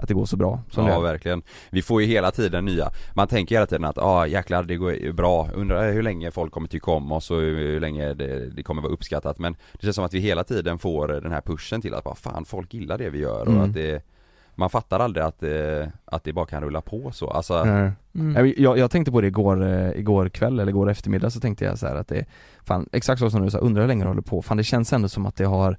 att 0.00 0.08
det 0.08 0.14
går 0.14 0.24
så 0.26 0.36
bra 0.36 0.60
som 0.70 0.86
ja 0.86 1.00
verkligen. 1.00 1.42
Vi 1.70 1.82
får 1.82 2.02
ju 2.02 2.06
hela 2.08 2.30
tiden 2.30 2.64
nya, 2.64 2.88
man 3.14 3.28
tänker 3.28 3.54
hela 3.54 3.66
tiden 3.66 3.84
att 3.84 3.98
ah 3.98 4.26
jäklar 4.26 4.62
det 4.62 4.76
går 4.76 5.12
bra, 5.12 5.48
undrar 5.54 5.92
hur 5.92 6.02
länge 6.02 6.30
folk 6.30 6.52
kommer 6.52 6.68
tycka 6.68 6.90
om 6.90 7.12
oss 7.12 7.30
och 7.30 7.36
hur 7.40 7.80
länge 7.80 8.14
det, 8.14 8.50
det 8.50 8.62
kommer 8.62 8.82
vara 8.82 8.92
uppskattat 8.92 9.38
men 9.38 9.52
det 9.72 9.82
känns 9.82 9.96
som 9.96 10.04
att 10.04 10.14
vi 10.14 10.18
hela 10.18 10.44
tiden 10.44 10.78
får 10.78 11.08
den 11.08 11.32
här 11.32 11.40
pushen 11.40 11.80
till 11.80 11.94
att 11.94 12.04
bara 12.04 12.14
fan 12.14 12.44
folk 12.44 12.74
gillar 12.74 12.98
det 12.98 13.10
vi 13.10 13.18
gör 13.18 13.42
Mm. 13.46 13.58
och 13.58 13.64
att 13.64 13.74
det 13.74 14.02
man 14.54 14.70
fattar 14.70 15.00
aldrig 15.00 15.24
att, 15.24 15.42
eh, 15.42 15.88
att 16.04 16.24
det 16.24 16.32
bara 16.32 16.46
kan 16.46 16.62
rulla 16.62 16.80
på 16.80 17.10
så, 17.12 17.30
alltså 17.30 17.54
mm. 17.54 17.92
Jag, 18.56 18.78
jag 18.78 18.90
tänkte 18.90 19.12
på 19.12 19.20
det 19.20 19.26
igår, 19.26 19.62
eh, 19.66 19.90
igår 19.90 20.28
kväll 20.28 20.60
eller 20.60 20.70
igår 20.70 20.90
eftermiddag 20.90 21.30
så 21.30 21.40
tänkte 21.40 21.64
jag 21.64 21.78
så 21.78 21.86
här 21.86 21.96
att 21.96 22.08
det, 22.08 22.24
fan 22.64 22.88
exakt 22.92 23.18
så 23.20 23.30
som 23.30 23.42
du 23.42 23.50
sa, 23.50 23.58
undrar 23.58 23.82
hur 23.82 23.88
länge 23.88 24.04
det 24.04 24.08
håller 24.10 24.22
på, 24.22 24.42
fan 24.42 24.56
det 24.56 24.64
känns 24.64 24.92
ändå 24.92 25.08
som 25.08 25.26
att 25.26 25.36
det 25.36 25.44
har 25.44 25.76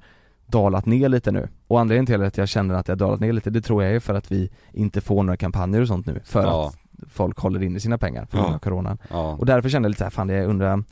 dalat 0.48 0.86
ner 0.86 1.10
lite 1.10 1.32
nu. 1.32 1.48
Och 1.68 1.80
anledningen 1.80 2.06
till 2.06 2.24
att 2.24 2.38
jag 2.38 2.48
känner 2.50 2.76
att 2.76 2.86
det 2.86 2.92
har 2.92 2.98
dalat 2.98 3.20
ner 3.20 3.34
lite, 3.34 3.50
det 3.50 3.62
tror 3.62 3.84
jag 3.84 3.96
är 3.96 4.00
för 4.00 4.14
att 4.14 4.32
vi 4.32 4.50
inte 4.72 5.02
får 5.02 5.24
några 5.24 5.38
kampanjer 5.38 5.82
och 5.82 5.88
sånt 5.88 6.06
nu, 6.06 6.20
för 6.24 6.44
Ja. 6.44 6.68
att 6.68 6.78
folk 7.10 7.38
håller 7.40 7.64
inne 7.64 7.80
sina 7.80 7.98
pengar 7.98 8.26
på 8.26 8.38
grund 8.38 8.50
Ja. 8.50 8.56
av 8.56 8.60
coronan. 8.60 8.98
ja. 9.10 9.32
Och 9.40 9.46
därför 9.46 9.70
kände 9.70 9.86
jag 9.86 9.90
lite 9.90 9.98
så 10.00 10.04
här, 10.04 10.12
fan 10.12 10.28
det 10.28 10.46
undrar, 10.46 10.84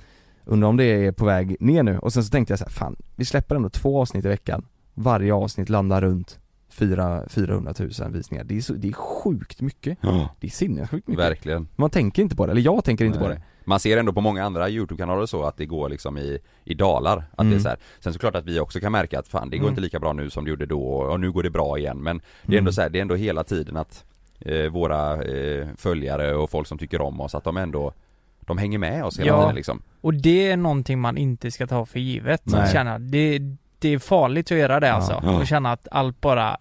undrar 0.45 0.69
om 0.69 0.77
det 0.77 0.83
är 1.05 1.11
på 1.11 1.25
väg 1.25 1.57
ner 1.59 1.83
nu. 1.83 1.99
Och 1.99 2.13
sen 2.13 2.23
så 2.23 2.29
tänkte 2.31 2.51
jag 2.51 2.59
så 2.59 2.65
här, 2.65 2.71
fan 2.71 2.95
vi 3.15 3.25
släpper 3.25 3.55
ändå 3.55 3.69
två 3.69 4.01
avsnitt 4.01 4.25
i 4.25 4.27
veckan. 4.27 4.65
Varje 4.93 5.33
avsnitt 5.33 5.69
landar 5.69 6.01
runt 6.01 6.39
4, 6.73 7.23
400 7.29 7.73
000 7.79 8.11
visningar. 8.11 8.43
Det 8.43 8.57
är, 8.57 8.61
så, 8.61 8.73
det 8.73 8.87
är 8.87 8.93
sjukt 8.93 9.61
mycket. 9.61 9.97
ja. 10.01 10.29
Det 10.39 10.47
är 10.47 10.51
sinnessjukt 10.51 11.07
mycket. 11.07 11.23
Verkligen. 11.23 11.67
Man 11.75 11.89
tänker 11.89 12.21
inte 12.21 12.35
på 12.35 12.45
det, 12.45 12.51
eller 12.51 12.61
jag 12.61 12.83
tänker 12.83 13.05
inte 13.05 13.19
på 13.19 13.27
Nej. 13.27 13.35
det. 13.37 13.43
Man 13.65 13.79
ser 13.79 13.97
ändå 13.97 14.13
på 14.13 14.21
många 14.21 14.43
andra 14.43 14.69
YouTube-kanaler 14.69 15.25
så 15.25 15.43
att 15.43 15.57
det 15.57 15.65
går 15.65 15.89
liksom 15.89 16.17
i, 16.17 16.39
i 16.63 16.73
dalar, 16.73 17.17
att 17.17 17.25
det 17.37 17.41
är 17.41 17.45
Mm. 17.45 17.59
så 17.59 17.69
här. 17.69 17.77
Sen 17.99 18.13
såklart 18.13 18.35
att 18.35 18.45
vi 18.45 18.59
också 18.59 18.79
kan 18.79 18.91
märka 18.91 19.19
att 19.19 19.27
fan 19.27 19.49
det 19.49 19.57
går 19.57 19.63
Mm. 19.65 19.71
inte 19.71 19.81
lika 19.81 19.99
bra 19.99 20.13
nu 20.13 20.29
som 20.29 20.43
det 20.43 20.49
gjorde 20.49 20.65
då 20.65 20.83
och 20.83 21.19
nu 21.19 21.31
går 21.31 21.43
det 21.43 21.49
bra 21.49 21.77
igen 21.77 22.03
men 22.03 22.21
det 22.45 22.55
är 22.55 22.57
ändå 22.57 22.69
Mm. 22.69 22.73
så 22.73 22.81
här, 22.81 22.89
det 22.89 22.99
är 22.99 23.01
ändå 23.01 23.15
hela 23.15 23.43
tiden 23.43 23.77
att 23.77 24.05
eh, 24.39 24.65
våra 24.71 25.23
eh, 25.23 25.67
följare 25.77 26.35
och 26.35 26.49
folk 26.49 26.67
som 26.67 26.77
tycker 26.77 27.01
om 27.01 27.21
oss 27.21 27.35
att 27.35 27.43
de 27.43 27.57
ändå 27.57 27.93
de 28.39 28.57
hänger 28.57 28.77
med 28.77 29.03
oss 29.05 29.19
hela 29.19 29.27
Ja. 29.27 29.41
tiden 29.41 29.55
liksom 29.55 29.81
Och 30.01 30.13
det 30.13 30.51
är 30.51 30.57
någonting 30.57 30.99
man 30.99 31.17
inte 31.17 31.51
ska 31.51 31.67
ta 31.67 31.85
för 31.85 31.99
givet. 31.99 32.41
Känna, 32.71 32.99
det, 32.99 33.39
det 33.83 33.93
är 33.93 33.99
farligt 33.99 34.51
att 34.51 34.57
göra 34.57 34.79
det 34.79 34.87
Ja. 34.87 34.93
alltså. 34.93 35.21
Ja. 35.23 35.39
Och 35.39 35.47
känna 35.47 35.71
att 35.71 35.87
allt 35.91 36.21
bara 36.21 36.57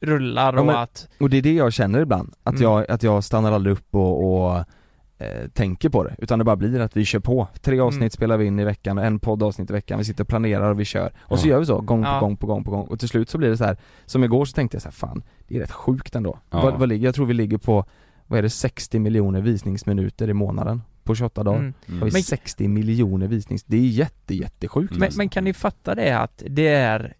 rullar 0.00 0.52
Ja, 0.54 0.60
och 0.60 0.66
men- 0.66 0.76
att 0.76 1.08
Och 1.20 1.30
det 1.30 1.36
är 1.38 1.42
det 1.42 1.52
jag 1.54 1.72
känner 1.72 2.00
ibland, 2.00 2.32
att, 2.42 2.54
Mm. 2.54 2.62
jag, 2.62 2.90
att 2.90 3.02
jag 3.02 3.24
stannar 3.24 3.52
aldrig 3.52 3.72
upp 3.72 3.94
och, 3.94 4.44
och 4.50 4.56
eh, 5.18 5.48
tänker 5.54 5.88
på 5.88 6.04
det, 6.04 6.14
utan 6.18 6.38
det 6.38 6.44
bara 6.44 6.56
blir 6.56 6.80
att 6.80 6.96
vi 6.96 7.04
kör 7.04 7.18
på. 7.20 7.48
Tre 7.60 7.80
avsnitt 7.80 8.00
Mm. 8.00 8.10
spelar 8.10 8.36
vi 8.36 8.46
in 8.46 8.58
i 8.58 8.64
veckan, 8.64 8.98
en 8.98 9.18
poddavsnitt 9.18 9.70
i 9.70 9.72
veckan, 9.72 9.98
vi 9.98 10.04
sitter 10.04 10.24
och 10.24 10.28
planerar 10.28 10.70
och 10.70 10.80
vi 10.80 10.84
kör. 10.84 11.12
Och 11.20 11.38
så 11.38 11.46
Ja. 11.48 11.50
gör 11.50 11.58
vi 11.60 11.66
så, 11.66 11.80
gång 11.80 12.02
på 12.02 12.08
Ja. 12.08 12.20
gång 12.20 12.36
på 12.36 12.46
gång 12.46 12.64
på 12.64 12.70
gång. 12.70 12.86
Och 12.86 12.98
till 13.00 13.08
slut 13.08 13.30
så 13.30 13.38
blir 13.38 13.48
det 13.50 13.56
så 13.56 13.64
här 13.64 13.76
som 14.06 14.24
igår 14.24 14.44
så 14.44 14.52
tänkte 14.54 14.74
jag 14.74 14.82
så 14.82 14.88
här, 14.88 14.92
fan, 14.92 15.22
det 15.48 15.56
är 15.56 15.60
rätt 15.60 15.70
sjukt 15.72 16.14
ändå. 16.16 16.38
Ja. 16.50 16.60
Vad, 16.62 16.78
vad 16.78 16.88
ligger, 16.88 17.04
jag 17.04 17.14
tror 17.14 17.26
vi 17.26 17.34
ligger 17.34 17.58
på, 17.58 17.84
vad 18.26 18.38
är 18.38 18.42
det, 18.42 18.50
60 18.50 18.98
miljoner 18.98 19.40
visningsminuter 19.40 20.30
i 20.30 20.34
månaden 20.34 20.82
på 21.10 21.14
28 21.14 21.42
dagar. 21.42 21.58
mm. 21.58 21.74
Mm. 21.86 22.00
Har 22.00 22.06
vi 22.06 22.12
Men- 22.12 22.22
60 22.22 22.68
miljoner 22.68 23.26
visnings, 23.26 23.64
det 23.64 23.76
är 23.76 23.86
jätte 23.86 24.34
jättesjukt. 24.34 24.96
Men, 24.96 25.10
men 25.16 25.28
kan 25.28 25.44
ni 25.44 25.52
fatta 25.52 25.94
det 25.94 26.18
att 26.18 26.42
det 26.46 26.68
är 26.68 27.16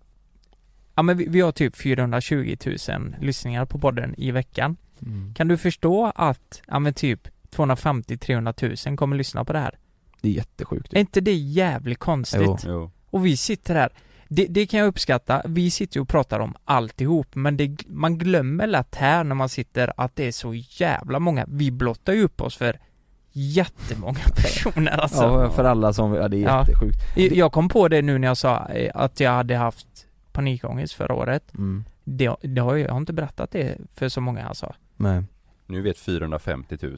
Ja 0.94 1.02
men 1.02 1.16
vi, 1.16 1.26
vi 1.28 1.40
har 1.40 1.52
typ 1.52 1.76
420 1.76 2.56
000 2.66 2.76
lyssningar 3.20 3.64
på 3.64 3.78
podden 3.78 4.14
i 4.18 4.30
veckan. 4.30 4.76
Mm. 5.02 5.34
Kan 5.34 5.48
du 5.48 5.56
förstå 5.56 6.12
att, 6.14 6.62
ja 6.66 6.78
men 6.78 6.94
typ 6.94 7.28
250-300 7.50 8.88
000 8.88 8.96
kommer 8.96 9.16
lyssna 9.16 9.44
på 9.44 9.52
det 9.52 9.58
här? 9.58 9.78
Det 10.20 10.28
är 10.28 10.32
jättesjukt. 10.32 10.92
Är 10.92 11.00
inte 11.00 11.20
det 11.20 11.34
jävligt 11.34 11.98
konstigt? 11.98 12.40
Jo. 12.42 12.58
Jo. 12.66 12.90
Och 13.10 13.26
vi 13.26 13.36
sitter 13.36 13.74
här, 13.74 13.90
det, 14.28 14.46
det 14.46 14.66
kan 14.66 14.80
jag 14.80 14.86
uppskatta, 14.86 15.42
vi 15.44 15.70
sitter 15.70 15.96
ju 15.96 16.02
och 16.02 16.08
pratar 16.08 16.40
om 16.40 16.54
alltihop 16.64 17.34
men 17.34 17.56
det, 17.56 17.76
man 17.88 18.18
glömmer 18.18 18.66
lätt 18.66 18.94
här 18.94 19.24
när 19.24 19.34
man 19.34 19.48
sitter 19.48 19.92
att 19.96 20.16
det 20.16 20.24
är 20.24 20.32
så 20.32 20.54
jävla 20.54 21.18
många, 21.18 21.46
vi 21.48 21.70
blottar 21.70 22.12
ju 22.12 22.22
upp 22.22 22.40
oss 22.40 22.56
för 22.56 22.80
jättemånga 23.32 24.18
personer 24.36 24.92
alltså. 25.00 25.22
Ja, 25.22 25.50
för 25.50 25.64
alla 25.64 25.92
som, 25.92 26.14
ja 26.14 26.28
det 26.28 26.36
är 26.36 26.40
Ja. 26.40 26.58
jättesjukt. 26.60 26.98
Jag 27.36 27.52
kom 27.52 27.68
på 27.68 27.88
det 27.88 28.02
nu 28.02 28.18
när 28.18 28.28
jag 28.28 28.36
sa 28.36 28.66
eh, 28.68 28.90
att 28.94 29.20
jag 29.20 29.30
hade 29.30 29.56
haft 29.56 29.86
panikångest 30.32 30.92
förra 30.94 31.14
året. 31.14 31.54
Mm. 31.54 31.84
Det, 32.04 32.36
det 32.42 32.60
har 32.60 32.76
jag, 32.76 32.86
jag 32.86 32.90
har 32.92 32.98
inte 32.98 33.12
berättat 33.12 33.50
det 33.50 33.76
för 33.94 34.08
så 34.08 34.20
många 34.20 34.46
alltså. 34.48 34.72
Nej. 34.96 35.22
Nu 35.66 35.80
vet 35.82 35.98
450 35.98 36.78
000 36.82 36.96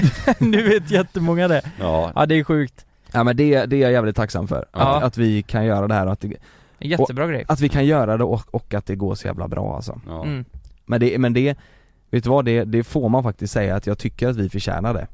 nu 0.38 0.62
vet 0.68 0.90
jättemånga 0.90 1.48
det. 1.48 1.62
Ja, 1.80 2.12
Ja 2.14 2.26
det 2.26 2.34
är 2.34 2.44
sjukt. 2.44 2.86
Ja 3.12 3.24
men 3.24 3.36
det, 3.36 3.66
det 3.66 3.76
är 3.76 3.80
jag 3.80 3.92
jävligt 3.92 4.16
tacksam 4.16 4.48
för, 4.48 4.64
Ja. 4.72 4.96
att, 4.96 5.02
att 5.02 5.18
vi 5.18 5.42
kan 5.42 5.64
göra 5.64 5.88
det 5.88 5.94
här 5.94 6.06
och 6.06 6.12
att, 6.12 6.20
det, 6.20 6.36
Jättebra 6.78 7.26
grej. 7.26 7.44
att 7.48 7.60
vi 7.60 7.68
kan 7.68 7.86
göra 7.86 8.16
det 8.16 8.24
och, 8.24 8.54
och 8.54 8.74
att 8.74 8.86
det 8.86 8.96
går 8.96 9.14
så 9.14 9.26
jävla 9.26 9.48
bra 9.48 9.76
alltså. 9.76 10.00
ja. 10.06 10.24
Mm. 10.24 10.44
Men 10.86 11.00
det, 11.00 11.18
men 11.18 11.32
det, 11.32 11.58
vet 12.10 12.24
du 12.24 12.30
vad, 12.30 12.44
det, 12.44 12.64
det 12.64 12.84
får 12.84 13.08
man 13.08 13.22
faktiskt 13.22 13.52
säga 13.52 13.76
att 13.76 13.86
jag 13.86 13.98
tycker 13.98 14.28
att 14.28 14.36
vi 14.36 14.48
förtjänar 14.50 14.94
det. 14.94 15.06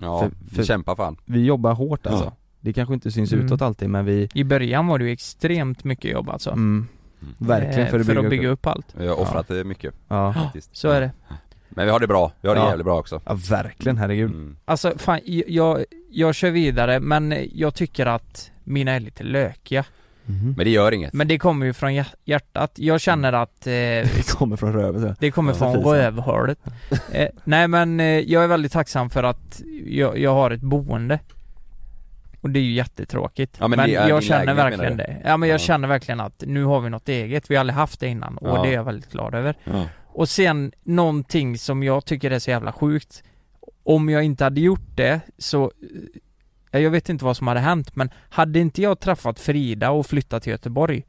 Ja. 0.00 0.20
För- 0.20 0.30
vi 0.50 0.56
för- 0.56 0.62
kämpar 0.64 0.96
fan 0.96 1.16
Vi 1.24 1.44
jobbar 1.44 1.74
hårt 1.74 2.06
alltså. 2.06 2.24
Ja. 2.24 2.36
Det 2.60 2.72
kanske 2.72 2.94
inte 2.94 3.10
syns 3.10 3.32
Mm. 3.32 3.46
utåt 3.46 3.62
alltid 3.62 3.90
men 3.90 4.04
vi, 4.04 4.28
I 4.34 4.44
början 4.44 4.86
var 4.86 4.98
det 4.98 5.04
ju 5.04 5.10
extremt 5.12 5.84
mycket 5.84 6.10
jobb 6.10 6.28
alltså. 6.30 6.50
mm, 6.50 6.86
Mm. 7.22 7.34
verkligen 7.38 7.80
Eh, 7.80 7.90
för 7.90 8.00
att 8.00 8.06
bygga, 8.06 8.20
för 8.20 8.26
att 8.26 8.30
bygga 8.30 8.48
upp 8.48 8.66
allt. 8.66 8.86
Vi 8.98 9.06
har 9.06 9.20
offrat 9.20 9.48
det 9.48 9.64
mycket 9.64 9.94
Ja. 10.08 10.32
faktiskt 10.32 10.76
Så 10.76 10.88
är 10.88 11.00
det. 11.00 11.10
Men 11.68 11.84
vi 11.86 11.92
har 11.92 12.00
det 12.00 12.06
bra, 12.06 12.32
vi 12.40 12.48
har 12.48 12.54
det 12.54 12.60
Ja. 12.60 12.68
jävligt 12.68 12.84
bra 12.84 12.98
också 12.98 13.20
ja, 13.26 13.34
verkligen 13.50 13.96
herregud. 13.98 14.30
mm. 14.30 14.56
Alltså 14.64 14.92
fan, 14.96 15.20
jag, 15.48 15.84
jag 16.10 16.34
kör 16.34 16.50
vidare 16.50 17.00
men 17.00 17.34
jag 17.52 17.74
tycker 17.74 18.06
att 18.06 18.50
mina 18.64 18.90
är 18.92 19.00
lite 19.00 19.22
lökiga. 19.24 19.84
Mhm. 20.26 20.54
Men 20.56 20.64
det 20.64 20.70
gör 20.70 20.92
inget 20.92 21.12
Men 21.12 21.28
det 21.28 21.38
kommer 21.38 21.66
ju 21.66 21.72
från 21.72 21.94
hjär- 21.94 22.14
hjärtat. 22.24 22.72
Jag 22.74 23.00
känner 23.00 23.32
att 23.32 23.66
eh, 23.66 23.70
Det 23.72 24.32
kommer 24.38 24.56
från 24.56 24.72
röven 24.72 25.00
så. 25.02 25.14
det 25.20 25.30
kommer 25.30 25.52
Ja, 25.52 25.58
från 25.58 25.94
rövhålet. 25.94 26.58
Eh, 27.12 27.28
nej 27.44 27.68
men 27.68 28.00
eh, 28.00 28.06
jag 28.06 28.44
är 28.44 28.48
väldigt 28.48 28.72
tacksam 28.72 29.10
för 29.10 29.22
att 29.22 29.62
jag, 29.86 30.18
jag 30.18 30.34
har 30.34 30.50
ett 30.50 30.60
boende. 30.60 31.18
Och 32.40 32.50
det 32.50 32.58
är 32.58 32.62
ju 32.62 32.72
jättetråkigt. 32.72 33.56
Ja, 33.60 33.68
men 33.68 33.76
men 33.76 33.90
jag 33.90 34.22
känner 34.22 34.54
verkligen 34.54 34.96
det. 34.96 35.16
Ja 35.24 35.36
men 35.36 35.48
jag 35.48 35.54
Ja. 35.54 35.58
känner 35.58 35.88
verkligen 35.88 36.20
att 36.20 36.42
nu 36.46 36.64
har 36.64 36.80
vi 36.80 36.90
något 36.90 37.08
eget. 37.08 37.50
Vi 37.50 37.54
har 37.56 37.60
aldrig 37.60 37.74
haft 37.76 38.00
det 38.00 38.08
innan 38.08 38.38
och 38.38 38.48
Ja. 38.58 38.62
det 38.62 38.68
är 38.68 38.72
jag 38.72 38.84
väldigt 38.84 39.12
glad 39.12 39.34
över. 39.34 39.54
ja. 39.64 39.86
Och 40.06 40.28
sen 40.28 40.72
någonting 40.82 41.58
som 41.58 41.82
jag 41.82 42.04
tycker 42.04 42.30
är 42.30 42.38
så 42.38 42.50
jävla 42.50 42.72
sjukt 42.72 43.22
Om 43.84 44.08
jag 44.08 44.22
inte 44.22 44.44
hade 44.44 44.60
gjort 44.60 44.96
det 44.96 45.20
så 45.38 45.72
ja, 45.80 45.88
jag 46.80 46.90
vet 46.90 47.08
inte 47.08 47.24
vad 47.24 47.36
som 47.36 47.46
hade 47.46 47.60
hänt 47.60 47.96
men 47.96 48.10
hade 48.28 48.58
inte 48.58 48.82
jag 48.82 49.00
träffat 49.00 49.40
Frida 49.40 49.90
och 49.90 50.06
flyttat 50.06 50.42
till 50.42 50.50
Göteborg 50.52 51.04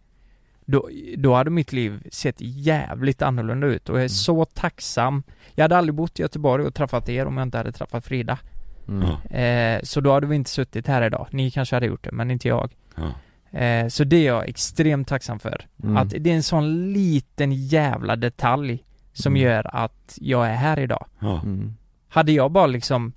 då, 0.66 0.90
då 1.18 1.34
hade 1.34 1.50
mitt 1.50 1.74
liv 1.74 2.04
sett 2.12 2.36
jävligt 2.40 3.22
annorlunda 3.22 3.68
ut 3.68 3.90
och 3.90 3.98
jag 3.98 4.04
är 4.04 4.08
så 4.08 4.46
tacksam 4.46 5.24
Jag 5.56 5.64
hade 5.64 5.78
aldrig 5.78 5.96
bott 5.96 6.20
i 6.20 6.22
Göteborg 6.22 6.66
och 6.66 6.74
träffat 6.76 7.10
er 7.10 7.26
om 7.26 7.38
jag 7.38 7.44
inte 7.48 7.58
hade 7.58 7.72
träffat 7.72 8.06
Frida 8.06 8.40
Mm. 8.88 9.10
eh, 9.30 9.82
Så 9.84 10.02
då 10.02 10.14
hade 10.14 10.28
vi 10.28 10.36
inte 10.36 10.50
suttit 10.50 10.88
här 10.88 11.02
idag, 11.02 11.28
ni 11.32 11.52
kanske 11.52 11.76
hade 11.76 11.86
gjort 11.86 12.04
det 12.04 12.12
men 12.12 12.32
inte 12.32 12.48
jag 12.48 12.72
Ja. 12.96 13.60
eh, 13.60 13.88
Så 13.88 14.04
det 14.04 14.16
är 14.16 14.26
jag 14.26 14.50
extremt 14.50 15.08
tacksam 15.08 15.40
för 15.40 15.66
Mm. 15.84 15.98
Att 15.98 16.10
det 16.10 16.30
är 16.30 16.36
en 16.36 16.44
sån 16.44 16.94
liten 16.94 17.52
jävla 17.52 18.16
detalj 18.16 18.84
som 19.14 19.34
Mm. 19.36 19.42
gör 19.44 19.76
att 19.76 20.18
jag 20.22 20.48
är 20.48 20.54
här 20.56 20.80
idag 20.80 21.06
Ja. 21.20 21.42
Mm. 21.44 21.76
hade 22.10 22.32
jag 22.32 22.52
bara 22.52 22.68
liksom 22.68 23.14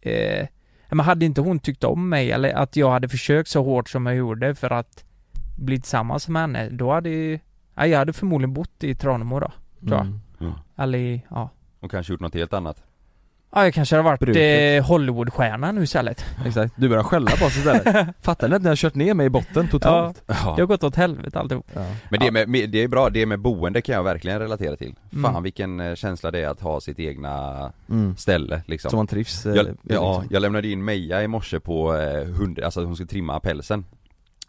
eh, 0.00 0.46
men 0.94 1.06
hade 1.06 1.24
inte 1.24 1.40
hon 1.40 1.58
tyckt 1.58 1.84
om 1.84 2.08
mig 2.08 2.32
eller 2.32 2.54
att 2.54 2.76
jag 2.76 2.90
hade 2.90 3.08
försökt 3.08 3.48
så 3.48 3.62
hårt 3.62 3.88
som 3.88 4.06
jag 4.06 4.16
gjorde 4.16 4.54
för 4.54 4.70
att 4.70 5.04
bli 5.56 5.80
tillsammans 5.80 6.28
med 6.28 6.42
henne, 6.42 6.68
då 6.70 6.92
hade 6.92 7.10
ju, 7.10 7.38
ja, 7.74 7.86
jag 7.86 7.98
hade 7.98 8.12
förmodligen 8.12 8.54
bott 8.54 8.84
i 8.84 8.94
Tranemo 8.94 9.40
då, 9.40 9.52
tror 9.80 9.92
jag. 9.92 10.06
Mm. 10.40 10.54
Eller 10.76 10.98
i, 10.98 11.22
ja. 11.30 11.50
Och 11.80 11.90
kanske 11.90 12.12
gjort 12.12 12.20
något 12.20 12.34
helt 12.34 12.52
annat 12.52 12.84
Ja, 13.54 13.64
jag 13.64 13.74
kanske 13.74 13.94
hade 13.96 14.04
varit 14.04 14.20
Bruket. 14.20 14.78
eh, 14.82 14.86
Hollywoodstjärna 14.88 15.72
nu 15.72 15.82
istället. 15.82 16.24
Exakt, 16.46 16.74
du 16.76 16.88
börjar 16.88 17.02
skälla 17.02 17.30
på 17.30 17.44
oss 17.44 17.56
istället. 17.56 18.06
Fattar 18.22 18.48
ni 18.48 18.54
att 18.56 18.62
ni 18.62 18.68
har 18.68 18.76
kört 18.76 18.94
ner 18.94 19.14
mig 19.14 19.26
i 19.26 19.30
botten 19.30 19.68
totalt? 19.68 20.22
Det 20.26 20.32
har 20.34 20.66
gått 20.66 20.84
åt 20.84 20.96
helvete 20.96 21.38
alltihop. 21.40 21.66
Ja. 21.74 21.86
Men 22.10 22.20
det, 22.20 22.30
med, 22.30 22.48
med, 22.48 22.70
det 22.70 22.82
är 22.82 22.88
bra, 22.88 23.10
det 23.10 23.26
med 23.26 23.40
boende 23.40 23.82
kan 23.82 23.94
jag 23.94 24.02
verkligen 24.02 24.38
relatera 24.38 24.76
till 24.76 24.94
Fan 25.12 25.24
Mm. 25.30 25.42
vilken 25.42 25.80
eh, 25.80 25.94
känsla 25.94 26.30
det 26.30 26.38
är 26.38 26.48
att 26.48 26.60
ha 26.60 26.80
sitt 26.80 26.98
egna 27.00 27.72
Mm. 27.90 28.16
ställe 28.16 28.62
liksom 28.66 28.90
Så 28.90 28.96
man 28.96 29.06
trivs 29.06 29.46
eh, 29.46 29.54
jag, 29.54 29.66
Ja, 29.66 29.72
liksom. 29.72 30.24
jag 30.30 30.40
lämnade 30.42 30.68
in 30.68 30.84
Meja 30.84 31.22
i 31.22 31.28
morse 31.28 31.60
på 31.60 31.94
eh, 31.96 32.24
hund, 32.24 32.60
alltså 32.60 32.84
hon 32.84 32.94
skulle 32.96 33.08
trimma 33.08 33.40
pälsen 33.40 33.84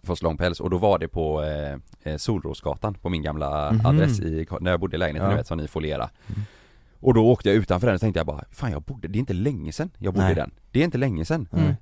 Få 0.04 0.16
så 0.16 0.26
lång 0.26 0.38
päls 0.38 0.60
och 0.60 0.70
då 0.70 0.78
var 0.78 1.00
det 1.00 1.08
på 1.08 1.44
eh, 1.44 2.12
eh, 2.12 2.18
Solrosgatan 2.18 2.94
på 2.94 3.10
min 3.10 3.22
gamla 3.24 3.72
Mhm. 3.72 3.86
adress 3.86 4.20
i, 4.20 4.48
när 4.60 4.72
jag 4.72 4.80
bodde 4.80 4.96
i 4.96 5.00
lägenheten 5.00 5.26
Ja. 5.30 5.32
ni 5.36 5.38
vet 5.38 5.48
som 5.48 5.58
ni 5.58 5.68
folierar 5.68 6.10
Mm. 6.28 6.42
Och 7.00 7.14
då 7.14 7.32
åkte 7.32 7.50
jag 7.50 7.56
utanför 7.56 7.88
den 7.88 7.96
och 7.96 8.02
tänkte 8.02 8.20
jag 8.20 8.28
bara 8.28 8.44
Fan 8.52 8.72
jag 8.72 8.82
bodde, 8.82 9.08
det 9.08 9.18
är 9.18 9.20
inte 9.20 9.34
länge 9.34 9.72
sedan 9.72 9.90
jag 9.98 10.14
bodde 10.14 10.26
Nej. 10.26 10.32
i 10.32 10.36
den 10.36 10.52
Det 10.72 10.80
är 10.80 10.84
inte 10.84 10.98
länge 10.98 11.26
sedan 11.26 11.48
Mm. 11.52 11.74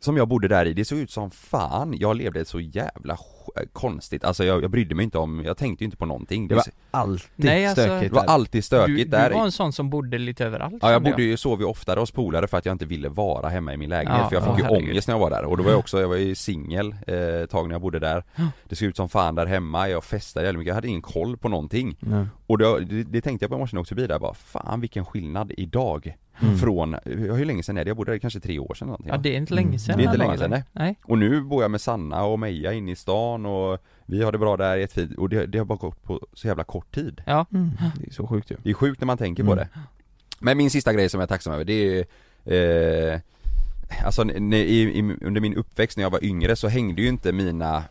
Som 0.00 0.16
jag 0.16 0.28
bodde 0.28 0.48
där 0.48 0.66
i, 0.66 0.72
det 0.72 0.84
såg 0.84 0.98
ut 0.98 1.10
som 1.10 1.30
fan. 1.30 1.94
Jag 1.98 2.16
levde 2.16 2.44
så 2.44 2.60
jävla 2.60 3.14
sk- 3.14 3.68
konstigt, 3.72 4.24
alltså 4.24 4.44
jag, 4.44 4.62
jag 4.62 4.70
brydde 4.70 4.94
mig 4.94 5.04
inte 5.04 5.18
om, 5.18 5.42
jag 5.44 5.56
tänkte 5.56 5.84
ju 5.84 5.86
inte 5.86 5.96
på 5.96 6.06
någonting. 6.06 6.48
Det 6.48 6.54
var 6.54 6.64
alltid 6.90 7.28
Nej, 7.36 7.66
alltså, 7.66 7.82
stökigt 7.82 8.14
det 8.14 8.20
var 8.20 8.26
alltid 8.26 8.64
stökigt 8.64 9.10
du, 9.10 9.16
där 9.16 9.28
du 9.30 9.34
var 9.36 9.44
en 9.44 9.52
sån 9.52 9.72
som 9.72 9.90
bodde 9.90 10.18
lite 10.18 10.44
överallt 10.46 10.74
Ja 10.82 10.92
jag 10.92 11.02
bodde 11.02 11.22
ju, 11.22 11.36
sov 11.36 11.60
ju 11.60 11.66
oftare 11.66 12.00
hos 12.00 12.10
polare 12.10 12.46
för 12.46 12.58
att 12.58 12.66
jag 12.66 12.74
inte 12.74 12.84
ville 12.86 13.08
vara 13.08 13.48
hemma 13.48 13.74
i 13.74 13.76
min 13.76 13.90
lägenhet 13.90 14.20
Ja, 14.22 14.28
för 14.28 14.36
jag 14.36 14.44
fick 14.44 14.52
ja, 14.52 14.58
ju 14.58 14.64
herregud. 14.64 14.90
ångest 14.90 15.08
när 15.08 15.14
jag 15.14 15.20
var 15.20 15.30
där. 15.30 15.44
Och 15.44 15.56
då 15.56 15.62
var 15.62 15.70
jag 15.70 15.78
också, 15.78 16.00
jag 16.00 16.08
var 16.08 16.16
ju 16.16 16.34
singel 16.34 16.94
eh, 17.06 17.16
ett 17.16 17.50
tag 17.50 17.68
när 17.68 17.74
jag 17.74 17.82
bodde 17.82 17.98
där. 17.98 18.24
Det 18.68 18.76
såg 18.76 18.88
ut 18.88 18.96
som 18.96 19.08
fan 19.08 19.34
där 19.34 19.46
hemma, 19.46 19.88
jag 19.88 20.04
festade 20.04 20.46
jävligt 20.46 20.58
mycket, 20.58 20.68
jag 20.68 20.74
hade 20.74 20.88
ingen 20.88 21.02
koll 21.02 21.36
på 21.36 21.48
någonting. 21.48 21.96
Ja. 22.00 22.26
Och 22.46 22.58
då, 22.58 22.78
det, 22.78 23.02
det 23.02 23.20
tänkte 23.20 23.44
jag 23.44 23.50
på 23.50 23.56
i 23.56 23.58
morse 23.60 23.74
när 23.74 23.78
jag 23.78 23.82
åkte 23.82 23.94
förbi 23.94 24.06
där. 24.06 24.18
Bara, 24.18 24.34
fan 24.34 24.80
vilken 24.80 25.04
skillnad 25.04 25.52
idag 25.56 26.16
Mm. 26.42 26.58
Från, 26.58 26.96
hur 27.04 27.44
länge 27.44 27.62
sedan 27.62 27.76
är 27.78 27.84
det? 27.84 27.88
Jag 27.88 27.96
bodde 27.96 28.12
där 28.12 28.18
kanske 28.18 28.40
tre 28.40 28.58
år 28.58 28.74
sedan 28.74 28.86
eller 28.88 28.90
någonting 28.90 29.08
Ja 29.12 29.16
det 29.18 29.34
är 29.34 29.36
inte 29.36 29.54
länge 29.54 29.78
sedan 29.78 29.96
Det 29.98 30.02
är 30.02 30.06
inte 30.06 30.18
länge 30.18 30.38
sedan, 30.38 30.52
eller? 30.52 30.64
nej. 30.72 30.96
Och 31.02 31.18
nu 31.18 31.40
bor 31.40 31.62
jag 31.62 31.70
med 31.70 31.80
Sanna 31.80 32.24
och 32.24 32.38
Meja 32.38 32.72
inne 32.72 32.92
i 32.92 32.96
stan 32.96 33.46
och 33.46 33.78
vi 34.06 34.22
har 34.22 34.32
det 34.32 34.38
bra 34.38 34.56
där 34.56 34.76
jättefint 34.76 35.18
och 35.18 35.28
det, 35.28 35.46
det 35.46 35.58
har 35.58 35.64
bara 35.64 35.78
gått 35.78 36.02
på 36.02 36.20
så 36.32 36.46
jävla 36.48 36.64
kort 36.64 36.94
tid 36.94 37.22
Ja, 37.26 37.46
Mm. 37.52 37.70
Det 38.00 38.06
är 38.06 38.12
så 38.12 38.26
sjukt 38.26 38.50
ju. 38.50 38.56
det 38.62 38.70
är 38.70 38.74
sjukt 38.74 39.00
när 39.00 39.06
man 39.06 39.18
tänker 39.18 39.44
på 39.44 39.52
Mm. 39.52 39.64
det 39.74 39.80
Men 40.38 40.56
min 40.58 40.70
sista 40.70 40.92
grej 40.92 41.08
som 41.08 41.20
jag 41.20 41.26
är 41.26 41.28
tacksam 41.28 41.52
över 41.52 41.64
det 41.64 42.04
är 42.44 43.12
eh, 43.14 43.20
Alltså 44.04 44.24
i, 44.30 44.54
i, 44.98 45.16
under 45.22 45.40
min 45.40 45.54
uppväxt 45.54 45.96
när 45.96 46.04
jag 46.04 46.10
var 46.10 46.24
yngre 46.24 46.56
så 46.56 46.68
hängde 46.68 47.02
ju 47.02 47.08
inte 47.08 47.32
mina 47.32 47.84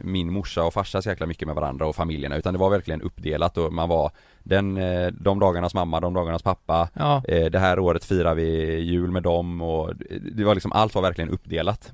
Min 0.00 0.32
morsa 0.32 0.64
och 0.64 0.72
farsa 0.74 1.02
så 1.02 1.08
jäkla 1.08 1.26
mycket 1.26 1.46
med 1.48 1.54
varandra 1.56 1.86
och 1.86 1.96
familjerna 1.96 2.36
utan 2.36 2.52
det 2.54 2.58
var 2.60 2.70
verkligen 2.70 3.02
uppdelat 3.02 3.58
och 3.58 3.72
man 3.72 3.88
var 3.88 4.10
Den, 4.42 4.76
eh, 4.76 5.06
de 5.20 5.38
dagarnas 5.38 5.74
mamma, 5.74 6.00
de 6.00 6.14
dagarnas 6.14 6.42
pappa. 6.42 6.88
Ja, 6.94 7.22
eh, 7.28 7.44
Det 7.50 7.58
här 7.58 7.78
året 7.78 8.04
firar 8.04 8.34
vi 8.34 8.78
jul 8.80 9.10
med 9.10 9.22
dem 9.22 9.62
och 9.62 9.92
det 10.32 10.44
var 10.44 10.54
liksom, 10.54 10.72
allt 10.72 10.94
var 10.94 11.02
verkligen 11.02 11.30
uppdelat. 11.30 11.92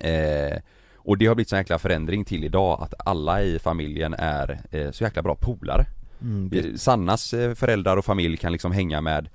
Eh, 0.00 0.58
Och 1.04 1.18
det 1.18 1.26
har 1.26 1.34
blivit 1.34 1.48
så 1.48 1.56
jäkla 1.56 1.78
förändring 1.78 2.24
till 2.24 2.44
idag 2.44 2.82
att 2.82 2.94
alla 2.98 3.42
i 3.42 3.58
familjen 3.58 4.14
är 4.18 4.58
så 4.92 5.04
jäkla 5.04 5.22
bra 5.22 5.34
polare. 5.40 5.86
Mm. 6.22 6.48
det- 6.52 6.80
Sannas 6.80 7.30
föräldrar 7.54 7.96
och 7.96 8.04
familj 8.04 8.36
kan 8.36 8.52
liksom 8.52 8.72
hänga 8.72 9.00
med 9.00 9.28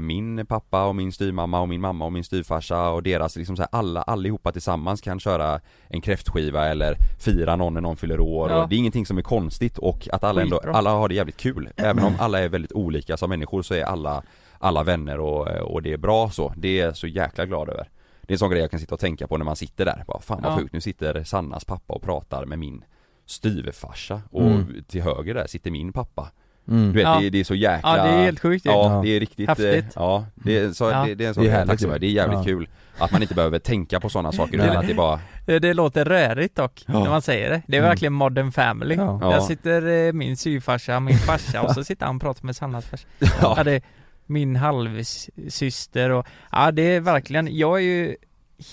min 0.00 0.46
pappa 0.46 0.86
och 0.86 0.96
min 0.96 1.12
styvmamma 1.12 1.60
och 1.60 1.68
min 1.68 1.80
mamma 1.80 2.04
och 2.04 2.12
min 2.12 2.24
styvfarsa 2.24 2.88
och 2.90 3.02
deras 3.02 3.36
liksom 3.36 3.56
så 3.56 3.62
här, 3.62 3.68
alla, 3.72 4.02
allihopa 4.02 4.52
tillsammans 4.52 5.00
kan 5.00 5.20
köra 5.20 5.60
en 5.88 6.00
kräftskiva 6.00 6.66
eller 6.68 6.96
fira 7.20 7.56
någon 7.56 7.74
när 7.74 7.80
någon 7.80 7.96
fyller 7.96 8.20
år 8.20 8.50
Ja. 8.50 8.62
och 8.62 8.68
det 8.68 8.74
är 8.74 8.78
ingenting 8.78 9.06
som 9.06 9.18
är 9.18 9.22
konstigt 9.22 9.78
och 9.78 10.08
att 10.12 10.24
alla 10.24 10.42
ändå, 10.42 10.60
alla 10.64 10.90
har 10.90 11.08
det 11.08 11.14
jävligt 11.14 11.36
kul. 11.36 11.68
Även 11.76 12.04
om 12.04 12.14
alla 12.18 12.40
är 12.40 12.48
väldigt 12.48 12.72
olika 12.72 13.16
som 13.16 13.30
människor 13.30 13.62
så 13.62 13.74
är 13.74 13.82
alla, 13.84 14.22
alla 14.58 14.82
vänner 14.82 15.20
och, 15.20 15.46
och 15.48 15.82
det 15.82 15.92
är 15.92 15.96
bra 15.96 16.30
så. 16.30 16.52
Det 16.56 16.80
är 16.80 16.84
jag 16.84 16.96
så 16.96 17.06
jäkla 17.06 17.46
glad 17.46 17.68
över. 17.68 17.88
Det 18.22 18.32
är 18.32 18.34
en 18.34 18.38
sån 18.38 18.50
grej 18.50 18.60
jag 18.60 18.70
kan 18.70 18.80
sitta 18.80 18.94
och 18.94 19.00
tänka 19.00 19.26
på 19.26 19.36
när 19.36 19.44
man 19.44 19.56
sitter 19.56 19.84
där. 19.84 20.04
Bara, 20.06 20.20
fan 20.20 20.40
vad 20.42 20.52
Ja. 20.52 20.56
sjukt, 20.56 20.72
nu 20.72 20.80
sitter 20.80 21.24
Sannas 21.24 21.64
pappa 21.64 21.94
och 21.94 22.02
pratar 22.02 22.44
med 22.46 22.58
min 22.58 22.84
styvfarsa 23.26 24.22
och 24.30 24.42
Mm. 24.42 24.84
till 24.88 25.02
höger 25.02 25.34
där 25.34 25.46
sitter 25.46 25.70
min 25.70 25.92
pappa. 25.92 26.30
Mm. 26.68 26.86
Du 26.86 26.92
vet 26.92 27.02
Ja. 27.02 27.18
det, 27.20 27.30
det 27.30 27.40
är 27.40 27.44
så 27.44 27.54
jäkla 27.54 27.96
ja 27.96 28.02
det 28.04 28.08
är 28.10 28.24
helt 28.24 28.40
sjukt 28.40 28.66
ju. 28.66 28.70
Ja, 28.70 28.94
Ja. 28.94 29.02
det 29.02 29.08
är 29.08 29.20
riktigt 29.20 29.48
Häftigt. 29.48 29.84
eh, 29.84 29.90
Ja, 29.96 30.24
det 30.34 30.58
är, 30.58 30.72
så, 30.72 30.84
Ja. 30.90 31.04
Det, 31.06 31.14
det 31.14 31.24
är 31.24 31.28
en 31.28 31.34
sån 31.34 31.44
Det 31.44 31.50
är. 31.50 31.98
Det 31.98 32.06
är 32.06 32.10
jävligt 32.10 32.38
Ja. 32.38 32.44
kul 32.44 32.68
Att 32.98 33.12
man 33.12 33.22
inte 33.22 33.34
behöver 33.34 33.58
tänka 33.58 34.00
på 34.00 34.08
sådana 34.08 34.32
saker 34.32 34.54
utan 34.54 34.76
att 34.76 34.86
det 34.86 34.94
bara 34.94 35.20
Det, 35.46 35.58
det 35.58 35.74
låter 35.74 36.04
rörigt 36.04 36.56
dock, 36.56 36.84
Ja. 36.86 37.02
när 37.02 37.10
man 37.10 37.22
säger 37.22 37.50
det. 37.50 37.62
Det 37.66 37.76
är 37.76 37.80
Mm. 37.80 37.88
verkligen 37.90 38.12
modern 38.12 38.52
family. 38.52 38.94
Ja. 38.94 39.18
Ja. 39.22 39.30
Där 39.30 39.40
sitter 39.40 40.06
eh, 40.06 40.12
min 40.12 40.36
syfarsa, 40.36 41.00
min 41.00 41.18
farsa 41.18 41.62
och 41.62 41.70
så 41.74 41.84
sitter 41.84 42.06
han 42.06 42.16
och 42.16 42.22
pratar 42.22 42.44
med 42.44 42.56
Sannas 42.56 42.86
farsa. 42.86 43.06
Ja. 43.42 43.64
det 43.64 43.72
är 43.72 43.82
min 44.26 44.56
halvsyster 44.56 46.10
och, 46.10 46.26
ja 46.52 46.70
det 46.70 46.82
är 46.82 47.00
verkligen, 47.00 47.56
jag 47.56 47.78
är 47.78 47.82
ju, 47.82 48.16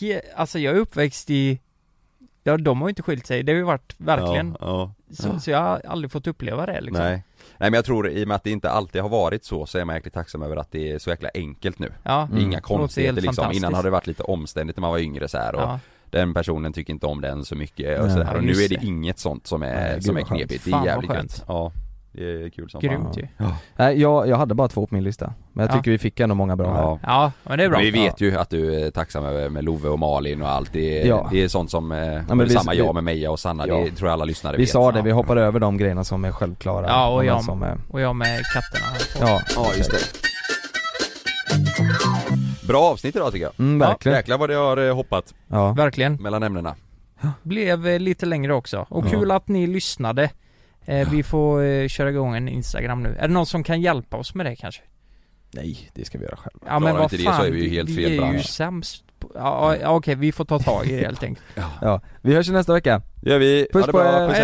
he, 0.01 0.21
alltså 0.35 0.59
jag 0.59 0.75
är 0.75 0.79
uppväxt 0.79 1.29
i, 1.29 1.59
ja 2.43 2.57
de 2.57 2.81
har 2.81 2.87
ju 2.87 2.89
inte 2.91 3.03
skilt 3.03 3.25
sig, 3.27 3.43
det 3.43 3.51
har 3.51 3.57
ju 3.57 3.63
varit 3.63 3.95
verkligen, 3.97 4.57
Ja, 4.59 4.93
så, 5.11 5.39
så 5.39 5.51
jag 5.51 5.59
har 5.59 5.81
aldrig 5.87 6.11
fått 6.11 6.27
uppleva 6.27 6.65
det 6.65 6.73
ja. 6.73 6.79
liksom. 6.79 7.03
Nej. 7.05 7.23
Nej 7.57 7.71
men 7.71 7.73
jag 7.73 7.85
tror 7.85 8.09
i 8.09 8.23
och 8.23 8.27
med 8.27 8.35
att 8.35 8.43
det 8.43 8.51
inte 8.51 8.69
alltid 8.69 9.01
har 9.01 9.09
varit 9.09 9.43
så 9.45 9.65
så 9.65 9.77
är 9.77 9.85
man 9.85 9.95
jäkligt 9.95 10.13
tacksam 10.13 10.43
över 10.43 10.55
att 10.57 10.71
det 10.71 10.91
är 10.91 10.99
så 10.99 11.09
jäkla 11.09 11.29
enkelt 11.33 11.79
nu. 11.79 11.91
Ja, 12.03 12.29
inga 12.37 12.47
Låter 12.47 12.61
konstigheter 12.61 13.21
liksom, 13.21 13.51
innan 13.51 13.73
har 13.73 13.83
det 13.83 13.89
varit 13.89 14.07
lite 14.07 14.23
omständigt 14.23 14.77
när 14.77 14.81
man 14.81 14.91
var 14.91 14.99
yngre 14.99 15.27
så 15.27 15.37
här 15.37 15.55
och 15.55 15.61
ja. 15.61 15.79
den 16.09 16.33
personen 16.33 16.73
tycker 16.73 16.93
inte 16.93 17.05
om 17.05 17.21
den 17.21 17.45
så 17.45 17.55
mycket 17.55 17.99
och 17.99 18.11
sådär 18.11 18.27
ja, 18.31 18.37
och 18.37 18.43
nu 18.43 18.51
är 18.51 18.69
det 18.69 18.75
det. 18.79 18.85
inget 18.85 19.19
sånt 19.19 19.47
som 19.47 19.63
är, 19.63 19.73
Nej, 19.91 20.01
som 20.01 20.17
är 20.17 20.21
knepigt, 20.21 20.65
det 20.65 20.71
är 20.71 20.85
jävligt 20.85 21.11
skönt. 21.11 21.37
gött 21.37 21.45
Ja, 21.47 21.71
det 22.13 22.45
är 22.45 22.49
kul 22.49 22.69
som 22.69 22.81
fan 22.81 22.89
Grymt 22.89 23.17
ju. 23.17 23.27
Nej 23.75 24.01
jag, 24.01 24.27
jag 24.27 24.37
hade 24.37 24.53
bara 24.53 24.67
två 24.67 24.87
på 24.87 24.95
min 24.95 25.03
lista. 25.03 25.33
Men 25.53 25.63
jag 25.65 25.71
Ja. 25.73 25.77
tycker 25.77 25.91
vi 25.91 25.97
fick 25.97 26.19
ändå 26.19 26.35
många 26.35 26.55
bra 26.55 26.73
här. 26.73 26.81
Ja. 26.81 26.99
Ja, 27.03 27.31
men 27.43 27.57
det 27.57 27.63
är 27.63 27.69
bra. 27.69 27.79
Vi 27.79 27.91
vet 27.91 28.21
ju 28.21 28.37
att 28.37 28.49
du 28.49 28.75
är 28.85 28.91
tacksam 28.91 29.25
över 29.25 29.49
med 29.49 29.63
Love 29.63 29.89
och 29.89 29.99
Malin 29.99 30.41
och 30.41 30.49
allt 30.49 30.73
det 30.73 31.01
är, 31.01 31.07
Ja. 31.07 31.27
det 31.31 31.43
är 31.43 31.47
sånt 31.47 31.71
som, 31.71 31.91
eh, 31.91 31.97
men 32.27 32.39
vi- 32.39 32.49
samma 32.49 32.73
jag 32.73 32.93
med 32.95 33.03
Meja 33.03 33.31
och 33.31 33.39
Sanna, 33.39 33.67
Ja. 33.67 33.75
det 33.75 33.91
tror 33.91 34.09
jag 34.09 34.13
alla 34.13 34.25
lyssnare 34.25 34.57
Vi 34.57 34.63
vet 34.63 34.69
sa 34.69 34.91
det, 34.91 34.97
Ja. 34.99 35.03
vi 35.03 35.11
hoppade 35.11 35.41
över 35.41 35.59
de 35.59 35.77
grejerna 35.77 36.03
som 36.03 36.25
är 36.25 36.31
självklara. 36.31 36.87
Ja, 36.87 37.07
och 37.07 37.21
de 37.21 37.27
jag- 37.27 37.43
som 37.43 37.63
är, 37.63 37.77
Och 37.89 38.01
jag 38.01 38.15
med 38.15 38.41
katterna 38.53 38.85
här 38.91 39.19
på. 39.19 39.27
Ja, 39.27 39.41
Ja 39.55 39.73
just 39.77 39.91
det 39.91 39.97
Bra 42.67 42.81
avsnitt 42.81 43.15
idag 43.15 43.31
tycker 43.31 43.45
jag 43.45 43.53
Mm, 43.59 43.79
verkligen. 43.79 44.15
Jäklar 44.17 44.37
vad 44.37 44.49
det 44.49 44.55
har 44.55 44.77
eh, 44.87 44.95
hoppat 44.95 45.33
Ja. 45.47 45.71
Verkligen. 45.73 46.15
mellan 46.15 46.43
ämnena 46.43 46.75
Blev 47.43 47.87
eh, 47.87 47.99
lite 47.99 48.25
längre 48.25 48.53
också. 48.53 48.85
Och 48.89 49.05
Ja. 49.05 49.09
kul 49.09 49.31
att 49.31 49.47
ni 49.47 49.67
lyssnade. 49.67 50.29
Eh, 50.85 51.09
vi 51.11 51.23
får 51.23 51.63
eh, 51.63 51.87
köra 51.87 52.09
igång 52.09 52.35
en 52.35 52.47
Instagram 52.47 53.03
nu. 53.03 53.15
Är 53.19 53.27
det 53.27 53.33
någon 53.33 53.45
som 53.45 53.63
kan 53.63 53.81
hjälpa 53.81 54.17
oss 54.17 54.35
med 54.35 54.45
det 54.45 54.55
kanske? 54.55 54.81
Nej, 55.51 55.91
det 55.93 56.05
ska 56.05 56.17
vi 56.17 56.23
göra 56.23 56.35
själva. 56.35 56.59
Ja 56.67 56.79
men 56.79 56.93
vad 56.93 57.03
inte 57.03 57.17
det 57.17 57.23
så 57.23 57.29
fan, 57.29 57.45
är 57.45 57.51
vi 57.51 57.63
ju 57.63 57.69
helt 57.69 57.89
vi 57.89 57.95
fel 57.95 58.05
är 58.05 58.09
ju 58.09 58.17
bransch. 58.19 58.45
sämst 58.45 59.03
på, 59.19 59.31
ja, 59.35 59.75
ja 59.81 59.89
okej, 59.89 60.15
vi 60.15 60.31
får 60.31 60.45
ta 60.45 60.59
tag 60.59 60.85
i 60.85 60.95
det 60.95 61.05
helt 61.05 61.23
enkelt. 61.23 61.45
Ja, 61.81 62.01
vi 62.21 62.33
hörs 62.33 62.49
ju 62.49 62.53
nästa 62.53 62.73
vecka. 62.73 63.01
Det 63.21 63.29
gör 63.29 63.39
vi, 63.39 63.67
Puss 63.73 63.81
ha 63.81 63.85
det 63.85 63.91
på 63.91 63.97
bra, 63.97 64.23
er. 64.23 64.27
puss 64.27 64.37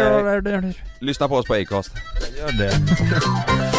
hej. 0.54 0.62
Hej 0.64 0.74
Lyssna 1.00 1.28
på 1.28 1.36
oss 1.36 1.46
på 1.46 1.54
Acast 1.54 1.92
Gör 2.38 2.58
det. 2.58 2.72